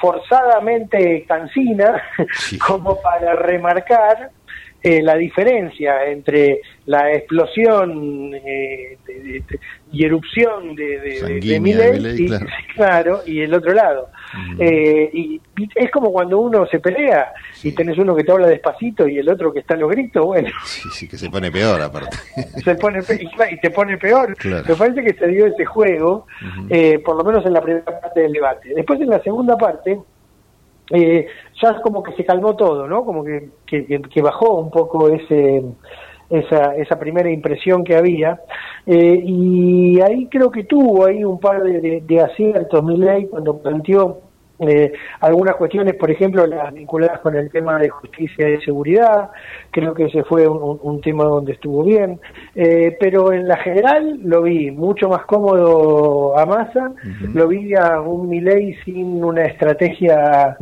forzadamente 0.04 1.24
cansina 1.26 2.04
como 2.68 3.02
para 3.02 3.36
remarcar 3.36 4.32
eh, 4.84 5.02
la 5.02 5.16
diferencia 5.16 6.06
entre 6.06 6.60
la 6.88 7.12
explosión 7.14 8.34
eh, 8.36 8.98
de- 9.08 9.14
de- 9.14 9.40
de- 9.40 9.60
y 9.94 10.06
erupción 10.06 10.76
de, 10.76 11.00
de, 11.00 11.40
de- 11.40 12.16
y, 12.18 12.26
claro. 12.28 12.46
claro, 12.76 13.22
y 13.26 13.42
el 13.42 13.54
otro 13.54 13.74
lado. 13.74 14.10
Eh, 14.60 15.10
y, 15.14 15.40
y 15.58 15.70
es 15.76 15.92
como 15.92 16.12
cuando 16.12 16.40
uno 16.40 16.66
se 16.66 16.80
pelea 16.80 17.32
y 17.62 17.72
tenés 17.74 17.98
uno 18.00 18.16
que 18.16 18.24
te 18.24 18.32
habla 18.32 18.48
despacito 18.48 19.08
y 19.08 19.20
el 19.20 19.30
otro 19.30 19.54
que 19.54 19.60
está 19.60 19.76
a 19.76 19.78
los 19.78 19.92
gritos, 19.92 20.26
bueno, 20.26 20.50
Sí, 20.66 20.90
sí, 20.92 21.08
que 21.08 21.18
se 21.18 21.30
pone 21.30 21.52
peor 21.52 21.80
aparte. 21.82 22.18
se 22.64 22.74
pone 22.76 23.00
y, 23.52 23.58
te 23.60 23.70
pone 23.70 23.98
peor. 23.98 24.36
Claro. 24.36 24.66
Me 24.68 24.76
parece 24.76 25.04
que 25.04 25.14
se 25.14 25.28
dio 25.28 25.46
ese 25.46 25.64
juego, 25.66 26.26
eh, 26.70 27.00
por 27.06 27.16
lo 27.16 27.24
menos 27.24 27.46
en 27.46 27.54
la 27.54 27.62
primera 27.62 27.86
parte 28.02 28.22
del 28.22 28.34
debate. 28.34 28.70
Después 28.76 29.00
en 29.00 29.10
la 29.10 29.22
segunda 29.22 29.56
parte, 29.58 30.00
eh, 30.92 31.28
ya 31.62 31.82
como 31.82 32.04
que 32.04 32.14
se 32.14 32.26
calmó 32.26 32.56
todo, 32.56 32.88
¿no? 32.88 33.04
Como 33.06 33.24
que, 33.24 33.50
que, 33.66 33.86
bajó 34.22 34.56
un 34.60 34.70
poco 34.72 35.10
ese 35.10 35.64
esa, 36.30 36.76
esa 36.76 36.98
primera 36.98 37.30
impresión 37.30 37.84
que 37.84 37.96
había 37.96 38.40
eh, 38.88 39.22
y 39.24 40.02
ahí 40.02 40.28
creo 40.32 40.50
que 40.50 40.64
tuvo 40.64 41.06
ahí 41.06 41.24
un 41.24 41.40
par 41.40 41.62
de, 41.64 41.80
de- 41.80 42.02
de 42.02 42.20
aciertos 42.22 42.84
Milei 42.84 43.28
cuando 43.28 43.58
planteó 43.62 44.22
eh, 44.68 44.94
algunas 45.20 45.56
cuestiones, 45.56 45.96
por 45.96 46.10
ejemplo, 46.10 46.46
las 46.48 46.74
vinculadas 46.74 47.20
con 47.20 47.36
el 47.36 47.50
tema 47.52 47.78
de 47.80 47.90
justicia 47.90 48.50
y 48.50 48.62
seguridad, 48.62 49.30
creo 49.72 49.94
que 49.94 50.06
ese 50.06 50.24
fue 50.24 50.48
un, 50.48 51.02
tema 51.02 51.26
donde 51.26 51.54
estuvo 51.54 51.84
bien, 51.84 52.20
Eh, 52.56 52.96
pero 53.00 53.34
en 53.34 53.48
la 53.48 53.58
general 53.58 54.20
lo 54.24 54.44
vi 54.44 54.72
mucho 54.72 55.10
más 55.10 55.26
cómodo 55.26 56.38
a 56.38 56.46
Massa, 56.46 56.92
lo 57.34 57.48
vi 57.48 57.74
a 57.76 58.00
un 58.00 58.30
Milei 58.30 58.76
sin 58.86 59.24
una 59.24 59.44
estrategia 59.44 60.56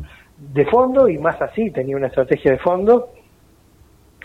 de 0.54 0.66
fondo 0.66 1.08
y 1.08 1.18
más 1.18 1.40
así 1.42 1.70
tenía 1.72 1.96
una 1.96 2.08
estrategia 2.08 2.52
de 2.52 2.58
fondo. 2.60 3.10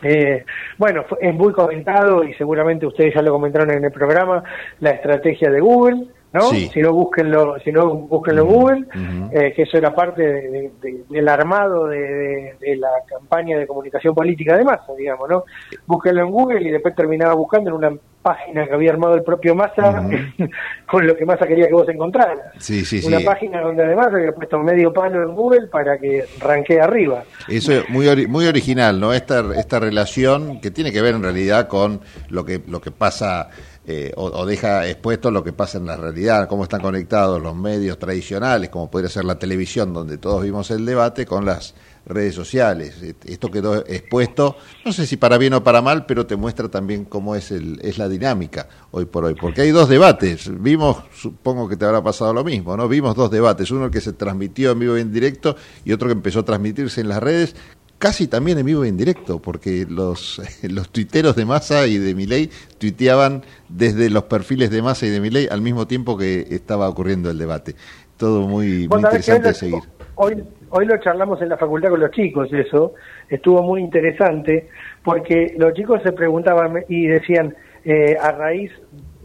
Eh, 0.02 0.44
bueno, 0.78 1.04
fue- 1.08 1.18
es 1.22 1.34
muy 1.34 1.52
comentado 1.52 2.22
y 2.24 2.34
seguramente 2.34 2.86
ustedes 2.86 3.14
ya 3.14 3.22
lo 3.22 3.32
comentaron 3.32 3.70
en 3.70 3.84
el 3.84 3.92
programa, 3.92 4.42
la 4.80 4.90
estrategia 4.90 5.50
de 5.50 5.60
Google, 5.60 6.06
¿no? 6.36 6.50
Sí. 6.50 6.70
Si 6.72 6.80
no, 6.80 6.92
búsquenlo, 6.92 7.58
si 7.64 7.72
no, 7.72 7.94
búsquenlo 7.94 8.42
en 8.42 8.48
Google, 8.48 8.84
eh, 9.32 9.52
que 9.54 9.62
eso 9.62 9.76
era 9.78 9.94
parte 9.94 10.22
de- 10.22 10.50
de- 10.50 10.70
de- 10.80 11.04
del 11.08 11.28
armado 11.28 11.86
de, 11.88 12.54
la 12.78 12.88
campaña 13.08 13.58
de 13.58 13.66
comunicación 13.66 14.14
política 14.14 14.56
de 14.56 14.64
Massa, 14.64 14.92
digamos, 14.96 15.28
¿no? 15.28 15.44
Búsquenlo 15.86 16.22
en 16.22 16.30
Google 16.30 16.62
y 16.62 16.70
después 16.70 16.94
terminaba 16.94 17.34
buscando 17.34 17.70
en 17.70 17.76
una 17.76 17.92
página 18.22 18.66
que 18.66 18.74
había 18.74 18.90
armado 18.90 19.14
el 19.14 19.22
propio 19.22 19.54
Massa 19.54 20.02
con 20.90 21.06
lo 21.06 21.16
que 21.16 21.24
Massa 21.24 21.46
quería 21.46 21.68
que 21.68 21.72
vos 21.74 21.88
encontraras. 21.88 22.38
Sí, 22.58 22.84
sí, 22.84 23.00
sí. 23.00 23.06
Una 23.06 23.20
página 23.20 23.60
donde 23.60 23.84
además 23.84 24.08
había 24.12 24.32
puesto 24.32 24.58
medio 24.58 24.92
palo 24.92 25.22
en 25.22 25.34
Google 25.34 25.68
para 25.68 25.96
que 25.98 26.24
ranquee 26.40 26.80
arriba. 26.80 27.22
Eso 27.48 27.72
es 27.72 27.88
muy, 27.88 28.06
ori- 28.06 28.26
muy 28.26 28.46
original, 28.46 28.98
¿no? 29.00 29.12
Esta, 29.12 29.44
esta 29.56 29.78
relación 29.78 30.60
que 30.60 30.70
tiene 30.72 30.90
que 30.92 31.00
ver 31.02 31.14
en 31.14 31.22
realidad 31.22 31.68
con 31.68 32.00
lo 32.28 32.44
que, 32.44 32.60
lo 32.66 32.80
que 32.80 32.90
pasa 32.90 33.48
eh, 33.88 34.12
o, 34.16 34.44
deja 34.44 34.88
expuesto 34.88 35.30
lo 35.30 35.44
que 35.44 35.52
pasa 35.52 35.78
en 35.78 35.86
la 35.86 35.96
realidad, 35.96 36.48
cómo 36.48 36.64
están 36.64 36.80
conectados 36.80 37.40
los 37.40 37.54
medios 37.54 37.98
tradicionales, 38.00 38.68
como 38.68 38.90
podría 38.90 39.08
ser 39.08 39.24
la 39.24 39.38
televisión, 39.38 39.92
donde 39.92 40.18
todos 40.18 40.42
vimos 40.42 40.72
el 40.72 40.84
debate, 40.84 41.24
con 41.24 41.44
las 41.44 41.72
redes 42.06 42.34
sociales. 42.34 42.96
Esto 43.24 43.50
quedó 43.50 43.84
expuesto, 43.86 44.56
no 44.84 44.92
sé 44.92 45.06
si 45.06 45.16
para 45.16 45.38
bien 45.38 45.54
o 45.54 45.62
para 45.62 45.82
mal, 45.82 46.06
pero 46.06 46.26
te 46.26 46.36
muestra 46.36 46.68
también 46.68 47.04
cómo 47.04 47.34
es, 47.34 47.50
el, 47.50 47.78
es 47.82 47.98
la 47.98 48.08
dinámica 48.08 48.68
hoy 48.92 49.04
por 49.04 49.24
hoy. 49.24 49.34
Porque 49.34 49.62
hay 49.62 49.70
dos 49.70 49.88
debates. 49.88 50.50
Vimos, 50.60 50.98
supongo 51.14 51.68
que 51.68 51.76
te 51.76 51.84
habrá 51.84 52.02
pasado 52.02 52.32
lo 52.32 52.44
mismo, 52.44 52.76
¿no? 52.76 52.88
Vimos 52.88 53.14
dos 53.14 53.30
debates. 53.30 53.70
Uno 53.70 53.90
que 53.90 54.00
se 54.00 54.12
transmitió 54.12 54.72
en 54.72 54.78
vivo 54.78 54.96
y 54.96 55.00
en 55.00 55.12
directo 55.12 55.56
y 55.84 55.92
otro 55.92 56.08
que 56.08 56.12
empezó 56.12 56.40
a 56.40 56.44
transmitirse 56.44 57.00
en 57.00 57.08
las 57.08 57.22
redes 57.22 57.54
casi 57.98 58.26
también 58.28 58.58
en 58.58 58.66
vivo 58.66 58.84
y 58.84 58.88
en 58.88 58.96
directo, 58.96 59.40
porque 59.40 59.86
los, 59.88 60.40
los 60.62 60.90
tuiteros 60.90 61.36
de 61.36 61.44
Massa 61.44 61.86
y 61.86 61.98
de 61.98 62.14
Milei 62.14 62.50
tuiteaban 62.78 63.42
desde 63.68 64.10
los 64.10 64.24
perfiles 64.24 64.70
de 64.70 64.82
Massa 64.82 65.06
y 65.06 65.10
de 65.10 65.20
Milei 65.20 65.48
al 65.50 65.60
mismo 65.60 65.86
tiempo 65.86 66.16
que 66.16 66.46
estaba 66.50 66.88
ocurriendo 66.88 67.30
el 67.30 67.38
debate. 67.38 67.74
Todo 68.16 68.46
muy, 68.46 68.84
interesante 68.84 69.48
de 69.48 69.54
seguir. 69.54 69.80
Hoy, 70.14 70.42
hoy 70.70 70.86
lo 70.86 70.96
charlamos 70.98 71.42
en 71.42 71.50
la 71.50 71.58
facultad 71.58 71.90
con 71.90 72.00
los 72.00 72.10
chicos, 72.10 72.50
eso 72.50 72.94
estuvo 73.28 73.62
muy 73.62 73.82
interesante, 73.82 74.68
porque 75.04 75.54
los 75.58 75.74
chicos 75.74 76.00
se 76.02 76.12
preguntaban 76.12 76.84
y 76.88 77.06
decían, 77.06 77.54
eh, 77.84 78.16
a 78.20 78.32
raíz 78.32 78.72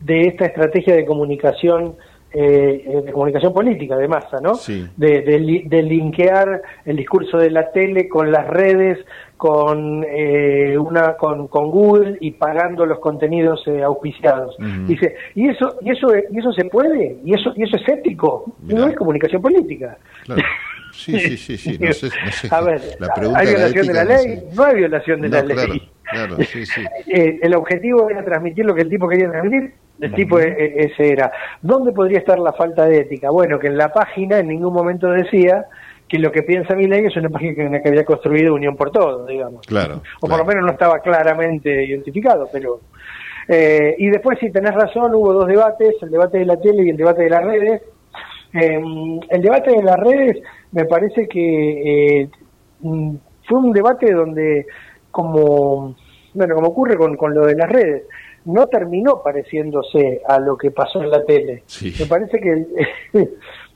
de 0.02 0.28
esta 0.28 0.46
estrategia 0.46 0.96
de 0.96 1.06
comunicación, 1.06 1.96
eh, 2.34 3.02
de 3.06 3.12
comunicación 3.12 3.54
política 3.54 3.98
de 3.98 4.08
masa, 4.08 4.40
¿no? 4.42 4.56
Sí. 4.56 4.88
De, 4.96 5.22
de, 5.22 5.40
li- 5.40 5.64
de 5.68 5.82
linkear 5.84 6.62
el 6.86 6.96
discurso 6.96 7.38
de 7.38 7.52
la 7.52 7.72
tele 7.72 8.08
con 8.08 8.32
las 8.32 8.48
redes, 8.48 9.00
con 9.38 10.06
eh, 10.08 10.78
una 10.78 11.16
con, 11.18 11.48
con 11.48 11.72
Google 11.72 12.18
y 12.22 12.32
pagando 12.32 12.86
los 12.86 13.00
contenidos 13.00 13.64
eh, 13.68 13.82
auspiciados. 13.84 14.56
Dice, 14.88 15.16
¿y 15.36 15.50
eso 15.50 15.78
y 15.82 15.92
eso 15.92 16.08
y 16.30 16.40
eso 16.40 16.54
se 16.54 16.66
puede? 16.66 17.18
¿Y 17.26 17.34
eso 17.34 17.52
y 17.56 17.64
eso 17.64 17.76
es 17.78 17.90
ético? 17.90 18.46
No 18.62 18.88
es 18.88 18.96
comunicación 18.96 19.42
política. 19.42 19.98
Claro. 20.26 20.42
Sí, 20.94 21.18
sí, 21.20 21.38
sí, 21.38 21.58
sí. 21.58 21.78
No 21.80 21.92
sé, 21.94 22.08
no 22.26 22.32
sé. 22.32 22.48
A 22.52 22.62
ver, 22.62 22.82
La 23.00 23.14
pregunta 23.14 23.40
¿hay 23.40 23.48
de 23.48 23.54
la 23.54 23.58
violación 23.60 23.88
de 23.88 23.94
la 23.94 24.04
no 24.04 24.10
ley? 24.10 24.24
sé. 24.24 24.44
No 24.56 24.64
hay 24.66 24.76
violación 24.76 25.22
de 25.22 25.30
No, 25.30 25.36
la 25.38 25.44
claro, 25.46 25.74
ley. 25.74 25.90
claro, 26.04 26.36
sí, 26.44 26.66
sí. 26.66 26.82
Eh, 27.08 27.40
el 27.42 27.56
objetivo 27.56 28.10
era 28.10 28.24
transmitir 28.24 28.66
lo 28.66 28.76
que 28.76 28.82
el 28.82 28.90
tipo 28.90 29.08
quería 29.08 29.30
transmitir, 29.32 29.74
el 30.02 30.14
tipo 30.14 30.40
e- 30.40 30.50
e- 30.50 30.86
ese 30.86 31.14
era. 31.14 31.32
¿Dónde 31.62 31.92
podría 31.94 32.20
estar 32.20 32.38
la 32.40 32.52
falta 32.54 32.86
de 32.86 32.98
ética? 32.98 33.30
Bueno, 33.30 33.60
que 33.60 33.68
en 33.68 33.78
la 33.78 33.94
página 33.94 34.40
en 34.40 34.48
ningún 34.48 34.74
momento 34.74 35.08
decía 35.10 35.66
que 36.08 36.20
lo 36.20 36.32
que 36.32 36.44
piensa 36.44 36.76
mi 36.76 36.88
ley 36.88 37.06
es 37.06 37.16
una 37.16 37.30
página 37.30 37.54
que, 37.56 37.82
que 37.82 37.90
había 37.90 38.04
construido 38.04 38.54
Unión 38.54 38.76
por 38.76 38.92
Todo, 38.92 39.26
digamos. 39.26 39.66
Claro. 39.66 40.02
O 40.22 40.28
por 40.28 40.40
lo 40.40 40.46
menos 40.46 40.66
no 40.66 40.72
estaba 40.72 41.00
claramente 41.00 41.86
identificado, 41.86 42.50
pero... 42.52 42.82
eh, 43.48 43.96
y 43.98 44.10
después, 44.10 44.38
si 44.40 44.52
tenés 44.52 44.74
razón, 44.74 45.16
hubo 45.16 45.32
dos 45.34 45.48
debates, 45.48 45.96
el 46.02 46.10
debate 46.10 46.40
de 46.40 46.46
la 46.46 46.58
tele 46.58 46.84
y 46.84 46.90
el 46.90 46.98
debate 46.98 47.24
de 47.24 47.30
las 47.30 47.44
redes. 47.44 47.82
Eh, 48.54 48.82
el 49.30 49.42
debate 49.42 49.72
de 49.72 49.84
las 49.84 49.98
redes 49.98 50.42
me 50.74 50.84
parece 50.84 51.28
que 51.30 52.22
eh, 52.22 52.30
mm, 52.82 53.16
fue 53.48 53.60
un 53.60 53.72
debate 53.72 54.12
donde, 54.12 54.66
como, 55.12 55.96
bueno, 56.34 56.56
como 56.56 56.68
ocurre 56.68 56.98
con, 56.98 57.16
con 57.16 57.34
lo 57.34 57.46
de 57.46 57.56
las 57.56 57.70
redes, 57.70 58.04
no 58.46 58.68
terminó 58.68 59.22
pareciéndose 59.24 60.22
a 60.28 60.40
lo 60.40 60.58
que 60.58 60.72
pasó 60.72 61.02
en 61.02 61.10
la 61.10 61.24
tele. 61.26 61.64
Me 62.00 62.06
parece 62.06 62.40
que 62.40 62.52
el, 62.52 62.68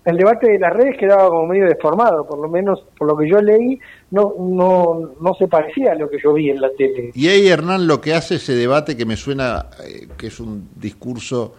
el 0.06 0.18
debate 0.18 0.52
de 0.52 0.60
las 0.60 0.74
redes 0.74 0.98
quedaba 0.98 1.28
como 1.30 1.48
medio 1.48 1.66
deformado, 1.66 2.26
por 2.26 2.40
lo 2.40 2.48
menos 2.48 2.84
por 2.98 3.08
lo 3.08 3.18
que 3.18 3.30
yo 3.30 3.42
leí, 3.42 3.80
no, 4.12 4.36
no, 4.40 5.16
no 5.20 5.34
se 5.34 5.48
parecía 5.48 5.94
a 5.94 5.96
lo 5.96 6.10
que 6.10 6.18
yo 6.24 6.34
vi 6.34 6.52
en 6.52 6.62
la 6.62 6.70
tele. 6.78 7.12
Y 7.14 7.28
ahí 7.28 7.48
Hernán 7.48 7.88
lo 7.88 8.02
que 8.02 8.14
hace 8.14 8.36
ese 8.36 8.54
debate 8.54 8.96
que 8.96 9.06
me 9.06 9.16
suena 9.16 9.68
eh, 9.84 10.08
que 10.18 10.28
es 10.28 10.40
un 10.40 10.70
discurso 10.76 11.56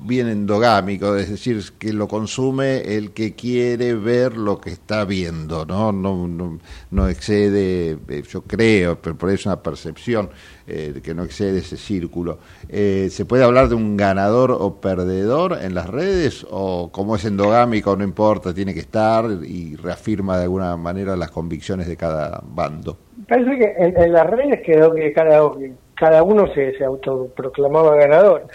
bien 0.00 0.28
endogámico, 0.28 1.16
es 1.16 1.30
decir, 1.30 1.62
que 1.78 1.92
lo 1.92 2.08
consume 2.08 2.96
el 2.96 3.12
que 3.12 3.34
quiere 3.34 3.94
ver 3.94 4.36
lo 4.36 4.60
que 4.60 4.70
está 4.70 5.04
viendo, 5.04 5.64
no 5.66 5.92
no, 5.92 6.58
no, 6.90 7.08
excede, 7.08 7.98
eh, 8.08 8.22
yo 8.28 8.42
creo, 8.42 9.00
pero 9.00 9.16
por 9.16 9.28
ahí 9.28 9.34
es 9.34 9.46
una 9.46 9.62
percepción 9.62 10.30
eh, 10.66 11.00
que 11.02 11.14
no 11.14 11.24
excede 11.24 11.58
ese 11.58 11.76
círculo. 11.76 12.38
Eh, 12.68 13.08
¿Se 13.10 13.24
puede 13.24 13.44
hablar 13.44 13.68
de 13.68 13.74
un 13.74 13.96
ganador 13.96 14.52
o 14.52 14.80
perdedor 14.80 15.58
en 15.60 15.74
las 15.74 15.88
redes 15.88 16.46
o 16.50 16.90
como 16.92 17.16
es 17.16 17.24
endogámico 17.24 17.96
no 17.96 18.04
importa, 18.04 18.54
tiene 18.54 18.74
que 18.74 18.80
estar 18.80 19.24
y 19.44 19.76
reafirma 19.76 20.36
de 20.36 20.44
alguna 20.44 20.76
manera 20.76 21.16
las 21.16 21.30
convicciones 21.30 21.86
de 21.88 21.96
cada 21.96 22.42
bando? 22.44 22.98
Parece 23.28 23.58
que 23.58 23.74
en, 23.78 23.96
en 24.00 24.12
las 24.12 24.26
redes 24.28 24.60
quedó 24.64 24.94
que 24.94 25.12
cada, 25.12 25.40
cada 25.98 26.22
uno 26.22 26.46
se, 26.54 26.78
se 26.78 26.84
autoproclamaba 26.84 27.96
ganador. 27.96 28.46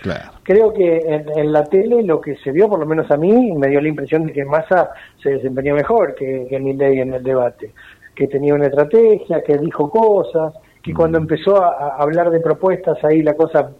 Creo 0.44 0.74
que 0.74 0.98
en, 0.98 1.26
en, 1.38 1.52
la 1.52 1.65
tele 1.65 2.02
lo 2.02 2.22
que 2.22 2.38
se 2.38 2.52
vio, 2.52 2.70
por 2.70 2.80
lo 2.80 2.86
menos 2.86 3.11
a 3.11 3.18
mí, 3.18 3.52
me 3.52 3.68
dio 3.68 3.82
la 3.82 3.90
impresión 3.90 4.26
de 4.26 4.32
que 4.34 4.45
Massa 4.45 4.91
se 5.22 5.32
desempeñó 5.32 5.76
mejor 5.76 6.15
que, 6.15 6.48
que 6.49 6.60
Milley 6.60 7.02
en 7.02 7.14
el 7.14 7.22
debate, 7.22 7.74
que 8.15 8.30
tenía 8.30 8.56
una 8.56 8.68
estrategia, 8.68 9.44
que 9.44 9.57
dijo 9.57 9.90
cosas, 9.90 10.53
que 10.82 10.94
cuando 10.94 11.18
empezó 11.18 11.61
a, 11.61 11.68
a 11.68 11.98
hablar 11.98 12.30
de 12.30 12.40
propuestas 12.40 13.03
ahí 13.03 13.22
la 13.22 13.34
cosa 13.34 13.72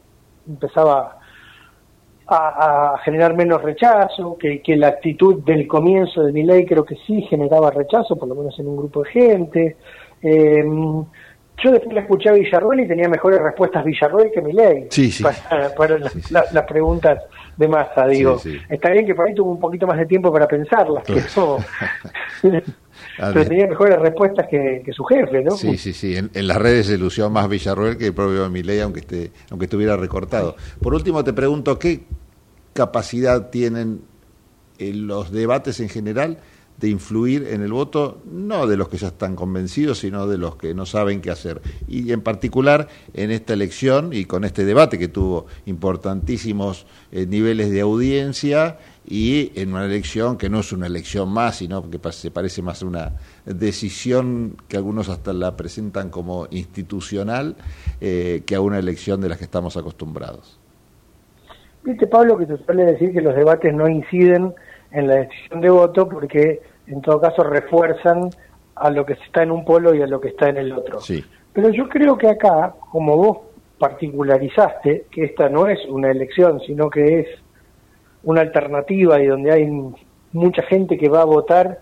empezaba 0.46 1.20
a, 2.28 2.94
a, 2.94 2.98
generar 3.00 3.34
menos 3.34 3.62
rechazo, 3.62 4.38
que, 4.38 4.62
que, 4.62 4.76
la 4.76 4.90
actitud 4.90 5.42
del 5.44 5.68
comienzo 5.68 6.24
de 6.24 6.34
mi 6.34 6.44
ley 6.44 6.66
creo 6.66 6.84
que 6.84 6.96
sí 7.08 7.22
generaba 7.24 7.72
rechazo, 7.72 8.18
por 8.18 8.28
lo 8.28 8.36
menos 8.36 8.60
en 8.60 8.68
un 8.68 8.76
grupo 8.76 9.04
de 9.04 9.10
gente. 9.10 9.78
Eh, 10.22 10.64
yo 11.62 11.72
después 11.72 11.94
la 11.94 12.02
escuché 12.02 12.30
a 12.30 12.34
Villarroel 12.34 12.82
y 12.82 12.88
tenía 12.88 13.08
mejores 13.08 13.42
respuestas 13.42 13.86
Villarroel 13.86 14.32
que 14.32 14.42
mi 14.42 14.54
ley 14.54 14.88
sí, 14.90 15.12
sí. 15.12 15.24
para, 15.24 15.74
para 15.76 15.98
la, 15.98 16.10
sí, 16.10 16.22
la, 16.30 16.46
las 16.52 16.66
preguntas 16.66 17.20
de 17.58 17.68
masa. 17.68 18.08
Digo, 18.08 18.42
está 18.70 18.90
bien 18.92 19.06
que 19.06 19.16
por 19.16 19.28
ahí 19.28 19.36
tuvo 19.36 19.52
un 19.52 19.60
poquito 19.60 19.88
más 19.88 19.98
de 19.98 20.06
tiempo 20.06 20.32
para 20.32 20.48
pensarlas, 20.48 21.04
que 21.04 21.16
eso... 21.16 21.58
pero 22.42 23.44
tenía 23.48 23.68
mejores 23.68 24.00
respuestas 24.00 24.48
que, 24.50 24.82
que, 24.84 24.92
su 24.92 25.04
jefe, 25.04 25.44
¿no? 25.44 25.52
Sí, 25.52 25.78
sí, 25.78 25.94
sí. 25.94 26.16
En, 26.16 26.32
en, 26.34 26.48
las 26.48 26.58
redes 26.58 26.88
se 26.88 26.98
lució 26.98 27.30
más 27.30 27.48
Villarroel 27.48 27.98
que 27.98 28.08
el 28.08 28.14
propio 28.14 28.50
Milei, 28.50 28.82
aunque 28.82 29.02
esté, 29.02 29.32
aunque 29.52 29.66
estuviera 29.66 29.96
recortado. 29.96 30.56
Por 30.82 30.94
último, 30.94 31.24
te 31.24 31.34
pregunto, 31.34 31.78
¿qué 31.78 32.04
capacidad 32.74 33.50
tienen 33.50 34.02
en 34.80 35.08
los 35.08 35.32
debates 35.32 35.80
en 35.80 35.90
general 35.90 36.40
de 36.84 36.90
influir 36.90 37.48
en 37.50 37.62
el 37.62 37.72
voto, 37.72 38.22
no 38.30 38.68
de 38.68 38.76
los 38.76 38.90
que 38.90 38.98
ya 38.98 39.08
están 39.08 39.38
convencidos, 39.38 40.00
sino 40.00 40.28
de 40.28 40.38
los 40.38 40.58
que 40.58 40.74
no 40.74 40.86
saben 40.86 41.22
qué 41.22 41.32
hacer. 41.32 41.62
Y 41.88 42.12
en 42.12 42.20
particular 42.20 42.90
en 43.14 43.32
esta 43.32 43.54
elección 43.54 44.12
y 44.12 44.26
con 44.26 44.44
este 44.44 44.66
debate 44.66 45.00
que 45.00 45.08
tuvo 45.08 45.46
importantísimos 45.66 46.86
eh, 47.14 47.26
niveles 47.26 47.72
de 47.72 47.80
audiencia 47.80 48.80
y 49.08 49.54
en 49.56 49.72
una 49.72 49.86
elección 49.86 50.38
que 50.38 50.50
no 50.50 50.60
es 50.60 50.74
una 50.74 50.88
elección 50.88 51.30
más, 51.30 51.56
sino 51.56 51.90
que 51.90 52.00
se 52.12 52.32
parece 52.32 52.62
más 52.62 52.84
a 52.84 52.86
una 52.86 53.14
decisión 53.46 54.58
que 54.68 54.76
algunos 54.76 55.08
hasta 55.08 55.32
la 55.32 55.56
presentan 55.56 56.10
como 56.10 56.48
institucional 56.52 57.56
eh, 58.02 58.44
que 58.46 58.56
a 58.56 58.60
una 58.60 58.78
elección 58.78 59.22
de 59.22 59.30
las 59.30 59.38
que 59.38 59.46
estamos 59.46 59.78
acostumbrados. 59.78 60.60
Viste, 61.86 62.08
Pablo, 62.08 62.38
que 62.38 62.46
te 62.46 62.58
suele 62.66 62.84
decir 62.84 63.14
que 63.14 63.22
los 63.22 63.34
debates 63.34 63.74
no 63.74 63.88
inciden 63.88 64.54
en 64.94 65.08
la 65.08 65.16
decisión 65.16 65.62
de 65.62 65.70
voto 65.70 66.08
porque 66.08 66.62
en 66.88 67.02
todo 67.02 67.22
caso 67.22 67.44
refuerzan 67.44 68.30
a 68.76 68.90
lo 68.90 69.06
que 69.06 69.14
está 69.14 69.44
en 69.44 69.52
un 69.52 69.64
polo 69.64 69.94
y 69.94 70.02
a 70.02 70.08
lo 70.08 70.20
que 70.20 70.30
está 70.30 70.50
en 70.50 70.58
el 70.58 70.72
otro. 70.74 71.00
Sí. 71.00 71.24
Pero 71.54 71.70
yo 71.70 71.88
creo 71.88 72.18
que 72.18 72.30
acá, 72.30 72.74
como 72.92 73.16
vos 73.16 73.38
particularizaste, 73.78 75.06
que 75.12 75.26
esta 75.26 75.50
no 75.50 75.68
es 75.68 75.80
una 75.88 76.10
elección, 76.10 76.60
sino 76.62 76.90
que 76.90 77.20
es 77.20 77.28
una 78.24 78.42
alternativa 78.42 79.22
y 79.22 79.28
donde 79.28 79.52
hay 79.52 79.70
mucha 80.32 80.64
gente 80.64 80.98
que 80.98 81.10
va 81.10 81.22
a 81.22 81.26
votar 81.26 81.80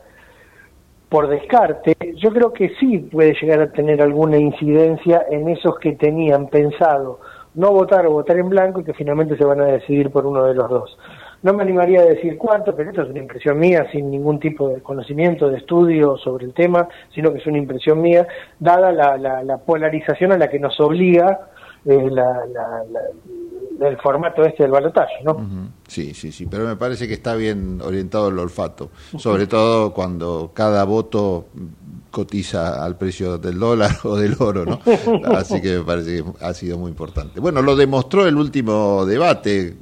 por 1.10 1.28
descarte, 1.28 1.96
yo 2.16 2.32
creo 2.32 2.54
que 2.54 2.74
sí 2.80 2.98
puede 2.98 3.34
llegar 3.34 3.62
a 3.62 3.72
tener 3.72 4.02
alguna 4.02 4.38
incidencia 4.38 5.26
en 5.30 5.50
esos 5.50 5.78
que 5.80 5.94
tenían 5.94 6.48
pensado 6.48 7.20
no 7.54 7.72
votar 7.72 8.06
o 8.08 8.12
votar 8.12 8.38
en 8.38 8.50
blanco 8.50 8.80
y 8.80 8.84
que 8.84 8.94
finalmente 8.94 9.38
se 9.38 9.46
van 9.46 9.62
a 9.62 9.66
decidir 9.66 10.10
por 10.10 10.26
uno 10.26 10.46
de 10.46 10.54
los 10.54 10.70
dos. 10.70 10.98
No 11.44 11.54
me 11.54 11.64
animaría 11.64 12.02
a 12.02 12.06
decir 12.06 12.38
cuánto, 12.38 12.76
pero 12.76 12.90
esto 12.92 13.02
es 13.02 13.10
una 13.10 13.20
impresión 13.20 13.58
mía, 13.58 13.88
sin 13.92 14.12
ningún 14.12 14.40
tipo 14.40 14.70
de 14.70 14.82
conocimiento, 14.82 15.50
de 15.50 15.58
estudio 15.58 16.18
sobre 16.18 16.46
el 16.46 16.54
tema, 16.54 16.88
sino 17.14 17.32
que 17.34 17.40
es 17.40 17.48
una 17.48 17.58
impresión 17.58 18.00
mía, 18.02 18.28
dada 18.60 18.92
la, 18.92 19.18
la, 19.18 19.44
la 19.44 19.58
polarización 19.58 20.32
a 20.32 20.38
la 20.38 20.50
que 20.50 20.60
nos 20.60 20.80
obliga 20.80 21.50
eh, 21.86 22.10
la, 22.12 22.44
el 23.88 23.98
formato 23.98 24.44
este 24.44 24.64
del 24.64 24.72
balotaje, 24.72 25.24
¿no? 25.24 25.32
Uh 25.32 25.40
-huh. 25.40 25.68
Sí, 25.88 26.14
sí, 26.14 26.32
sí, 26.32 26.46
pero 26.46 26.68
me 26.68 26.76
parece 26.76 27.08
que 27.08 27.16
está 27.16 27.34
bien 27.36 27.82
orientado 27.82 28.30
el 28.30 28.38
olfato, 28.38 28.92
sobre 29.18 29.48
todo 29.48 29.94
cuando 29.94 30.52
cada 30.54 30.84
voto 30.84 31.48
cotiza 32.12 32.84
al 32.84 32.98
precio 32.98 33.38
del 33.40 33.58
dólar 33.58 33.90
o 34.04 34.16
del 34.16 34.36
oro, 34.40 34.66
¿no? 34.66 34.80
Así 35.36 35.60
que 35.62 35.80
me 35.80 35.84
parece 35.84 36.18
que 36.18 36.24
ha 36.42 36.54
sido 36.54 36.78
muy 36.78 36.90
importante. 36.92 37.40
Bueno, 37.40 37.62
lo 37.62 37.76
demostró 37.76 38.28
el 38.28 38.36
último 38.36 39.06
debate, 39.06 39.76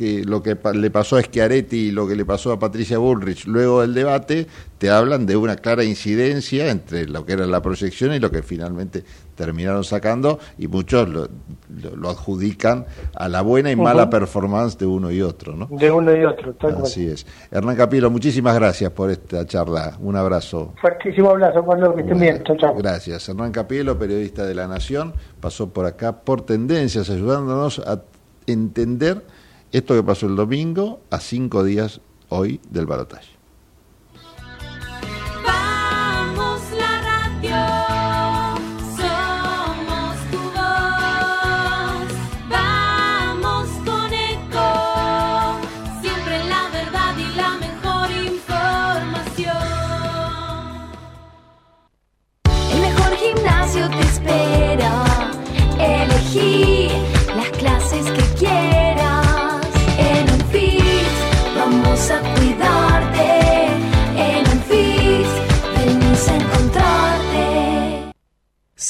que 0.00 0.24
lo 0.24 0.42
que 0.42 0.56
le 0.72 0.90
pasó 0.90 1.18
a 1.18 1.22
Schiaretti 1.22 1.88
y 1.88 1.90
lo 1.90 2.08
que 2.08 2.16
le 2.16 2.24
pasó 2.24 2.52
a 2.52 2.58
Patricia 2.58 2.96
Bullrich 2.96 3.44
luego 3.44 3.82
del 3.82 3.92
debate, 3.92 4.46
te 4.78 4.88
hablan 4.88 5.26
de 5.26 5.36
una 5.36 5.56
clara 5.56 5.84
incidencia 5.84 6.70
entre 6.70 7.06
lo 7.06 7.26
que 7.26 7.34
era 7.34 7.46
la 7.46 7.60
proyección 7.60 8.14
y 8.14 8.18
lo 8.18 8.30
que 8.30 8.42
finalmente 8.42 9.04
terminaron 9.34 9.84
sacando, 9.84 10.38
y 10.56 10.68
muchos 10.68 11.06
lo, 11.06 11.28
lo, 11.68 11.96
lo 11.96 12.08
adjudican 12.08 12.86
a 13.14 13.28
la 13.28 13.42
buena 13.42 13.70
y 13.70 13.76
mala 13.76 14.04
uh 14.04 14.06
-huh. 14.06 14.10
performance 14.10 14.78
de 14.78 14.86
uno 14.86 15.10
y 15.10 15.20
otro, 15.20 15.54
¿no? 15.54 15.68
De 15.70 15.90
uno 15.90 16.16
y 16.16 16.24
otro, 16.24 16.54
tal 16.54 16.76
Así 16.76 17.06
es. 17.06 17.26
Hernán 17.50 17.76
Capilo, 17.76 18.10
muchísimas 18.10 18.54
gracias 18.54 18.90
por 18.92 19.10
esta 19.10 19.44
charla. 19.44 19.98
Un 20.00 20.16
abrazo. 20.16 20.72
Fuertísimo 20.80 21.28
abrazo, 21.28 21.62
Pablo, 21.62 21.94
que 21.94 22.00
estén 22.00 22.18
bien. 22.18 22.42
Chao, 22.44 22.56
chao. 22.56 22.74
Gracias. 22.74 23.28
Hernán 23.28 23.52
Capilo, 23.52 23.98
periodista 23.98 24.46
de 24.46 24.54
La 24.54 24.66
Nación, 24.66 25.12
pasó 25.40 25.68
por 25.68 25.84
acá 25.84 26.22
por 26.22 26.40
Tendencias, 26.46 27.10
ayudándonos 27.10 27.80
a 27.80 28.00
entender 28.46 29.22
esto 29.72 29.94
que 29.94 30.02
pasó 30.02 30.26
el 30.26 30.36
domingo 30.36 31.00
a 31.10 31.20
cinco 31.20 31.64
días 31.64 32.00
hoy 32.28 32.60
del 32.70 32.86
balotaje. 32.86 33.39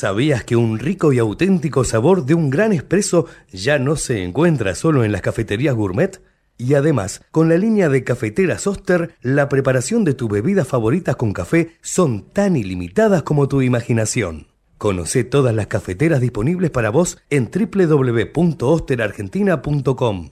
¿Sabías 0.01 0.45
que 0.45 0.57
un 0.57 0.79
rico 0.79 1.13
y 1.13 1.19
auténtico 1.19 1.85
sabor 1.85 2.25
de 2.25 2.33
un 2.33 2.49
gran 2.49 2.73
espresso 2.73 3.27
ya 3.53 3.79
no 3.79 3.97
se 3.97 4.25
encuentra 4.25 4.75
solo 4.75 5.05
en 5.05 5.13
las 5.13 5.21
cafeterías 5.21 5.75
gourmet? 5.75 6.23
Y 6.57 6.73
además, 6.73 7.23
con 7.31 7.51
la 7.51 7.59
línea 7.59 7.91
de 7.91 8.03
cafeteras 8.03 8.67
Oster, 8.67 9.15
la 9.21 9.51
preparación 9.51 10.05
de 10.05 10.15
tus 10.15 10.31
bebidas 10.31 10.67
favoritas 10.67 11.17
con 11.17 11.35
café 11.35 11.77
son 11.83 12.23
tan 12.23 12.57
ilimitadas 12.57 13.25
como 13.25 13.47
tu 13.47 13.61
imaginación. 13.61 14.47
Conoce 14.79 15.23
todas 15.23 15.55
las 15.55 15.67
cafeteras 15.67 16.23
disponibles 16.23 16.71
para 16.71 16.89
vos 16.89 17.19
en 17.29 17.51
www.osterargentina.com. 17.51 20.31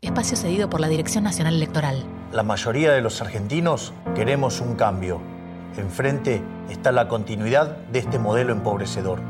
Espacio 0.00 0.36
cedido 0.36 0.70
por 0.70 0.78
la 0.78 0.86
Dirección 0.86 1.24
Nacional 1.24 1.56
Electoral. 1.56 2.04
La 2.30 2.44
mayoría 2.44 2.92
de 2.92 3.02
los 3.02 3.20
argentinos 3.20 3.92
queremos 4.14 4.60
un 4.60 4.76
cambio. 4.76 5.41
Enfrente 5.76 6.42
está 6.68 6.92
la 6.92 7.08
continuidad 7.08 7.76
de 7.92 8.00
este 8.00 8.18
modelo 8.18 8.52
empobrecedor. 8.52 9.20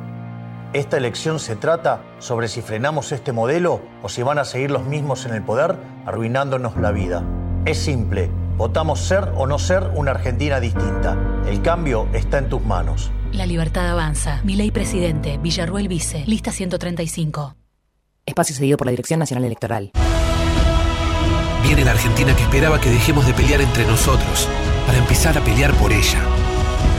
Esta 0.73 0.97
elección 0.97 1.39
se 1.39 1.55
trata 1.55 2.03
sobre 2.19 2.49
si 2.49 2.63
frenamos 2.63 3.13
este 3.13 3.33
modelo 3.33 3.81
o 4.03 4.09
si 4.09 4.23
van 4.23 4.39
a 4.39 4.45
seguir 4.45 4.71
los 4.71 4.85
mismos 4.85 5.25
en 5.27 5.35
el 5.35 5.43
poder 5.43 5.77
arruinándonos 6.05 6.77
la 6.79 6.91
vida. 6.91 7.23
Es 7.65 7.79
simple, 7.79 8.31
votamos 8.57 9.01
ser 9.01 9.33
o 9.37 9.47
no 9.47 9.59
ser 9.59 9.91
una 9.95 10.13
Argentina 10.13 10.59
distinta. 10.59 11.17
El 11.47 11.63
cambio 11.63 12.09
está 12.13 12.39
en 12.39 12.49
tus 12.49 12.65
manos. 12.65 13.13
La 13.33 13.47
libertad 13.47 13.89
avanza. 13.89 14.41
Mi 14.43 14.57
ley 14.57 14.71
presidente, 14.71 15.39
Villarruel 15.39 15.89
vice, 15.89 16.25
lista 16.27 16.51
135. 16.51 17.55
Espacio 18.27 18.57
cedido 18.57 18.79
por 18.79 18.87
la 18.87 18.93
Dirección 18.93 19.21
Nacional 19.21 19.45
Electoral. 19.45 19.93
Viene 21.63 21.85
la 21.85 21.93
Argentina 21.93 22.35
que 22.35 22.43
esperaba 22.43 22.81
que 22.81 22.91
dejemos 22.91 23.27
de 23.27 23.35
pelear 23.35 23.61
entre 23.61 23.87
nosotros 23.87 24.49
para 24.87 24.99
empezar 24.99 25.37
a 25.37 25.45
pelear 25.45 25.73
por 25.75 25.93
ella. 25.93 26.21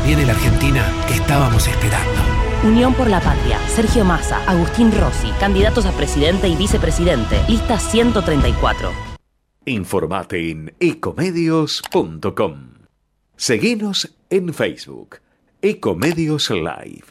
Viene 0.06 0.26
la 0.26 0.34
Argentina 0.34 0.86
que 1.08 1.16
estábamos 1.16 1.68
esperando. 1.68 2.22
Unión 2.64 2.94
por 2.94 3.10
la 3.10 3.20
Patria, 3.20 3.60
Sergio 3.68 4.06
Massa, 4.06 4.44
Agustín 4.50 4.92
Rossi, 4.92 5.30
candidatos 5.40 5.86
a 5.86 5.92
presidente 5.92 6.48
y 6.48 6.56
vicepresidente, 6.56 7.42
lista 7.48 7.78
134. 7.78 8.92
Informate 9.66 10.50
en 10.52 10.74
ecomedios.com. 10.80 12.74
Seguinos 13.36 14.16
en 14.30 14.54
Facebook, 14.54 15.18
Ecomedios 15.62 16.50
Live. 16.50 17.04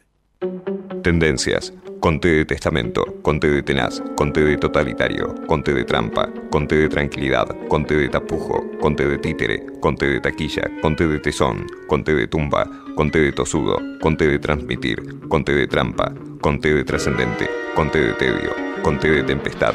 Tendencias, 1.03 1.73
Conté 2.03 2.39
de 2.39 2.45
testamento, 2.45 3.05
conté 3.23 3.49
de 3.49 3.63
tenaz, 3.63 4.03
conté 4.17 4.45
de 4.45 4.57
totalitario, 4.57 5.37
conté 5.47 5.73
de 5.73 5.85
trampa, 5.85 6.29
conté 6.51 6.75
de 6.75 6.89
tranquilidad, 6.89 7.47
conté 7.69 7.97
de 7.97 8.09
tapujo, 8.09 8.77
conté 8.81 9.07
de 9.07 9.19
títere, 9.19 9.65
conté 9.81 10.07
de 10.07 10.21
taquilla, 10.21 10.69
conté 10.83 11.07
de 11.07 11.21
tesón, 11.21 11.65
conté 11.87 12.13
de 12.13 12.27
tumba, 12.27 12.69
conté 12.97 13.21
de 13.21 13.31
tosudo, 13.31 13.77
conté 14.01 14.27
de 14.27 14.41
transmitir, 14.41 14.99
conté 15.29 15.55
de 15.55 15.69
trampa, 15.69 16.13
conté 16.41 16.75
de 16.75 16.83
trascendente, 16.83 17.49
conté 17.77 18.01
de 18.01 18.13
tedio, 18.15 18.51
conté 18.83 19.09
de 19.09 19.23
tempestad. 19.23 19.75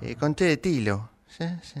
Eh, 0.00 0.16
conté 0.16 0.46
de 0.46 0.56
tilo. 0.56 1.10
Sí, 1.28 1.44
sí. 1.62 1.80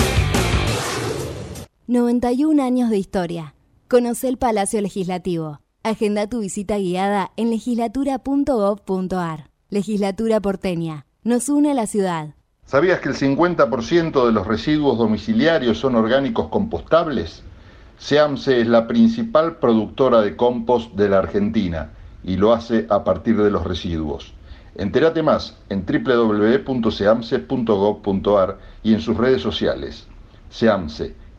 91 1.91 2.63
años 2.63 2.89
de 2.89 2.97
historia. 2.97 3.53
Conoce 3.89 4.29
el 4.29 4.37
Palacio 4.37 4.79
Legislativo. 4.79 5.59
Agenda 5.83 6.25
tu 6.25 6.39
visita 6.39 6.77
guiada 6.77 7.31
en 7.35 7.49
legislatura.gov.ar. 7.49 9.49
Legislatura 9.69 10.39
porteña. 10.39 11.05
Nos 11.25 11.49
une 11.49 11.71
a 11.71 11.73
la 11.73 11.87
ciudad. 11.87 12.35
¿Sabías 12.63 13.01
que 13.01 13.09
el 13.09 13.15
50% 13.15 14.25
de 14.25 14.31
los 14.31 14.47
residuos 14.47 14.97
domiciliarios 14.97 15.79
son 15.79 15.95
orgánicos 15.95 16.47
compostables? 16.47 17.43
SEAMSE 17.97 18.61
es 18.61 18.67
la 18.67 18.87
principal 18.87 19.57
productora 19.57 20.21
de 20.21 20.37
compost 20.37 20.93
de 20.93 21.09
la 21.09 21.17
Argentina 21.17 21.91
y 22.23 22.37
lo 22.37 22.53
hace 22.53 22.87
a 22.89 23.03
partir 23.03 23.35
de 23.35 23.51
los 23.51 23.65
residuos. 23.65 24.33
Entérate 24.75 25.23
más 25.23 25.57
en 25.67 25.85
www.seamse.gov.ar 25.85 28.59
y 28.81 28.93
en 28.93 29.01
sus 29.01 29.17
redes 29.17 29.41
sociales. 29.41 30.07
SEAMSE, 30.49 31.19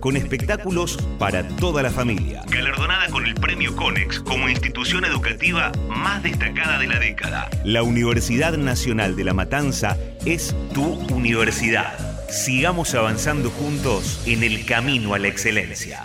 con 0.00 0.16
espectáculos 0.16 0.98
para 1.18 1.46
toda 1.46 1.82
la 1.82 1.90
familia. 1.90 2.42
Galardonada 2.48 3.08
con 3.08 3.26
el 3.26 3.34
premio 3.34 3.74
CONEX 3.74 4.20
como 4.20 4.48
institución 4.48 5.04
educativa 5.04 5.72
más 5.88 6.22
destacada 6.22 6.78
de 6.78 6.86
la 6.86 6.98
década. 6.98 7.50
La 7.64 7.82
Universidad 7.82 8.56
Nacional 8.56 9.16
de 9.16 9.24
La 9.24 9.34
Matanza 9.34 9.96
es 10.24 10.54
tu 10.72 10.84
universidad. 11.14 11.98
Sigamos 12.30 12.94
avanzando 12.94 13.50
juntos 13.50 14.22
en 14.26 14.42
el 14.42 14.64
camino 14.64 15.14
a 15.14 15.18
la 15.18 15.28
excelencia. 15.28 16.04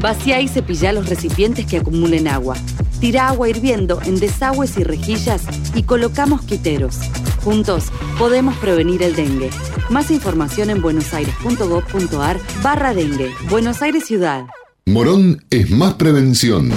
Vacía 0.00 0.40
y 0.40 0.48
cepilla 0.48 0.92
los 0.92 1.08
recipientes 1.08 1.66
que 1.66 1.78
acumulen 1.78 2.28
agua. 2.28 2.56
Tira 3.00 3.28
agua 3.28 3.48
hirviendo 3.48 4.00
en 4.02 4.20
desagües 4.20 4.76
y 4.78 4.84
rejillas 4.84 5.42
y 5.74 5.82
colocamos 5.82 6.42
quiteros. 6.42 6.98
Juntos 7.44 7.92
podemos 8.18 8.56
prevenir 8.56 9.02
el 9.02 9.14
dengue. 9.14 9.50
Más 9.90 10.10
información 10.10 10.70
en 10.70 10.80
buenosaires.gov.ar 10.80 12.40
barra 12.62 12.94
dengue. 12.94 13.30
Buenos 13.50 13.82
Aires 13.82 14.06
Ciudad. 14.06 14.46
Morón 14.86 15.44
es 15.50 15.70
más 15.70 15.94
prevención. 15.94 16.70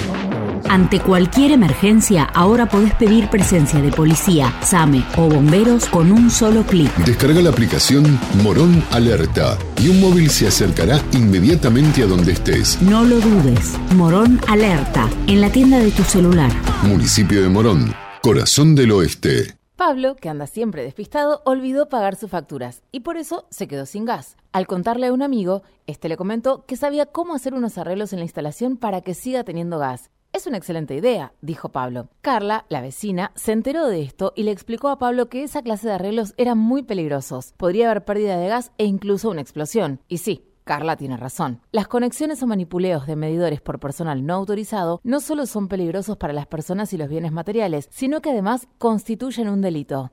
Ante 0.68 1.00
cualquier 1.00 1.52
emergencia, 1.52 2.24
ahora 2.24 2.68
podés 2.68 2.92
pedir 2.94 3.30
presencia 3.30 3.80
de 3.80 3.90
policía, 3.90 4.54
SAME 4.62 5.04
o 5.16 5.28
bomberos 5.28 5.86
con 5.86 6.12
un 6.12 6.30
solo 6.30 6.64
clic. 6.64 6.94
Descarga 6.98 7.40
la 7.40 7.48
aplicación 7.48 8.18
Morón 8.42 8.84
Alerta 8.90 9.56
y 9.82 9.88
un 9.88 10.00
móvil 10.00 10.28
se 10.28 10.46
acercará 10.46 11.02
inmediatamente 11.12 12.02
a 12.02 12.06
donde 12.06 12.32
estés. 12.32 12.80
No 12.82 13.04
lo 13.04 13.18
dudes. 13.20 13.78
Morón 13.96 14.38
Alerta, 14.46 15.08
en 15.26 15.40
la 15.40 15.50
tienda 15.50 15.78
de 15.78 15.90
tu 15.90 16.02
celular. 16.02 16.52
Municipio 16.82 17.42
de 17.42 17.48
Morón, 17.48 17.94
corazón 18.20 18.74
del 18.74 18.92
oeste. 18.92 19.57
Pablo, 19.78 20.16
que 20.16 20.28
anda 20.28 20.48
siempre 20.48 20.82
despistado, 20.82 21.40
olvidó 21.44 21.88
pagar 21.88 22.16
sus 22.16 22.28
facturas 22.28 22.82
y 22.90 23.00
por 23.00 23.16
eso 23.16 23.46
se 23.48 23.68
quedó 23.68 23.86
sin 23.86 24.06
gas. 24.06 24.36
Al 24.50 24.66
contarle 24.66 25.06
a 25.06 25.12
un 25.12 25.22
amigo, 25.22 25.62
este 25.86 26.08
le 26.08 26.16
comentó 26.16 26.66
que 26.66 26.74
sabía 26.74 27.06
cómo 27.06 27.32
hacer 27.32 27.54
unos 27.54 27.78
arreglos 27.78 28.12
en 28.12 28.18
la 28.18 28.24
instalación 28.24 28.76
para 28.76 29.02
que 29.02 29.14
siga 29.14 29.44
teniendo 29.44 29.78
gas. 29.78 30.10
Es 30.32 30.48
una 30.48 30.56
excelente 30.56 30.96
idea, 30.96 31.32
dijo 31.42 31.68
Pablo. 31.68 32.08
Carla, 32.22 32.66
la 32.68 32.80
vecina, 32.80 33.30
se 33.36 33.52
enteró 33.52 33.86
de 33.86 34.02
esto 34.02 34.32
y 34.34 34.42
le 34.42 34.50
explicó 34.50 34.88
a 34.88 34.98
Pablo 34.98 35.28
que 35.28 35.44
esa 35.44 35.62
clase 35.62 35.86
de 35.86 35.94
arreglos 35.94 36.34
eran 36.38 36.58
muy 36.58 36.82
peligrosos. 36.82 37.54
Podría 37.56 37.88
haber 37.88 38.04
pérdida 38.04 38.36
de 38.36 38.48
gas 38.48 38.72
e 38.78 38.84
incluso 38.84 39.30
una 39.30 39.42
explosión. 39.42 40.00
Y 40.08 40.18
sí, 40.18 40.47
Carla 40.68 40.98
tiene 40.98 41.16
razón. 41.16 41.62
Las 41.72 41.88
conexiones 41.88 42.42
o 42.42 42.46
manipuleos 42.46 43.06
de 43.06 43.16
medidores 43.16 43.62
por 43.62 43.80
personal 43.80 44.26
no 44.26 44.34
autorizado 44.34 45.00
no 45.02 45.20
solo 45.20 45.46
son 45.46 45.66
peligrosos 45.66 46.18
para 46.18 46.34
las 46.34 46.46
personas 46.46 46.92
y 46.92 46.98
los 46.98 47.08
bienes 47.08 47.32
materiales, 47.32 47.88
sino 47.90 48.20
que 48.20 48.32
además 48.32 48.68
constituyen 48.76 49.48
un 49.48 49.62
delito. 49.62 50.12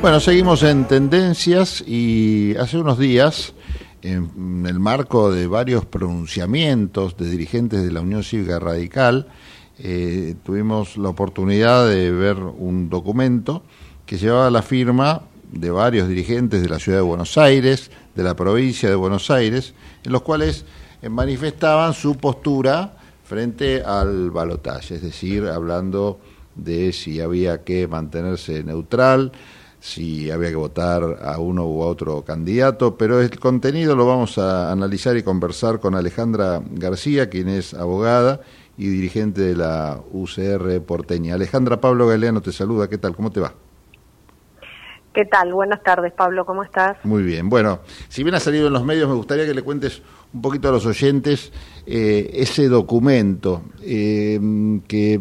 Bueno, 0.00 0.20
seguimos 0.20 0.62
en 0.62 0.86
tendencias 0.86 1.82
y 1.84 2.54
hace 2.54 2.78
unos 2.78 3.00
días, 3.00 3.52
en 4.00 4.64
el 4.64 4.78
marco 4.78 5.32
de 5.32 5.48
varios 5.48 5.86
pronunciamientos 5.86 7.16
de 7.16 7.28
dirigentes 7.28 7.82
de 7.82 7.90
la 7.90 8.00
Unión 8.00 8.22
Cívica 8.22 8.60
Radical, 8.60 9.26
eh, 9.80 10.36
tuvimos 10.44 10.96
la 10.96 11.08
oportunidad 11.08 11.88
de 11.88 12.12
ver 12.12 12.36
un 12.36 12.88
documento 12.88 13.64
que 14.06 14.18
llevaba 14.18 14.52
la 14.52 14.62
firma 14.62 15.22
de 15.50 15.72
varios 15.72 16.06
dirigentes 16.08 16.62
de 16.62 16.68
la 16.68 16.78
ciudad 16.78 16.98
de 16.98 17.02
Buenos 17.02 17.36
Aires, 17.36 17.90
de 18.14 18.22
la 18.22 18.36
provincia 18.36 18.88
de 18.88 18.94
Buenos 18.94 19.32
Aires, 19.32 19.74
en 20.04 20.12
los 20.12 20.22
cuales 20.22 20.64
eh, 21.02 21.08
manifestaban 21.08 21.92
su 21.92 22.16
postura 22.16 22.96
frente 23.24 23.82
al 23.82 24.30
balotaje, 24.30 24.94
es 24.94 25.02
decir, 25.02 25.46
hablando 25.46 26.20
de 26.54 26.92
si 26.92 27.20
había 27.20 27.64
que 27.64 27.88
mantenerse 27.88 28.62
neutral, 28.62 29.32
si 29.80 30.30
había 30.30 30.50
que 30.50 30.56
votar 30.56 31.18
a 31.22 31.38
uno 31.38 31.66
u 31.66 31.80
otro 31.82 32.22
candidato, 32.24 32.96
pero 32.96 33.20
el 33.20 33.38
contenido 33.38 33.94
lo 33.94 34.06
vamos 34.06 34.38
a 34.38 34.72
analizar 34.72 35.16
y 35.16 35.22
conversar 35.22 35.80
con 35.80 35.94
Alejandra 35.94 36.60
García, 36.72 37.30
quien 37.30 37.48
es 37.48 37.74
abogada 37.74 38.40
y 38.76 38.88
dirigente 38.88 39.42
de 39.42 39.56
la 39.56 40.00
UCR 40.12 40.80
porteña. 40.82 41.34
Alejandra 41.34 41.80
Pablo 41.80 42.06
Galeano 42.06 42.40
te 42.40 42.52
saluda, 42.52 42.88
¿qué 42.88 42.98
tal? 42.98 43.14
¿Cómo 43.14 43.30
te 43.30 43.40
va? 43.40 43.52
¿Qué 45.14 45.24
tal? 45.24 45.52
Buenas 45.52 45.82
tardes, 45.82 46.12
Pablo, 46.12 46.44
¿cómo 46.44 46.62
estás? 46.62 46.96
Muy 47.02 47.22
bien. 47.22 47.48
Bueno, 47.48 47.80
si 48.08 48.22
bien 48.22 48.36
ha 48.36 48.40
salido 48.40 48.68
en 48.68 48.72
los 48.72 48.84
medios, 48.84 49.08
me 49.08 49.16
gustaría 49.16 49.46
que 49.46 49.54
le 49.54 49.62
cuentes 49.62 50.02
un 50.32 50.42
poquito 50.42 50.68
a 50.68 50.72
los 50.72 50.86
oyentes 50.86 51.52
eh, 51.86 52.30
ese 52.34 52.68
documento 52.68 53.62
eh, 53.82 54.38
que 54.86 55.20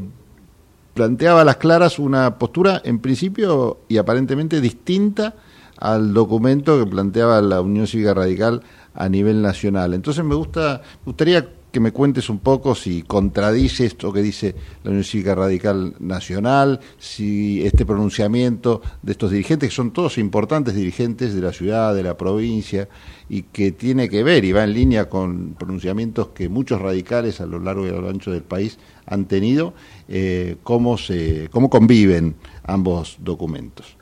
planteaba 0.98 1.42
a 1.42 1.46
las 1.46 1.58
claras 1.58 2.00
una 2.00 2.40
postura, 2.40 2.82
en 2.84 2.98
principio 2.98 3.82
y 3.88 3.98
aparentemente 3.98 4.60
distinta 4.60 5.36
al 5.78 6.12
documento 6.12 6.80
que 6.80 6.90
planteaba 6.90 7.40
la 7.40 7.62
Unión 7.62 7.86
Cívica 7.86 8.16
Radical 8.16 8.64
a 8.96 9.08
nivel 9.08 9.44
nacional. 9.44 9.94
Entonces 9.94 10.26
me 10.26 10.34
gusta, 10.34 10.82
gustaría 11.06 11.48
que 11.72 11.80
me 11.80 11.92
cuentes 11.92 12.32
un 12.32 12.40
poco 12.40 12.74
si 12.74 13.04
contradice 13.04 13.86
esto 13.86 14.12
que 14.12 14.24
dice 14.24 14.56
la 14.84 14.90
Unión 14.90 15.04
Cívica 15.04 15.36
Radical 15.36 15.94
Nacional, 16.00 16.80
si 16.98 17.64
este 17.64 17.86
pronunciamiento 17.86 18.82
de 19.04 19.12
estos 19.12 19.30
dirigentes, 19.30 19.70
que 19.70 19.76
son 19.76 19.92
todos 19.92 20.18
importantes 20.18 20.74
dirigentes 20.74 21.36
de 21.36 21.42
la 21.42 21.54
ciudad, 21.54 21.94
de 21.94 22.02
la 22.02 22.18
provincia, 22.18 22.90
y 23.30 23.44
que 23.44 23.72
tiene 23.72 24.10
que 24.10 24.24
ver 24.24 24.46
y 24.46 24.54
va 24.54 24.64
en 24.64 24.74
línea 24.74 25.10
con 25.10 25.56
pronunciamientos 25.56 26.30
que 26.30 26.50
muchos 26.50 26.82
radicales 26.82 27.42
a 27.42 27.46
lo 27.46 27.60
largo 27.60 27.86
y 27.86 27.90
a 27.90 27.94
lo 27.94 28.10
ancho 28.10 28.32
del 28.32 28.44
país 28.44 28.80
han 29.06 29.26
tenido, 29.26 29.74
eh, 30.08 30.58
cómo, 30.64 30.98
se, 30.98 31.50
cómo 31.50 31.70
conviven 31.70 32.36
ambos 32.66 33.18
documentos. 33.20 33.98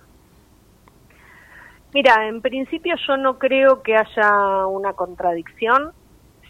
Mira, 1.94 2.28
en 2.28 2.42
principio 2.42 2.96
yo 3.08 3.18
no 3.18 3.40
creo 3.40 3.82
que 3.82 3.96
haya 3.96 4.68
una 4.68 4.94
contradicción. 4.94 5.94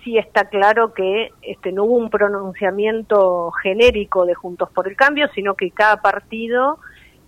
Sí 0.04 0.18
está 0.18 0.50
claro 0.50 0.94
que 0.94 1.30
este, 1.44 1.72
no 1.72 1.84
hubo 1.84 1.98
un 1.98 2.10
pronunciamiento 2.10 3.52
genérico 3.52 4.26
de 4.26 4.34
Juntos 4.34 4.70
por 4.72 4.88
el 4.88 4.96
Cambio, 4.96 5.28
sino 5.36 5.54
que 5.54 5.72
cada 5.72 6.02
partido 6.02 6.80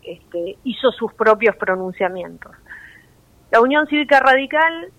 este, 0.04 0.58
hizo 0.64 0.92
sus 0.92 1.14
propios 1.14 1.56
pronunciamientos. 1.58 2.52
La 3.52 3.62
Unión 3.62 3.88
Cívica 3.88 4.20
Radical 4.20 4.92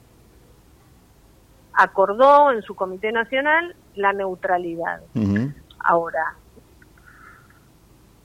acordó 1.78 2.50
en 2.50 2.62
su 2.62 2.74
Comité 2.74 3.12
Nacional 3.12 3.76
la 3.94 4.12
neutralidad. 4.12 5.00
Ahora, 5.78 6.34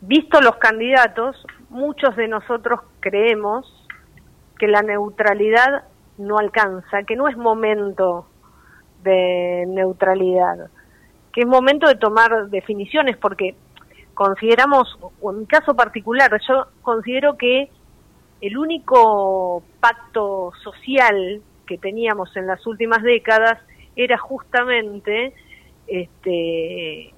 visto 0.01 0.41
los 0.41 0.55
candidatos, 0.55 1.45
muchos 1.69 2.15
de 2.15 2.27
nosotros 2.27 2.80
creemos 2.99 3.88
que 4.57 4.67
la 4.67 4.81
neutralidad 4.81 5.84
no 6.17 6.39
alcanza, 6.39 7.03
que 7.03 7.15
no 7.15 7.27
es 7.27 7.38
momento 7.38 8.25
de 9.03 9.65
neutralidad, 9.67 10.71
que 11.31 11.41
es 11.41 11.47
momento 11.47 11.88
de 11.88 11.95
tomar 11.95 12.49
definiciones, 12.49 13.17
porque 13.17 13.55
consideramos, 14.15 14.97
o 15.21 15.31
en 15.31 15.41
mi 15.41 15.45
caso 15.45 15.75
particular, 15.75 16.31
yo 16.47 16.65
considero 16.81 17.38
que 17.38 17.69
el 18.41 18.57
único 18.57 19.61
pacto 19.80 20.51
social 20.63 21.43
que 21.65 21.77
teníamos 21.77 22.35
en 22.35 22.48
las 22.48 22.65
últimas 22.68 23.03
décadas 23.03 23.60
era 23.95 24.18
justamente 24.18 25.34
este, 25.88 27.14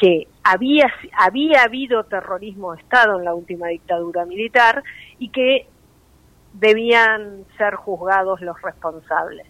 que 0.00 0.28
había, 0.42 0.92
había 1.18 1.62
habido 1.62 2.04
terrorismo 2.04 2.74
de 2.74 2.80
Estado 2.80 3.18
en 3.18 3.24
la 3.24 3.34
última 3.34 3.68
dictadura 3.68 4.24
militar 4.24 4.82
y 5.18 5.28
que 5.28 5.66
debían 6.54 7.44
ser 7.56 7.74
juzgados 7.74 8.40
los 8.40 8.60
responsables. 8.60 9.46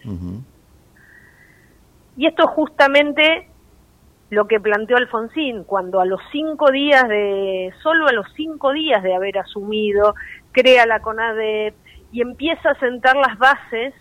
Y 2.15 2.27
esto 2.27 2.43
es 2.43 2.49
justamente 2.51 3.47
lo 4.29 4.47
que 4.47 4.59
planteó 4.59 4.97
Alfonsín 4.97 5.63
cuando 5.63 5.99
a 5.99 6.05
los 6.05 6.21
cinco 6.31 6.71
días 6.71 7.07
de, 7.07 7.73
solo 7.81 8.07
a 8.07 8.13
los 8.13 8.25
cinco 8.35 8.71
días 8.71 9.03
de 9.03 9.15
haber 9.15 9.37
asumido, 9.37 10.15
crea 10.51 10.85
la 10.85 11.01
CONADEP 11.01 11.75
y 12.13 12.21
empieza 12.21 12.69
a 12.69 12.79
sentar 12.79 13.17
las 13.17 13.37
bases 13.37 13.93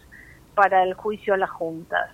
para 0.55 0.84
el 0.84 0.94
juicio 0.94 1.34
a 1.34 1.39
las 1.39 1.51
juntas. 1.51 2.10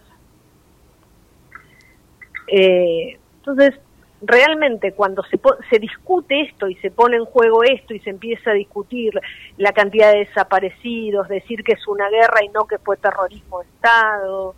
Eh, 2.46 3.18
entonces, 3.38 3.74
realmente 4.22 4.92
cuando 4.92 5.22
se, 5.24 5.38
se 5.68 5.78
discute 5.78 6.40
esto 6.42 6.68
y 6.68 6.76
se 6.76 6.90
pone 6.90 7.16
en 7.16 7.24
juego 7.24 7.62
esto 7.64 7.94
y 7.94 8.00
se 8.00 8.10
empieza 8.10 8.52
a 8.52 8.54
discutir 8.54 9.12
la 9.56 9.72
cantidad 9.72 10.12
de 10.12 10.20
desaparecidos, 10.20 11.28
decir 11.28 11.62
que 11.62 11.72
es 11.72 11.86
una 11.86 12.08
guerra 12.08 12.44
y 12.44 12.48
no 12.48 12.64
que 12.66 12.78
fue 12.78 12.96
terrorismo 12.96 13.60
de 13.60 13.68
Estado, 13.68 14.54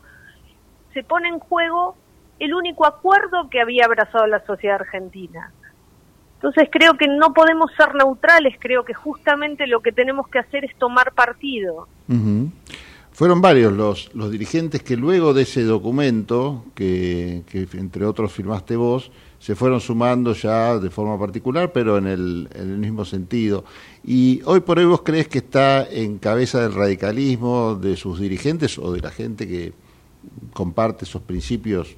se 0.92 1.02
pone 1.02 1.28
en 1.28 1.38
juego 1.38 1.96
el 2.38 2.54
único 2.54 2.86
acuerdo 2.86 3.48
que 3.50 3.60
había 3.60 3.86
abrazado 3.86 4.26
la 4.26 4.44
sociedad 4.44 4.80
argentina. 4.80 5.52
Entonces 6.42 6.70
creo 6.72 6.94
que 6.96 7.06
no 7.06 7.34
podemos 7.34 7.70
ser 7.76 7.94
neutrales, 7.94 8.54
creo 8.58 8.82
que 8.82 8.94
justamente 8.94 9.66
lo 9.66 9.80
que 9.80 9.92
tenemos 9.92 10.26
que 10.26 10.38
hacer 10.38 10.64
es 10.64 10.74
tomar 10.76 11.12
partido. 11.12 11.86
Fueron 13.12 13.42
varios 13.42 13.74
los, 13.74 14.10
los 14.14 14.30
dirigentes 14.30 14.82
que 14.82 14.96
luego 14.96 15.34
de 15.34 15.42
ese 15.42 15.64
documento, 15.64 16.64
que, 16.74 17.42
que 17.46 17.68
entre 17.74 18.06
otros 18.06 18.32
firmaste 18.32 18.74
vos, 18.76 19.12
se 19.38 19.54
fueron 19.54 19.82
sumando 19.82 20.32
ya 20.32 20.78
de 20.78 20.88
forma 20.88 21.18
particular, 21.18 21.72
pero 21.72 21.98
en 21.98 22.06
el, 22.06 22.48
en 22.54 22.70
el 22.70 22.78
mismo 22.78 23.04
sentido. 23.04 23.66
Y 24.02 24.40
hoy 24.46 24.60
por 24.60 24.78
hoy 24.78 24.86
vos 24.86 25.02
crees 25.02 25.28
que 25.28 25.38
está 25.38 25.86
en 25.86 26.16
cabeza 26.16 26.62
del 26.62 26.72
radicalismo, 26.72 27.74
de 27.74 27.98
sus 27.98 28.18
dirigentes 28.18 28.78
o 28.78 28.92
de 28.92 29.00
la 29.02 29.10
gente 29.10 29.46
que 29.46 29.74
comparte 30.54 31.04
esos 31.04 31.20
principios 31.20 31.96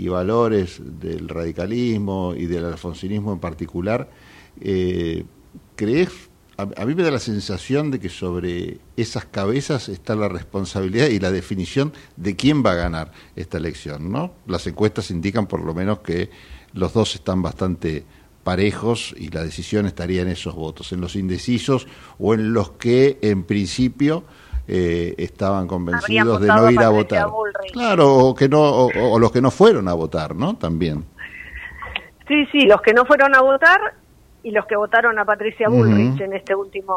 y 0.00 0.08
valores 0.08 0.80
del 0.80 1.28
radicalismo 1.28 2.32
y 2.34 2.46
del 2.46 2.64
alfonsinismo 2.64 3.34
en 3.34 3.38
particular, 3.38 4.08
eh, 4.58 5.24
¿crees? 5.76 6.08
A, 6.56 6.62
a, 6.62 6.86
mí 6.86 6.94
me 6.94 7.02
da 7.02 7.10
la 7.10 7.18
sensación 7.18 7.90
de 7.90 8.00
que 8.00 8.08
sobre 8.08 8.78
esas 8.96 9.26
cabezas 9.26 9.90
está 9.90 10.16
la 10.16 10.28
responsabilidad 10.28 11.08
y 11.08 11.18
la 11.18 11.30
definición 11.30 11.92
de 12.16 12.34
quién 12.34 12.64
va 12.64 12.72
a 12.72 12.76
ganar 12.76 13.12
esta 13.36 13.58
elección, 13.58 14.10
¿no? 14.10 14.32
Las 14.46 14.66
encuestas 14.66 15.10
indican 15.10 15.46
por 15.46 15.62
lo 15.62 15.74
menos 15.74 15.98
que 15.98 16.30
los 16.72 16.94
dos 16.94 17.14
están 17.14 17.42
bastante 17.42 18.06
parejos 18.42 19.14
y 19.18 19.28
la 19.28 19.44
decisión 19.44 19.84
estaría 19.84 20.22
en 20.22 20.28
esos 20.28 20.54
votos, 20.54 20.92
en 20.92 21.02
los 21.02 21.14
indecisos 21.14 21.86
o 22.18 22.32
en 22.32 22.54
los 22.54 22.70
que 22.72 23.18
en 23.20 23.44
principio 23.44 24.24
eh, 24.72 25.14
estaban 25.18 25.66
convencidos 25.66 26.40
de 26.40 26.46
no 26.46 26.70
ir 26.70 26.78
a, 26.78 26.90
votar. 26.90 27.26
Claro, 27.72 28.14
o 28.18 28.34
que 28.36 28.48
no 28.48 28.60
o, 28.60 29.14
o, 29.14 29.18
los 29.18 29.32
que 29.32 29.40
no 29.40 29.50
fueron 29.50 29.88
a 29.88 29.94
votar, 29.94 30.36
¿no? 30.36 30.56
También. 30.56 31.04
Sí, 32.28 32.46
sí, 32.52 32.60
los 32.66 32.80
que 32.80 32.92
no 32.92 33.04
fueron 33.04 33.34
a 33.34 33.40
votar 33.40 33.80
y 34.44 34.52
los 34.52 34.64
que 34.66 34.76
votaron 34.76 35.18
a 35.18 35.24
Patricia 35.24 35.68
Bullrich 35.68 36.14
uh 36.14 36.18
-huh. 36.18 36.24
en 36.24 36.32
este 36.34 36.54
último 36.54 36.94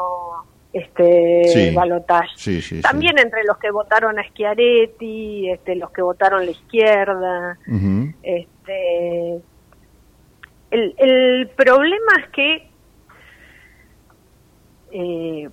este 0.71 1.45
sí, 1.45 1.73
balotaje. 1.73 2.29
Sí, 2.35 2.61
sí, 2.61 2.81
También 2.81 3.17
entre 3.17 3.43
los 3.43 3.57
que 3.57 3.71
votaron 3.71 4.19
a 4.19 4.23
Schiaretti, 4.23 5.49
este, 5.49 5.75
los 5.75 5.89
que 5.89 6.03
votaron 6.03 6.45
la 6.45 6.51
izquierda, 6.51 7.57
uh 7.67 7.71
-huh. 7.71 8.13
este 8.21 9.41
el, 10.69 10.93
el 10.97 11.49
problema 11.55 12.11
es 12.19 12.29
que 12.29 12.69
eh, 14.91 15.49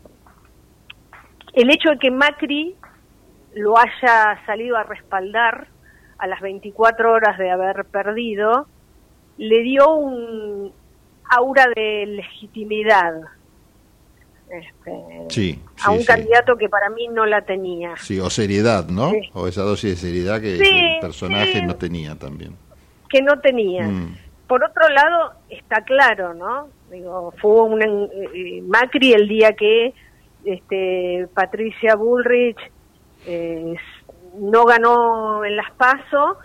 el 1.55 1.71
hecho 1.71 1.91
de 1.91 1.99
que 1.99 2.11
Macri 2.11 2.75
lo 3.55 3.75
haya 3.79 4.45
salido 4.47 4.77
a 4.77 4.85
respaldar 4.85 5.69
a 6.19 6.27
las 6.27 6.41
24 6.41 7.13
horas 7.13 7.39
de 7.39 7.51
haber 7.51 7.85
perdido, 7.87 8.67
le 9.39 9.63
dio 9.63 9.95
un 9.95 10.73
aura 11.25 11.67
de 11.75 12.07
legitimidad 12.07 13.15
este, 14.51 14.93
sí, 15.29 15.53
sí, 15.53 15.63
a 15.85 15.93
un 15.93 16.01
sí. 16.01 16.07
candidato 16.07 16.57
que 16.57 16.69
para 16.69 16.91
mí 16.91 17.07
no 17.07 17.25
la 17.25 17.43
tenía. 17.43 17.97
Sí, 17.97 18.19
o 18.19 18.29
seriedad, 18.29 18.89
¿no? 18.89 19.13
O 19.33 19.47
esa 19.47 19.63
dosis 19.63 19.91
de 19.91 20.09
seriedad 20.09 20.41
que 20.41 20.57
el 20.57 21.01
personaje 21.01 21.63
no 21.63 21.77
tenía 21.77 22.17
también. 22.17 22.57
Que 23.09 23.23
no 23.23 23.39
tenía. 23.41 23.87
Mm. 23.87 24.17
por 24.49 24.65
otro 24.65 24.89
lado, 24.89 25.35
está 25.49 25.83
claro, 25.83 26.35
¿no? 26.35 26.69
Digo, 26.91 27.33
fue 27.41 27.63
un 27.63 27.81
eh, 27.81 28.61
Macri 28.63 29.13
el 29.13 29.29
día 29.29 29.53
que 29.53 29.95
este, 30.45 31.29
Patricia 31.35 31.95
Bullrich 31.97 32.59
eh, 33.27 33.75
no 34.39 34.65
ganó 34.65 35.45
en 35.45 35.57
las 35.57 35.71
PASO, 35.73 36.39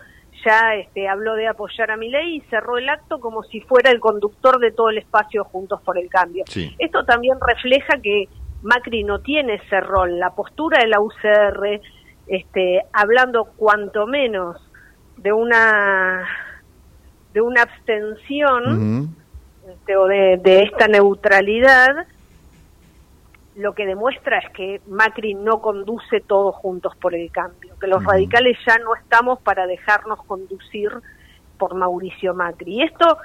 ya 0.43 0.76
este, 0.76 1.07
habló 1.07 1.35
de 1.35 1.47
apoyar 1.47 1.91
a 1.91 1.97
Milei 1.97 2.38
y 2.38 2.41
cerró 2.49 2.77
el 2.77 2.89
acto 2.89 3.19
como 3.19 3.43
si 3.43 3.61
fuera 3.61 3.89
el 3.89 3.99
conductor 3.99 4.59
de 4.59 4.72
todo 4.72 4.89
el 4.89 4.99
espacio 4.99 5.43
Juntos 5.45 5.81
por 5.81 5.97
el 5.97 6.09
Cambio. 6.09 6.43
Sí. 6.47 6.76
Esto 6.77 7.03
también 7.05 7.38
refleja 7.45 7.99
que 8.01 8.27
Macri 8.61 9.03
no 9.03 9.19
tiene 9.19 9.55
ese 9.55 9.80
rol. 9.80 10.19
La 10.19 10.31
postura 10.31 10.80
de 10.80 10.88
la 10.88 10.99
UCR, 10.99 11.81
este, 12.27 12.81
hablando 12.93 13.45
cuanto 13.55 14.07
menos 14.07 14.57
de 15.17 15.31
una 15.31 16.27
de 17.34 17.41
una 17.41 17.63
abstención 17.63 19.13
este, 19.69 19.97
o 19.97 20.07
de, 20.07 20.39
de 20.41 20.63
esta 20.63 20.88
neutralidad, 20.88 22.07
lo 23.56 23.73
que 23.73 23.86
demuestra 23.86 24.40
es 24.40 24.49
que 24.52 24.82
Macri 24.88 25.34
no 25.34 25.61
conduce 25.61 26.19
todos 26.22 26.56
juntos 26.56 26.95
por 26.98 27.15
el 27.15 27.32
cambio, 27.32 27.77
que 27.80 27.88
los 27.88 28.03
radicales 28.03 28.57
ya 28.68 28.77
no 28.80 28.95
estamos 28.95 29.40
para 29.41 29.65
dejarnos 29.65 30.23
conducir 30.26 30.91
por 31.57 31.73
Mauricio 31.73 32.34
Macri. 32.34 32.76
Y 32.76 32.84
esto, 32.84 33.18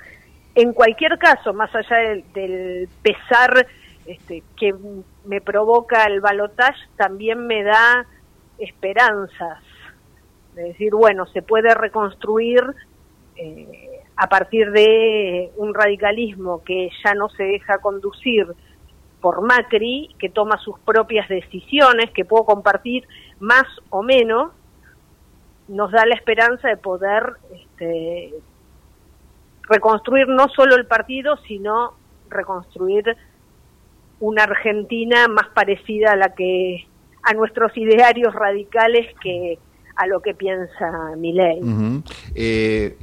en 0.54 0.72
cualquier 0.72 1.18
caso, 1.18 1.52
más 1.52 1.74
allá 1.74 1.96
del, 1.96 2.24
del 2.32 2.88
pesar 3.02 3.66
este, 4.06 4.42
que 4.56 4.74
me 5.24 5.40
provoca 5.40 6.04
el 6.04 6.20
balotaje, 6.20 6.80
también 6.96 7.46
me 7.46 7.64
da 7.64 8.06
esperanzas. 8.58 9.58
De 10.54 10.64
decir, 10.64 10.94
bueno, 10.94 11.26
se 11.26 11.42
puede 11.42 11.74
reconstruir 11.74 12.62
eh, 13.36 14.02
a 14.16 14.28
partir 14.28 14.70
de 14.70 15.50
un 15.56 15.74
radicalismo 15.74 16.62
que 16.62 16.90
ya 17.04 17.14
no 17.14 17.28
se 17.30 17.44
deja 17.44 17.78
conducir 17.78 18.46
por 19.20 19.42
Macri, 19.42 20.14
que 20.18 20.28
toma 20.28 20.58
sus 20.58 20.78
propias 20.80 21.28
decisiones, 21.28 22.10
que 22.10 22.24
puedo 22.24 22.44
compartir 22.44 23.06
más 23.38 23.64
o 23.90 24.02
menos, 24.02 24.52
nos 25.68 25.92
da 25.92 26.04
la 26.06 26.14
esperanza 26.14 26.68
de 26.68 26.76
poder 26.76 27.34
este, 27.54 28.34
reconstruir 29.62 30.26
no 30.28 30.48
solo 30.48 30.74
el 30.76 30.86
partido, 30.86 31.36
sino 31.46 31.94
reconstruir 32.28 33.16
una 34.18 34.44
Argentina 34.44 35.28
más 35.28 35.48
parecida 35.54 36.12
a 36.12 36.16
la 36.16 36.34
que 36.34 36.86
a 37.22 37.34
nuestros 37.34 37.76
idearios 37.76 38.34
radicales 38.34 39.14
que 39.22 39.58
a 39.96 40.06
lo 40.06 40.20
que 40.20 40.34
piensa 40.34 41.14
Milei. 41.16 41.60
Ujú. 41.60 42.02
Eh, 42.34 42.96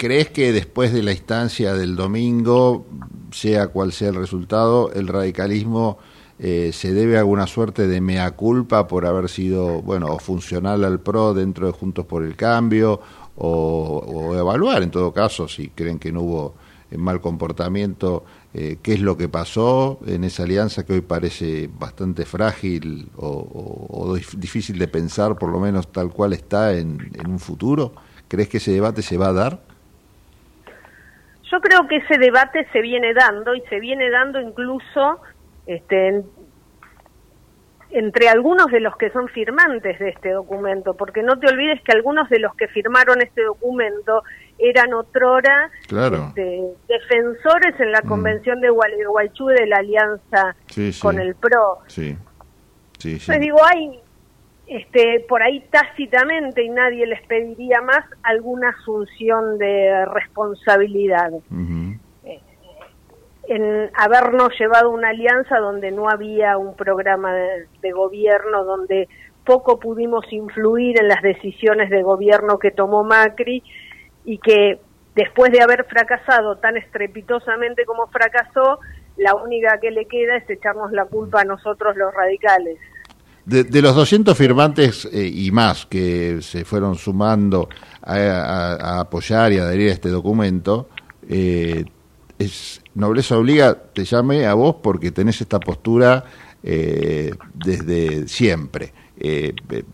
¿Crees 0.00 0.30
que 0.30 0.50
después 0.52 0.94
de 0.94 1.02
la 1.02 1.12
instancia 1.12 1.74
del 1.74 1.94
domingo, 1.94 2.86
sea 3.32 3.68
cual 3.68 3.92
sea 3.92 4.08
el 4.08 4.14
resultado, 4.14 4.90
el 4.94 5.06
radicalismo 5.06 5.98
eh, 6.38 6.70
se 6.72 6.94
debe 6.94 7.16
a 7.16 7.20
alguna 7.20 7.46
suerte 7.46 7.86
de 7.86 8.00
mea 8.00 8.30
culpa 8.30 8.88
por 8.88 9.04
haber 9.04 9.28
sido, 9.28 9.82
bueno, 9.82 10.06
o 10.06 10.18
funcional 10.18 10.84
al 10.84 11.00
PRO 11.00 11.34
dentro 11.34 11.66
de 11.66 11.72
Juntos 11.74 12.06
por 12.06 12.22
el 12.24 12.34
Cambio, 12.34 12.98
o, 13.36 14.34
evaluar 14.34 14.82
en 14.82 14.90
todo 14.90 15.12
caso 15.12 15.46
si 15.48 15.68
creen 15.68 15.98
que 15.98 16.12
no 16.12 16.22
hubo 16.22 16.54
eh, 16.90 16.96
mal 16.96 17.20
comportamiento, 17.20 18.24
eh, 18.54 18.78
qué 18.82 18.94
es 18.94 19.00
lo 19.02 19.18
que 19.18 19.28
pasó 19.28 19.98
en 20.06 20.24
esa 20.24 20.44
alianza 20.44 20.86
que 20.86 20.94
hoy 20.94 21.00
parece 21.02 21.68
bastante 21.78 22.24
frágil 22.24 23.10
o, 23.16 23.26
o- 23.28 24.08
o 24.08 24.16
dif- 24.16 24.34
difícil 24.38 24.78
de 24.78 24.88
pensar, 24.88 25.36
por 25.36 25.50
lo 25.50 25.60
menos 25.60 25.92
tal 25.92 26.10
cual 26.10 26.32
está 26.32 26.72
en, 26.78 27.10
en 27.14 27.30
un 27.30 27.38
futuro? 27.38 27.92
¿Crees 28.28 28.48
que 28.48 28.56
ese 28.58 28.72
debate 28.72 29.02
se 29.02 29.18
va 29.18 29.28
a 29.28 29.32
dar? 29.34 29.69
Yo 31.50 31.60
creo 31.60 31.86
que 31.88 31.96
ese 31.96 32.18
debate 32.18 32.66
se 32.72 32.80
viene 32.80 33.12
dando 33.14 33.54
y 33.54 33.60
se 33.62 33.80
viene 33.80 34.08
dando 34.10 34.40
incluso 34.40 35.20
este, 35.66 36.08
en- 36.08 36.24
entre 37.92 38.28
algunos 38.28 38.68
de 38.68 38.78
los 38.78 38.96
que 38.96 39.10
son 39.10 39.26
firmantes 39.28 39.98
de 39.98 40.10
este 40.10 40.30
documento, 40.30 40.94
porque 40.94 41.22
no 41.24 41.38
te 41.40 41.48
olvides 41.48 41.82
que 41.82 41.90
algunos 41.92 42.28
de 42.28 42.38
los 42.38 42.54
que 42.54 42.68
firmaron 42.68 43.20
este 43.20 43.42
documento 43.42 44.22
eran 44.58 44.92
otrora 44.94 45.70
Claro. 45.88 46.28
este, 46.28 46.60
defensores 46.86 47.80
en 47.80 47.90
la 47.90 48.02
convención 48.02 48.60
de 48.60 48.70
Gualeguaychú 48.70 49.46
de 49.46 49.66
la 49.66 49.76
alianza 49.78 50.54
Sí, 50.66 50.92
sí. 50.92 51.00
con 51.00 51.18
el 51.18 51.34
PRO. 51.34 51.80
Sí. 51.88 52.16
Entonces 53.02 53.40
digo, 53.40 53.58
hay 53.64 53.98
este, 54.70 55.24
por 55.28 55.42
ahí 55.42 55.64
tácitamente 55.68 56.62
y 56.62 56.68
nadie 56.68 57.04
les 57.04 57.20
pediría 57.26 57.80
más 57.80 58.04
alguna 58.22 58.68
asunción 58.68 59.58
de 59.58 60.06
responsabilidad 60.06 61.32
en 63.48 63.90
habernos 63.94 64.50
llevado 64.60 64.90
una 64.90 65.08
alianza 65.08 65.58
donde 65.58 65.90
no 65.90 66.08
había 66.08 66.56
un 66.56 66.76
programa 66.76 67.34
de, 67.34 67.66
de 67.82 67.90
gobierno, 67.90 68.62
donde 68.62 69.08
poco 69.44 69.80
pudimos 69.80 70.24
influir 70.32 71.00
en 71.00 71.08
las 71.08 71.20
decisiones 71.20 71.90
de 71.90 72.04
gobierno 72.04 72.60
que 72.60 72.70
tomó 72.70 73.02
Macri 73.02 73.64
y 74.24 74.38
que 74.38 74.78
después 75.16 75.50
de 75.50 75.62
haber 75.62 75.84
fracasado 75.86 76.58
tan 76.58 76.76
estrepitosamente 76.76 77.84
como 77.86 78.06
fracasó, 78.06 78.78
la 79.16 79.34
única 79.34 79.80
que 79.80 79.90
le 79.90 80.04
queda 80.04 80.36
es 80.36 80.48
echarnos 80.48 80.92
la 80.92 81.06
culpa 81.06 81.40
a 81.40 81.44
nosotros 81.44 81.96
los 81.96 82.14
radicales. 82.14 82.78
De, 83.46 83.64
de 83.64 83.82
los 83.82 83.94
200 83.96 84.36
firmantes 84.36 85.08
eh, 85.12 85.26
y 85.26 85.50
más 85.50 85.86
que 85.86 86.38
se 86.42 86.64
fueron 86.64 86.94
sumando 86.96 87.68
a, 88.02 88.14
a- 88.16 88.74
a 88.74 89.00
apoyar 89.00 89.52
y 89.52 89.58
adherir 89.58 89.90
a 89.90 89.94
este 89.94 90.08
documento, 90.10 90.88
eh, 91.28 91.84
es 92.38 92.80
nobleza 92.94 93.36
obliga, 93.38 93.74
te 93.92 94.04
llame 94.04 94.46
a 94.46 94.54
vos 94.54 94.76
porque 94.82 95.10
tenés 95.10 95.40
esta 95.40 95.58
postura 95.60 96.24
eh, 96.62 97.32
desde 97.54 98.28
siempre. 98.28 98.92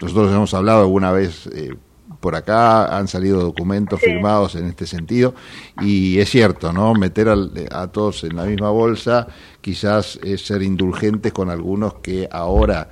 Nosotros 0.00 0.32
hemos 0.32 0.54
hablado 0.54 0.82
alguna 0.82 1.10
vez 1.12 1.48
por 2.20 2.34
acá, 2.36 2.96
han 2.96 3.08
salido 3.08 3.40
documentos 3.40 4.00
firmados 4.00 4.54
en 4.54 4.66
este 4.66 4.86
sentido 4.86 5.34
y 5.80 6.18
es 6.18 6.30
cierto, 6.30 6.72
¿no? 6.72 6.94
Meter 6.94 7.28
al- 7.28 7.52
a 7.70 7.88
todos 7.88 8.24
en 8.24 8.36
la 8.36 8.44
misma 8.44 8.70
bolsa 8.70 9.26
quizás 9.60 10.18
es 10.22 10.46
ser 10.46 10.62
indulgentes 10.62 11.32
con 11.32 11.50
algunos 11.50 11.94
que 11.94 12.28
ahora 12.30 12.88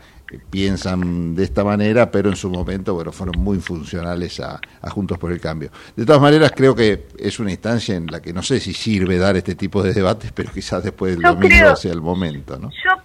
piensan 0.50 1.34
de 1.34 1.44
esta 1.44 1.64
manera, 1.64 2.10
pero 2.10 2.28
en 2.30 2.36
su 2.36 2.50
momento, 2.50 2.94
bueno, 2.94 3.12
fueron 3.12 3.40
muy 3.42 3.58
funcionales 3.58 4.40
a, 4.40 4.60
a 4.82 4.90
Juntos 4.90 5.18
por 5.18 5.32
el 5.32 5.40
Cambio. 5.40 5.70
De 5.96 6.04
todas 6.06 6.20
maneras, 6.20 6.52
creo 6.54 6.74
que 6.74 7.06
es 7.18 7.38
una 7.40 7.50
instancia 7.50 7.94
en 7.96 8.06
la 8.06 8.20
que 8.22 8.32
no 8.32 8.42
sé 8.42 8.60
si 8.60 8.72
sirve 8.72 9.18
dar 9.18 9.36
este 9.36 9.54
tipo 9.54 9.82
de 9.82 9.92
debates, 9.92 10.32
pero 10.32 10.50
quizás 10.52 10.82
después 10.84 11.14
del 11.14 11.22
Yo 11.24 11.30
domingo 11.34 11.48
creo- 11.48 11.76
sea 11.76 11.92
el 11.92 12.00
momento, 12.00 12.58
¿no? 12.58 12.70
Yo 12.70 13.02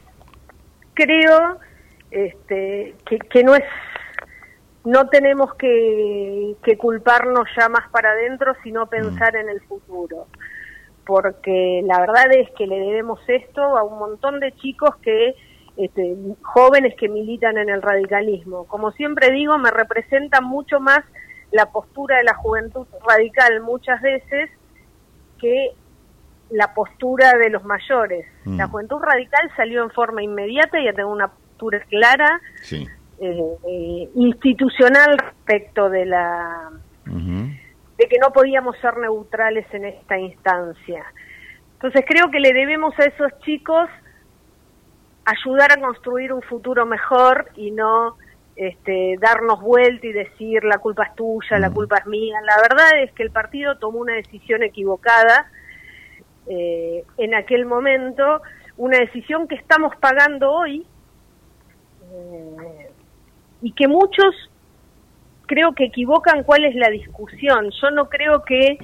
creo 0.94 1.58
este, 2.12 2.96
que, 3.06 3.20
que 3.20 3.44
no 3.44 3.56
es 3.56 3.64
no 4.86 5.08
tenemos 5.10 5.54
que, 5.56 6.56
que 6.64 6.78
culparnos 6.78 7.48
ya 7.58 7.68
más 7.70 7.90
para 7.92 8.12
adentro, 8.12 8.56
sino 8.64 8.88
pensar 8.88 9.36
en 9.36 9.50
el 9.50 9.60
futuro. 9.62 10.28
Porque 11.06 11.82
la 11.86 12.00
verdad 12.00 12.32
es 12.34 12.50
que 12.58 12.66
le 12.66 12.80
debemos 12.80 13.20
esto 13.28 13.62
a 13.62 13.84
un 13.84 14.00
montón 14.00 14.40
de 14.40 14.54
chicos 14.54 14.96
que, 15.02 15.36
este, 15.80 16.16
jóvenes 16.42 16.94
que 16.96 17.08
militan 17.08 17.58
en 17.58 17.70
el 17.70 17.82
radicalismo. 17.82 18.66
Como 18.66 18.92
siempre 18.92 19.32
digo, 19.32 19.58
me 19.58 19.72
representa 19.72 20.42
mucho 20.42 20.80
más 20.80 21.00
la 21.52 21.68
postura 21.72 22.18
de 22.18 22.24
la 22.26 22.36
juventud 22.36 22.86
radical 23.08 23.62
muchas 23.62 24.02
veces 24.02 24.50
que 25.40 25.72
la 26.50 26.74
postura 26.74 27.32
de 27.34 27.50
los 27.50 27.64
mayores. 27.64 28.26
Mm. 28.44 28.58
La 28.58 28.68
juventud 28.68 28.98
radical 29.02 29.50
salió 29.56 29.84
en 29.84 29.90
forma 29.92 30.22
inmediata 30.22 30.80
y 30.80 30.86
ya 30.86 30.94
tengo 30.94 31.12
una 31.12 31.30
postura 31.30 31.80
clara 31.90 32.42
Sí. 32.62 32.86
eh, 33.22 33.44
eh, 33.68 34.10
institucional 34.16 35.18
respecto 35.18 35.90
de 35.90 36.06
la 36.06 36.70
de 37.06 38.08
que 38.08 38.18
no 38.20 38.32
podíamos 38.32 38.78
ser 38.80 38.98
neutrales 38.98 39.66
en 39.74 39.86
esta 39.86 40.18
instancia. 40.18 41.04
Entonces 41.74 42.04
creo 42.08 42.30
que 42.30 42.40
le 42.40 42.54
debemos 42.54 42.94
a 43.00 43.04
esos 43.04 43.32
chicos 43.40 43.90
ayudar 45.26 45.72
a 45.72 45.82
construir 45.82 46.34
un 46.34 46.42
futuro 46.42 46.86
mejor 46.86 47.50
y 47.56 47.72
no 47.72 48.18
este, 48.56 49.16
darnos 49.22 49.62
vuelta 49.62 50.06
y 50.08 50.12
decir 50.12 50.64
la 50.64 50.80
culpa 50.80 51.06
es 51.06 51.16
tuya, 51.16 51.60
la 51.60 51.72
culpa 51.72 51.98
es 51.98 52.06
mía. 52.08 52.40
La 52.44 52.62
verdad 52.62 53.02
es 53.02 53.12
que 53.14 53.24
el 53.24 53.32
partido 53.32 53.78
tomó 53.78 54.00
una 54.00 54.16
decisión 54.16 54.64
equivocada 54.64 55.50
eh, 56.48 57.06
en 57.18 57.36
aquel 57.36 57.66
momento, 57.66 58.42
una 58.76 58.98
decisión 58.98 59.48
que 59.48 59.56
estamos 59.56 59.96
pagando 59.98 60.52
hoy 60.52 60.86
eh, 62.12 62.92
y 63.62 63.72
que 63.74 63.88
muchos 63.88 64.36
creo 65.46 65.74
que 65.74 65.86
equivocan 65.86 66.44
cuál 66.44 66.66
es 66.66 66.76
la 66.76 66.90
discusión. 66.90 67.72
Yo 67.82 67.92
no 67.92 68.10
creo 68.10 68.44
que 68.44 68.78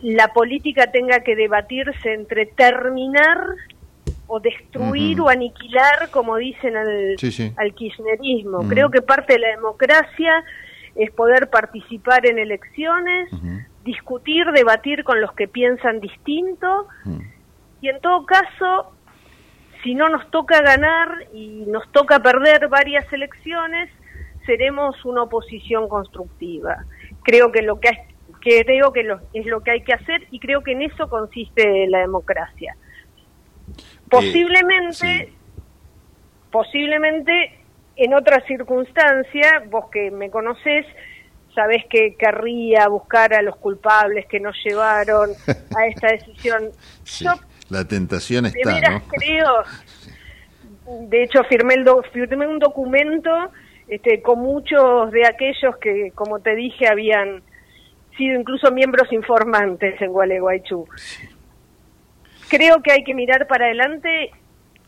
la 0.00 0.28
política 0.28 0.90
tenga 0.90 1.20
que 1.20 1.36
debatirse 1.36 2.12
entre 2.12 2.46
terminar 2.46 3.38
o 4.26 4.40
destruir 4.40 5.20
o 5.20 5.28
aniquilar, 5.28 6.10
como 6.10 6.36
dicen 6.36 6.76
al, 6.76 7.14
Sí, 7.18 7.30
sí. 7.30 7.52
al 7.56 7.74
kirchnerismo. 7.74 8.66
Creo 8.68 8.90
que 8.90 9.02
parte 9.02 9.34
de 9.34 9.38
la 9.40 9.48
democracia 9.48 10.42
es 10.94 11.10
poder 11.10 11.50
participar 11.50 12.24
en 12.26 12.38
elecciones 12.38 13.28
discutir, 13.84 14.46
debatir 14.54 15.04
con 15.04 15.20
los 15.20 15.32
que 15.32 15.46
piensan 15.46 16.00
distinto 16.00 16.86
y 17.82 17.88
en 17.88 18.00
todo 18.00 18.24
caso, 18.24 18.92
si 19.82 19.94
no 19.94 20.08
nos 20.08 20.30
toca 20.30 20.62
ganar 20.62 21.08
y 21.34 21.64
nos 21.66 21.90
toca 21.92 22.18
perder 22.20 22.68
varias 22.68 23.04
elecciones, 23.12 23.90
seremos 24.46 25.04
una 25.04 25.22
oposición 25.24 25.88
constructiva. 25.88 26.84
Creo 27.24 27.52
que 27.52 27.60
lo 27.62 27.78
que 27.80 27.90
creo 28.40 28.92
que 28.92 29.02
lo- 29.02 29.20
es 29.32 29.46
lo 29.46 29.62
que 29.62 29.70
hay 29.70 29.82
que 29.82 29.92
hacer 29.94 30.26
y 30.30 30.38
creo 30.38 30.62
que 30.62 30.72
en 30.72 30.82
eso 30.82 31.08
consiste 31.08 31.86
la 31.88 31.98
democracia. 32.00 32.76
Posiblemente, 34.10 35.32
posiblemente 36.50 37.58
en 37.96 38.14
otra 38.14 38.40
circunstancia, 38.46 39.62
vos 39.70 39.86
que 39.90 40.10
me 40.10 40.30
conocés, 40.30 40.86
sabés 41.54 41.84
que 41.88 42.16
querría 42.16 42.88
buscar 42.88 43.32
a 43.34 43.42
los 43.42 43.56
culpables 43.56 44.26
que 44.26 44.40
nos 44.40 44.56
llevaron 44.64 45.30
a 45.76 45.86
esta 45.86 46.08
decisión. 46.08 46.70
Sí, 47.04 47.24
Yo 47.24 47.32
la 47.68 47.84
tentación 47.86 48.44
de 48.44 48.50
está, 48.50 48.74
veras 48.74 49.02
¿no? 49.02 49.08
creo, 49.08 49.62
de 51.08 51.22
hecho 51.22 51.44
firmé, 51.44 51.74
el 51.74 51.84
do- 51.84 52.02
firmé 52.12 52.46
un 52.46 52.58
documento 52.58 53.30
este, 53.88 54.22
con 54.22 54.40
muchos 54.40 55.10
de 55.12 55.26
aquellos 55.26 55.76
que, 55.78 56.10
como 56.14 56.40
te 56.40 56.54
dije, 56.56 56.88
habían 56.88 57.42
sido 58.16 58.40
incluso 58.40 58.70
miembros 58.72 59.12
informantes 59.12 60.00
en 60.00 60.10
Gualeguaychú. 60.12 60.86
Creo 62.48 62.82
que 62.82 62.92
hay 62.92 63.04
que 63.04 63.14
mirar 63.14 63.46
para 63.46 63.66
adelante 63.66 64.30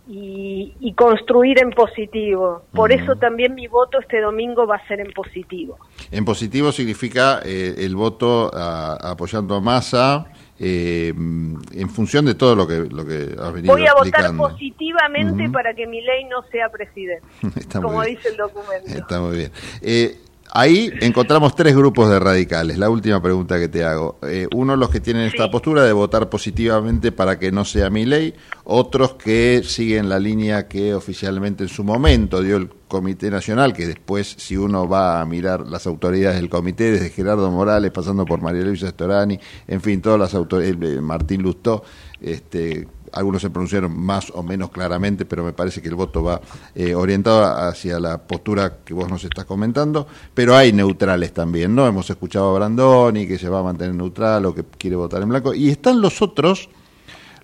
y, 0.09 0.73
y 0.81 0.93
construir 0.95 1.59
en 1.61 1.71
positivo. 1.71 2.63
Por 2.73 2.93
eso 2.93 3.17
también 3.17 3.55
mi 3.55 3.67
voto 3.67 3.99
este 4.01 4.21
domingo 4.21 4.67
va 4.67 4.77
a 4.77 4.87
ser 4.87 5.01
en 5.01 5.13
positivo. 5.13 5.79
En 6.13 6.25
positivo 6.25 6.71
significa 6.71 7.41
eh, 7.45 7.75
el 7.79 7.97
voto 7.97 8.51
a- 8.55 9.11
apoyando 9.11 9.57
a 9.57 9.61
Massa 9.61 10.27
eh, 10.59 11.09
en 11.15 11.91
función 11.91 12.25
de 12.25 12.35
todo 12.35 12.55
lo 12.55 12.67
que, 12.67 12.87
lo 12.89 13.05
que 13.05 13.35
has 13.39 13.53
venido 13.53 13.75
Voy 13.75 13.85
a 13.87 13.93
votar 13.95 14.35
positivamente 14.37 15.51
para 15.51 15.75
que 15.75 15.87
mi 15.87 16.01
ley 16.01 16.25
no 16.25 16.43
sea 16.51 16.69
presidente, 16.71 17.27
como 17.83 18.03
dice 18.05 18.29
el 18.29 18.37
documento. 18.37 18.87
Está 18.87 19.21
muy 19.21 19.37
bien. 19.37 19.51
Eh, 19.83 20.17
ahí 20.57 20.91
encontramos 21.01 21.55
tres 21.55 21.77
grupos 21.77 22.09
de 22.09 22.19
radicales. 22.19 22.79
La 22.79 22.89
última 22.89 23.21
pregunta 23.21 23.59
que 23.59 23.69
te 23.69 23.85
hago. 23.85 24.19
Eh, 24.23 24.49
uno, 24.55 24.75
los 24.75 24.89
que 24.89 25.01
tienen 25.01 25.25
esta 25.25 25.51
postura 25.51 25.85
de 25.85 25.93
votar 25.93 26.31
positivamente 26.31 27.13
para 27.13 27.39
que 27.39 27.53
no 27.53 27.65
sea 27.65 27.91
mi 27.91 28.07
ley. 28.07 28.35
Otros 28.65 29.15
que 29.15 29.63
siguen 29.65 30.09
la 30.09 30.19
línea 30.19 30.67
que 30.67 30.95
oficialmente 30.95 31.65
en 31.65 31.69
su 31.69 31.85
momento 31.85 32.41
dio 32.41 32.57
el 32.57 32.71
Comité 32.89 33.31
Nacional, 33.31 33.73
que 33.73 33.87
después, 33.87 34.35
si 34.39 34.57
uno 34.57 34.89
va 34.89 35.21
a 35.21 35.27
mirar 35.27 35.67
las 35.67 35.87
autoridades 35.87 36.37
del 36.37 36.49
comité, 36.49 36.93
desde 36.93 37.11
Gerardo 37.11 37.51
Morales, 37.51 37.91
pasando 37.91 38.25
por 38.25 38.41
María 38.41 38.63
Luisa 38.63 38.89
Storani, 38.89 39.39
en 39.67 39.81
fin, 39.81 40.01
todas 40.01 40.21
las 40.21 40.35
autoridades, 40.35 41.03
Martín 41.03 41.43
Lustó, 41.43 41.83
este, 42.21 42.87
algunos 43.17 43.43
se 43.43 43.51
pronunciaron 43.51 43.99
más 43.99 44.31
o 44.35 44.43
menos 44.43 44.71
claramente, 44.71 45.25
pero 45.25 45.43
me 45.43 45.53
parece 45.53 45.83
que 45.83 45.89
el 45.89 45.95
voto 45.95 46.23
va 46.23 46.41
eh, 46.75 46.95
orientado 46.95 47.45
hacia 47.45 47.99
la 47.99 48.19
postura 48.19 48.79
que 48.85 48.95
vos 48.95 49.09
nos 49.09 49.25
estás 49.25 49.45
comentando, 49.45 50.07
pero 50.35 50.55
hay 50.55 50.73
neutrales 50.73 51.33
también, 51.33 51.75
¿no? 51.75 51.87
Hemos 51.87 52.09
escuchado 52.11 52.51
a 52.51 52.59
Brandoni 52.59 53.27
que 53.27 53.39
se 53.39 53.49
va 53.49 53.61
a 53.61 53.63
mantener 53.63 53.95
neutral 53.95 54.47
o 54.47 54.55
que 54.55 54.65
quiere 54.65 54.97
votar 54.97 55.23
en 55.23 55.31
blanco, 55.31 55.55
y 55.55 55.71
están 55.71 56.01
los 56.01 56.23
otros, 56.23 56.69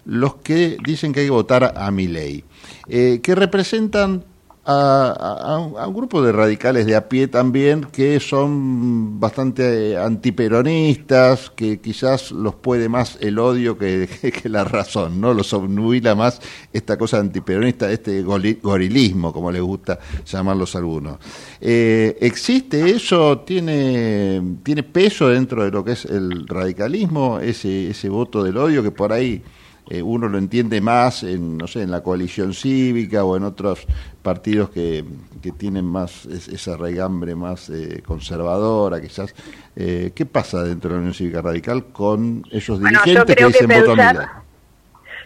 los 0.05 0.37
que 0.37 0.77
dicen 0.85 1.13
que 1.13 1.21
hay 1.21 1.27
que 1.27 1.33
votar 1.33 1.75
a 1.77 1.91
mi 1.91 2.09
ley, 2.09 2.45
que 2.87 3.35
representan 3.35 4.25
a, 4.65 5.59
un- 5.87 5.95
grupo 5.95 6.23
de 6.23 6.33
radicales 6.33 6.87
de 6.87 6.97
a 6.97 7.09
pie 7.09 7.29
también 7.29 7.85
que 7.93 8.21
son 8.21 9.19
bastante 9.21 9.97
antiperonistas, 9.99 11.51
que 11.51 11.81
quizás 11.81 12.31
los 12.33 12.55
puede 12.55 12.89
más 12.89 13.19
el 13.21 13.39
odio 13.39 13.77
que, 13.77 14.09
que 14.43 14.49
la 14.49 14.65
razón, 14.65 15.21
¿no? 15.21 15.35
Los 15.35 15.53
obnubila 15.53 16.15
más 16.15 16.41
esta 16.73 16.97
cosa 16.97 17.19
antiperonista, 17.19 17.91
este 17.91 18.23
gorilismo, 18.23 19.33
como 19.33 19.51
les 19.51 19.63
gusta 19.63 19.99
llamarlos 20.25 20.77
algunos. 20.77 21.19
Eh, 21.61 22.17
¿Existe 22.21 22.91
eso? 22.91 23.41
¿Tiene, 23.41 24.43
¿Tiene 24.63 24.83
peso 24.83 25.29
dentro 25.29 25.65
de 25.65 25.71
lo 25.71 25.85
que 25.85 25.93
es 25.93 26.05
el 26.05 26.47
radicalismo, 26.47 27.39
ese, 27.41 27.91
ese 27.91 28.09
voto 28.09 28.43
del 28.43 28.57
odio 28.57 28.83
que 28.83 28.91
por 28.91 29.13
ahí 29.13 29.43
eh, 29.91 30.01
uno 30.03 30.29
lo 30.29 30.39
entiende 30.39 30.81
más 30.81 31.23
en, 31.23 31.59
no 31.59 31.67
sé, 31.67 31.83
en 31.83 31.91
la 31.91 32.03
coalición 32.03 32.55
cívica 32.55 33.25
o 33.25 33.37
en 33.37 33.43
otros 33.45 33.87
partidos 34.23 34.71
que, 34.71 35.05
que 35.43 35.51
tienen 35.53 35.85
más 35.85 36.25
es- 36.27 36.49
esa 36.49 36.77
raigambre 36.77 37.35
más 37.35 37.69
eh, 37.71 38.03
conservadora, 38.07 39.01
quizás. 39.01 39.35
Eh, 39.77 40.13
¿Qué 40.15 40.25
pasa 40.27 40.63
dentro 40.65 40.91
de 40.91 40.95
la 40.97 41.01
Unión 41.01 41.15
Cívica 41.15 41.43
Radical 41.43 41.87
con 41.93 42.45
esos 42.53 42.81
Bueno, 42.81 43.01
dirigentes 43.05 43.25
que 43.25 43.35
creo 43.35 43.49
que 43.49 43.53
dicen 43.65 43.81
voto 43.81 43.93
a 43.93 43.97
pensar-? 43.97 44.43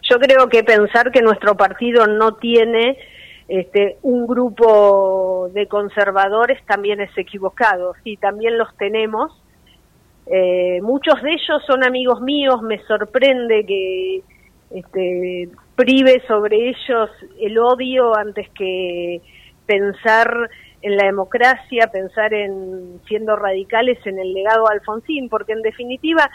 Yo 0.09 0.19
creo 0.21 0.49
que 0.49 0.63
pensar 0.65 1.11
que 1.11 1.21
nuestro 1.21 1.57
partido 1.57 2.07
no 2.07 2.35
tiene 2.35 2.97
este, 3.49 3.99
un 4.03 4.27
grupo 4.27 5.51
de 5.53 5.67
conservadores 5.69 6.65
también 6.65 7.01
es 7.01 7.11
equivocado. 7.19 7.95
Sí, 8.05 8.17
también 8.17 8.57
los 8.57 8.75
tenemos. 8.77 9.33
Eh, 10.27 10.81
muchos 10.83 11.21
de 11.23 11.31
ellos 11.33 11.63
son 11.67 11.85
amigos 11.85 12.21
míos. 12.21 12.63
Me 12.63 12.79
sorprende 12.87 13.65
que 13.67 14.23
este, 14.71 15.49
prive 15.75 16.23
sobre 16.27 16.69
ellos 16.71 17.11
el 17.41 17.59
odio 17.59 18.17
antes 18.17 18.49
que 18.51 19.21
pensar 19.67 20.51
en 20.83 20.97
la 20.97 21.07
democracia, 21.07 21.89
pensar 21.93 22.33
en 22.35 23.01
siendo 23.09 23.37
radicales 23.37 23.99
en 24.07 24.19
el 24.19 24.33
legado 24.33 24.69
Alfonsín, 24.69 25.29
porque 25.29 25.53
en 25.53 25.63
definitiva 25.63 26.31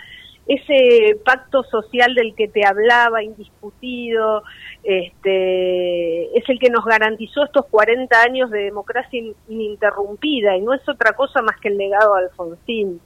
ese 0.47 1.17
pacto 1.23 1.63
social 1.63 2.15
del 2.15 2.33
que 2.35 2.47
te 2.47 2.65
hablaba, 2.65 3.23
indiscutido, 3.23 4.43
este, 4.83 6.37
es 6.37 6.49
el 6.49 6.59
que 6.59 6.69
nos 6.69 6.83
garantizó 6.83 7.43
estos 7.45 7.65
40 7.67 8.21
años 8.21 8.49
de 8.49 8.63
democracia 8.63 9.19
in- 9.19 9.35
ininterrumpida 9.47 10.57
y 10.57 10.61
no 10.61 10.73
es 10.73 10.87
otra 10.89 11.13
cosa 11.13 11.41
más 11.41 11.57
que 11.61 11.69
el 11.69 11.77
legado 11.77 12.15
de 12.15 12.23
Alfonsín. 12.23 12.99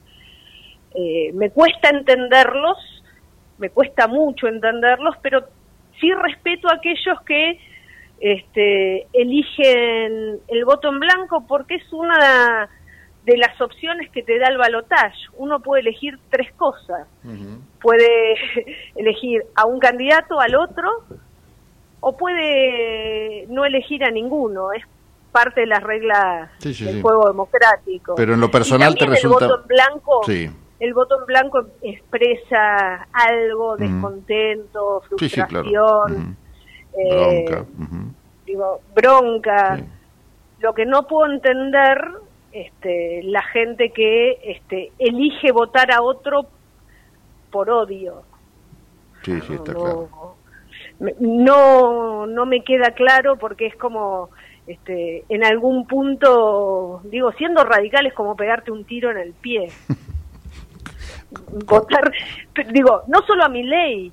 Eh, 0.94 1.30
me 1.34 1.50
cuesta 1.50 1.90
entenderlos, 1.90 2.95
me 3.58 3.70
cuesta 3.70 4.06
mucho 4.06 4.46
entenderlos, 4.48 5.16
pero 5.22 5.40
sí 6.00 6.12
respeto 6.12 6.68
a 6.68 6.74
aquellos 6.74 7.20
que 7.26 7.58
este, 8.20 9.06
eligen 9.12 10.38
el 10.48 10.64
voto 10.64 10.88
en 10.88 11.00
blanco 11.00 11.44
porque 11.46 11.76
es 11.76 11.92
una 11.92 12.68
de 13.24 13.36
las 13.36 13.60
opciones 13.60 14.10
que 14.10 14.22
te 14.22 14.38
da 14.38 14.48
el 14.48 14.56
balotaje. 14.56 15.16
Uno 15.36 15.60
puede 15.60 15.80
elegir 15.82 16.18
tres 16.30 16.52
cosas. 16.54 17.08
Puede 17.80 18.36
elegir 18.94 19.42
a 19.54 19.66
un 19.66 19.80
candidato, 19.80 20.40
al 20.40 20.54
otro, 20.54 20.88
o 22.00 22.16
puede 22.16 23.46
no 23.48 23.64
elegir 23.64 24.04
a 24.04 24.10
ninguno. 24.10 24.72
Es 24.72 24.84
parte 25.32 25.62
de 25.62 25.66
las 25.66 25.82
reglas 25.82 26.50
Sí, 26.58 26.72
sí, 26.72 26.84
del 26.84 26.94
sí. 26.94 27.02
juego 27.02 27.26
democrático. 27.26 28.14
Pero 28.14 28.34
en 28.34 28.40
lo 28.40 28.46
Y 28.46 28.50
personal 28.50 28.94
te 28.94 29.06
resulta... 29.06 29.44
El 29.44 29.50
voto 29.50 29.62
en 29.62 29.68
blanco 29.68 30.20
Sí. 30.24 30.50
El 30.80 30.94
voto 30.94 31.18
en 31.20 31.26
blanco 31.26 31.66
expresa 31.82 33.06
algo, 33.12 33.76
descontento, 33.76 35.02
Sí, 35.18 35.28
sí, 35.28 35.40
frustración, 35.40 36.36
eh, 36.98 37.44
Bronca. 37.46 37.64
digo, 38.46 38.80
bronca. 38.94 39.78
Lo 40.58 40.72
que 40.74 40.86
no 40.86 41.06
puedo 41.06 41.30
entender, 41.32 41.98
este, 42.52 43.22
la 43.24 43.42
gente 43.42 43.90
que 43.92 44.38
este, 44.44 44.92
elige 44.98 45.52
votar 45.52 45.90
a 45.92 46.02
otro 46.02 46.46
por 47.50 47.68
odio. 47.70 48.22
Sí, 49.22 49.40
sí, 49.42 49.54
está 49.54 49.72
No, 49.72 49.78
claro. 49.80 50.08
me- 51.00 51.14
no, 51.20 52.26
no 52.26 52.46
me 52.46 52.62
queda 52.64 52.92
claro 52.92 53.36
porque 53.36 53.66
es 53.66 53.76
como, 53.76 54.30
este, 54.66 55.24
en 55.28 55.44
algún 55.44 55.86
punto, 55.86 57.00
digo, 57.04 57.32
siendo 57.32 57.64
radical 57.64 58.06
es 58.06 58.14
como 58.14 58.36
pegarte 58.36 58.70
un 58.70 58.84
tiro 58.84 59.10
en 59.10 59.18
el 59.18 59.32
pie. 59.34 59.68
Votar, 61.66 62.12
digo, 62.72 63.02
no 63.08 63.20
solo 63.26 63.44
a 63.44 63.48
mi 63.48 63.62
ley, 63.64 64.12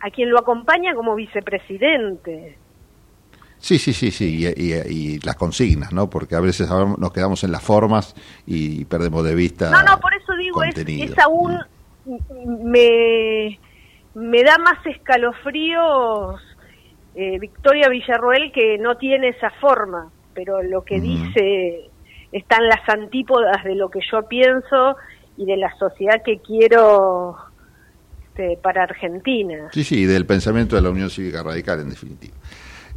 a 0.00 0.10
quien 0.10 0.30
lo 0.30 0.38
acompaña 0.38 0.94
como 0.94 1.14
vicepresidente. 1.14 2.58
Sí, 3.58 3.78
sí, 3.78 3.92
sí, 3.92 4.10
sí, 4.10 4.44
y, 4.44 4.46
y- 4.48 4.82
y 4.88 5.18
las 5.20 5.36
consignas, 5.36 5.92
¿no? 5.92 6.10
Porque 6.10 6.34
a 6.34 6.40
veces 6.40 6.68
nos 6.98 7.12
quedamos 7.12 7.44
en 7.44 7.52
las 7.52 7.62
formas 7.62 8.14
y 8.46 8.84
perdemos 8.86 9.24
de 9.24 9.34
vista 9.36 9.70
No, 9.70 9.82
no, 9.82 10.00
por 10.00 10.12
eso 10.14 10.34
digo, 10.36 10.62
es, 10.64 10.76
es 10.76 11.18
aún, 11.18 11.58
me, 12.64 13.60
me 14.14 14.42
da 14.42 14.58
más 14.58 14.84
escalofríos 14.84 16.40
eh, 17.14 17.38
Victoria 17.38 17.88
Villarroel 17.88 18.50
que 18.52 18.78
no 18.78 18.96
tiene 18.96 19.28
esa 19.28 19.50
forma, 19.60 20.10
pero 20.34 20.62
lo 20.62 20.82
que 20.82 21.00
dice 21.00 21.88
están 22.32 22.66
las 22.66 22.88
antípodas 22.88 23.62
de 23.62 23.74
lo 23.74 23.90
que 23.90 24.00
yo 24.10 24.26
pienso 24.26 24.96
y 25.36 25.44
de 25.46 25.56
la 25.56 25.74
sociedad 25.78 26.22
que 26.24 26.38
quiero 26.40 27.36
este, 28.28 28.58
para 28.62 28.84
Argentina. 28.84 29.68
Sí, 29.72 29.84
sí, 29.84 30.00
y 30.00 30.04
del 30.06 30.26
pensamiento 30.26 30.76
de 30.76 30.82
la 30.82 30.90
Unión 30.90 31.10
Cívica 31.10 31.42
Radical, 31.42 31.80
en 31.80 31.90
definitiva. 31.90 32.34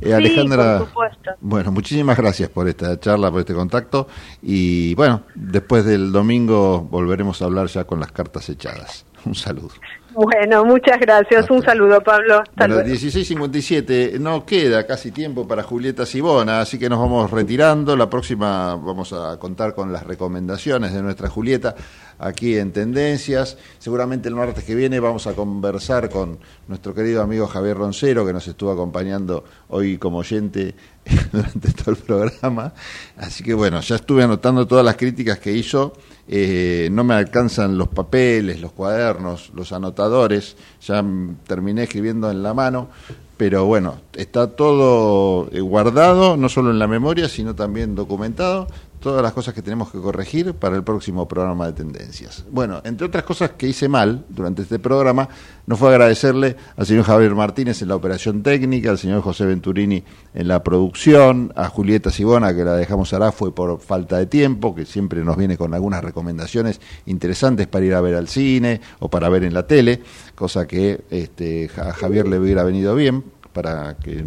Eh, 0.01 0.07
Sí, 0.07 0.11
Alejandra, 0.11 0.79
por 0.79 0.87
supuesto. 0.89 1.31
bueno, 1.39 1.71
muchísimas 1.71 2.17
gracias 2.17 2.49
por 2.49 2.67
esta 2.67 2.99
charla, 2.99 3.31
por 3.31 3.39
este 3.39 3.53
contacto. 3.53 4.07
Y 4.41 4.93
bueno, 4.95 5.23
después 5.35 5.85
del 5.85 6.11
domingo 6.11 6.81
volveremos 6.81 7.41
a 7.41 7.45
hablar 7.45 7.67
ya 7.67 7.85
con 7.85 7.99
las 7.99 8.11
cartas 8.11 8.49
echadas. 8.49 9.05
Un 9.25 9.35
saludo. 9.35 9.69
Bueno, 10.15 10.63
muchas 10.63 10.97
gracias. 11.01 11.49
Un 11.49 11.61
saludo, 11.61 11.99
Pablo. 12.01 12.39
Hasta 12.39 12.67
Bueno, 12.67 12.75
luego. 12.75 12.89
16.57, 12.89 14.17
no 14.17 14.45
queda 14.45 14.87
casi 14.87 15.11
tiempo 15.11 15.45
para 15.45 15.61
Julieta 15.61 16.05
Sibona, 16.05 16.61
así 16.61 16.79
que 16.79 16.87
nos 16.87 16.99
vamos 16.99 17.29
retirando. 17.31 17.97
La 17.97 18.09
próxima 18.09 18.75
vamos 18.77 19.11
a 19.11 19.37
contar 19.37 19.75
con 19.75 19.91
las 19.91 20.03
recomendaciones 20.03 20.93
de 20.93 21.01
nuestra 21.01 21.27
Julieta 21.29 21.75
aquí 22.17 22.57
en 22.57 22.71
Tendencias. 22.71 23.57
Seguramente 23.77 24.29
el 24.29 24.35
martes 24.35 24.63
que 24.63 24.73
viene 24.73 25.01
vamos 25.01 25.27
a 25.27 25.33
conversar 25.33 26.09
con 26.09 26.39
nuestro 26.69 26.93
querido 26.93 27.21
amigo 27.21 27.45
Javier 27.47 27.75
Roncero, 27.75 28.25
que 28.25 28.31
nos 28.31 28.47
estuvo 28.47 28.71
acompañando 28.71 29.43
hoy 29.67 29.97
como 29.97 30.19
oyente 30.19 30.75
durante 31.33 31.73
todo 31.73 31.91
el 31.91 31.97
programa. 31.97 32.73
Así 33.17 33.43
que 33.43 33.53
bueno, 33.53 33.81
ya 33.81 33.95
estuve 33.97 34.23
anotando 34.23 34.65
todas 34.65 34.85
las 34.85 34.95
críticas 34.95 35.39
que 35.39 35.51
hizo. 35.51 35.91
Eh, 36.27 36.89
no 36.91 37.03
me 37.03 37.13
alcanzan 37.13 37.77
los 37.77 37.87
papeles, 37.89 38.59
los 38.59 38.71
cuadernos, 38.71 39.51
los 39.53 39.71
anotadores. 39.71 40.55
Ya 40.81 41.03
terminé 41.45 41.83
escribiendo 41.83 42.29
en 42.31 42.43
la 42.43 42.53
mano. 42.53 42.89
Pero 43.37 43.65
bueno, 43.65 43.99
está 44.13 44.47
todo 44.55 45.49
eh, 45.51 45.59
guardado, 45.59 46.37
no 46.37 46.47
solo 46.47 46.71
en 46.71 46.79
la 46.79 46.87
memoria, 46.87 47.27
sino 47.27 47.53
también 47.53 47.93
documentado. 47.93 48.67
Todas 49.05 49.21
las 49.21 49.33
cosas 49.33 49.53
que 49.53 49.61
tenemos 49.61 49.91
que 49.91 49.99
corregir 49.99 50.55
para 50.55 50.75
el 50.75 50.83
próximo 50.83 51.27
programa 51.27 51.67
de 51.67 51.73
tendencias. 51.73 52.43
Bueno, 52.49 52.81
entre 52.83 53.05
otras 53.05 53.23
cosas 53.23 53.51
que 53.51 53.67
hice 53.67 53.87
mal 53.87 54.25
durante 54.29 54.63
este 54.63 54.79
programa, 54.79 55.29
no 55.67 55.77
fue 55.77 55.89
agradecerle 55.89 56.55
al 56.75 56.87
señor 56.87 57.03
Javier 57.03 57.35
Martínez 57.35 57.83
en 57.83 57.89
la 57.89 57.97
operación 57.97 58.41
técnica, 58.41 58.89
al 58.89 58.97
señor 58.97 59.21
José 59.21 59.45
Venturini 59.45 60.03
en 60.33 60.47
la 60.47 60.63
producción, 60.63 61.53
a 61.55 61.69
Julieta 61.69 62.09
Sibona, 62.09 62.55
que 62.55 62.65
la 62.65 62.73
dejamos 62.73 63.13
ahora, 63.13 63.31
fue 63.31 63.53
por 63.53 63.79
falta 63.79 64.17
de 64.17 64.25
tiempo, 64.25 64.73
que 64.73 64.87
siempre 64.87 65.23
nos 65.23 65.37
viene 65.37 65.55
con 65.55 65.75
algunas 65.75 66.03
recomendaciones 66.03 66.81
interesantes 67.05 67.67
para 67.67 67.85
ir 67.85 67.93
a 67.93 68.01
ver 68.01 68.15
al 68.15 68.27
cine 68.27 68.81
o 68.97 69.07
para 69.07 69.29
ver 69.29 69.43
en 69.43 69.53
la 69.53 69.67
tele, 69.67 70.01
cosa 70.33 70.65
que 70.65 71.05
este, 71.11 71.69
a 71.77 71.93
Javier 71.93 72.27
le 72.27 72.39
hubiera 72.39 72.63
venido 72.63 72.95
bien 72.95 73.23
para, 73.53 73.97
que, 73.97 74.25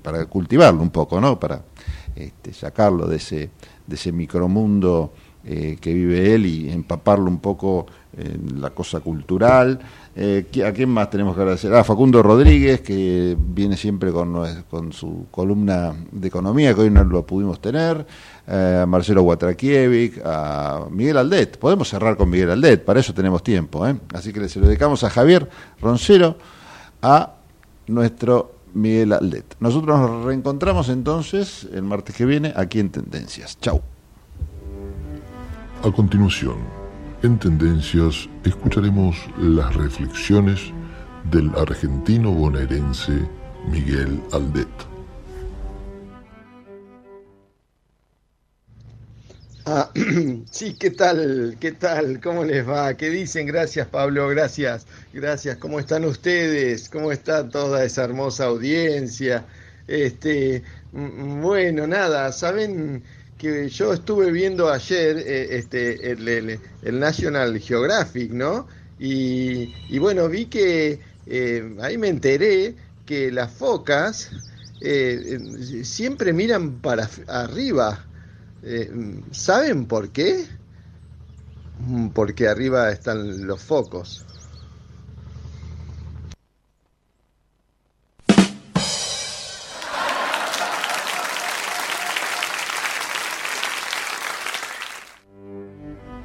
para 0.00 0.26
cultivarlo 0.26 0.80
un 0.80 0.90
poco, 0.90 1.20
¿no? 1.20 1.40
Para 1.40 1.64
este, 2.14 2.52
sacarlo 2.52 3.06
de 3.06 3.16
ese, 3.16 3.50
de 3.86 3.94
ese 3.96 4.12
micromundo 4.12 5.12
eh, 5.44 5.76
que 5.80 5.92
vive 5.92 6.34
él 6.34 6.46
y 6.46 6.70
empaparlo 6.70 7.26
un 7.28 7.38
poco 7.40 7.86
en 8.16 8.60
la 8.60 8.70
cosa 8.70 9.00
cultural. 9.00 9.80
Eh, 10.14 10.46
¿qui- 10.52 10.62
¿A 10.64 10.72
quién 10.72 10.90
más 10.90 11.08
tenemos 11.10 11.34
que 11.34 11.40
agradecer? 11.40 11.74
A 11.74 11.82
Facundo 11.82 12.22
Rodríguez, 12.22 12.80
que 12.82 13.36
viene 13.38 13.76
siempre 13.76 14.12
con, 14.12 14.92
su 14.92 15.26
columna 15.30 15.94
de 16.12 16.28
economía, 16.28 16.74
que 16.74 16.82
hoy 16.82 16.90
no 16.90 17.02
lo 17.02 17.26
pudimos 17.26 17.60
tener. 17.60 18.06
Eh, 18.46 18.80
a 18.82 18.86
Marcelo 18.86 19.22
Guatrakiewicz, 19.22 20.20
a 20.24 20.86
Miguel 20.90 21.16
Aldet. 21.16 21.58
Podemos 21.58 21.88
cerrar 21.88 22.16
con 22.16 22.28
Miguel 22.30 22.50
Aldet, 22.50 22.84
para 22.84 23.00
eso 23.00 23.12
tenemos 23.14 23.42
tiempo. 23.42 23.84
Así 24.12 24.32
que 24.32 24.48
se 24.48 24.60
dedicamos 24.60 25.02
a 25.04 25.10
Javier 25.10 25.48
Roncero, 25.80 26.36
a 27.00 27.32
nuestro 27.88 28.51
Miguel 28.74 29.12
Aldet. 29.12 29.56
Nosotros 29.60 29.98
nos 29.98 30.24
reencontramos 30.24 30.88
entonces 30.88 31.68
el 31.72 31.82
martes 31.82 32.14
que 32.16 32.26
viene 32.26 32.52
aquí 32.56 32.80
en 32.80 32.90
Tendencias. 32.90 33.58
Chau. 33.60 33.80
A 35.84 35.90
continuación, 35.90 36.56
en 37.22 37.38
Tendencias 37.38 38.28
escucharemos 38.44 39.16
las 39.38 39.74
reflexiones 39.74 40.72
del 41.30 41.50
argentino 41.56 42.32
bonaerense 42.32 43.28
Miguel 43.70 44.20
Aldet. 44.32 44.91
Ah, 49.64 49.92
sí, 50.50 50.74
¿qué 50.76 50.90
tal? 50.90 51.56
¿Qué 51.60 51.72
tal? 51.72 52.20
¿Cómo 52.20 52.44
les 52.44 52.68
va? 52.68 52.96
¿Qué 52.96 53.10
dicen? 53.10 53.46
Gracias, 53.46 53.86
Pablo, 53.88 54.28
gracias. 54.28 54.86
Gracias. 55.12 55.56
¿Cómo 55.58 55.78
están 55.78 56.04
ustedes? 56.04 56.88
¿Cómo 56.88 57.12
está 57.12 57.48
toda 57.48 57.84
esa 57.84 58.04
hermosa 58.04 58.46
audiencia? 58.46 59.46
Este, 59.86 60.64
bueno, 60.90 61.86
nada, 61.86 62.32
saben 62.32 63.04
que 63.38 63.68
yo 63.68 63.92
estuve 63.92 64.32
viendo 64.32 64.68
ayer 64.70 65.16
eh, 65.18 65.56
este, 65.58 66.10
el, 66.12 66.60
National 66.82 67.58
Geographic, 67.60 68.32
¿no? 68.32 68.68
Y, 68.98 69.74
y 69.88 69.98
bueno, 69.98 70.28
vi 70.28 70.46
que 70.46 71.00
eh, 71.26 71.76
ahí 71.80 71.98
me 71.98 72.08
enteré 72.08 72.76
que 73.04 73.30
las 73.30 73.52
focas 73.52 74.30
eh, 74.80 75.38
eh, 75.38 75.84
siempre 75.84 76.32
miran 76.32 76.80
para 76.80 77.08
arriba. 77.28 78.08
Eh, 78.62 78.90
¿Saben 79.32 79.86
por 79.86 80.10
qué? 80.10 80.46
Mm, 81.80 82.08
Porque 82.08 82.48
arriba 82.48 82.90
están 82.90 83.46
los 83.46 83.60
focos. 83.60 84.24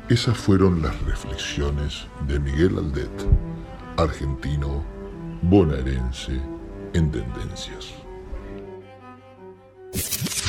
Esas 0.10 0.38
fueron 0.38 0.82
las 0.82 0.98
reflexiones 1.04 2.08
de 2.28 2.40
Miguel 2.40 2.78
Aldet, 2.78 3.12
argentino 3.98 4.82
bonaerense 5.42 6.40
en 6.94 7.12
Tendencias. 7.12 7.94